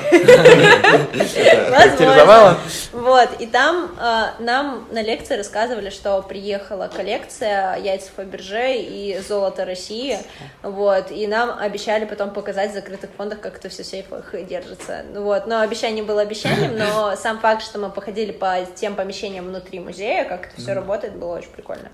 характеризовало. 1.72 2.58
Вот, 2.92 3.30
и 3.40 3.48
там 3.48 3.96
э, 4.00 4.26
нам 4.38 4.88
на 4.92 5.02
лекции 5.02 5.36
рассказывали, 5.36 5.90
что 5.90 6.22
приехала 6.22 6.92
коллекция 6.96 7.78
яйца 7.78 8.12
Фаберже 8.16 8.76
и 8.76 9.20
золото 9.28 9.66
России, 9.66 10.20
вот, 10.62 11.10
и 11.10 11.26
нам 11.26 11.58
обещали 11.58 12.06
потом 12.06 12.30
показать 12.32 12.70
в 12.70 12.74
закрытых 12.76 13.10
фондах, 13.18 13.40
как 13.40 13.58
это 13.58 13.70
все 13.70 13.82
в 13.82 13.88
сейфах 13.88 14.36
держится, 14.48 15.04
вот, 15.16 15.48
но 15.48 15.62
обещание 15.62 16.04
было 16.04 16.22
обещанием, 16.22 16.78
но 16.78 17.16
сам 17.16 17.40
факт, 17.40 17.64
что 17.64 17.80
мы 17.80 17.90
походили 17.90 18.32
по 18.32 18.60
тем 18.76 18.96
помещениям 18.96 19.46
внутри 19.46 19.80
музея, 19.80 20.24
как 20.26 20.50
это 20.50 20.62
все 20.62 20.74
работает, 20.74 21.16
было 21.16 21.38
очень 21.38 21.50
прикольно. 21.50 21.90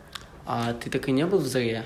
А 0.45 0.73
ты 0.73 0.89
так 0.89 1.07
и 1.07 1.13
не 1.13 1.25
был 1.25 1.39
в 1.39 1.47
Заре? 1.47 1.85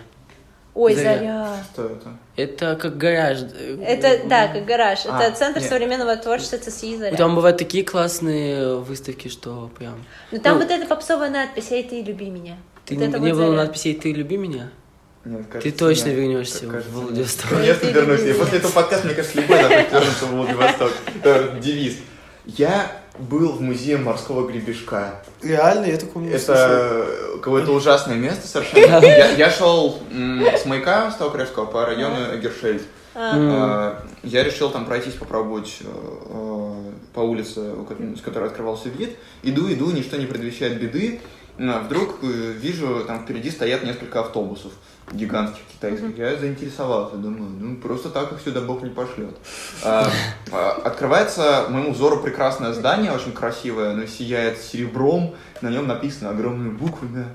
Ой, 0.73 0.95
Заря. 0.95 1.18
Заря. 1.18 1.64
Что 1.73 1.85
это? 1.85 2.18
Это 2.38 2.76
как 2.77 2.98
гараж. 2.98 3.39
Это, 3.85 4.27
да, 4.27 4.48
как 4.48 4.65
гараж. 4.65 4.99
А, 5.06 5.22
это 5.22 5.35
Центр 5.35 5.60
нет. 5.60 5.69
современного 5.69 6.15
творчества 6.15 6.57
ЦСИ 6.57 6.98
Заря. 6.98 7.18
Там 7.18 7.35
бывают 7.35 7.57
такие 7.57 7.84
классные 7.84 8.77
выставки, 8.77 9.27
что 9.27 9.69
прям... 9.77 10.03
Ну 10.31 10.39
там 10.39 10.56
ну, 10.57 10.64
вот 10.64 10.72
эта 10.72 10.88
попсовая 10.88 11.30
надпись 11.30 11.72
«Эй, 11.72 11.84
ты 11.84 12.02
люби 12.02 12.30
меня». 12.30 12.57
Ты 12.85 12.95
Вот 12.95 13.02
не, 13.02 13.07
не 13.07 13.19
вот 13.19 13.31
было 13.31 13.48
Заря. 13.48 13.64
надписей 13.64 13.95
«Ты 13.95 14.14
люби 14.14 14.38
меня»? 14.38 14.72
Нет, 15.23 15.43
Ты 15.45 15.52
кажется, 15.60 15.77
точно 15.77 16.07
нет. 16.07 16.18
вернешься 16.18 16.60
Как 16.61 16.69
в 16.69 16.72
кажется, 16.72 16.91
нет. 16.95 17.03
Владивосток. 17.03 17.49
Конечно, 17.49 17.88
вернусь. 17.88 18.22
И 18.22 18.34
после 18.34 18.57
этого 18.57 18.72
подкаста, 18.72 19.06
мне 19.06 19.15
кажется, 19.15 19.41
любой 19.41 19.61
захочет 19.61 19.91
вернуться 19.91 20.26
в 20.26 20.31
Владивосток. 20.31 20.91
Это 21.23 21.60
девиз. 21.60 21.98
Я 22.45 23.01
был 23.30 23.53
в 23.53 23.61
музее 23.61 23.98
морского 23.98 24.48
гребешка. 24.48 25.23
Реально, 25.41 25.85
я 25.85 25.98
такого 25.98 26.26
Это 26.26 27.07
какое-то 27.41 27.72
ужасное 27.72 28.15
место 28.15 28.48
совершенно. 28.48 29.06
Я, 29.06 29.31
я 29.31 29.49
шел 29.49 29.99
м, 30.11 30.43
с 30.45 30.65
маяка 30.65 31.11
Стокревского 31.11 31.65
по 31.65 31.85
району 31.85 32.35
Эгершельд. 32.35 32.84
А, 33.14 33.34
А, 33.35 34.03
Я 34.23 34.43
решил 34.43 34.69
там 34.69 34.85
пройтись, 34.85 35.14
попробовать 35.14 35.80
э, 35.81 35.85
э, 35.85 36.73
по 37.14 37.19
улице, 37.19 37.73
с 38.18 38.22
которой 38.22 38.48
открывался 38.48 38.89
вид. 38.89 39.18
Иду, 39.43 39.72
иду, 39.72 39.91
ничто 39.91 40.15
не 40.18 40.26
предвещает 40.26 40.80
беды. 40.80 41.19
А 41.60 41.80
Вдруг 41.81 42.19
э, 42.23 42.26
вижу, 42.27 43.03
там 43.06 43.23
впереди 43.23 43.52
стоят 43.52 43.84
несколько 43.84 44.22
автобусов 44.22 44.72
гигантских 45.14 45.62
китайских. 45.74 46.18
Я 46.18 46.36
заинтересовался, 46.38 47.16
думаю, 47.16 47.52
ну 47.60 47.76
просто 47.78 48.10
так 48.10 48.32
их 48.32 48.42
сюда 48.42 48.62
Бог 48.62 48.82
не 48.82 48.90
пошлет. 48.90 49.36
А, 49.84 50.10
а, 50.52 50.82
Открывается 50.84 51.66
моему 51.70 51.92
взору 51.92 52.22
прекрасное 52.22 52.74
здание, 52.74 53.12
очень 53.12 53.34
красивое, 53.34 53.92
оно 53.92 54.06
сияет 54.06 54.58
серебром, 54.58 55.36
на 55.62 55.70
нем 55.70 55.88
написано 55.88 56.32
огромными 56.32 56.72
буквами 56.72 57.26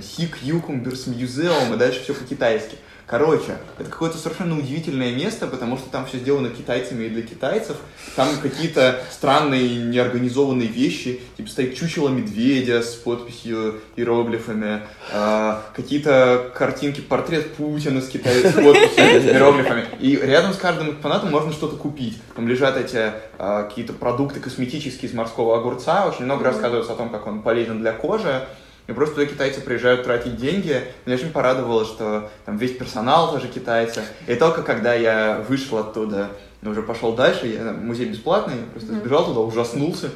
Хик 0.00 0.38
Юкумберс 0.42 1.06
Мюзеум, 1.06 1.74
и 1.74 1.76
дальше 1.76 2.02
все 2.02 2.14
по-китайски. 2.14 2.78
Короче, 3.06 3.58
это 3.78 3.90
какое-то 3.90 4.16
совершенно 4.16 4.58
удивительное 4.58 5.14
место, 5.14 5.46
потому 5.46 5.76
что 5.76 5.90
там 5.90 6.06
все 6.06 6.18
сделано 6.18 6.48
китайцами 6.48 7.04
и 7.04 7.10
для 7.10 7.20
китайцев. 7.20 7.76
Там 8.16 8.28
какие-то 8.42 9.02
странные 9.10 9.76
неорганизованные 9.76 10.68
вещи, 10.68 11.20
типа 11.36 11.50
стоит 11.50 11.76
чучело 11.76 12.08
медведя 12.08 12.82
с 12.82 12.94
подписью 12.94 13.82
иероглифами, 13.96 14.80
а, 15.12 15.62
какие-то 15.76 16.50
картинки, 16.54 17.02
портрет 17.02 17.54
Путина 17.54 18.00
с 18.00 18.08
китайцем 18.08 18.52
с 18.52 18.54
подписью 18.54 19.04
иероглифами. 19.32 19.84
И 20.00 20.16
рядом 20.16 20.54
с 20.54 20.56
каждым 20.56 20.92
экспонатом 20.92 21.30
можно 21.30 21.52
что-то 21.52 21.76
купить. 21.76 22.18
Там 22.34 22.48
лежат 22.48 22.78
эти 22.78 23.12
а, 23.38 23.64
какие-то 23.64 23.92
продукты 23.92 24.40
косметические 24.40 25.10
из 25.10 25.14
морского 25.14 25.58
огурца. 25.58 26.06
Очень 26.06 26.24
много 26.24 26.44
рассказывается 26.44 26.94
о 26.94 26.96
том, 26.96 27.10
как 27.10 27.26
он 27.26 27.42
полезен 27.42 27.80
для 27.80 27.92
кожи. 27.92 28.46
И 28.86 28.92
просто 28.92 29.14
туда 29.14 29.26
китайцы 29.26 29.60
приезжают 29.60 30.04
тратить 30.04 30.36
деньги. 30.36 30.82
Меня 31.06 31.16
очень 31.16 31.30
порадовало, 31.30 31.84
что 31.84 32.30
там 32.44 32.58
весь 32.58 32.76
персонал 32.76 33.32
тоже 33.32 33.48
китайцы. 33.48 34.02
И 34.26 34.34
только 34.34 34.62
когда 34.62 34.94
я 34.94 35.42
вышел 35.48 35.78
оттуда, 35.78 36.30
ну, 36.64 36.70
уже 36.70 36.82
пошел 36.82 37.14
дальше, 37.14 37.46
я, 37.46 37.72
музей 37.72 38.06
бесплатный, 38.06 38.56
просто 38.72 38.94
сбежал 38.94 39.26
туда, 39.26 39.40
ужаснулся. 39.40 40.10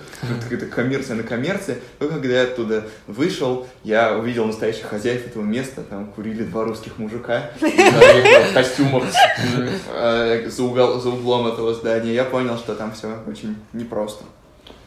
Это 0.50 0.64
коммерция 0.66 1.16
на 1.16 1.22
коммерции. 1.22 1.78
Только 1.98 2.14
когда 2.14 2.34
я 2.34 2.42
оттуда 2.44 2.84
вышел, 3.06 3.66
я 3.84 4.16
увидел 4.16 4.46
настоящих 4.46 4.86
хозяев 4.86 5.26
этого 5.26 5.42
места. 5.42 5.82
Там 5.82 6.06
курили 6.06 6.44
два 6.44 6.64
русских 6.64 6.96
мужика 6.96 7.50
в 7.60 8.54
костюмах 8.54 9.04
э, 9.94 10.48
за 10.48 10.62
углом 10.62 11.48
этого 11.48 11.74
здания. 11.74 12.14
Я 12.14 12.24
понял, 12.24 12.56
что 12.56 12.74
там 12.74 12.92
все 12.92 13.18
очень 13.26 13.56
непросто. 13.74 14.24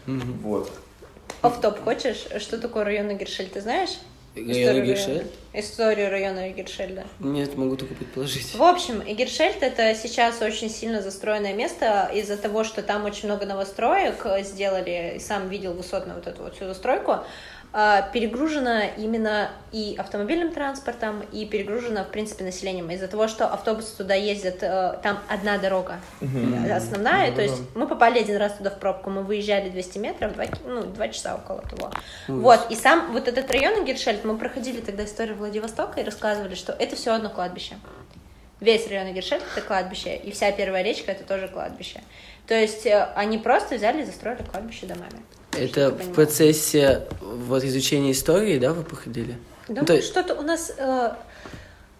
Вот. 0.07 0.71
Оф-топ 1.41 1.83
хочешь? 1.83 2.27
Что 2.39 2.59
такое 2.59 2.83
район 2.83 3.17
Гершель, 3.17 3.49
ты 3.49 3.61
знаешь? 3.61 3.97
Район 4.35 4.77
района. 4.77 5.23
Историю 5.53 6.09
района 6.09 6.51
Эгершельда. 6.51 7.03
Нет, 7.19 7.57
могу 7.57 7.75
только 7.75 7.93
предположить. 7.95 8.55
В 8.55 8.63
общем, 8.63 9.03
Эгершельд 9.05 9.61
это 9.61 9.93
сейчас 9.93 10.41
очень 10.41 10.69
сильно 10.69 11.01
застроенное 11.01 11.53
место 11.53 12.09
из-за 12.13 12.37
того, 12.37 12.63
что 12.63 12.81
там 12.81 13.03
очень 13.03 13.27
много 13.27 13.45
новостроек 13.45 14.25
э, 14.25 14.43
сделали, 14.43 15.15
и 15.17 15.19
сам 15.19 15.49
видел 15.49 15.73
высотную 15.73 16.15
вот 16.15 16.27
эту 16.27 16.43
вот 16.43 16.55
всю 16.55 16.65
застройку. 16.65 17.17
А, 17.73 18.01
перегружено 18.01 18.81
именно 18.97 19.49
и 19.71 19.95
автомобильным 19.97 20.51
транспортом, 20.51 21.23
и 21.31 21.45
перегружено, 21.45 22.03
в 22.03 22.09
принципе, 22.09 22.43
населением. 22.43 22.91
Из-за 22.91 23.07
того, 23.07 23.29
что 23.29 23.47
автобусы 23.47 23.95
туда 23.95 24.13
ездят, 24.13 24.57
э, 24.61 24.99
там 25.01 25.19
одна 25.29 25.57
дорога 25.57 25.99
э, 26.19 26.73
основная, 26.73 27.29
Ну 27.29 27.35
то 27.35 27.41
есть 27.41 27.61
мы 27.73 27.87
попали 27.87 28.19
один 28.19 28.35
раз 28.35 28.53
туда 28.53 28.71
в 28.71 28.77
пробку, 28.77 29.09
мы 29.09 29.23
выезжали 29.23 29.69
200 29.69 29.97
метров, 29.99 30.33
2, 30.33 30.45
ну, 30.65 30.83
2 30.83 31.07
часа 31.09 31.35
около 31.35 31.61
того. 31.61 31.91
Вот, 32.27 32.69
и 32.69 32.75
сам 32.75 33.13
вот 33.13 33.29
этот 33.29 33.49
район 33.49 33.85
Гершельд, 33.85 34.25
мы 34.25 34.37
проходили 34.37 34.81
тогда 34.81 35.05
историю 35.05 35.37
Владивостока 35.37 36.01
и 36.01 36.03
рассказывали, 36.03 36.55
что 36.55 36.73
это 36.73 36.97
все 36.97 37.13
одно 37.13 37.29
кладбище. 37.29 37.75
Весь 38.61 38.87
район 38.87 39.11
Игершет— 39.11 39.41
это 39.55 39.65
кладбище, 39.65 40.15
и 40.15 40.31
вся 40.31 40.51
первая 40.51 40.83
речка— 40.83 41.11
это 41.13 41.23
тоже 41.23 41.47
кладбище. 41.47 42.01
То 42.45 42.53
есть 42.53 42.85
э, 42.85 43.09
они 43.15 43.39
просто 43.39 43.75
взяли 43.75 44.01
и 44.01 44.05
застроили 44.05 44.43
кладбище 44.43 44.85
домами. 44.85 45.23
Это 45.57 45.91
в 45.91 46.13
процессе 46.13 47.07
вот 47.21 47.63
изучения 47.63 48.11
истории, 48.11 48.57
да, 48.57 48.73
вы 48.73 48.83
проходили? 48.83 49.37
Да, 49.67 49.81
Ну, 49.81 49.85
то 49.87 50.01
что-то 50.01 50.35
у 50.35 50.41
нас... 50.41 50.71
э, 50.77 51.11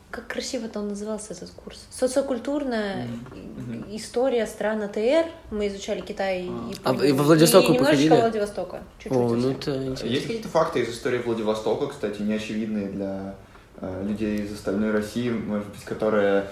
как 0.10 0.28
красиво-то 0.28 0.80
он 0.80 0.90
назывался, 0.90 1.34
этот 1.34 1.52
курс? 1.52 1.86
Социокультурная 1.90 3.08
и- 3.34 3.98
история 3.98 4.46
стран 4.46 4.84
АТР. 4.84 5.26
Мы 5.52 5.68
изучали 5.68 6.02
Китай 6.02 6.44
и 6.44 6.52
А 6.84 6.94
и 6.94 7.12
во 7.12 7.24
Владивосток 7.24 7.64
и 7.64 7.68
вы 7.68 7.74
немножечко 7.76 8.10
походили? 8.10 8.22
Владивостока. 8.22 8.80
Чуть-чуть 9.00 9.18
О, 9.18 9.30
ну 9.36 9.52
это 9.52 9.72
интересно. 9.78 10.08
Есть 10.08 10.28
какие-то 10.28 10.48
факты 10.50 10.80
из 10.82 10.90
истории 10.90 11.20
Владивостока, 11.20 11.88
кстати, 11.88 12.22
неочевидные 12.22 12.88
для 12.88 13.36
э, 13.80 14.06
людей 14.08 14.42
из 14.44 14.54
остальной 14.54 14.92
России, 14.92 15.30
может 15.30 15.68
быть, 15.68 15.84
которые, 15.84 16.46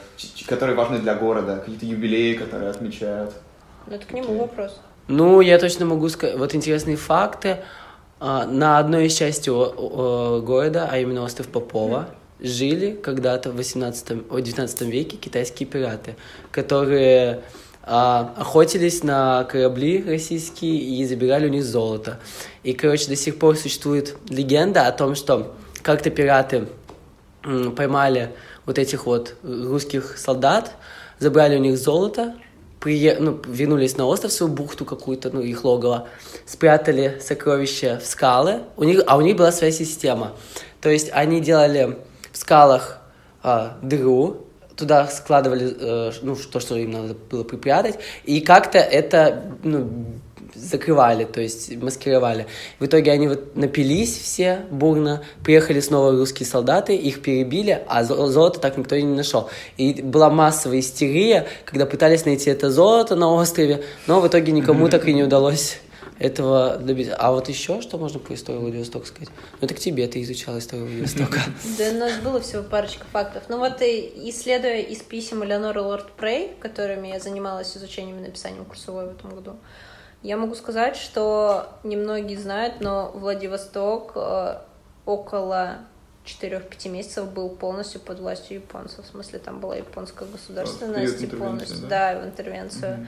которые 0.48 0.76
важны 0.78 1.00
для 1.00 1.16
города, 1.16 1.58
какие-то 1.58 1.86
юбилеи, 1.86 2.36
которые 2.36 2.70
отмечают. 2.72 3.34
Ну, 3.88 3.96
это 3.96 4.06
к 4.06 4.12
нему 4.14 4.28
Окей. 4.28 4.38
вопрос. 4.40 4.80
Ну, 5.10 5.42
я 5.42 5.58
точно 5.58 5.86
могу 5.88 6.08
сказать, 6.08 6.38
вот 6.38 6.54
интересные 6.54 6.96
факты. 6.96 7.58
А, 8.20 8.46
На 8.46 8.78
одной 8.78 9.08
из 9.08 9.16
частей 9.18 9.52
города, 9.52 10.88
а 10.90 11.00
именно 11.00 11.24
остров 11.24 11.48
Попова, 11.48 12.10
жили 12.40 12.92
когда-то 12.92 13.52
в 13.52 13.56
18 13.56 14.12
о, 14.30 14.40
19 14.40 14.82
веке 14.82 15.18
китайские 15.18 15.68
пираты, 15.68 16.16
которые 16.52 17.42
а, 17.82 18.36
охотились 18.38 19.04
на 19.04 19.46
корабли 19.46 20.04
российские 20.08 20.78
и 20.78 21.04
забирали 21.06 21.48
у 21.48 21.50
них 21.50 21.64
золото. 21.66 22.20
И, 22.62 22.74
короче, 22.74 23.08
до 23.08 23.16
сих 23.16 23.40
пор 23.40 23.58
существует 23.58 24.16
легенда 24.30 24.86
о 24.86 24.92
том, 24.92 25.16
что 25.16 25.56
как-то 25.82 26.12
пираты 26.12 26.68
м, 27.44 27.76
поймали 27.76 28.30
вот 28.68 28.78
этих 28.78 29.08
вот 29.08 29.34
русских 29.42 30.20
солдат, 30.20 30.74
забрали 31.18 31.56
у 31.56 31.60
них 31.60 31.80
золото, 31.80 32.36
прие... 32.80 33.18
ну, 33.20 33.40
вернулись 33.46 33.98
на 33.98 34.06
остров, 34.06 34.32
свою 34.32 34.52
бухту 34.52 34.86
какую-то, 34.86 35.30
ну, 35.32 35.42
их 35.42 35.64
логово, 35.64 36.08
спрятали 36.46 37.20
сокровища 37.22 38.00
в 38.02 38.06
скалы, 38.06 38.62
у 38.78 38.84
них... 38.84 39.02
а 39.08 39.18
у 39.18 39.22
них 39.22 39.36
была 39.36 39.52
своя 39.52 39.72
система. 39.72 40.34
То 40.82 40.90
есть 40.90 41.10
они 41.12 41.42
делали 41.42 41.98
в 42.32 42.38
скалах 42.38 43.02
а, 43.44 43.78
дыру, 43.82 44.46
туда 44.80 45.08
складывали 45.08 45.76
э, 45.78 46.12
ну, 46.22 46.38
то, 46.38 46.62
что 46.62 46.78
им 46.78 46.92
надо 46.92 47.14
было 47.14 47.44
припрятать, 47.44 48.00
и 48.24 48.40
как-то 48.40 48.78
это 48.78 49.58
ну, 49.62 50.06
закрывали, 50.60 51.26
то 51.26 51.42
есть 51.42 51.76
маскировали. 51.76 52.48
В 52.80 52.86
итоге 52.86 53.12
они 53.12 53.28
вот 53.28 53.56
напились 53.56 54.18
все 54.18 54.62
бурно, 54.70 55.24
приехали 55.44 55.80
снова 55.80 56.12
русские 56.12 56.48
солдаты, 56.48 56.96
их 56.96 57.22
перебили, 57.22 57.84
а 57.88 58.04
зо- 58.04 58.28
золото 58.28 58.60
так 58.60 58.78
никто 58.78 58.96
и 58.96 59.04
не 59.04 59.16
нашел. 59.16 59.50
И 59.78 60.02
была 60.02 60.30
массовая 60.30 60.80
истерия, 60.80 61.48
когда 61.66 61.86
пытались 61.86 62.26
найти 62.26 62.50
это 62.50 62.72
золото 62.72 63.16
на 63.16 63.32
острове, 63.32 63.84
но 64.08 64.22
в 64.22 64.28
итоге 64.28 64.52
никому 64.52 64.90
так 64.90 65.08
и 65.08 65.14
не 65.14 65.24
удалось 65.24 65.80
этого 66.20 66.78
добиться. 66.78 67.16
А 67.16 67.32
вот 67.32 67.50
еще 67.50 67.82
что 67.82 67.98
можно 67.98 68.20
по 68.20 68.34
истории 68.34 68.60
Владивостока 68.60 69.08
сказать? 69.08 69.30
Ну, 69.54 69.66
это 69.66 69.74
к 69.74 69.80
тебе, 69.80 70.06
ты 70.08 70.22
изучал 70.22 70.58
историю 70.58 70.86
Владивостока. 70.86 71.40
Да, 71.78 71.90
у 71.92 71.94
нас 71.94 72.14
было 72.20 72.42
всего 72.42 72.64
парочка 72.64 73.06
фактов. 73.12 73.44
Ну 73.48 73.58
вот, 73.58 73.82
исследуя 73.82 74.82
из 74.82 75.00
писем 75.00 75.44
Элеоноры 75.44 75.82
Лорд 75.82 76.12
Прей, 76.12 76.52
которыми 76.60 77.08
я 77.08 77.20
занималась 77.20 77.76
изучением 77.76 78.20
и 78.20 78.22
написанием 78.22 78.66
курсовой 78.66 79.08
в 79.08 79.12
этом 79.12 79.34
году, 79.34 79.56
я 80.22 80.38
могу 80.38 80.56
сказать, 80.56 80.96
что 80.96 81.70
немногие 81.84 82.38
знают, 82.38 82.82
но 82.82 83.12
Владивосток 83.14 84.14
э, 84.16 84.58
около 85.06 85.78
4-5 86.26 86.90
месяцев 86.90 87.32
был 87.32 87.50
полностью 87.50 88.02
под 88.02 88.20
властью 88.20 88.58
японцев. 88.58 89.06
В 89.06 89.08
смысле, 89.08 89.40
там 89.40 89.60
была 89.60 89.78
японская 89.78 90.28
государственность 90.28 91.22
и 91.22 91.28
полностью, 91.28 91.88
да? 91.88 92.14
да, 92.14 92.22
в 92.22 92.26
интервенцию. 92.26 93.08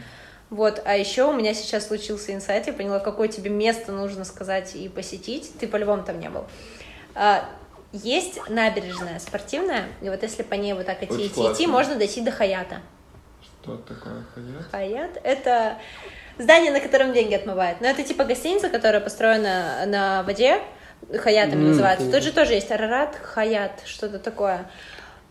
Вот, 0.50 0.82
а 0.84 0.98
еще 0.98 1.30
у 1.30 1.34
меня 1.34 1.54
сейчас 1.54 1.88
случился 1.88 2.34
инсайт, 2.34 2.68
я 2.68 2.74
поняла, 2.74 3.00
какое 3.00 3.30
тебе 3.30 3.50
место 3.50 3.94
нужно 3.94 4.26
сказать 4.26 4.76
и 4.76 4.90
посетить. 4.90 5.54
Ты 5.60 5.68
по-любому 5.68 6.04
там 6.04 6.20
не 6.20 6.30
был. 6.30 6.44
А, 7.16 7.50
есть 7.94 8.38
набережная 8.50 9.20
спортивная, 9.20 9.86
и 10.02 10.10
вот 10.10 10.22
если 10.24 10.44
по 10.44 10.56
ней 10.56 10.74
вот 10.74 10.86
так 10.86 11.04
идти, 11.04 11.28
идти, 11.28 11.42
идти, 11.42 11.68
можно 11.68 11.96
дойти 11.96 12.22
до 12.22 12.32
Хаята. 12.32 12.82
Что 13.42 13.78
такое 13.78 14.26
Хаят? 14.34 14.72
Хаят— 14.72 15.22
это 15.24 15.78
здание, 16.42 16.72
на 16.72 16.80
котором 16.80 17.14
деньги 17.14 17.34
отмывают. 17.34 17.82
Но 17.82 17.88
это 17.88 18.04
типа 18.04 18.24
гостиница, 18.26 18.70
которая 18.70 19.02
построена 19.02 19.86
на 19.86 20.24
воде, 20.24 20.60
Хаятами 21.18 21.62
М, 21.62 21.68
называется. 21.70 22.00
понятно. 22.06 22.20
Тут 22.20 22.24
же 22.28 22.34
тоже 22.34 22.54
есть 22.54 22.72
Арарат, 22.72 23.16
Хаят, 23.22 23.72
что-то 23.86 24.20
такое. 24.20 24.70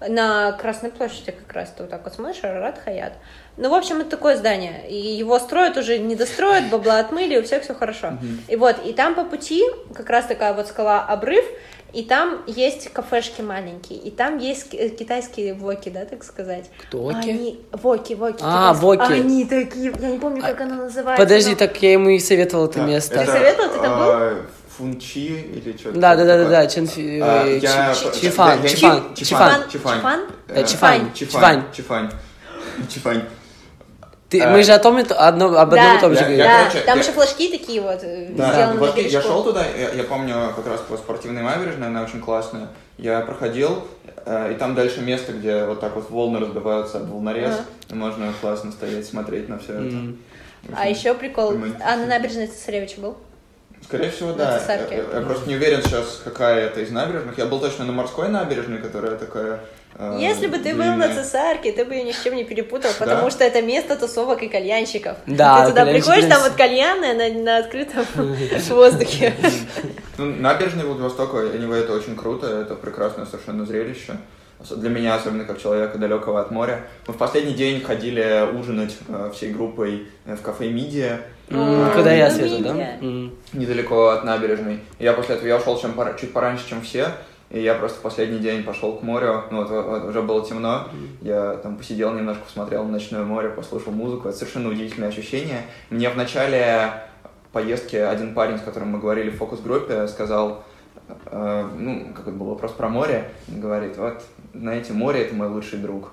На 0.09 0.53
Красной 0.53 0.91
площади 0.91 1.31
как 1.33 1.53
раз 1.53 1.71
ты 1.77 1.83
вот 1.83 1.91
так 1.91 2.03
вот 2.05 2.15
смотришь, 2.15 2.43
Арарат, 2.43 2.79
Хаят. 2.83 3.13
Ну, 3.59 3.69
в 3.69 3.75
общем, 3.75 4.01
это 4.01 4.11
такое 4.11 4.37
здание. 4.37 4.89
И 4.89 4.97
его 4.97 5.39
строят 5.39 5.77
уже, 5.77 5.99
не 5.99 6.17
достроят, 6.17 6.71
бабла 6.71 6.99
отмыли, 7.01 7.37
у 7.39 7.43
всех 7.43 7.63
все 7.63 7.75
хорошо. 7.75 8.15
И 8.49 8.57
вот, 8.57 8.77
и 8.85 8.93
там 8.95 9.15
по 9.15 9.25
пути 9.25 9.63
как 9.95 10.09
раз 10.09 10.25
такая 10.25 10.55
вот 10.55 10.69
скала 10.69 11.05
обрыв, 11.05 11.45
и 11.93 12.03
там 12.05 12.43
есть 12.47 12.93
кафешки 12.93 13.41
маленькие, 13.43 13.99
и 13.99 14.11
там 14.11 14.39
есть 14.39 14.71
ки- 14.71 14.89
китайские 14.91 15.55
воки, 15.55 15.89
да, 15.89 16.05
так 16.05 16.25
сказать. 16.25 16.71
Кто 16.89 16.99
воки? 17.03 17.17
Они, 17.31 17.61
воки, 17.73 18.15
воки. 18.15 18.39
А, 18.43 18.75
китайские. 18.75 18.83
воки. 18.83 19.13
Они 19.13 19.45
такие, 19.45 19.93
я 20.01 20.09
не 20.11 20.19
помню, 20.19 20.43
как 20.43 20.61
А, 20.61 20.65
она 20.65 20.77
называется. 20.77 21.23
Подожди, 21.23 21.51
но- 21.51 21.57
так 21.57 21.83
я 21.83 21.93
ему 21.93 22.11
и 22.11 22.19
советовал 22.19 22.67
это 22.67 22.81
Да, 22.81 22.87
место. 22.87 23.19
Ты 23.19 23.27
советовал? 23.27 23.71
Ты 23.75 23.81
там 23.81 23.99
был? 23.99 24.11
э, 24.13 24.37
Фунчи 24.79 25.19
или 25.19 25.77
что-то 25.77 25.99
Да, 25.99 26.17
да, 26.17 26.25
да, 26.25 26.39
да, 26.45 26.49
да, 26.49 26.65
Ченфи- 26.67 27.21
А, 27.23 27.45
э, 27.47 27.59
я- 27.59 27.95
Чи- 27.95 28.07
я- 28.07 28.13
Чифан, 28.13 28.63
я- 28.63 28.69
Чифан, 28.69 29.15
Чифан, 29.15 29.63
Чифан. 29.69 31.13
Чифан. 31.15 31.63
Чифан? 32.89 33.23
Ты- 34.31 34.41
А. 34.41 34.51
мы 34.51 34.63
же 34.63 34.73
о 34.73 34.79
том, 34.79 34.97
одно, 34.97 35.59
об 35.59 35.75
одном 35.75 35.97
и 35.97 36.01
том 36.01 36.15
же 36.15 36.21
Я- 36.21 36.45
Да, 36.45 36.59
короче, 36.69 36.87
там 36.87 36.99
я- 36.99 37.03
еще 37.03 37.13
флажки 37.13 37.49
такие 37.51 37.81
вот, 37.81 37.99
э, 38.03 38.29
Да, 38.31 38.53
сделаны 38.53 38.81
на 38.81 38.97
я, 39.01 39.23
шел 39.23 39.43
туда, 39.43 39.65
я, 39.67 39.91
я 39.91 40.05
помню 40.05 40.53
как 40.55 40.67
раз 40.69 40.81
по 40.89 40.97
спортивной 40.97 41.43
набережной, 41.43 41.89
она 41.89 42.03
очень 42.03 42.21
классная. 42.21 42.69
Я 42.97 43.21
проходил, 43.23 43.89
э, 44.25 44.53
и 44.53 44.55
там 44.55 44.77
дальше 44.77 45.01
место, 45.01 45.33
где 45.33 45.65
вот 45.65 45.81
так 45.81 45.97
вот 45.97 46.11
волны 46.11 46.39
разбиваются 46.39 46.99
об 46.99 47.11
волнорез, 47.11 47.55
Ага. 47.55 47.65
и 47.91 47.95
можно 47.95 48.33
классно 48.41 48.71
стоять, 48.71 49.05
смотреть 49.05 49.49
на 49.49 49.59
все 49.59 49.73
это. 49.73 49.83
М. 49.83 50.19
А 50.77 50.89
еще 50.89 51.15
прикол, 51.15 51.55
а 51.85 51.97
на 51.97 52.07
набережной 52.07 52.47
Цесаревич 52.47 52.99
был? 52.99 53.17
Скорее 53.83 54.11
всего, 54.11 54.33
да. 54.35 54.61
Я- 54.69 54.97
я 54.97 55.21
просто 55.27 55.49
не 55.49 55.57
уверен 55.57 55.83
сейчас, 55.83 56.21
какая 56.23 56.67
это 56.67 56.81
из 56.81 56.91
набережных. 56.93 57.37
Я 57.37 57.47
был 57.47 57.59
точно 57.59 57.85
на 57.85 57.93
морской 57.93 58.29
набережной, 58.29 58.79
которая 58.79 59.17
такая. 59.17 59.59
Э, 59.95 60.19
Если 60.21 60.47
бы 60.47 60.59
ты 60.59 60.75
был 60.75 60.95
на. 60.95 61.15
Цесарке, 61.15 61.73
ты 61.73 61.85
бы 61.85 61.95
ее 61.95 62.05
ни 62.05 62.13
с 62.13 62.23
чем 62.23 62.35
не 62.37 62.45
перепутал, 62.45 62.91
потому 62.99 63.25
Да? 63.25 63.31
что 63.31 63.45
это 63.45 63.61
место 63.63 63.97
тусовок 63.97 64.43
и 64.43 64.49
кальянщиков. 64.49 65.17
Да, 65.27 65.63
ты 65.65 65.71
туда 65.71 65.87
приходишь, 65.87 66.27
там 66.29 66.43
вот 66.43 66.53
кальянная 66.53 67.15
на, 67.15 67.43
на 67.43 67.57
открытом 67.59 68.05
воздухе. 68.71 69.35
Ну, 70.19 70.27
набережные 70.27 70.87
Владивостока, 70.87 71.37
anyway, 71.39 71.81
это 71.85 71.93
очень 71.95 72.17
круто, 72.17 72.47
это 72.47 72.75
прекрасное 72.75 73.27
совершенно 73.27 73.65
зрелище. 73.65 74.17
Для 74.77 74.91
меня, 74.91 75.15
особенно 75.15 75.45
как 75.47 75.59
человека 75.59 75.97
далекого 75.97 76.39
от 76.39 76.51
моря. 76.51 76.83
Мы 77.07 77.15
в 77.15 77.17
последний 77.17 77.55
день 77.55 77.81
ходили 77.83 78.47
ужинать 78.55 78.95
э, 79.09 79.31
всей 79.35 79.53
группой 79.53 80.07
э, 80.27 80.37
в 80.37 80.43
кафе 80.43 80.69
«Мидия», 80.69 81.21
Куда 81.49 82.13
я 82.13 82.31
свету, 82.31 82.63
да? 82.63 82.77
Недалеко 83.53 84.11
от 84.11 84.23
набережной. 84.23 84.79
Я 85.01 85.15
после 85.15 85.35
этого 85.35 85.49
я 85.49 85.57
ушел 85.57 85.81
чем 85.81 85.95
пора- 85.95 86.15
чуть 86.15 86.33
пораньше, 86.33 86.69
чем 86.69 86.81
все. 86.83 87.09
И 87.51 87.61
я 87.61 87.75
просто 87.75 88.01
последний 88.01 88.39
день 88.39 88.63
пошел 88.63 88.97
к 88.97 89.03
морю. 89.03 89.45
Ну, 89.51 89.65
вот, 89.65 89.71
вот 89.71 90.05
уже 90.05 90.23
было 90.23 90.45
темно. 90.47 90.89
Я 91.21 91.55
там 91.57 91.77
посидел 91.77 92.15
немножко, 92.15 92.45
посмотрел 92.45 92.85
на 92.85 92.93
ночное 92.93 93.25
море, 93.25 93.49
послушал 93.49 93.93
музыку. 93.93 94.29
Это 94.29 94.39
совершенно 94.39 94.69
удивительное 94.69 95.09
ощущение. 95.09 95.63
Мне 95.91 96.11
в 96.11 96.17
начале 96.17 96.93
поездки 97.53 97.97
один 97.97 98.35
парень, 98.35 98.59
с 98.59 98.63
которым 98.63 98.91
мы 98.91 99.01
говорили 99.01 99.31
в 99.31 99.37
фокус-группе, 99.37 100.07
сказал, 100.07 100.63
э, 101.27 101.69
ну, 101.77 102.13
как 102.15 102.29
это 102.29 102.37
был 102.37 102.47
вопрос 102.47 102.71
про 102.71 102.89
море, 102.89 103.33
говорит, 103.49 103.97
вот, 103.97 104.23
знаете, 104.55 104.93
море— 104.93 105.23
это 105.23 105.35
мой 105.35 105.49
лучший 105.49 105.81
друг 105.81 106.13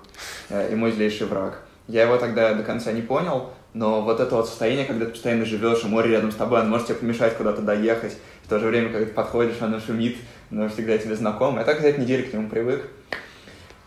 э, 0.49 0.71
и 0.71 0.75
мой 0.75 0.91
злейший 0.91 1.27
враг. 1.27 1.61
Я 1.87 2.03
его 2.03 2.17
тогда 2.17 2.53
до 2.55 2.63
конца 2.63 2.91
не 2.91 3.01
понял, 3.01 3.51
но 3.73 4.01
вот 4.01 4.19
это 4.19 4.35
вот 4.35 4.47
состояние, 4.47 4.85
когда 4.85 5.05
ты 5.05 5.11
постоянно 5.11 5.45
живешь, 5.45 5.83
и 5.83 5.87
море 5.87 6.09
рядом 6.11 6.31
с 6.31 6.35
тобой, 6.35 6.61
оно 6.61 6.69
может 6.69 6.87
тебе 6.87 6.97
помешать 6.97 7.37
куда-то 7.37 7.61
доехать. 7.61 8.17
В 8.43 8.49
то 8.49 8.59
же 8.59 8.67
время, 8.67 8.89
когда 8.89 9.05
ты 9.05 9.13
подходишь, 9.13 9.61
оно 9.61 9.79
шумит, 9.79 10.17
оно 10.51 10.69
всегда 10.69 10.97
тебе 10.97 11.15
знакомо. 11.15 11.59
Я 11.59 11.65
так 11.65 11.81
за 11.81 11.87
эту 11.87 12.01
неделю 12.01 12.29
к 12.29 12.33
нему 12.33 12.49
привык. 12.49 12.89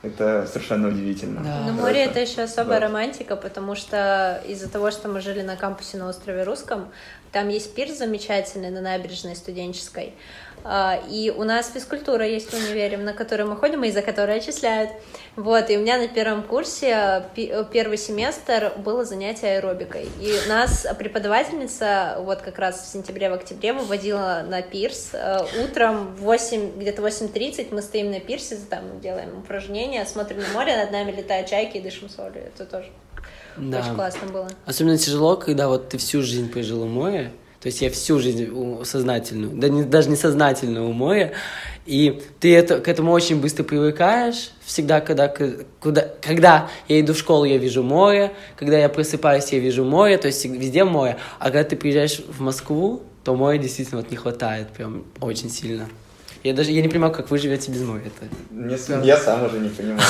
Это 0.03 0.47
совершенно 0.51 0.89
удивительно. 0.89 1.41
Да. 1.43 1.59
Но 1.59 1.65
Короче, 1.65 1.81
море 1.83 2.05
это 2.05 2.21
еще 2.21 2.43
особая 2.43 2.81
да. 2.81 2.87
романтика, 2.87 3.37
потому 3.37 3.75
что 3.75 4.43
из-за 4.49 4.71
того, 4.71 4.91
что 4.91 5.09
мы 5.09 5.21
жили 5.21 5.43
на 5.43 5.57
кампусе 5.57 5.99
на 5.99 6.09
острове 6.09 6.43
Русском, 6.43 6.89
Там 7.33 7.49
есть 7.49 7.75
пирс 7.75 7.99
замечательный 7.99 8.71
на 8.71 8.81
набережной 8.81 9.37
студенческой. 9.37 10.15
А, 10.63 11.01
и 11.09 11.31
у 11.31 11.45
нас 11.45 11.71
физкультура 11.73 12.27
есть 12.27 12.53
в 12.53 12.55
универе, 12.55 12.99
на 12.99 13.13
которую 13.13 13.49
мы 13.49 13.57
ходим 13.57 13.83
и 13.85 13.91
за 13.91 14.03
которую 14.03 14.37
отчисляют. 14.37 14.91
Вот, 15.37 15.71
и 15.71 15.79
у 15.79 15.81
меня 15.81 15.97
на 15.97 16.09
первом 16.09 16.43
курсе 16.43 17.25
первый 17.35 17.97
семестр 17.97 18.73
было 18.77 19.05
занятие 19.05 19.57
аэробикой. 19.57 20.09
И 20.21 20.49
нас 20.49 20.87
преподавательница 20.99 22.17
вот 22.21 22.43
как 22.43 22.59
раз 22.59 22.83
в 22.83 22.93
сентябре, 22.93 23.31
в 23.31 23.35
октябре 23.35 23.73
выводила 23.73 24.45
на 24.47 24.61
пирс. 24.61 25.11
Э, 25.13 25.47
утром 25.65 26.15
в 26.17 26.23
8, 26.23 26.79
где-то 26.79 27.01
8.30 27.01 27.69
мы 27.75 27.81
стоим 27.81 28.11
на 28.11 28.21
пирсе, 28.21 28.59
там 28.69 29.01
делаем 29.01 29.39
упражнения, 29.39 30.05
смотрим 30.05 30.41
на 30.41 30.49
море, 30.49 30.77
над 30.77 30.91
нами 30.91 31.13
летают 31.13 31.49
чайки 31.49 31.79
и 31.79 31.81
дышим 31.81 32.09
солью. 32.09 32.43
Это 32.45 32.67
тоже 32.67 32.89
да. 33.57 33.81
очень 33.81 33.95
классно 33.95 34.29
было. 34.29 34.49
Особенно 34.67 34.99
тяжело, 34.99 35.37
когда 35.37 35.69
вот 35.69 35.89
ты 35.89 35.99
всю 35.99 36.23
жизнь 36.23 36.51
прожил 36.51 36.83
у 36.83 36.87
моря, 36.87 37.33
то 37.61 37.67
есть 37.67 37.83
я 37.83 37.91
всю 37.91 38.19
жизнь 38.19 38.49
сознательную, 38.85 39.53
да 39.55 39.69
не, 39.69 39.83
даже 39.83 40.09
не 40.09 40.17
сознательно 40.17 40.87
у 40.87 40.93
моря, 40.93 41.33
и 41.85 42.23
ты 42.41 42.57
это, 42.57 42.81
к 42.81 42.89
этому 42.89 43.13
очень 43.13 43.39
быстро 43.39 43.65
привыкаешь. 43.65 44.53
Всегда, 44.65 45.03
когда, 45.03 45.33
куда, 45.81 46.09
когда 46.23 46.71
я 46.89 47.01
иду 47.01 47.13
в 47.13 47.19
школу, 47.19 47.45
я 47.45 47.59
вижу 47.59 47.83
море, 47.83 48.33
когда 48.57 48.79
я 48.79 48.89
просыпаюсь, 48.89 49.53
я 49.53 49.59
вижу 49.59 49.85
море, 49.85 50.17
то 50.17 50.29
есть 50.29 50.43
везде 50.45 50.85
море. 50.85 51.19
А 51.39 51.45
когда 51.47 51.65
ты 51.65 51.77
приезжаешь 51.77 52.21
в 52.27 52.41
Москву, 52.41 53.03
то 53.25 53.35
моря 53.35 53.59
действительно 53.59 54.01
вот 54.01 54.11
не 54.11 54.17
хватает 54.17 54.69
прям 54.69 55.05
очень 55.21 55.51
сильно. 55.51 55.87
Я 56.43 56.55
даже 56.55 56.71
я 56.71 56.81
не 56.81 56.89
понимаю, 56.89 57.13
как 57.13 57.31
вы 57.31 57.39
живете 57.39 57.71
без 57.71 57.83
моря. 57.83 58.05
Это... 58.07 58.35
Мне, 58.51 58.79
я 59.05 59.19
сам 59.19 59.45
уже 59.45 59.59
не 59.59 59.69
понимаю, 59.69 60.01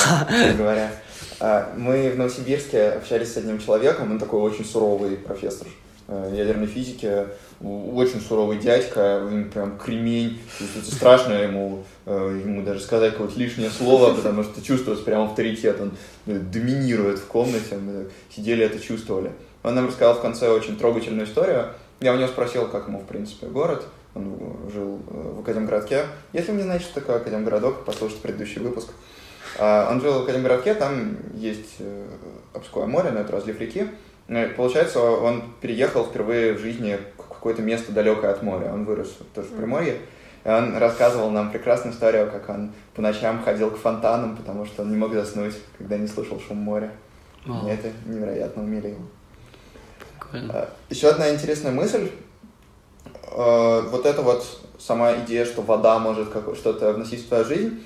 говоря. 0.57 0.91
А, 1.39 1.73
мы 1.77 2.11
в 2.11 2.17
Новосибирске 2.17 2.89
общались 2.89 3.33
с 3.33 3.37
одним 3.37 3.59
человеком, 3.59 4.11
он 4.11 4.19
такой 4.19 4.41
очень 4.41 4.65
суровый 4.65 5.17
профессор 5.17 5.67
Э, 6.13 6.29
ядерной 6.35 6.67
физики, 6.67 7.27
очень 7.61 8.19
суровый 8.19 8.57
дядька, 8.57 9.21
прям 9.53 9.77
кремень, 9.77 10.41
это 10.59 10.93
страшно 10.93 11.31
ему, 11.31 11.85
э, 12.05 12.41
ему 12.43 12.63
даже 12.63 12.81
сказать 12.81 13.13
какое-то 13.13 13.39
лишнее 13.39 13.69
слово, 13.69 14.13
потому 14.13 14.43
что 14.43 14.61
чувствуется 14.61 15.05
прям 15.05 15.21
авторитет, 15.21 15.79
он 15.79 15.93
э, 16.25 16.37
доминирует 16.37 17.19
в 17.19 17.27
комнате, 17.27 17.77
мы 17.77 18.09
сидели 18.29 18.65
это 18.65 18.77
чувствовали. 18.81 19.31
Он 19.63 19.73
нам 19.73 19.87
рассказал 19.87 20.15
в 20.15 20.21
конце 20.21 20.49
очень 20.49 20.75
трогательную 20.75 21.25
историю, 21.25 21.67
я 22.01 22.13
у 22.13 22.17
него 22.17 22.27
спросил, 22.27 22.67
как 22.67 22.89
ему, 22.89 22.99
в 22.99 23.05
принципе, 23.05 23.47
город, 23.47 23.85
он 24.13 24.35
жил 24.73 24.99
в 25.07 25.39
Академгородке. 25.39 26.07
Если 26.33 26.51
вы 26.51 26.57
не 26.57 26.63
знаете, 26.63 26.83
что 26.83 26.95
такое 26.95 27.17
Академгородок, 27.17 27.85
послушайте 27.85 28.21
предыдущий 28.21 28.59
выпуск. 28.59 28.89
А, 29.61 29.89
он 29.91 30.01
жил 30.01 30.19
в 30.19 30.23
Академгородке, 30.23 30.73
там 30.73 31.17
есть 31.35 31.77
Обское 32.53 32.87
море, 32.87 33.11
но 33.11 33.19
это 33.19 33.31
разлив 33.31 33.59
реки, 33.59 33.87
ну, 34.31 34.47
получается, 34.55 35.01
он 35.01 35.43
переехал 35.59 36.05
впервые 36.05 36.53
в 36.53 36.59
жизни 36.59 36.97
в 37.17 37.27
какое-то 37.27 37.61
место 37.61 37.91
далекое 37.91 38.31
от 38.31 38.41
моря. 38.41 38.71
Он 38.71 38.85
вырос 38.85 39.17
тоже 39.35 39.49
в 39.49 39.57
Приморье. 39.57 39.97
И 40.45 40.47
он 40.47 40.77
рассказывал 40.77 41.29
нам 41.31 41.51
прекрасную 41.51 41.93
историю, 41.93 42.31
как 42.31 42.47
он 42.47 42.71
по 42.95 43.01
ночам 43.01 43.43
ходил 43.43 43.69
к 43.71 43.77
фонтанам, 43.77 44.37
потому 44.37 44.65
что 44.65 44.83
он 44.83 44.91
не 44.91 44.95
мог 44.95 45.13
заснуть, 45.13 45.55
когда 45.77 45.97
не 45.97 46.07
слышал 46.07 46.39
шум 46.39 46.59
моря. 46.59 46.91
Вау. 47.45 47.67
И 47.67 47.71
это 47.71 47.91
невероятно 48.05 48.63
умилило. 48.63 49.01
А, 50.31 50.69
Еще 50.89 51.09
одна 51.09 51.29
интересная 51.33 51.73
мысль. 51.73 52.09
А, 53.35 53.81
вот 53.81 54.05
эта 54.05 54.21
вот 54.21 54.45
сама 54.79 55.13
идея, 55.25 55.43
что 55.43 55.61
вода 55.61 55.99
может 55.99 56.29
что-то 56.55 56.93
вносить 56.93 57.25
в 57.25 57.27
твою 57.27 57.43
жизнь. 57.43 57.83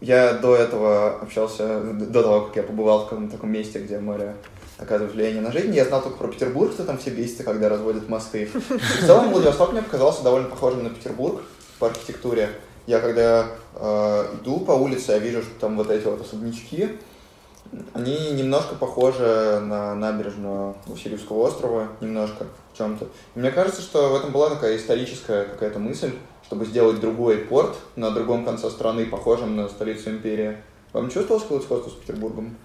Я 0.00 0.34
до 0.34 0.56
этого 0.56 1.20
общался, 1.20 1.80
до 1.80 2.22
того, 2.22 2.40
как 2.46 2.56
я 2.56 2.62
побывал 2.62 3.04
в 3.04 3.08
каком-то 3.08 3.32
таком 3.32 3.52
месте, 3.52 3.80
где 3.80 3.98
море 3.98 4.34
оказывает 4.78 5.14
влияние 5.14 5.42
на 5.42 5.52
жизнь. 5.52 5.74
Я 5.74 5.84
знал 5.84 6.02
только 6.02 6.16
про 6.16 6.28
Петербург, 6.28 6.72
что 6.72 6.84
там 6.84 6.96
все 6.98 7.10
бесятся, 7.10 7.44
когда 7.44 7.68
разводят 7.68 8.08
мосты. 8.08 8.46
В 8.46 9.06
целом 9.06 9.30
Владивосток 9.30 9.72
мне 9.72 9.82
показался 9.82 10.22
довольно 10.22 10.48
похожим 10.48 10.84
на 10.84 10.90
Петербург 10.90 11.42
по 11.78 11.88
архитектуре. 11.88 12.48
Я 12.86 13.00
когда 13.00 13.46
э, 13.74 14.34
иду 14.40 14.60
по 14.60 14.72
улице, 14.72 15.12
я 15.12 15.18
вижу, 15.18 15.42
что 15.42 15.60
там 15.60 15.76
вот 15.76 15.90
эти 15.90 16.06
вот 16.06 16.22
особнячки, 16.22 16.96
они 17.94 18.32
немножко 18.32 18.74
похожи 18.74 19.60
на 19.60 19.94
набережную 19.94 20.76
Васильевского 20.86 21.46
острова, 21.46 21.88
немножко 22.00 22.46
в 22.72 22.76
чем-то. 22.78 23.06
Мне 23.34 23.50
кажется, 23.50 23.82
что 23.82 24.08
в 24.08 24.16
этом 24.16 24.32
была 24.32 24.50
такая 24.50 24.76
историческая 24.76 25.44
какая-то 25.44 25.78
мысль, 25.78 26.12
чтобы 26.44 26.66
сделать 26.66 27.00
другой 27.00 27.38
порт 27.38 27.76
на 27.96 28.10
другом 28.10 28.44
конце 28.44 28.70
страны, 28.70 29.06
похожим 29.06 29.56
на 29.56 29.68
столицу 29.68 30.10
империи. 30.10 30.56
Вам 30.92 31.10
чувствовалось 31.10 31.44
какое-то 31.44 31.64
сходство 31.66 31.90
с 31.90 31.94
Петербургом? 31.94 32.56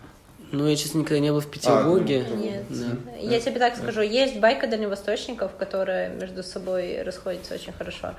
Ну, 0.52 0.68
я, 0.68 0.76
честно, 0.76 1.00
никогда 1.00 1.20
не 1.20 1.32
был 1.32 1.42
в 1.42 1.48
Петербурге. 1.48 2.26
А, 2.32 2.36
Нет. 2.36 2.64
Да. 2.70 3.18
Я 3.20 3.40
тебе 3.40 3.60
так 3.60 3.76
скажу, 3.76 4.02
есть 4.02 4.40
байка 4.40 4.68
дальневосточников, 4.68 5.56
которые 5.56 6.10
между 6.10 6.44
собой 6.44 7.02
расходятся 7.04 7.56
очень 7.56 7.74
хорошо. 7.74 8.16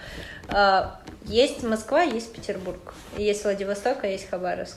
А, 0.48 1.00
есть 1.24 1.62
Москва, 1.62 2.02
есть 2.02 2.32
Петербург. 2.32 2.94
Есть 3.16 3.44
Владивосток, 3.44 3.98
а 4.02 4.08
есть 4.08 4.28
Хабаровск. 4.28 4.76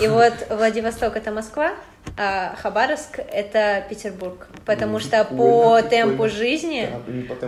И 0.00 0.08
вот 0.08 0.32
Владивосток 0.50 1.16
это 1.16 1.30
Москва, 1.30 1.72
а 2.16 2.54
Хабаровск 2.56 3.18
это 3.18 3.84
Петербург, 3.88 4.48
потому 4.66 4.98
что 4.98 5.24
по 5.24 5.80
темпу 5.82 6.28
жизни, 6.28 6.88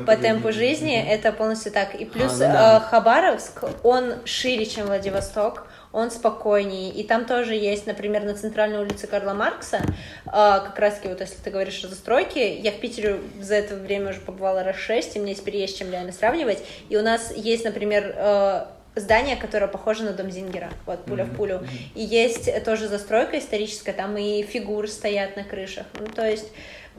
по 0.07 0.17
темпу 0.17 0.53
жизни 0.53 0.95
это 0.95 1.33
полностью 1.33 1.73
так. 1.73 1.95
И 1.95 2.05
плюс 2.05 2.41
а, 2.41 2.81
Хабаровск 2.81 3.65
он 3.83 4.15
шире, 4.25 4.67
чем 4.67 4.87
Владивосток 4.87 5.67
он 5.93 6.11
спокойнее. 6.11 6.91
И 6.91 7.05
там 7.05 7.27
тоже 7.27 7.55
есть, 7.55 7.87
например, 7.87 8.25
на 8.25 8.35
центральной 8.35 8.79
улице 8.79 9.07
Карла 9.07 9.35
Маркса, 9.35 9.81
а, 10.27 10.61
как 10.61 10.79
раз-таки 10.79 11.09
вот 11.09 11.21
если 11.21 11.37
ты 11.37 11.51
говоришь 11.51 11.85
о 11.85 11.89
застройке, 11.89 12.59
я 12.59 12.73
в 12.73 12.77
Питере 12.77 13.21
за 13.41 13.57
это 13.57 13.77
время 13.77 14.11
уже 14.11 14.21
побывала 14.21 14.63
раз 14.63 14.77
шесть, 14.77 15.17
и 15.17 15.21
мне 15.21 15.35
теперь 15.35 15.57
есть 15.57 15.79
чем 15.79 15.91
реально 15.91 16.13
сравнивать. 16.13 16.65
И 16.89 16.97
у 16.97 17.03
нас 17.03 17.33
есть, 17.37 17.65
например, 17.65 18.15
а, 18.17 18.73
здание, 18.95 19.37
которое 19.37 19.69
похоже 19.69 20.05
на 20.05 20.13
дом 20.13 20.31
Зингера, 20.31 20.71
вот 20.87 21.05
пуля 21.05 21.25
mm-hmm. 21.25 21.33
в 21.33 21.37
пулю. 21.37 21.61
И 21.95 22.03
есть 22.03 22.65
тоже 22.65 22.89
застройка 22.89 23.39
историческая, 23.39 23.93
там 23.93 24.17
и 24.17 24.43
фигуры 24.43 24.89
стоят 24.89 25.37
на 25.37 25.45
крышах. 25.45 25.87
Ну, 25.99 26.07
то 26.07 26.29
есть 26.29 26.49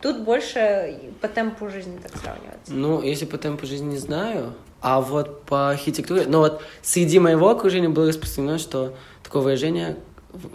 тут 0.02 0.22
больше 0.22 0.98
по 1.22 1.28
темпу 1.28 1.70
жизни 1.70 2.00
так 2.02 2.12
сравниваться. 2.18 2.74
Ну, 2.74 3.02
если 3.02 3.26
по 3.26 3.38
темпу 3.38 3.66
жизни 3.66 3.92
не 3.92 3.98
знаю, 3.98 4.54
а 4.82 5.02
вот 5.02 5.44
по 5.44 5.70
архитектуре, 5.70 6.26
ну 6.28 6.40
вот 6.40 6.62
среди 6.82 7.20
моего 7.20 7.50
окружения 7.50 7.90
было 7.90 8.08
распространено, 8.08 8.58
что 8.58 8.96
такое 9.24 9.42
выражение, 9.42 9.96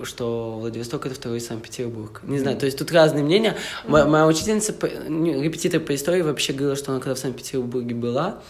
что 0.02 0.59
Владивосток 0.59 1.06
это 1.06 1.15
второй 1.15 1.40
Санкт-Петербург. 1.40 2.20
Не 2.24 2.39
знаю, 2.39 2.59
то 2.59 2.66
есть 2.66 2.77
тут 2.77 2.90
разные 2.93 3.24
мнения. 3.24 3.56
Моя, 3.86 4.05
моя 4.05 4.27
учительница, 4.27 4.73
репетитор 4.73 5.81
по 5.81 5.94
истории 5.94 6.23
вообще 6.23 6.52
говорила, 6.52 6.77
что 6.77 6.90
она 6.90 7.01
когда 7.01 7.15
в 7.15 7.19
Санкт-Петербурге 7.19 7.94
была, 7.94 8.43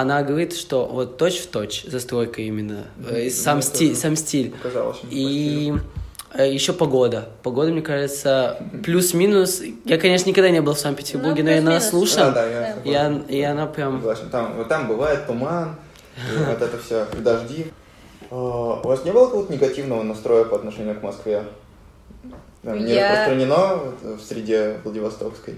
она 0.00 0.22
говорит, 0.22 0.54
что 0.54 0.86
вот 0.86 1.16
точь 1.16 1.38
в 1.38 1.46
точь 1.48 1.84
застройка 1.84 2.42
именно, 2.42 2.84
mm-hmm. 2.98 3.30
сам, 3.30 3.62
стиль, 3.62 3.94
сам 3.96 4.16
стиль. 4.16 4.50
Показалось. 4.52 4.98
И 5.10 5.74
Э, 6.36 6.52
Еще 6.52 6.72
погода. 6.72 7.28
Погода, 7.42 7.72
мне 7.72 7.82
кажется, 7.82 8.58
плюс-минус. 8.84 9.62
Я, 9.84 9.98
конечно, 9.98 10.28
никогда 10.28 10.50
не 10.50 10.60
был 10.60 10.74
в 10.74 10.78
Санкт-Петербурге, 10.78 11.42
ну, 11.42 11.48
но 11.48 11.54
я 11.54 11.62
наслушан. 11.62 12.34
Да, 12.34 12.46
да, 12.46 12.74
я, 12.84 13.22
и, 13.28 13.36
и 13.36 13.42
она 13.42 13.66
прям... 13.66 13.98
Согласен. 13.98 14.28
Там, 14.30 14.54
вот 14.56 14.68
там 14.68 14.86
бывает 14.86 15.26
туман, 15.26 15.76
вот 16.46 16.60
это 16.60 16.78
все, 16.78 17.06
дожди. 17.18 17.72
А, 18.30 18.80
у 18.82 18.88
вас 18.88 19.04
не 19.04 19.12
было 19.12 19.26
какого-то 19.26 19.52
негативного 19.52 20.02
настроя 20.02 20.44
по 20.44 20.56
отношению 20.56 20.98
к 20.98 21.02
Москве? 21.02 21.44
Не 22.62 22.94
я... 22.94 23.12
распространено 23.12 23.94
в 24.02 24.20
среде 24.20 24.78
Владивостокской? 24.84 25.54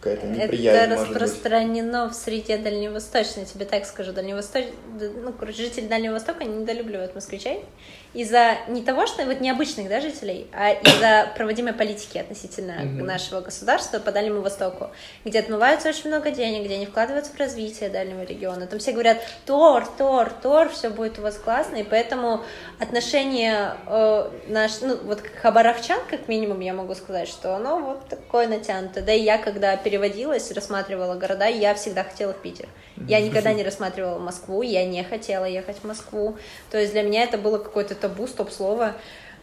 Какая-то 0.00 0.26
неприязнь, 0.26 0.92
Это 0.92 1.00
распространено 1.00 2.06
быть. 2.06 2.14
в 2.14 2.18
среде 2.18 2.56
Дальневосточной, 2.56 3.44
тебе 3.44 3.64
так 3.64 3.84
скажу. 3.84 4.12
Дальневосточ... 4.12 4.66
Ну, 5.00 5.32
короче, 5.32 5.64
жители 5.64 5.86
Дальнего 5.86 6.14
Востока 6.14 6.44
недолюбливают 6.44 7.14
москвичей 7.14 7.64
из-за 8.14 8.56
не 8.68 8.82
того, 8.82 9.06
что 9.06 9.24
вот 9.26 9.40
необычных 9.40 9.88
да, 9.88 10.00
жителей, 10.00 10.46
а 10.52 10.72
из-за 10.72 11.30
проводимой 11.36 11.74
политики 11.74 12.18
относительно 12.18 12.72
mm-hmm. 12.72 13.02
нашего 13.02 13.40
государства 13.40 13.98
по 13.98 14.12
Дальнему 14.12 14.40
Востоку, 14.40 14.90
где 15.24 15.40
отмывается 15.40 15.88
очень 15.88 16.08
много 16.08 16.30
денег, 16.30 16.64
где 16.64 16.76
они 16.76 16.86
вкладываются 16.86 17.32
в 17.32 17.38
развитие 17.38 17.90
дальнего 17.90 18.22
региона. 18.22 18.66
Там 18.66 18.78
все 18.78 18.92
говорят, 18.92 19.18
Тор, 19.44 19.86
Тор, 19.98 20.30
Тор, 20.30 20.70
все 20.70 20.90
будет 20.90 21.18
у 21.18 21.22
вас 21.22 21.36
классно, 21.36 21.76
и 21.76 21.82
поэтому 21.82 22.42
отношение 22.78 23.74
э, 23.86 24.30
наш, 24.48 24.80
ну, 24.80 24.96
вот 25.04 25.22
хабаровчан, 25.42 26.00
как 26.10 26.28
минимум, 26.28 26.60
я 26.60 26.72
могу 26.72 26.94
сказать, 26.94 27.28
что 27.28 27.54
оно 27.54 27.78
вот 27.78 28.08
такое 28.08 28.48
натянутое. 28.48 29.04
Да 29.04 29.12
и 29.12 29.22
я, 29.22 29.38
когда 29.38 29.76
переводилась, 29.76 30.50
рассматривала 30.50 31.14
города, 31.14 31.46
я 31.46 31.74
всегда 31.74 32.04
хотела 32.04 32.32
в 32.32 32.40
Питер. 32.40 32.68
Я 33.06 33.20
никогда 33.20 33.52
не 33.52 33.62
рассматривала 33.62 34.18
Москву, 34.18 34.62
я 34.62 34.84
не 34.86 35.04
хотела 35.04 35.44
ехать 35.44 35.78
в 35.78 35.84
Москву. 35.84 36.36
То 36.70 36.78
есть 36.78 36.92
для 36.92 37.02
меня 37.02 37.24
это 37.24 37.38
было 37.38 37.58
какое-то 37.58 37.94
табу, 37.94 38.26
стоп-слово. 38.26 38.94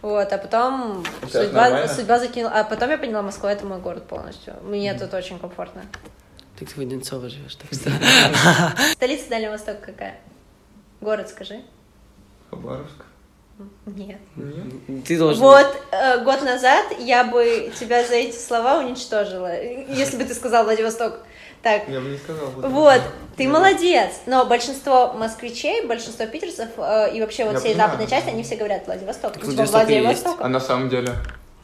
Вот, 0.01 0.31
а 0.31 0.37
потом 0.37 1.03
судьба, 1.31 1.87
судьба 1.87 2.19
закинула. 2.19 2.59
А 2.59 2.63
потом 2.63 2.89
я 2.89 2.97
поняла, 2.97 3.21
Москва 3.21 3.51
это 3.51 3.65
мой 3.65 3.79
город 3.79 4.07
полностью. 4.07 4.55
Мне 4.61 4.91
mm. 4.91 4.99
тут 4.99 5.13
очень 5.13 5.39
комфортно. 5.39 5.83
Ты 6.59 6.65
в 6.65 6.77
Одинцово 6.77 7.27
живешь, 7.29 7.55
так 7.55 7.73
что. 7.73 7.91
Столица 8.93 9.29
Дальнего 9.29 9.51
Востока 9.51 9.79
какая? 9.81 10.19
Город 11.01 11.29
скажи. 11.29 11.61
Хабаровск. 12.49 13.05
Нет. 13.85 14.19
Ты 15.05 15.17
должен... 15.17 15.41
Вот 15.41 15.81
э, 15.91 16.23
год 16.23 16.41
назад 16.43 16.85
я 16.99 17.23
бы 17.23 17.71
тебя 17.79 18.05
за 18.05 18.15
эти 18.15 18.35
слова 18.35 18.79
уничтожила, 18.79 19.61
если 19.61 20.17
бы 20.17 20.25
ты 20.25 20.33
сказал 20.33 20.65
Владивосток. 20.65 21.19
Так, 21.65 21.89
Я 21.89 21.99
бы 21.99 22.09
не 22.09 22.17
сказал. 22.19 22.45
будто- 22.51 22.67
вот, 22.69 23.01
ты 23.37 23.47
молодец. 23.47 24.11
Но 24.27 24.45
большинство 24.45 25.13
москвичей, 25.13 25.83
большинство 25.87 26.27
питерцев 26.27 26.69
э, 26.77 27.15
и 27.15 27.19
вообще 27.21 27.43
вот 27.45 27.53
Я 27.53 27.59
всей 27.59 27.71
понимаю. 27.71 27.89
западной 27.89 28.07
части, 28.07 28.29
они 28.29 28.43
все 28.43 28.55
говорят 28.55 28.85
Владивосток. 28.85 29.33
Так 29.33 29.43
Владивосток. 29.43 29.73
Владивосток. 29.87 30.35
А 30.41 30.47
на 30.47 30.59
самом 30.59 30.89
деле? 30.89 31.09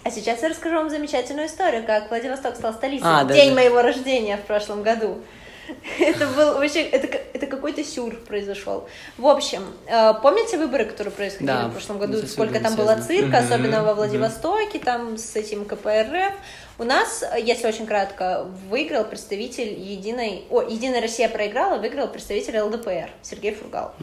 А 0.03 0.09
сейчас 0.09 0.41
я 0.41 0.49
расскажу 0.49 0.77
вам 0.77 0.89
замечательную 0.89 1.45
историю, 1.45 1.83
как 1.85 2.09
Владивосток 2.09 2.55
стал 2.55 2.73
столицей 2.73 3.07
А, 3.07 3.25
да, 3.25 3.35
день 3.35 3.49
да. 3.49 3.55
моего 3.61 3.83
рождения 3.83 4.37
в 4.37 4.41
прошлом 4.41 4.81
году. 4.81 5.19
Это 5.99 6.25
был 6.25 6.55
вообще, 6.55 6.81
это, 6.81 7.19
это 7.33 7.45
какой-то 7.45 7.83
сюр 7.83 8.15
произошел. 8.27 8.89
В 9.17 9.27
общем, 9.27 9.63
э, 9.85 10.13
помните 10.21 10.57
выборы, 10.57 10.85
которые 10.85 11.13
происходили 11.13 11.47
Да, 11.47 11.67
в 11.67 11.71
прошлом 11.71 11.99
году? 11.99 12.17
Сколько 12.27 12.59
там 12.59 12.75
было 12.75 12.95
цирка, 12.99 13.37
особенно 13.37 13.83
во. 13.83 13.93
Владивостоке, 13.93 14.79
там 14.79 15.17
с 15.17 15.35
этим 15.35 15.63
КПРФ. 15.65 16.33
У 16.81 16.83
нас, 16.83 17.21
э, 17.21 17.39
если 17.39 17.67
очень 17.67 17.85
кратко, 17.85 18.47
выиграл 18.67 19.03
представитель 19.03 19.79
Единой... 19.79 20.45
О, 20.49 20.63
Единая 20.63 20.99
Россия 20.99 21.29
проиграла, 21.29 21.77
выиграл 21.77 22.07
представитель 22.07 22.59
ЛДПР 22.59 23.11
Сергей 23.21 23.53
Фургал. 23.53 23.93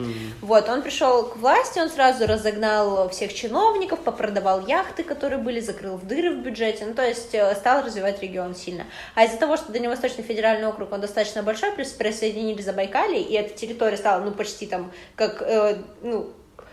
Вот, 0.41 0.69
он 0.69 0.83
пришел 0.83 1.25
к 1.25 1.39
власти, 1.39 1.81
он 1.81 1.91
сразу 1.91 2.29
разогнал 2.29 3.09
всех 3.09 3.35
чиновников, 3.35 3.99
попродавал 4.05 4.65
яхты, 4.65 5.03
которые 5.03 5.41
были, 5.41 5.59
закрыл 5.59 5.97
в 5.97 6.07
дыры 6.07 6.31
в 6.31 6.45
бюджете, 6.45 6.87
ну, 6.87 6.95
то 6.95 7.05
есть 7.05 7.35
э, 7.35 7.53
стал 7.57 7.83
развивать 7.83 8.23
регион 8.23 8.55
сильно. 8.55 8.87
А 9.17 9.25
из-за 9.25 9.39
того, 9.39 9.57
что 9.57 9.73
Дальневосточный 9.73 10.23
федеральный 10.23 10.69
округ, 10.69 10.93
он 10.93 11.01
достаточно 11.01 11.43
большой, 11.43 11.73
плюс 11.73 11.89
присоединили 11.89 12.63
Забайкалье, 12.63 13.21
и 13.21 13.35
эта 13.35 13.59
территория 13.59 13.97
стала, 13.97 14.23
ну, 14.23 14.31
почти 14.31 14.69
там, 14.69 14.93
как, 15.17 15.43
э, 15.43 15.79
ну, 16.03 16.31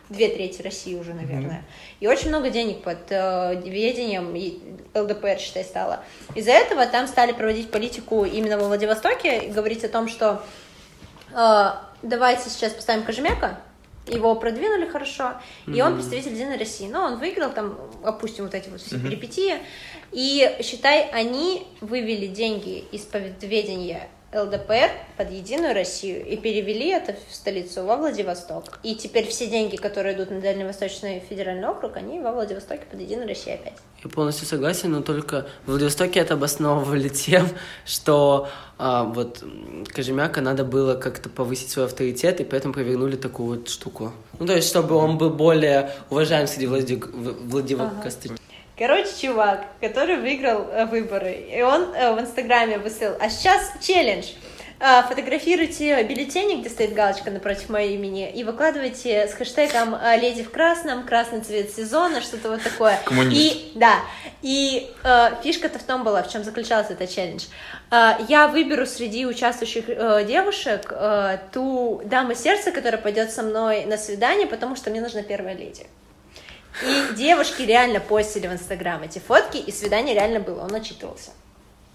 две 0.09 0.29
трети 0.29 0.61
России 0.61 0.95
уже, 0.95 1.13
наверное. 1.13 1.63
И 1.99 2.07
очень 2.07 2.29
много 2.29 2.49
денег 2.49 2.81
под 2.81 3.09
э, 3.09 3.61
ведением 3.65 4.35
и 4.35 4.59
ЛДПР, 4.93 5.39
считай, 5.39 5.63
стало. 5.63 6.03
Из-за 6.35 6.51
этого 6.51 6.85
там 6.85 7.07
стали 7.07 7.31
проводить 7.31 7.71
политику 7.71 8.25
именно 8.25 8.57
во 8.57 8.67
Владивостоке 8.67 9.47
и 9.47 9.51
говорить 9.51 9.83
о 9.83 9.89
том, 9.89 10.07
что 10.07 10.43
э, 11.33 11.67
давайте 12.01 12.49
сейчас 12.49 12.73
поставим 12.73 13.03
Кожемяка, 13.03 13.59
его 14.07 14.35
продвинули 14.35 14.85
хорошо, 14.87 15.33
и 15.65 15.81
он 15.81 15.95
представитель 15.95 16.33
Единой 16.33 16.57
России. 16.57 16.87
Но 16.87 17.05
он 17.05 17.17
выиграл, 17.17 17.51
там, 17.51 17.77
опустим 18.03 18.43
вот 18.45 18.53
эти 18.53 18.69
вот 18.69 18.81
все 18.81 18.99
перипетии. 18.99 19.55
И, 20.11 20.57
считай, 20.61 21.09
они 21.09 21.67
вывели 21.81 22.27
деньги 22.27 22.85
из-под 22.91 23.41
ведения 23.43 24.07
ЛДПР 24.35 24.91
под 25.17 25.31
Единую 25.31 25.73
Россию 25.73 26.25
и 26.25 26.35
перевели 26.35 26.89
это 26.89 27.15
в 27.29 27.33
столицу 27.33 27.85
во 27.85 27.95
Владивосток. 27.95 28.79
И 28.83 28.95
теперь 28.95 29.27
все 29.27 29.47
деньги, 29.47 29.77
которые 29.77 30.15
идут 30.15 30.29
на 30.31 30.41
Дальневосточный 30.41 31.19
федеральный 31.27 31.67
округ, 31.67 31.95
они 31.97 32.19
во 32.19 32.31
Владивостоке 32.31 32.83
под 32.91 32.99
Единую 32.99 33.27
Россию 33.27 33.55
опять. 33.55 33.73
Я 34.03 34.09
полностью 34.09 34.45
согласен, 34.45 34.91
но 34.91 35.01
только 35.01 35.47
в 35.65 35.71
Владивостоке 35.71 36.19
это 36.19 36.33
обосновывали 36.33 37.07
тем, 37.25 37.47
что 37.85 38.49
а, 38.77 39.03
вот 39.05 39.43
Кожемяка 39.93 40.41
надо 40.41 40.65
было 40.65 40.95
как-то 40.95 41.29
повысить 41.29 41.69
свой 41.69 41.85
авторитет, 41.85 42.41
и 42.41 42.43
поэтому 42.43 42.73
провернули 42.73 43.15
такую 43.15 43.59
вот 43.59 43.69
штуку. 43.69 44.11
Ну, 44.39 44.45
то 44.45 44.53
есть, 44.53 44.67
чтобы 44.67 44.95
он 44.95 45.17
был 45.17 45.29
более 45.29 45.91
уважаем 46.09 46.47
среди 46.47 46.67
Влади- 46.67 46.95
в- 46.97 47.49
Владивостокостян. 47.49 48.37
Короче, 48.77 49.09
чувак, 49.21 49.65
который 49.79 50.17
выиграл 50.17 50.67
э, 50.69 50.85
выборы, 50.85 51.31
и 51.31 51.61
он 51.61 51.93
э, 51.95 52.13
в 52.13 52.19
Инстаграме 52.19 52.77
выставил, 52.77 53.15
а 53.19 53.29
сейчас 53.29 53.71
челлендж. 53.81 54.31
А, 54.77 55.03
Фотографируйте 55.03 56.03
бюллетени, 56.03 56.59
где 56.59 56.69
стоит 56.69 56.93
галочка 56.93 57.31
напротив 57.31 57.69
моего 57.69 57.93
имени, 57.93 58.29
и 58.29 58.43
выкладывайте 58.43 59.25
с 59.25 59.33
хэштегом 59.33 59.95
э, 59.95 60.19
«Леди 60.19 60.43
в 60.43 60.51
красном», 60.51 61.05
«Красный 61.05 61.39
цвет 61.39 61.71
сезона», 61.71 62.19
что-то 62.19 62.49
вот 62.49 62.61
такое. 62.61 62.99
Коммунист. 63.05 63.55
И, 63.55 63.71
да, 63.75 63.99
и 64.41 64.91
э, 65.05 65.29
фишка-то 65.41 65.79
в 65.79 65.83
том 65.83 66.03
была, 66.03 66.23
в 66.23 66.31
чем 66.31 66.43
заключался 66.43 66.91
этот 66.93 67.09
челлендж. 67.09 67.45
Э, 67.89 68.15
я 68.27 68.49
выберу 68.49 68.85
среди 68.85 69.25
участвующих 69.25 69.85
э, 69.87 70.25
девушек 70.27 70.91
э, 70.91 71.37
ту 71.53 72.01
даму 72.03 72.35
сердца, 72.35 72.71
которая 72.71 73.01
пойдет 73.01 73.31
со 73.31 73.43
мной 73.43 73.85
на 73.85 73.97
свидание, 73.97 74.45
потому 74.45 74.75
что 74.75 74.89
мне 74.89 74.99
нужна 74.99 75.23
первая 75.23 75.55
леди. 75.55 75.85
И 76.83 77.15
девушки 77.15 77.61
реально 77.61 77.99
постили 77.99 78.47
в 78.47 78.53
Инстаграм 78.53 79.01
эти 79.03 79.19
фотки, 79.19 79.57
и 79.57 79.71
свидание 79.71 80.13
реально 80.13 80.39
было, 80.39 80.63
он 80.63 80.73
отчитывался. 80.75 81.31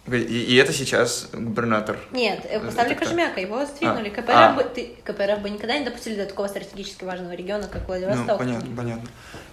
И, 0.07 0.17
и 0.17 0.57
это 0.57 0.73
сейчас 0.73 1.29
губернатор. 1.33 1.99
Нет, 2.11 2.41
э, 2.49 2.59
поставили? 2.59 2.95
Кожемяка, 2.95 3.41
его 3.41 3.65
сдвинули. 3.67 4.09
А, 4.09 4.11
КПРФ, 4.11 4.35
а. 4.35 4.53
бы, 4.55 4.65
ты- 4.65 4.97
КПРФ 5.05 5.41
бы 5.41 5.51
никогда 5.51 5.79
не 5.79 5.85
допустили 5.85 6.17
до 6.17 6.27
такого 6.27 6.49
стратегически 6.49 7.05
важного 7.05 7.33
региона, 7.33 7.69
как 7.71 7.83
Ну, 7.83 7.87
Владивосток. 7.89 8.39
понятно, 8.39 8.77
понятно. 8.77 9.09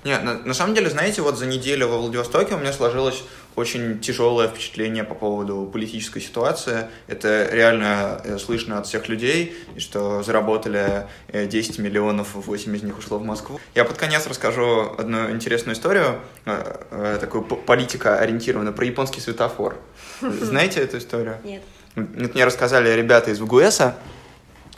Нет, 0.08 0.24
на, 0.24 0.36
на 0.36 0.54
самом 0.54 0.74
деле, 0.74 0.90
знаете, 0.90 1.22
вот 1.22 1.38
за 1.38 1.46
неделю 1.46 1.90
во 1.90 1.98
Владивостоке 1.98 2.56
у 2.56 2.58
меня 2.58 2.72
сложилось 2.72 3.26
очень 3.58 4.00
тяжелое 4.00 4.48
впечатление 4.48 5.04
по 5.04 5.14
поводу 5.16 5.70
политической 5.70 6.22
ситуации. 6.22 6.88
Это 7.08 7.50
реально 7.52 8.22
э, 8.24 8.38
слышно 8.38 8.80
от 8.80 8.88
всех 8.88 9.10
людей, 9.10 9.54
что 9.78 10.24
заработали 10.24 11.08
э, 11.28 11.46
10 11.46 11.80
миллионов, 11.80 12.36
8 12.36 12.74
из 12.74 12.84
них 12.84 12.98
ушло 12.98 13.18
в 13.18 13.26
Москву. 13.26 13.60
Я 13.76 13.84
под 13.84 13.98
конец 13.98 14.26
расскажу 14.28 14.96
одну 14.98 15.30
интересную 15.30 15.76
историю, 15.76 16.22
э, 16.46 16.86
э, 16.90 17.18
такую 17.20 17.44
п- 17.44 17.58
политико-ориентированную, 17.58 18.72
про 18.74 18.86
японский 18.86 19.20
светофор. 19.20 19.76
Знаете 20.22 20.80
эту 20.80 21.00
историю? 21.00 21.36
Нет. 21.44 21.64
Это 21.98 22.34
мне 22.34 22.46
рассказали 22.46 22.92
ребята 22.92 23.32
из 23.32 23.42
ВГУЭСа. 23.42 23.98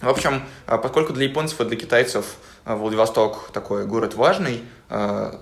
В 0.01 0.09
общем, 0.09 0.41
поскольку 0.65 1.13
для 1.13 1.25
японцев 1.25 1.61
и 1.61 1.65
для 1.65 1.77
китайцев 1.77 2.25
Владивосток 2.65 3.51
такой 3.53 3.85
город 3.85 4.15
важный, 4.15 4.63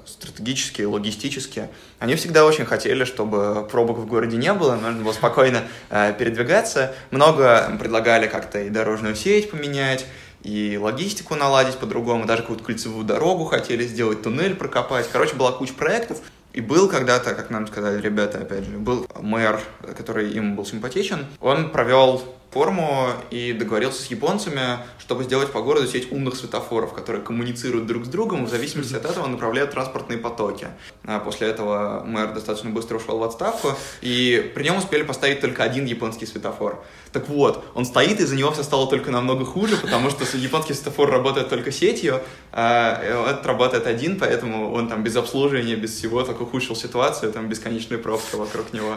стратегически, 0.05 0.81
логистически, 0.81 1.69
они 1.99 2.15
всегда 2.15 2.45
очень 2.45 2.65
хотели, 2.65 3.05
чтобы 3.05 3.67
пробок 3.71 3.97
в 3.97 4.05
городе 4.05 4.35
не 4.37 4.51
было, 4.53 4.75
можно 4.75 5.01
было 5.01 5.13
спокойно 5.13 5.63
а, 5.89 6.11
передвигаться. 6.11 6.93
Много 7.11 7.71
предлагали 7.79 8.27
как-то 8.27 8.59
и 8.59 8.69
дорожную 8.69 9.15
сеть 9.15 9.49
поменять, 9.49 10.05
и 10.43 10.77
логистику 10.81 11.35
наладить 11.35 11.77
по-другому, 11.77 12.25
даже 12.25 12.41
какую-то 12.41 12.63
кольцевую 12.63 13.05
дорогу 13.05 13.45
хотели 13.45 13.85
сделать, 13.85 14.21
туннель 14.21 14.55
прокопать. 14.55 15.09
Короче, 15.11 15.35
была 15.35 15.51
куча 15.51 15.73
проектов. 15.73 16.19
И 16.53 16.61
был 16.61 16.89
когда-то, 16.89 17.35
как 17.35 17.51
нам 17.51 17.67
сказали 17.67 18.01
ребята, 18.01 18.39
опять 18.39 18.63
же, 18.63 18.77
был 18.77 19.05
мэр, 19.19 19.61
который 19.95 20.31
им 20.31 20.55
был 20.55 20.65
симпатичен, 20.65 21.27
он 21.39 21.69
провел 21.69 22.23
форму 22.57 23.09
и 23.29 23.53
договорился 23.53 24.01
с 24.01 24.07
японцами, 24.07 24.79
чтобы 24.97 25.23
сделать 25.23 25.51
по 25.51 25.61
городу 25.61 25.85
сеть 25.85 26.11
умных 26.11 26.35
светофоров, 26.35 26.91
которые 26.91 27.23
коммуницируют 27.23 27.85
друг 27.85 28.05
с 28.05 28.07
другом, 28.07 28.45
в 28.45 28.49
зависимости 28.49 28.95
от 28.95 29.05
этого 29.05 29.27
направляют 29.27 29.71
транспортные 29.71 30.17
потоки. 30.17 30.67
А 31.03 31.19
после 31.19 31.49
этого 31.49 32.03
мэр 32.03 32.33
достаточно 32.33 32.71
быстро 32.71 32.97
ушел 32.97 33.19
в 33.19 33.23
отставку, 33.23 33.73
и 34.01 34.51
при 34.55 34.63
нем 34.63 34.77
успели 34.77 35.03
поставить 35.03 35.39
только 35.39 35.61
один 35.61 35.85
японский 35.85 36.25
светофор. 36.25 36.83
Так 37.11 37.29
вот, 37.29 37.63
он 37.75 37.85
стоит, 37.85 38.19
и 38.19 38.25
за 38.25 38.35
него 38.35 38.51
все 38.51 38.63
стало 38.63 38.89
только 38.89 39.11
намного 39.11 39.45
хуже, 39.45 39.77
потому 39.77 40.09
что 40.09 40.25
японский 40.35 40.73
светофор 40.73 41.11
работает 41.11 41.49
только 41.49 41.71
сетью, 41.71 42.21
а 42.51 43.29
этот 43.29 43.45
работает 43.45 43.85
один, 43.85 44.17
поэтому 44.17 44.73
он 44.73 44.89
там 44.89 45.03
без 45.03 45.15
обслуживания, 45.15 45.75
без 45.75 45.93
всего 45.93 46.23
только 46.23 46.41
ухудшил 46.41 46.75
ситуацию, 46.75 47.31
там 47.31 47.49
бесконечная 47.49 47.99
пробка 47.99 48.35
вокруг 48.35 48.73
него. 48.73 48.95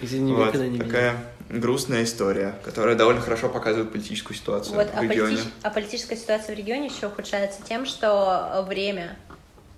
Извини, 0.00 0.32
Вот, 0.32 0.46
никогда 0.46 0.66
не 0.66 0.78
видел. 0.78 1.12
Грустная 1.48 2.04
история, 2.04 2.54
которая 2.64 2.94
довольно 2.94 3.20
хорошо 3.20 3.48
показывает 3.48 3.90
политическую 3.90 4.36
ситуацию 4.36 4.76
Вот, 4.76 4.88
в 4.88 4.98
а, 4.98 5.02
регионе. 5.02 5.36
политич- 5.36 5.52
а 5.62 5.70
политическая 5.70 6.16
ситуация 6.16 6.54
в 6.54 6.58
регионе 6.58 6.86
еще 6.86 7.06
ухудшается 7.06 7.60
тем, 7.62 7.86
что 7.86 8.64
время, 8.68 9.16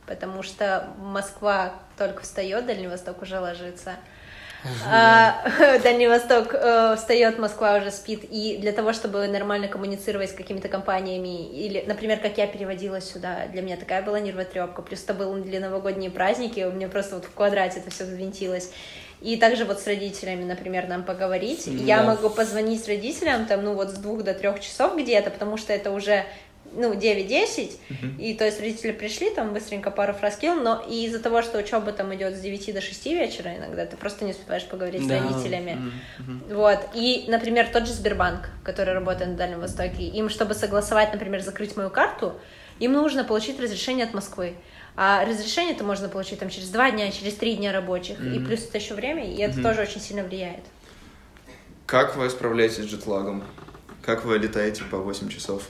потому 0.06 0.42
что 0.42 0.88
Москва 0.98 1.74
только 1.96 2.22
встает, 2.22 2.66
Дальний 2.66 2.88
Восток 2.88 3.22
уже 3.22 3.38
ложится. 3.38 3.96
А, 4.86 5.42
Дальний 5.82 6.06
Восток 6.08 6.48
э, 6.52 6.94
встает, 6.96 7.38
Москва 7.38 7.76
уже 7.76 7.90
спит, 7.90 8.24
и 8.30 8.58
для 8.58 8.72
того, 8.72 8.92
чтобы 8.92 9.26
нормально 9.26 9.68
коммуницировать 9.68 10.30
с 10.30 10.34
какими-то 10.34 10.68
компаниями, 10.68 11.48
или, 11.50 11.82
например, 11.86 12.18
как 12.18 12.36
я 12.36 12.46
переводилась 12.46 13.10
сюда, 13.10 13.46
для 13.50 13.62
меня 13.62 13.76
такая 13.76 14.02
была 14.02 14.20
нервотрепка, 14.20 14.82
плюс 14.82 15.02
это 15.02 15.14
было 15.14 15.38
для 15.40 15.60
новогодние 15.60 16.10
праздники, 16.10 16.60
у 16.60 16.72
меня 16.72 16.88
просто 16.88 17.14
вот 17.14 17.24
в 17.24 17.32
квадрате 17.32 17.80
это 17.80 17.90
все 17.90 18.04
взвинтилось. 18.04 18.70
И 19.20 19.36
также 19.36 19.64
вот 19.64 19.80
с 19.80 19.86
родителями, 19.86 20.44
например, 20.44 20.88
нам 20.88 21.04
поговорить. 21.04 21.68
М, 21.68 21.76
Я 21.84 21.98
да. 21.98 22.04
могу 22.14 22.30
позвонить 22.30 22.86
родителям 22.88 23.46
там, 23.46 23.64
ну 23.64 23.74
вот 23.74 23.90
с 23.90 23.94
двух 23.94 24.22
до 24.22 24.32
трех 24.34 24.60
часов 24.60 24.96
где-то, 24.96 25.30
потому 25.30 25.56
что 25.56 25.72
это 25.72 25.90
уже 25.90 26.24
ну, 26.72 26.94
9-10, 26.94 27.78
и 28.18 28.34
то 28.34 28.44
есть 28.44 28.60
родители 28.60 28.92
пришли, 28.92 29.30
там 29.30 29.52
быстренько 29.52 29.90
пару 29.90 30.12
фраз 30.12 30.36
кинул, 30.36 30.62
но 30.62 30.84
и 30.88 31.04
из-за 31.06 31.18
того, 31.18 31.42
что 31.42 31.58
учеба 31.58 31.90
там 31.92 32.14
идет 32.14 32.36
с 32.36 32.40
9 32.40 32.72
до 32.72 32.80
6 32.80 33.06
вечера 33.06 33.56
иногда, 33.56 33.86
ты 33.86 33.96
просто 33.96 34.24
не 34.24 34.30
успеваешь 34.32 34.64
поговорить 34.66 35.06
Да, 35.08 35.18
с 35.18 35.22
родителями. 35.32 35.92
мгм. 36.18 36.44
Вот. 36.50 36.78
И, 36.94 37.24
например, 37.28 37.68
тот 37.72 37.86
же 37.86 37.92
Сбербанк, 37.92 38.50
который 38.62 38.94
работает 38.94 39.30
на 39.30 39.36
Дальнем 39.36 39.60
Востоке, 39.60 40.04
им, 40.04 40.28
чтобы 40.28 40.54
согласовать, 40.54 41.12
например, 41.12 41.40
закрыть 41.40 41.76
мою 41.76 41.90
карту, 41.90 42.34
им 42.78 42.92
нужно 42.92 43.24
получить 43.24 43.58
разрешение 43.60 44.06
от 44.06 44.14
Москвы. 44.14 44.54
А 45.02 45.24
разрешение 45.24 45.74
это 45.74 45.82
можно 45.82 46.10
получить 46.10 46.40
там 46.40 46.50
через 46.50 46.68
два 46.68 46.90
дня, 46.90 47.10
через 47.10 47.32
три 47.32 47.56
дня 47.56 47.72
рабочих. 47.72 48.20
И 48.20 48.38
плюс 48.38 48.64
это 48.64 48.76
еще 48.76 48.92
время, 48.92 49.32
и 49.34 49.38
это 49.38 49.62
тоже 49.62 49.80
очень 49.80 49.98
сильно 49.98 50.22
влияет. 50.22 50.60
Как 51.86 52.16
вы 52.16 52.28
справляетесь 52.28 52.84
с 52.84 52.86
джетлагом? 52.86 53.42
Как 54.02 54.26
вы 54.26 54.36
летаете 54.36 54.82
по 54.90 54.98
8 54.98 55.30
часов? 55.30 55.62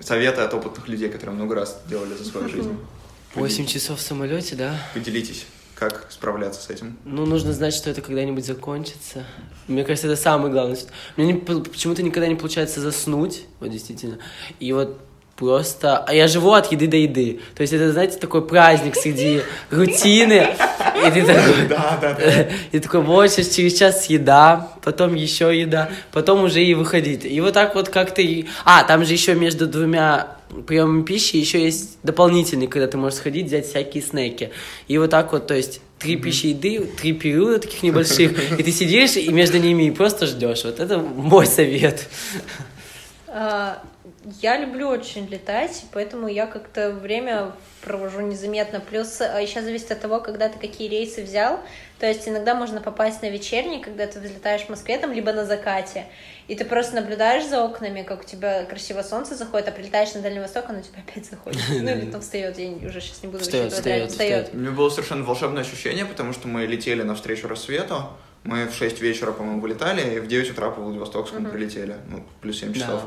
Советы 0.00 0.40
от 0.40 0.54
опытных 0.54 0.88
людей, 0.88 1.10
которые 1.10 1.36
много 1.36 1.54
раз 1.54 1.82
делали 1.86 2.14
за 2.14 2.24
свою 2.24 2.48
жизнь. 2.48 2.74
Восемь 3.34 3.66
часов 3.66 3.98
в 3.98 4.02
самолете, 4.02 4.56
да? 4.56 4.74
Поделитесь. 4.94 5.44
Как 5.74 6.06
справляться 6.08 6.62
с 6.62 6.70
этим? 6.70 6.96
Ну, 7.04 7.26
нужно 7.26 7.52
знать, 7.52 7.74
что 7.74 7.90
это 7.90 8.00
когда-нибудь 8.00 8.46
закончится. 8.46 9.26
Мне 9.68 9.84
кажется, 9.84 10.06
это 10.06 10.16
самое 10.16 10.50
главное. 10.50 10.78
Мне 11.18 11.26
не, 11.26 11.34
почему-то 11.34 12.02
никогда 12.02 12.26
не 12.26 12.36
получается 12.36 12.80
заснуть, 12.80 13.44
вот 13.60 13.70
действительно. 13.70 14.18
И 14.60 14.72
вот 14.72 14.98
просто... 15.36 15.98
А 15.98 16.14
я 16.14 16.28
живу 16.28 16.52
от 16.52 16.70
еды 16.70 16.86
до 16.86 16.96
еды. 16.96 17.40
То 17.54 17.62
есть 17.62 17.72
это, 17.72 17.92
знаете, 17.92 18.18
такой 18.18 18.46
праздник 18.46 18.96
среди 18.96 19.42
рутины. 19.70 20.48
И 21.06 21.10
ты 21.10 21.22
такой... 21.24 21.66
Да, 21.68 21.98
да, 22.00 22.14
да. 22.14 22.48
И 22.72 22.78
такой, 22.78 23.00
вот, 23.00 23.30
сейчас 23.30 23.48
через 23.48 23.74
час 23.74 24.06
еда, 24.06 24.72
потом 24.82 25.14
еще 25.14 25.58
еда, 25.58 25.90
потом 26.12 26.44
уже 26.44 26.62
и 26.62 26.74
выходить. 26.74 27.24
И 27.24 27.40
вот 27.40 27.54
так 27.54 27.74
вот 27.74 27.88
как-то... 27.88 28.22
А, 28.64 28.84
там 28.84 29.04
же 29.04 29.12
еще 29.12 29.34
между 29.34 29.66
двумя 29.66 30.36
приемами 30.66 31.02
пищи 31.02 31.36
еще 31.36 31.62
есть 31.62 31.98
дополнительный, 32.02 32.66
когда 32.66 32.86
ты 32.86 32.98
можешь 32.98 33.18
сходить, 33.18 33.46
взять 33.46 33.66
всякие 33.66 34.02
снеки. 34.02 34.50
И 34.86 34.98
вот 34.98 35.10
так 35.10 35.32
вот, 35.32 35.46
то 35.46 35.54
есть 35.54 35.80
три 35.98 36.16
пищи 36.16 36.48
еды, 36.48 36.80
три 37.00 37.12
периода 37.12 37.60
таких 37.60 37.82
небольших, 37.82 38.52
и 38.58 38.62
ты 38.62 38.70
сидишь 38.70 39.16
и 39.16 39.28
между 39.30 39.58
ними 39.58 39.84
и 39.84 39.90
просто 39.90 40.26
ждешь. 40.26 40.64
Вот 40.64 40.78
это 40.78 40.98
мой 40.98 41.46
совет. 41.46 42.06
Я 44.40 44.56
люблю 44.56 44.88
очень 44.88 45.26
летать, 45.26 45.84
поэтому 45.92 46.28
я 46.28 46.46
как-то 46.46 46.90
время 46.92 47.52
провожу 47.80 48.20
незаметно. 48.20 48.80
Плюс 48.80 49.20
а, 49.20 49.40
еще 49.40 49.62
зависит 49.62 49.90
от 49.90 50.00
того, 50.00 50.20
когда 50.20 50.48
ты 50.48 50.58
какие 50.58 50.88
рейсы 50.88 51.22
взял. 51.22 51.60
То 51.98 52.06
есть 52.06 52.28
иногда 52.28 52.54
можно 52.54 52.80
попасть 52.80 53.22
на 53.22 53.30
вечерний, 53.30 53.80
когда 53.80 54.06
ты 54.06 54.20
взлетаешь 54.20 54.62
в 54.62 54.68
Москве, 54.68 54.98
там, 54.98 55.12
либо 55.12 55.32
на 55.32 55.44
закате. 55.44 56.06
И 56.46 56.54
ты 56.54 56.64
просто 56.64 56.96
наблюдаешь 56.96 57.46
за 57.46 57.64
окнами, 57.64 58.02
как 58.02 58.22
у 58.22 58.24
тебя 58.24 58.64
красиво 58.64 59.02
солнце 59.02 59.34
заходит, 59.34 59.68
а 59.68 59.72
прилетаешь 59.72 60.14
на 60.14 60.20
Дальний 60.20 60.40
Восток, 60.40 60.66
оно 60.68 60.78
у 60.78 60.82
тебя 60.82 61.02
опять 61.06 61.26
заходит. 61.26 61.60
Ну 61.70 61.90
или 61.90 62.10
там 62.10 62.20
встает, 62.20 62.58
я 62.58 62.88
уже 62.88 63.00
сейчас 63.00 63.22
не 63.22 63.28
буду 63.28 63.38
высчитывать, 63.38 63.72
встает, 63.72 64.10
встает. 64.10 64.50
У 64.52 64.56
меня 64.56 64.70
было 64.70 64.88
совершенно 64.88 65.24
волшебное 65.24 65.62
ощущение, 65.62 66.04
потому 66.04 66.32
что 66.32 66.46
мы 66.46 66.66
летели 66.66 67.02
навстречу 67.02 67.48
рассвету, 67.48 68.08
мы 68.44 68.66
в 68.66 68.74
6 68.74 69.00
вечера, 69.00 69.32
по-моему, 69.32 69.60
вылетали, 69.60 70.16
и 70.16 70.20
в 70.20 70.26
9 70.26 70.50
утра 70.50 70.70
по 70.70 70.80
Владивостокскому 70.80 71.48
прилетели, 71.48 71.96
ну, 72.08 72.24
плюс 72.40 72.58
7 72.58 72.72
часов. 72.74 73.02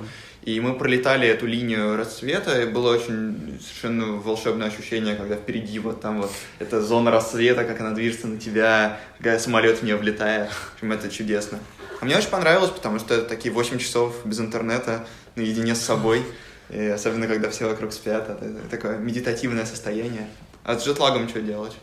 И 0.46 0.60
мы 0.60 0.76
пролетали 0.76 1.28
эту 1.28 1.48
линию 1.48 1.98
рассвета, 1.98 2.62
и 2.62 2.66
было 2.66 2.94
очень 2.94 3.60
совершенно 3.60 4.18
волшебное 4.18 4.68
ощущение, 4.68 5.16
когда 5.16 5.38
впереди 5.38 5.80
вот 5.80 6.02
там 6.02 6.22
вот 6.22 6.32
эта 6.60 6.82
зона 6.82 7.10
рассвета, 7.10 7.64
как 7.64 7.82
она 7.82 7.92
движется 7.92 8.28
на 8.28 8.40
тебя, 8.40 9.00
когда 9.18 9.40
самолет 9.40 9.80
в 9.80 9.84
нее 9.84 9.96
влетает. 9.96 10.52
В 10.52 10.76
общем, 10.76 10.92
это 10.92 11.10
чудесно. 11.10 11.58
А 12.00 12.06
мне 12.06 12.16
очень 12.16 12.30
понравилось, 12.30 12.70
потому 12.70 13.00
что 13.00 13.16
это 13.16 13.28
такие 13.28 13.52
8 13.52 13.80
часов 13.80 14.14
без 14.24 14.40
интернета, 14.40 15.08
наедине 15.36 15.74
с 15.74 15.82
собой. 15.82 16.24
И 16.70 16.80
особенно, 16.90 17.26
когда 17.26 17.50
все 17.50 17.68
вокруг 17.68 17.92
спят, 17.92 18.30
это 18.30 18.70
такое 18.70 18.98
медитативное 19.00 19.66
состояние. 19.66 20.28
А 20.64 20.78
с 20.78 20.86
джетлагом 20.86 21.28
что 21.28 21.42
делать? 21.42 21.74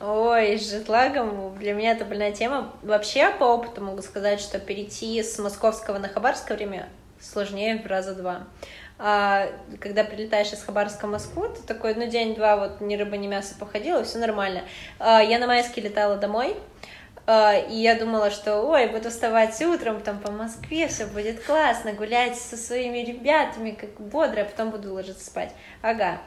Ой, 0.00 0.58
с 0.58 0.70
джетлагом 0.70 1.56
для 1.58 1.72
меня 1.72 1.92
это 1.92 2.04
больная 2.04 2.32
тема. 2.32 2.74
Вообще, 2.82 3.30
по 3.30 3.44
опыту 3.44 3.80
могу 3.80 4.02
сказать, 4.02 4.40
что 4.40 4.58
перейти 4.58 5.22
с 5.22 5.38
московского 5.38 5.96
на 5.96 6.08
хабарское 6.08 6.54
время 6.54 6.90
сложнее 7.24 7.80
в 7.82 7.86
раза 7.86 8.14
два. 8.14 8.46
А 8.98 9.48
когда 9.80 10.04
прилетаешь 10.04 10.52
из 10.52 10.62
Хабаровска 10.62 11.06
в 11.06 11.10
Москву, 11.10 11.48
ты 11.48 11.62
такой, 11.62 11.94
ну, 11.94 12.06
день-два, 12.06 12.56
вот 12.56 12.80
ни 12.80 12.94
рыба, 12.96 13.16
ни 13.16 13.26
мясо 13.26 13.54
походила, 13.58 14.04
все 14.04 14.18
нормально. 14.18 14.62
А, 15.00 15.20
я 15.20 15.38
на 15.38 15.48
майске 15.48 15.80
летала 15.80 16.16
домой, 16.16 16.56
а, 17.26 17.54
и 17.56 17.74
я 17.74 17.96
думала, 17.96 18.30
что, 18.30 18.62
ой, 18.62 18.86
буду 18.88 19.10
вставать 19.10 19.60
утром 19.62 20.00
там 20.00 20.20
по 20.20 20.30
Москве, 20.30 20.86
все 20.86 21.06
будет 21.06 21.42
классно, 21.42 21.92
гулять 21.92 22.36
со 22.36 22.56
своими 22.56 22.98
ребятами, 22.98 23.72
как 23.72 24.00
бодро, 24.00 24.42
а 24.42 24.44
потом 24.44 24.70
буду 24.70 24.94
ложиться 24.94 25.24
спать. 25.24 25.52
Ага. 25.82 26.20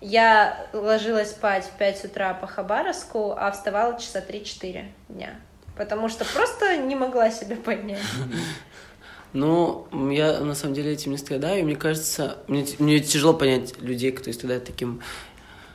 Я 0.00 0.66
ложилась 0.72 1.30
спать 1.30 1.64
в 1.64 1.76
5 1.76 2.04
утра 2.04 2.32
по 2.34 2.46
Хабаровску, 2.46 3.34
а 3.36 3.50
вставала 3.50 3.98
часа 3.98 4.20
3-4 4.20 4.86
дня. 5.08 5.36
Потому 5.76 6.08
что 6.08 6.24
просто 6.24 6.76
не 6.76 6.94
могла 6.94 7.30
себя 7.30 7.56
поднять. 7.56 8.00
Ну, 9.32 9.86
я 10.10 10.40
на 10.40 10.54
самом 10.54 10.74
деле 10.74 10.92
этим 10.92 11.12
не 11.12 11.18
страдаю, 11.18 11.60
и 11.60 11.62
мне 11.62 11.76
кажется, 11.76 12.38
мне, 12.46 12.66
мне 12.78 13.00
тяжело 13.00 13.34
понять 13.34 13.80
людей, 13.80 14.10
которые 14.10 14.34
страдают 14.34 14.64
таким, 14.64 15.00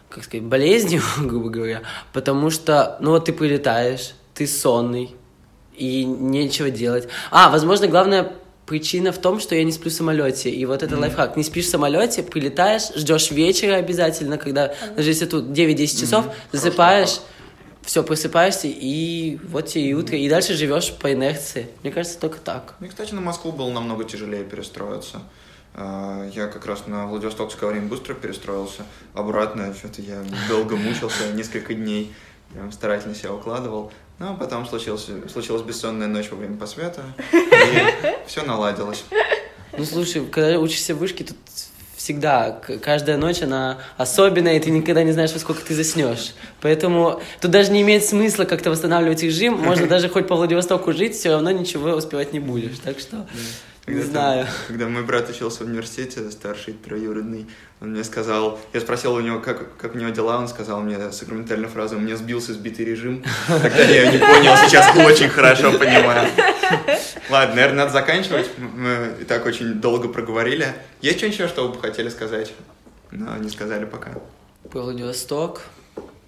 как 0.10 0.24
сказать, 0.24 0.46
болезнью, 0.46 1.02
грубо 1.20 1.50
говоря, 1.50 1.82
потому 2.14 2.50
что, 2.50 2.98
ну 3.00 3.12
вот 3.12 3.26
ты 3.26 3.34
прилетаешь, 3.34 4.14
ты 4.34 4.48
сонный, 4.48 5.16
и 5.76 6.04
нечего 6.04 6.70
делать. 6.70 7.08
А, 7.32 7.50
возможно, 7.50 7.88
главная 7.88 8.32
причина 8.66 9.12
в 9.12 9.18
том, 9.18 9.40
что 9.40 9.56
я 9.56 9.64
не 9.64 9.72
сплю 9.72 9.92
в 9.92 9.94
самолете. 9.94 10.50
И 10.50 10.66
вот 10.66 10.84
это 10.84 10.96
mm-hmm. 10.96 11.00
лайфхак. 11.00 11.38
Не 11.38 11.44
спишь 11.44 11.66
в 11.66 11.70
самолете, 11.70 12.24
прилетаешь, 12.24 12.94
ждешь 12.96 13.32
вечера 13.32 13.76
обязательно, 13.76 14.38
когда, 14.38 14.68
mm-hmm. 14.68 14.96
даже 14.96 15.10
если 15.10 15.26
тут 15.26 15.46
9-10 15.46 16.02
часов, 16.02 16.26
mm-hmm. 16.26 16.34
засыпаешь, 16.52 17.20
все, 17.84 18.04
просыпаешься, 18.04 18.68
и 18.68 19.38
вот 19.44 19.68
тебе 19.68 19.90
и 19.90 19.94
утро, 19.94 20.18
и 20.18 20.30
дальше 20.30 20.54
живешь 20.54 20.94
по 20.94 21.12
инерции. 21.12 21.68
Мне 21.84 21.92
кажется, 21.92 22.20
только 22.20 22.40
так. 22.40 22.76
Мне, 22.80 22.90
кстати, 22.90 23.14
на 23.14 23.22
Москву 23.22 23.52
было 23.52 23.70
намного 23.70 24.06
тяжелее 24.06 24.44
перестроиться. 24.44 25.22
А, 25.76 26.28
я 26.30 26.48
как 26.48 26.66
раз 26.66 26.88
на 26.88 27.08
Владивостокское 27.08 27.70
время 27.70 27.88
быстро 27.88 28.14
перестроился. 28.14 28.84
Обратно 29.14 29.74
что-то 29.78 30.02
я 30.02 30.24
долго 30.48 30.76
мучился, 30.76 31.32
несколько 31.34 31.74
дней. 31.74 32.14
Прям 32.54 32.72
старательно 32.72 33.16
себя 33.16 33.34
укладывал. 33.34 33.92
Но 34.20 34.38
потом 34.38 34.66
случилась, 34.66 35.10
случилась 35.32 35.64
бессонная 35.64 36.08
ночь 36.08 36.30
во 36.30 36.38
время 36.38 36.56
посвета, 36.56 37.02
и 37.32 38.16
все 38.28 38.44
наладилось. 38.44 39.04
Ну, 39.76 39.86
слушай, 39.86 40.24
когда 40.28 40.60
учишься 40.60 40.94
в 40.94 41.00
вышке, 41.00 41.24
тут 41.24 41.38
всегда, 42.04 42.60
каждая 42.82 43.16
ночь 43.16 43.42
она 43.42 43.78
особенная, 43.96 44.58
и 44.58 44.60
ты 44.60 44.72
никогда 44.72 45.04
не 45.04 45.14
знаешь, 45.14 45.32
во 45.32 45.40
сколько 45.40 45.62
ты 45.64 45.74
заснешь. 45.74 46.34
Поэтому 46.60 47.22
тут 47.40 47.52
даже 47.52 47.72
не 47.72 47.82
имеет 47.82 48.04
смысла 48.04 48.44
как-то 48.44 48.72
восстанавливать 48.72 49.24
режим. 49.24 49.54
Можно 49.54 49.88
даже 49.94 50.10
хоть 50.10 50.28
по 50.28 50.36
Владивостоку 50.36 50.92
жить, 50.92 51.16
все 51.16 51.32
равно 51.32 51.52
ничего 51.52 51.92
успевать 51.92 52.34
не 52.34 52.42
будешь. 52.42 52.78
Так 52.84 53.00
что... 53.00 53.26
Когда 53.86 54.00
не 54.00 54.06
знаю. 54.06 54.46
Там, 54.46 54.56
когда 54.68 54.88
мой 54.88 55.04
брат 55.04 55.30
учился 55.30 55.64
в 55.64 55.68
университете, 55.68 56.32
старший, 56.32 56.74
троюродный, 56.74 57.48
он 57.82 57.92
мне 57.92 58.04
сказал, 58.06 58.60
я 58.72 58.80
спросил 58.80 59.14
у 59.14 59.20
него, 59.20 59.40
как, 59.40 59.76
как 59.76 59.96
у 59.96 59.98
него 59.98 60.10
дела, 60.10 60.38
он 60.38 60.48
сказал 60.48 60.80
мне 60.80 61.12
сакраментальную 61.12 61.70
фразу, 61.70 61.98
у 61.98 62.00
меня 62.00 62.16
сбился 62.16 62.54
сбитый 62.54 62.86
режим. 62.86 63.24
Тогда 63.48 63.84
я 63.84 64.10
не 64.10 64.18
понял, 64.18 64.56
сейчас 64.68 64.96
очень 64.96 65.28
хорошо 65.28 65.78
понимаю. 65.78 66.30
Ладно, 67.30 67.56
наверное, 67.56 67.80
надо 67.80 67.92
заканчивать. 67.92 68.50
Мы 68.58 69.16
и 69.20 69.26
так 69.26 69.46
очень 69.46 69.74
долго 69.76 70.08
проговорили. 70.08 70.74
Есть 71.02 71.18
что 71.18 71.28
еще, 71.28 71.48
что 71.50 71.68
вы 71.68 71.74
бы 71.74 71.82
хотели 71.82 72.08
сказать? 72.08 72.54
Но 73.12 73.36
не 73.38 73.50
сказали 73.50 73.84
пока. 73.84 74.12
Про 74.72 74.82
Владивосток. 74.82 75.62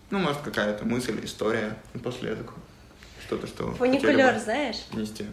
Ну, 0.10 0.20
может, 0.20 0.42
какая-то 0.42 0.86
мысль, 0.86 1.20
история 1.24 1.78
напоследок. 1.94 2.52
Что-то, 3.26 3.48
что 3.48 3.72
Фуникулер, 3.72 4.38
знаешь? 4.40 4.78
Нести. 4.92 5.26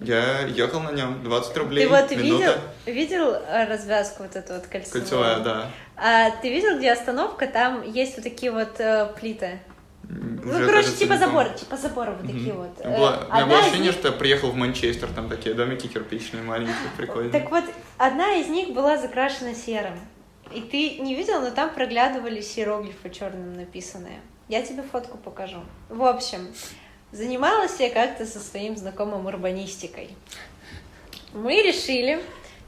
Я 0.00 0.46
ехал 0.46 0.80
на 0.80 0.92
нем, 0.92 1.22
20 1.22 1.56
рублей. 1.58 1.84
Ты 1.84 1.90
вот 1.90 2.10
минута. 2.10 2.60
видел, 2.86 3.24
видел 3.26 3.34
э, 3.34 3.66
развязку 3.68 4.22
вот 4.22 4.34
эту 4.34 4.54
вот 4.54 4.66
кольцевую? 4.66 5.02
Кольцевая, 5.02 5.40
да. 5.40 5.70
А 5.96 6.30
ты 6.30 6.48
видел, 6.48 6.78
где 6.78 6.92
остановка? 6.92 7.46
Там 7.46 7.82
есть 7.82 8.16
вот 8.16 8.24
такие 8.24 8.50
вот 8.50 8.80
э, 8.80 9.12
плиты. 9.20 9.60
Уже 10.08 10.58
ну, 10.58 10.66
короче, 10.66 10.90
типа 10.92 11.18
забор, 11.18 11.50
типа 11.50 11.76
забора 11.76 12.12
вот 12.12 12.26
такие 12.26 12.52
вот. 12.52 12.76
Было, 12.82 13.26
у 13.30 13.34
меня 13.34 13.46
было 13.46 13.58
ощущение, 13.58 13.88
них... 13.88 13.92
что 13.92 14.08
я 14.08 14.12
приехал 14.12 14.50
в 14.50 14.56
Манчестер, 14.56 15.08
там 15.14 15.28
такие 15.28 15.54
домики 15.54 15.86
кирпичные, 15.86 16.42
маленькие, 16.42 16.74
прикольные. 16.96 17.30
Так 17.30 17.50
вот, 17.50 17.64
одна 17.98 18.34
из 18.36 18.48
них 18.48 18.70
была 18.70 18.96
закрашена 18.96 19.54
серым. 19.54 20.00
И 20.52 20.62
ты 20.62 20.98
не 20.98 21.14
видел, 21.14 21.40
но 21.42 21.50
там 21.50 21.72
проглядывались 21.72 22.58
иероглифы 22.58 23.10
черным 23.10 23.52
написанные. 23.52 24.20
Я 24.48 24.62
тебе 24.62 24.82
фотку 24.82 25.16
покажу. 25.16 25.60
В 25.88 26.02
общем, 26.02 26.48
Занималась 27.12 27.80
я 27.80 27.90
как-то 27.90 28.24
со 28.24 28.38
своим 28.38 28.76
знакомым 28.76 29.26
урбанистикой. 29.26 30.10
Мы 31.32 31.62
решили 31.62 32.20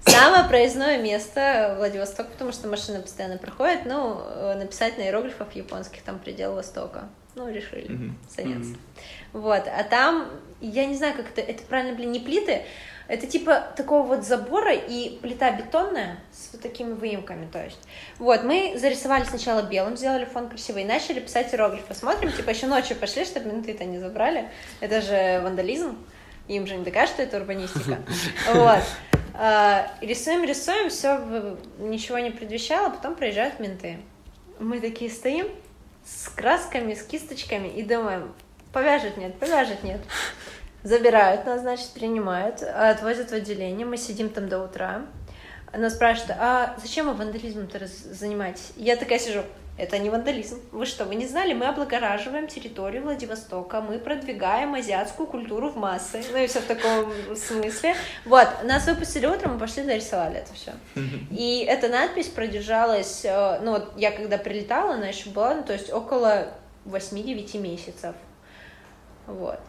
самое 0.04 0.44
проездное 0.44 1.00
место 1.00 1.74
Владивосток, 1.78 2.28
потому 2.28 2.52
что 2.52 2.66
машины 2.68 3.00
постоянно 3.00 3.38
проходят, 3.38 3.84
ну, 3.84 4.20
написать 4.56 4.98
на 4.98 5.02
иероглифах 5.02 5.54
японских 5.54 6.02
там 6.02 6.18
предел 6.18 6.54
Востока. 6.54 7.08
Ну, 7.34 7.48
решили 7.48 7.88
mm-hmm. 7.88 8.12
заняться. 8.36 8.72
Mm-hmm. 8.72 8.76
Вот, 9.32 9.62
а 9.66 9.84
там, 9.84 10.28
я 10.60 10.84
не 10.86 10.96
знаю, 10.96 11.14
как 11.14 11.30
это, 11.30 11.40
это 11.40 11.62
правильно, 11.62 11.96
блин, 11.96 12.12
не 12.12 12.20
плиты, 12.20 12.62
это 13.08 13.26
типа 13.26 13.72
такого 13.76 14.06
вот 14.06 14.24
забора 14.24 14.72
и 14.72 15.18
плита 15.18 15.50
бетонная 15.50 16.18
с 16.32 16.52
вот 16.52 16.62
такими 16.62 16.92
выемками, 16.92 17.46
то 17.50 17.62
есть. 17.62 17.78
Вот, 18.18 18.44
мы 18.44 18.74
зарисовали 18.78 19.24
сначала 19.24 19.62
белым, 19.62 19.96
сделали 19.96 20.24
фон 20.24 20.48
красивый 20.48 20.82
и 20.82 20.86
начали 20.86 21.20
писать 21.20 21.52
иероглифы. 21.52 21.94
Смотрим, 21.94 22.32
типа 22.32 22.50
еще 22.50 22.66
ночью 22.66 22.96
пошли, 22.96 23.24
чтобы 23.24 23.50
менты-то 23.50 23.84
не 23.84 23.98
забрали. 23.98 24.48
Это 24.80 25.00
же 25.00 25.40
вандализм. 25.42 25.98
Им 26.48 26.66
же 26.66 26.76
не 26.76 26.84
докажут, 26.84 27.14
что 27.14 27.22
это 27.22 27.36
урбанистика. 27.38 27.98
Вот. 28.52 28.82
А, 29.34 29.90
рисуем, 30.00 30.44
рисуем, 30.44 30.90
все 30.90 31.56
ничего 31.78 32.18
не 32.18 32.30
предвещало, 32.30 32.90
потом 32.90 33.14
приезжают 33.14 33.60
менты. 33.60 33.98
Мы 34.58 34.80
такие 34.80 35.10
стоим 35.10 35.48
с 36.04 36.28
красками, 36.28 36.94
с 36.94 37.02
кисточками 37.02 37.68
и 37.68 37.82
думаем, 37.82 38.34
повяжет 38.72 39.16
нет, 39.16 39.38
повяжет 39.38 39.82
нет. 39.82 40.00
Забирают 40.82 41.46
нас, 41.46 41.60
значит, 41.60 41.90
принимают, 41.90 42.62
отвозят 42.62 43.30
в 43.30 43.34
отделение, 43.34 43.86
мы 43.86 43.96
сидим 43.96 44.28
там 44.28 44.48
до 44.48 44.60
утра. 44.60 45.02
Она 45.72 45.88
спрашивает, 45.90 46.36
а 46.38 46.74
зачем 46.82 47.06
вы 47.06 47.14
вандализмом-то 47.14 47.78
раз- 47.78 48.04
занимаетесь? 48.10 48.72
Я 48.76 48.96
такая 48.96 49.18
сижу, 49.18 49.42
это 49.78 49.98
не 49.98 50.10
вандализм. 50.10 50.60
Вы 50.70 50.84
что, 50.84 51.06
вы 51.06 51.14
не 51.14 51.26
знали? 51.26 51.54
Мы 51.54 51.66
облагораживаем 51.66 52.46
территорию 52.46 53.02
Владивостока, 53.04 53.80
мы 53.80 53.98
продвигаем 53.98 54.74
азиатскую 54.74 55.26
культуру 55.26 55.70
в 55.70 55.76
массы. 55.76 56.22
Ну 56.30 56.36
и 56.38 56.46
все 56.46 56.60
в 56.60 56.66
таком 56.66 57.10
смысле. 57.34 57.94
Вот, 58.26 58.48
нас 58.64 58.86
выпустили 58.86 59.26
утром, 59.26 59.54
мы 59.54 59.58
пошли 59.58 59.82
нарисовали 59.82 60.38
это 60.40 60.52
все. 60.52 60.72
И 61.30 61.64
эта 61.66 61.88
надпись 61.88 62.28
продержалась, 62.28 63.24
э, 63.24 63.60
ну 63.62 63.72
вот 63.72 63.92
я 63.96 64.10
когда 64.10 64.36
прилетала, 64.36 64.94
она 64.94 65.06
еще 65.06 65.30
была, 65.30 65.54
ну, 65.54 65.62
то 65.62 65.72
есть 65.72 65.90
около 65.90 66.48
8-9 66.84 67.58
месяцев. 67.58 68.14
Вот. 69.26 69.60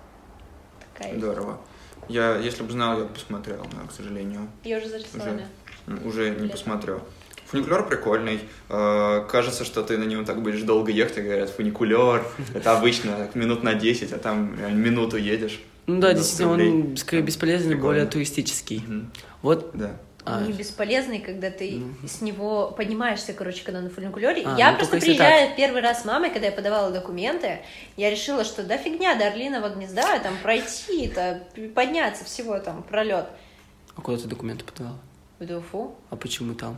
Такая. 0.93 1.17
Здорово. 1.17 1.61
Я, 2.09 2.35
если 2.37 2.63
бы 2.63 2.71
знал, 2.71 2.97
я 2.99 3.05
бы 3.05 3.13
посмотрел, 3.13 3.65
но, 3.73 3.87
к 3.87 3.91
сожалению, 3.91 4.47
Ее 4.63 4.77
уже 4.77 4.89
зарисовали. 4.89 5.45
м, 5.87 6.05
уже 6.05 6.29
не 6.31 6.43
Лет. 6.43 6.51
посмотрю. 6.51 7.01
Фуникулер 7.47 7.85
прикольный. 7.87 8.39
Э, 8.69 9.25
Кажется, 9.29 9.63
что 9.63 9.83
ты 9.83 9.97
на 9.97 10.03
нем 10.05 10.25
так 10.25 10.41
будешь 10.41 10.61
долго 10.63 10.91
ехать, 10.91 11.17
и 11.19 11.21
говорят, 11.21 11.49
фуникулер, 11.51 12.25
это 12.53 12.77
обычно 12.77 13.29
минут 13.35 13.63
на 13.63 13.73
10, 13.75 14.11
а 14.11 14.17
там 14.17 14.57
реально 14.59 14.79
минуту 14.79 15.17
едешь. 15.17 15.59
Ну 15.85 15.99
да, 15.99 16.13
20 16.13 16.17
действительно, 16.17 16.51
рублей. 16.51 16.71
он 16.91 16.97
скорее 16.97 17.21
бесполезный, 17.21 17.71
Прикольно. 17.73 17.85
более 17.87 18.05
туристический. 18.05 18.83
Мгм. 18.87 19.11
Вот, 19.41 19.71
Да. 19.73 19.91
А, 20.25 20.41
не 20.41 20.53
бесполезный, 20.53 21.19
когда 21.19 21.49
ты 21.49 21.81
с 22.07 22.21
него 22.21 22.71
поднимаешься, 22.71 23.33
короче, 23.33 23.63
когда 23.63 23.81
на 23.81 23.89
фуникулере. 23.89 24.43
А, 24.45 24.57
я 24.57 24.71
ну, 24.71 24.77
просто 24.77 24.97
приезжаю 24.97 25.55
первый 25.55 25.81
раз 25.81 26.03
с 26.03 26.05
мамой, 26.05 26.29
когда 26.29 26.47
я 26.47 26.51
подавала 26.51 26.91
документы, 26.91 27.59
я 27.97 28.09
решила, 28.09 28.43
что 28.43 28.63
да 28.63 28.77
фигня 28.77 29.15
до 29.15 29.27
Орлиного 29.27 29.69
гнезда, 29.69 30.19
там 30.19 30.35
пройти, 30.41 31.07
это 31.07 31.43
подняться 31.75 32.23
всего 32.25 32.59
там 32.59 32.83
пролет. 32.83 33.27
а 33.95 34.01
куда 34.01 34.17
ты 34.17 34.27
документы 34.27 34.63
подавала? 34.63 34.99
В 35.39 35.45
ДУФУ. 35.45 35.95
А 36.09 36.15
почему 36.15 36.55
там? 36.55 36.77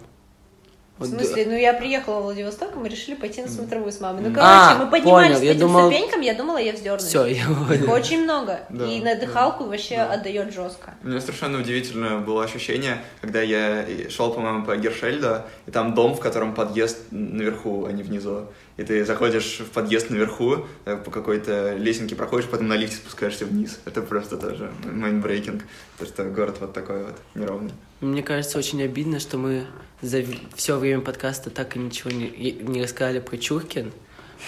В 0.97 1.05
смысле, 1.05 1.45
ну 1.45 1.51
я 1.57 1.73
приехала 1.73 2.21
в 2.21 2.23
Владивосток, 2.23 2.73
и 2.73 2.79
мы 2.79 2.87
решили 2.87 3.15
пойти 3.15 3.41
на 3.41 3.49
смотровую 3.49 3.91
с 3.91 3.99
мамой. 3.99 4.21
Ну, 4.21 4.29
короче, 4.33 4.41
А, 4.49 4.75
мы 4.79 4.89
поднимались 4.89 5.27
понял, 5.37 5.39
по 5.41 5.51
этим 5.51 5.59
думал- 5.59 5.91
ступенькам, 5.91 6.21
я 6.21 6.33
думала, 6.35 6.57
я 6.57 6.71
вздернусь. 6.71 7.03
Все, 7.03 7.25
я 7.25 7.41
Их 7.41 7.47
понял. 7.67 7.91
очень 7.91 8.23
много. 8.23 8.61
Да, 8.69 8.85
и 8.85 8.99
на 9.01 9.15
да, 9.15 9.21
дыхалку 9.25 9.65
вообще 9.65 9.97
да. 9.97 10.13
отдает 10.13 10.53
жестко. 10.53 10.93
У 11.03 11.07
меня 11.09 11.19
совершенно 11.19 11.59
удивительное 11.59 12.19
было 12.19 12.45
ощущение, 12.45 12.99
когда 13.19 13.41
я 13.41 13.85
шел, 14.09 14.31
по-моему, 14.33 14.63
по 14.65 14.77
Эгершельду, 14.77 15.41
и 15.67 15.71
там 15.71 15.93
дом, 15.93 16.15
в 16.15 16.21
котором 16.21 16.53
подъезд 16.55 16.97
наверху, 17.11 17.85
а 17.85 17.91
не 17.91 18.01
внизу. 18.01 18.45
И 18.77 18.83
ты 18.83 19.05
заходишь 19.05 19.59
в 19.59 19.71
подъезд 19.71 20.09
наверху, 20.09 20.65
э, 20.83 20.97
по 20.97 21.09
какой-то 21.09 21.75
лесенке 21.75 22.15
проходишь, 22.15 22.49
потом 22.49 22.67
на 22.67 22.75
лифте 22.75 22.97
спускаешься 22.97 23.45
вниз. 23.45 23.79
Это 23.85 24.01
просто 24.01 24.37
тоже 24.37 24.69
mind-breaking. 24.83 25.63
То, 25.97 26.05
что 26.05 26.25
город 26.25 26.57
вот 26.59 26.73
такой 26.73 27.05
вот, 27.05 27.15
неровный. 27.35 27.71
Мне 28.01 28.21
кажется, 28.21 28.57
очень 28.57 28.83
обидно, 28.83 29.19
что 29.21 29.37
мы 29.37 29.65
за 30.01 30.23
все 30.55 30.77
время 30.77 31.01
подкаста 31.01 31.49
так 31.49 31.77
и 31.77 31.79
ничего 31.79 32.11
не, 32.11 32.51
не 32.51 32.83
рассказали 32.83 33.19
про 33.19 33.37
Чуркин. 33.37 33.93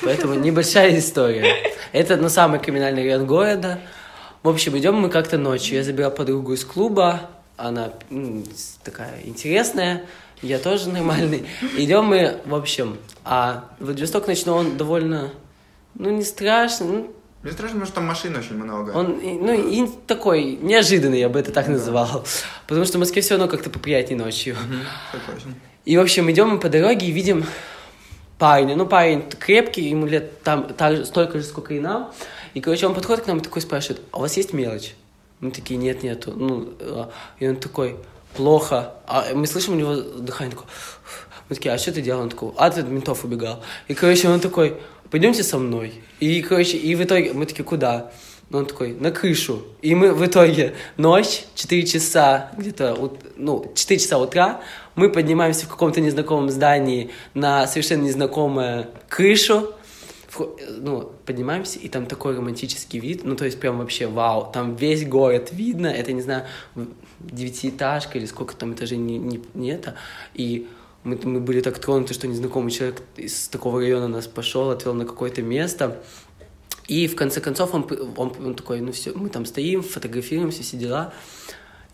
Поэтому 0.03 0.33
небольшая 0.39 0.97
история. 0.99 1.45
Это, 1.93 2.17
ну, 2.17 2.27
самый 2.27 2.59
криминальный 2.59 3.03
район 3.03 3.25
города. 3.25 3.79
В 4.43 4.49
общем, 4.49 4.77
идем 4.77 4.95
мы 4.95 5.09
как-то 5.09 5.37
ночью. 5.37 5.77
Я 5.77 5.83
забирал 5.83 6.11
подругу 6.11 6.53
из 6.53 6.65
клуба. 6.65 7.29
Она 7.55 7.93
такая 8.83 9.21
интересная. 9.23 10.03
Я 10.41 10.59
тоже 10.59 10.89
нормальный. 10.89 11.45
Идем 11.77 12.05
мы, 12.05 12.39
в 12.45 12.53
общем, 12.55 12.97
а 13.25 13.69
Владивосток 13.79 14.27
ночной, 14.27 14.55
он 14.55 14.77
довольно, 14.77 15.31
ну, 15.95 16.09
не 16.11 16.23
страшный, 16.23 16.87
ну, 16.87 17.15
Мне 17.43 17.51
страшно, 17.51 17.79
потому 17.79 17.85
что 17.85 17.95
там 17.95 18.05
машин 18.05 18.35
очень 18.35 18.55
много. 18.55 18.91
он, 18.91 19.19
ну, 19.21 19.53
и 19.53 19.87
такой 20.05 20.57
неожиданный, 20.61 21.19
я 21.19 21.29
бы 21.29 21.39
это 21.39 21.51
так 21.51 21.67
называл. 21.67 22.25
Потому 22.67 22.85
что 22.85 22.97
в 22.97 22.99
Москве 22.99 23.21
все 23.21 23.35
равно 23.35 23.47
как-то 23.49 23.69
поприятнее 23.69 24.17
ночью. 24.17 24.55
И, 25.85 25.97
в 25.97 26.01
общем, 26.01 26.29
идем 26.29 26.49
мы 26.49 26.59
по 26.59 26.69
дороге 26.69 27.07
и 27.07 27.11
видим 27.11 27.45
парня. 28.37 28.75
Ну, 28.75 28.85
парень 28.85 29.23
крепкий, 29.29 29.89
ему 29.89 30.05
лет 30.05 30.43
там 30.43 30.67
же- 30.79 31.05
столько 31.05 31.39
же, 31.39 31.45
сколько 31.45 31.73
и 31.73 31.79
нам. 31.79 32.11
И, 32.53 32.61
короче, 32.61 32.85
он 32.87 32.93
подходит 32.93 33.23
к 33.23 33.27
нам 33.27 33.37
и 33.37 33.41
такой 33.41 33.61
спрашивает, 33.61 34.01
а 34.11 34.17
у 34.17 34.21
вас 34.21 34.37
есть 34.37 34.53
мелочь? 34.53 34.95
Мы 35.39 35.51
такие, 35.51 35.77
нет, 35.77 36.03
нету. 36.03 36.33
Ну, 36.35 36.73
э, 36.79 37.05
и 37.39 37.47
он 37.47 37.55
такой, 37.57 37.95
плохо. 38.37 38.93
А 39.05 39.25
мы 39.33 39.47
слышим 39.47 39.73
у 39.73 39.77
него 39.77 39.95
дыхание 39.95 40.51
такое. 40.55 40.69
Мы 41.49 41.55
такие, 41.55 41.73
а 41.73 41.77
что 41.77 41.91
ты 41.91 42.01
делал? 42.01 42.21
Он 42.21 42.29
такой, 42.29 42.51
а 42.57 42.69
ты 42.69 42.81
от 42.81 42.87
ментов 42.87 43.23
убегал. 43.23 43.61
И, 43.87 43.93
короче, 43.93 44.29
он 44.29 44.39
такой, 44.39 44.77
пойдемте 45.09 45.43
со 45.43 45.57
мной. 45.57 45.93
И, 46.19 46.41
короче, 46.41 46.77
и 46.77 46.95
в 46.95 47.03
итоге 47.03 47.33
мы 47.33 47.45
такие, 47.45 47.63
куда? 47.63 48.11
Ну, 48.49 48.59
он 48.59 48.65
такой, 48.65 48.93
на 48.93 49.11
крышу. 49.11 49.63
И 49.81 49.93
мы 49.93 50.13
в 50.13 50.25
итоге 50.25 50.73
ночь, 50.95 51.43
4 51.55 51.85
часа, 51.85 52.51
где-то, 52.57 53.11
ну, 53.35 53.71
4 53.75 53.99
часа 53.99 54.17
утра, 54.17 54.61
мы 54.95 55.09
поднимаемся 55.09 55.65
в 55.65 55.69
каком-то 55.69 55.99
незнакомом 55.99 56.49
здании 56.49 57.11
на 57.33 57.67
совершенно 57.67 58.03
незнакомую 58.03 58.87
крышу, 59.09 59.73
ну, 60.79 61.11
поднимаемся, 61.25 61.79
и 61.79 61.89
там 61.89 62.05
такой 62.05 62.35
романтический 62.35 62.99
вид, 62.99 63.23
ну, 63.23 63.35
то 63.35 63.45
есть 63.45 63.59
прям 63.59 63.77
вообще 63.77 64.07
вау, 64.07 64.51
там 64.51 64.75
весь 64.75 65.07
город 65.07 65.49
видно, 65.51 65.87
это, 65.87 66.13
не 66.13 66.21
знаю, 66.21 66.45
девятиэтажка 67.19 68.17
или 68.17 68.25
сколько 68.25 68.55
там 68.55 68.73
этажей 68.73 68.97
не, 68.97 69.17
не, 69.17 69.41
не 69.53 69.69
это, 69.69 69.95
и 70.33 70.67
мы, 71.03 71.19
мы 71.23 71.39
были 71.39 71.61
так 71.61 71.79
тронуты, 71.79 72.13
что 72.13 72.27
незнакомый 72.27 72.71
человек 72.71 73.01
из 73.15 73.47
такого 73.47 73.79
района 73.79 74.07
нас 74.07 74.27
пошел, 74.27 74.69
отвел 74.69 74.93
на 74.93 75.05
какое-то 75.05 75.41
место, 75.41 76.01
и 76.87 77.07
в 77.07 77.15
конце 77.15 77.41
концов 77.41 77.73
он, 77.73 77.87
он, 78.15 78.33
он 78.43 78.55
такой, 78.55 78.81
ну 78.81 78.91
все, 78.91 79.13
мы 79.13 79.29
там 79.29 79.45
стоим, 79.45 79.83
фотографируемся, 79.83 80.63
все 80.63 80.77
дела, 80.77 81.13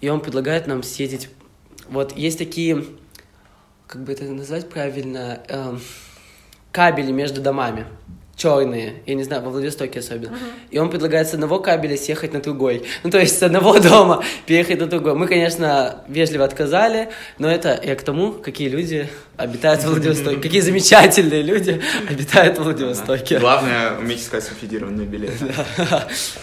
и 0.02 0.10
он 0.10 0.22
предлагает 0.22 0.68
нам 0.68 0.84
съездить, 0.84 1.30
вот 1.90 2.16
есть 2.16 2.38
такие, 2.38 2.86
как 3.88 4.04
бы 4.04 4.12
это 4.14 4.26
назвать 4.26 4.70
правильно, 4.70 5.42
эм, 5.48 5.80
кабели 6.74 7.12
между 7.12 7.40
домами. 7.40 7.86
Черные, 8.44 8.96
я 9.06 9.16
не 9.16 9.24
знаю, 9.24 9.42
во 9.42 9.52
Владивостоке 9.52 10.00
особенно. 10.00 10.38
И 10.70 10.78
он 10.78 10.90
предлагает 10.90 11.30
с 11.30 11.34
одного 11.34 11.60
кабеля 11.60 11.96
съехать 11.96 12.34
на 12.34 12.42
другой. 12.42 12.84
Ну, 13.04 13.10
то 13.10 13.20
есть 13.20 13.40
с 13.40 13.44
одного 13.44 13.80
дома 13.80 14.24
переехать 14.46 14.80
на 14.80 14.88
другой. 14.88 15.16
Мы, 15.16 15.28
конечно, 15.28 16.04
вежливо 16.10 16.44
отказали, 16.44 17.10
но 17.38 17.50
это 17.50 17.80
я 17.82 17.96
к 17.96 18.04
тому, 18.04 18.34
какие 18.34 18.68
люди 18.68 19.10
обитают 19.38 19.82
в 19.84 19.88
Владивостоке. 19.88 20.38
Какие 20.42 20.60
замечательные 20.60 21.42
люди 21.42 21.82
обитают 22.10 22.58
в 22.58 22.64
Владивостоке. 22.64 23.40
Главное, 23.40 23.98
уметь 23.98 24.20
искать 24.20 24.44
субсидированные 24.44 25.08
билеты. 25.08 25.54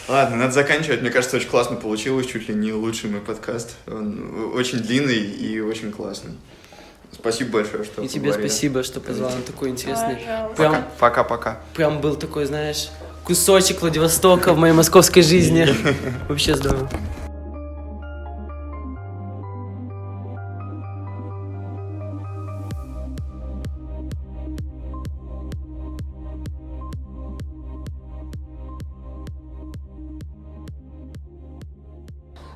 Ладно, 0.08 0.36
надо 0.36 0.52
заканчивать. 0.52 1.02
Мне 1.02 1.10
кажется, 1.10 1.36
очень 1.36 1.48
классно 1.48 1.76
получилось. 1.76 2.26
Чуть 2.26 2.48
ли 2.48 2.54
не 2.54 2.72
лучший 2.72 3.10
мой 3.10 3.20
подкаст. 3.20 3.76
Он 3.86 4.54
очень 4.54 4.78
длинный 4.78 5.18
и 5.18 5.60
очень 5.60 5.92
классный. 5.92 6.32
Спасибо 7.20 7.52
большое, 7.52 7.84
что 7.84 8.02
И 8.02 8.08
тебе 8.08 8.28
поговорили. 8.28 8.48
спасибо, 8.48 8.82
что 8.82 9.00
позвал 9.00 9.30
на 9.30 9.42
такой 9.42 9.68
интересный. 9.68 10.18
Прям, 10.56 10.84
Пока-пока. 10.98 11.60
прям 11.74 12.00
был 12.00 12.16
такой, 12.16 12.46
знаешь, 12.46 12.88
кусочек 13.24 13.82
Владивостока 13.82 14.54
в 14.54 14.58
моей 14.58 14.72
московской 14.72 15.22
жизни. 15.22 15.68
Вообще 16.28 16.54
здорово. 16.54 16.88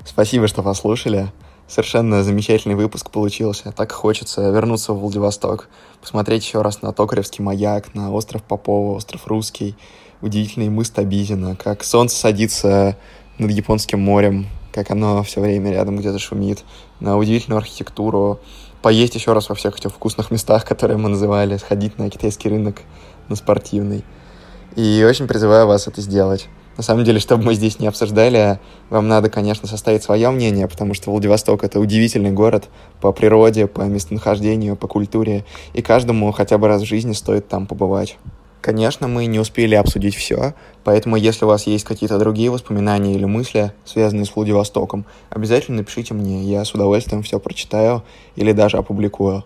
Спасибо, 0.05 0.47
что 0.47 0.63
послушали. 0.63 1.31
Совершенно 1.67 2.23
замечательный 2.23 2.75
выпуск 2.75 3.09
получился. 3.09 3.71
Так 3.71 3.91
хочется 3.91 4.51
вернуться 4.51 4.93
в 4.93 4.99
Владивосток, 4.99 5.67
посмотреть 5.99 6.45
еще 6.45 6.61
раз 6.61 6.83
на 6.83 6.93
Токаревский 6.93 7.43
маяк, 7.43 7.95
на 7.95 8.11
остров 8.11 8.43
Попова, 8.43 8.95
остров 8.95 9.25
Русский, 9.25 9.75
удивительный 10.21 10.69
мыс 10.69 10.91
Табизина, 10.91 11.55
как 11.55 11.83
солнце 11.83 12.17
садится 12.17 12.97
над 13.39 13.49
Японским 13.49 13.99
морем, 13.99 14.45
как 14.71 14.91
оно 14.91 15.23
все 15.23 15.41
время 15.41 15.71
рядом 15.71 15.97
где-то 15.97 16.19
шумит, 16.19 16.63
на 16.99 17.17
удивительную 17.17 17.57
архитектуру, 17.57 18.39
поесть 18.83 19.15
еще 19.15 19.33
раз 19.33 19.49
во 19.49 19.55
всех 19.55 19.79
этих 19.79 19.91
вкусных 19.91 20.29
местах, 20.29 20.65
которые 20.65 20.97
мы 20.97 21.09
называли, 21.09 21.57
сходить 21.57 21.97
на 21.97 22.11
китайский 22.11 22.49
рынок, 22.49 22.83
на 23.27 23.35
спортивный. 23.35 24.03
И 24.75 25.03
очень 25.09 25.27
призываю 25.27 25.65
вас 25.65 25.87
это 25.87 26.01
сделать. 26.01 26.47
На 26.77 26.83
самом 26.83 27.05
деле, 27.05 27.19
чтобы 27.19 27.43
мы 27.43 27.53
здесь 27.53 27.79
не 27.79 27.87
обсуждали, 27.87 28.59
вам 28.89 29.07
надо, 29.07 29.29
конечно, 29.29 29.67
составить 29.67 30.03
свое 30.03 30.29
мнение, 30.29 30.67
потому 30.67 30.93
что 30.93 31.09
Владивосток— 31.09 31.63
это 31.63 31.79
удивительный 31.79 32.31
город 32.31 32.65
по 32.99 33.13
природе, 33.13 33.67
по 33.67 33.81
местонахождению, 33.81 34.75
по 34.75 34.87
культуре, 34.87 35.45
и 35.73 35.81
каждому 35.81 36.31
хотя 36.33 36.57
бы 36.57 36.67
раз 36.67 36.81
в 36.81 36.85
жизни 36.85 37.13
стоит 37.13 37.47
там 37.47 37.65
побывать. 37.65 38.17
Конечно, 38.59 39.07
мы 39.07 39.27
не 39.27 39.39
успели 39.39 39.75
обсудить 39.75 40.15
все, 40.15 40.55
поэтому 40.83 41.15
если 41.15 41.45
у 41.45 41.47
вас 41.47 41.67
есть 41.67 41.85
какие-то 41.85 42.17
другие 42.17 42.49
воспоминания 42.49 43.13
или 43.13 43.25
мысли, 43.25 43.71
связанные 43.85 44.25
с 44.25 44.35
Владивостоком, 44.35 45.05
обязательно 45.29 45.77
напишите 45.77 46.13
мне, 46.13 46.43
я 46.43 46.65
с 46.65 46.73
удовольствием 46.73 47.21
все 47.21 47.39
прочитаю 47.39 48.03
или 48.35 48.51
даже 48.51 48.77
опубликую. 48.77 49.45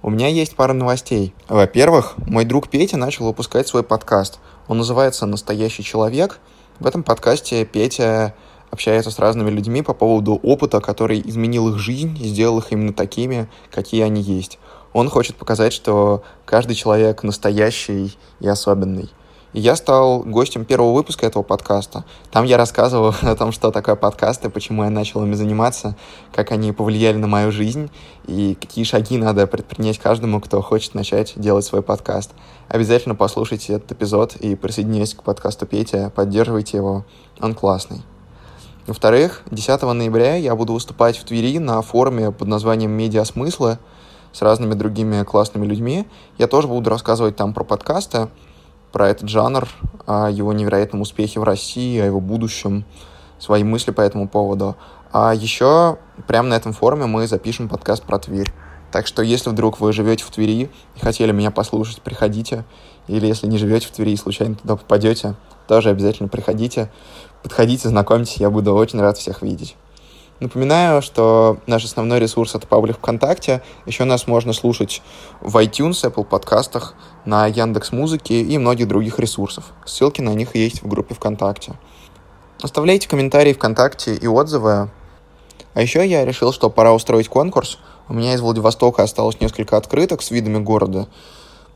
У 0.00 0.10
меня 0.10 0.28
есть 0.28 0.54
пара 0.54 0.74
новостей. 0.74 1.34
Во-первых, 1.48 2.14
мой 2.18 2.44
друг 2.44 2.68
Петя 2.68 2.98
начал 2.98 3.24
выпускать 3.24 3.66
свой 3.66 3.82
подкаст. 3.82 4.38
Он 4.68 4.78
называется 4.78 5.26
«Настоящий 5.26 5.82
человек». 5.82 6.38
В 6.80 6.86
этом 6.86 7.02
подкасте 7.02 7.64
Петя 7.64 8.34
общается 8.70 9.10
с 9.10 9.18
разными 9.18 9.50
людьми 9.50 9.82
по 9.82 9.94
поводу 9.94 10.38
опыта, 10.44 10.80
который 10.80 11.20
изменил 11.20 11.68
их 11.70 11.78
жизнь 11.78 12.16
и 12.20 12.28
сделал 12.28 12.60
их 12.60 12.70
именно 12.70 12.92
такими, 12.92 13.48
какие 13.72 14.02
они 14.02 14.22
есть. 14.22 14.60
Он 14.92 15.08
хочет 15.10 15.34
показать, 15.34 15.72
что 15.72 16.22
каждый 16.44 16.76
человек 16.76 17.24
настоящий 17.24 18.16
и 18.38 18.46
особенный. 18.46 19.10
И 19.54 19.60
я 19.60 19.74
стал 19.76 20.20
гостем 20.20 20.64
первого 20.64 20.92
выпуска 20.92 21.26
этого 21.26 21.42
подкаста. 21.42 22.04
Там 22.30 22.44
я 22.44 22.56
рассказывал 22.56 23.14
о 23.22 23.34
том, 23.34 23.50
что 23.50 23.72
такое 23.72 23.96
подкасты, 23.96 24.48
почему 24.48 24.84
я 24.84 24.90
начал 24.90 25.24
ими 25.24 25.34
заниматься, 25.34 25.96
как 26.32 26.52
они 26.52 26.70
повлияли 26.72 27.16
на 27.16 27.26
мою 27.26 27.50
жизнь 27.50 27.90
и 28.26 28.54
какие 28.54 28.84
шаги 28.84 29.16
надо 29.18 29.48
предпринять 29.48 29.98
каждому, 29.98 30.40
кто 30.40 30.62
хочет 30.62 30.94
начать 30.94 31.32
делать 31.36 31.64
свой 31.64 31.82
подкаст. 31.82 32.30
Обязательно 32.68 33.14
послушайте 33.14 33.72
этот 33.72 33.92
эпизод 33.92 34.36
и 34.36 34.54
присоединяйтесь 34.54 35.14
к 35.14 35.22
подкасту 35.22 35.64
Петя, 35.64 36.12
поддерживайте 36.14 36.76
его, 36.76 37.06
он 37.40 37.54
классный. 37.54 38.02
Во-вторых, 38.86 39.42
10 39.50 39.82
ноября 39.82 40.34
я 40.34 40.54
буду 40.54 40.74
выступать 40.74 41.16
в 41.16 41.24
Твери 41.24 41.58
на 41.58 41.80
форуме 41.80 42.30
под 42.30 42.46
названием 42.46 42.90
«Медиа 42.90 43.24
смысла» 43.24 43.78
с 44.32 44.42
разными 44.42 44.74
другими 44.74 45.24
классными 45.24 45.64
людьми. 45.64 46.06
Я 46.36 46.46
тоже 46.46 46.68
буду 46.68 46.90
рассказывать 46.90 47.36
там 47.36 47.54
про 47.54 47.64
подкасты, 47.64 48.28
про 48.92 49.08
этот 49.08 49.30
жанр, 49.30 49.66
о 50.06 50.30
его 50.30 50.52
невероятном 50.52 51.00
успехе 51.00 51.40
в 51.40 51.44
России, 51.44 51.98
о 51.98 52.04
его 52.04 52.20
будущем, 52.20 52.84
свои 53.38 53.64
мысли 53.64 53.92
по 53.92 54.02
этому 54.02 54.28
поводу. 54.28 54.76
А 55.10 55.34
еще 55.34 55.96
прямо 56.26 56.50
на 56.50 56.54
этом 56.54 56.74
форуме 56.74 57.06
мы 57.06 57.26
запишем 57.26 57.70
подкаст 57.70 58.02
про 58.02 58.18
Тверь. 58.18 58.52
Так 58.90 59.06
что 59.06 59.22
если 59.22 59.50
вдруг 59.50 59.80
вы 59.80 59.92
живете 59.92 60.24
в 60.24 60.30
Твери 60.30 60.70
и 60.96 61.00
хотели 61.00 61.32
меня 61.32 61.50
послушать, 61.50 62.02
приходите. 62.02 62.64
Или 63.06 63.26
если 63.26 63.46
не 63.46 63.58
живете 63.58 63.86
в 63.86 63.90
Твери 63.90 64.12
и 64.12 64.16
случайно 64.16 64.54
туда 64.54 64.76
попадете, 64.76 65.34
тоже 65.66 65.90
обязательно 65.90 66.28
приходите. 66.28 66.90
Подходите, 67.42 67.88
знакомьтесь, 67.88 68.36
я 68.36 68.50
буду 68.50 68.74
очень 68.74 69.00
рад 69.00 69.18
всех 69.18 69.42
видеть. 69.42 69.76
Напоминаю, 70.40 71.02
что 71.02 71.58
наш 71.66 71.84
основной 71.84 72.20
ресурс— 72.20 72.54
это 72.54 72.66
паблик 72.66 72.98
ВКонтакте. 72.98 73.60
Еще 73.86 74.04
нас 74.04 74.28
можно 74.28 74.52
слушать 74.52 75.02
в 75.40 75.56
iTunes, 75.56 76.04
Apple 76.04 76.24
подкастах, 76.24 76.94
на 77.24 77.46
Яндекс 77.48 77.90
Музыке 77.90 78.40
и 78.42 78.56
многих 78.56 78.86
других 78.86 79.18
ресурсов. 79.18 79.72
Ссылки 79.84 80.20
на 80.20 80.34
них 80.34 80.54
есть 80.54 80.82
в 80.82 80.86
группе 80.86 81.14
ВКонтакте. 81.14 81.72
Оставляйте 82.62 83.08
комментарии 83.08 83.52
ВКонтакте 83.52 84.14
и 84.14 84.28
отзывы. 84.28 84.90
А 85.74 85.80
еще 85.80 86.06
я 86.06 86.24
решил, 86.24 86.52
что 86.52 86.70
пора 86.70 86.92
устроить 86.92 87.28
конкурс. 87.28 87.78
У 88.08 88.14
меня 88.14 88.34
из 88.34 88.40
Владивостока 88.40 89.02
осталось 89.02 89.40
несколько 89.40 89.76
открыток 89.76 90.22
с 90.22 90.30
видами 90.30 90.58
города. 90.58 91.06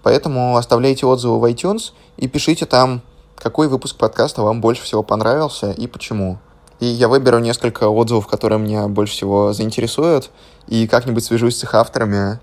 Поэтому 0.02 0.56
оставляйте 0.56 1.06
отзывы 1.06 1.38
в 1.38 1.44
iTunes 1.44 1.92
и 2.16 2.26
пишите 2.26 2.64
там, 2.64 3.02
какой 3.36 3.68
выпуск 3.68 3.96
подкаста 3.96 4.42
вам 4.42 4.60
больше 4.60 4.82
всего 4.82 5.02
понравился 5.02 5.72
и 5.72 5.86
почему. 5.86 6.38
И 6.80 6.86
я 6.86 7.08
выберу 7.08 7.38
несколько 7.38 7.88
отзывов, 7.88 8.26
которые 8.26 8.58
меня 8.58 8.88
больше 8.88 9.12
всего 9.12 9.52
заинтересуют, 9.52 10.30
и 10.66 10.86
как-нибудь 10.86 11.22
свяжусь 11.22 11.58
с 11.58 11.64
их 11.64 11.74
авторами, 11.74 12.40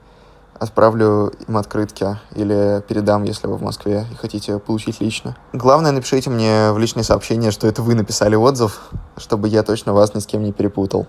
отправлю 0.60 1.34
им 1.48 1.58
открытки 1.58 2.20
или 2.36 2.84
передам, 2.88 3.24
если 3.24 3.48
вы 3.48 3.56
в 3.56 3.62
Москве 3.64 4.06
и 4.12 4.16
хотите 4.16 4.60
получить 4.60 5.02
лично. 5.02 5.36
Главное, 5.52 5.92
напишите 5.92 6.30
мне 6.30 6.72
в 6.72 6.78
личное 6.78 7.04
сообщение, 7.04 7.52
что 7.52 7.68
это 7.68 7.82
вы 7.82 7.96
написали 7.96 8.36
отзыв, 8.36 8.92
чтобы 9.18 9.48
я 9.48 9.64
точно 9.64 9.94
вас 9.94 10.14
ни 10.14 10.20
с 10.20 10.26
кем 10.26 10.44
не 10.44 10.52
перепутал. 10.52 11.08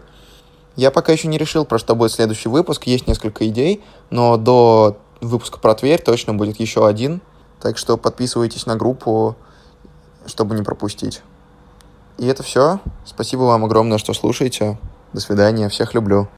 Я 0.81 0.91
пока 0.91 1.13
еще 1.13 1.29
не 1.29 1.37
решил, 1.37 1.67
про 1.67 1.79
что 1.79 1.95
будет 1.95 2.11
следующий 2.11 2.49
выпуск, 2.49 2.85
есть 2.85 3.07
несколько 3.07 3.47
идей, 3.47 3.85
но 4.09 4.39
до 4.39 4.97
выпуска 5.21 5.59
про 5.59 5.75
Тверь 5.75 6.01
точно 6.01 6.33
будет 6.33 6.59
еще 6.59 6.87
один, 6.87 7.21
так 7.61 7.77
что 7.77 7.99
подписывайтесь 7.99 8.65
на 8.65 8.77
группу, 8.77 9.37
чтобы 10.25 10.55
не 10.55 10.63
пропустить. 10.63 11.21
И 12.17 12.27
это 12.27 12.43
все. 12.43 12.81
Спасибо 13.05 13.43
вам 13.43 13.67
огромное, 13.67 13.99
что 13.99 14.15
слушаете. 14.15 14.79
До 15.13 15.21
свидания. 15.21 15.69
Всех 15.69 15.93
люблю. 15.93 16.29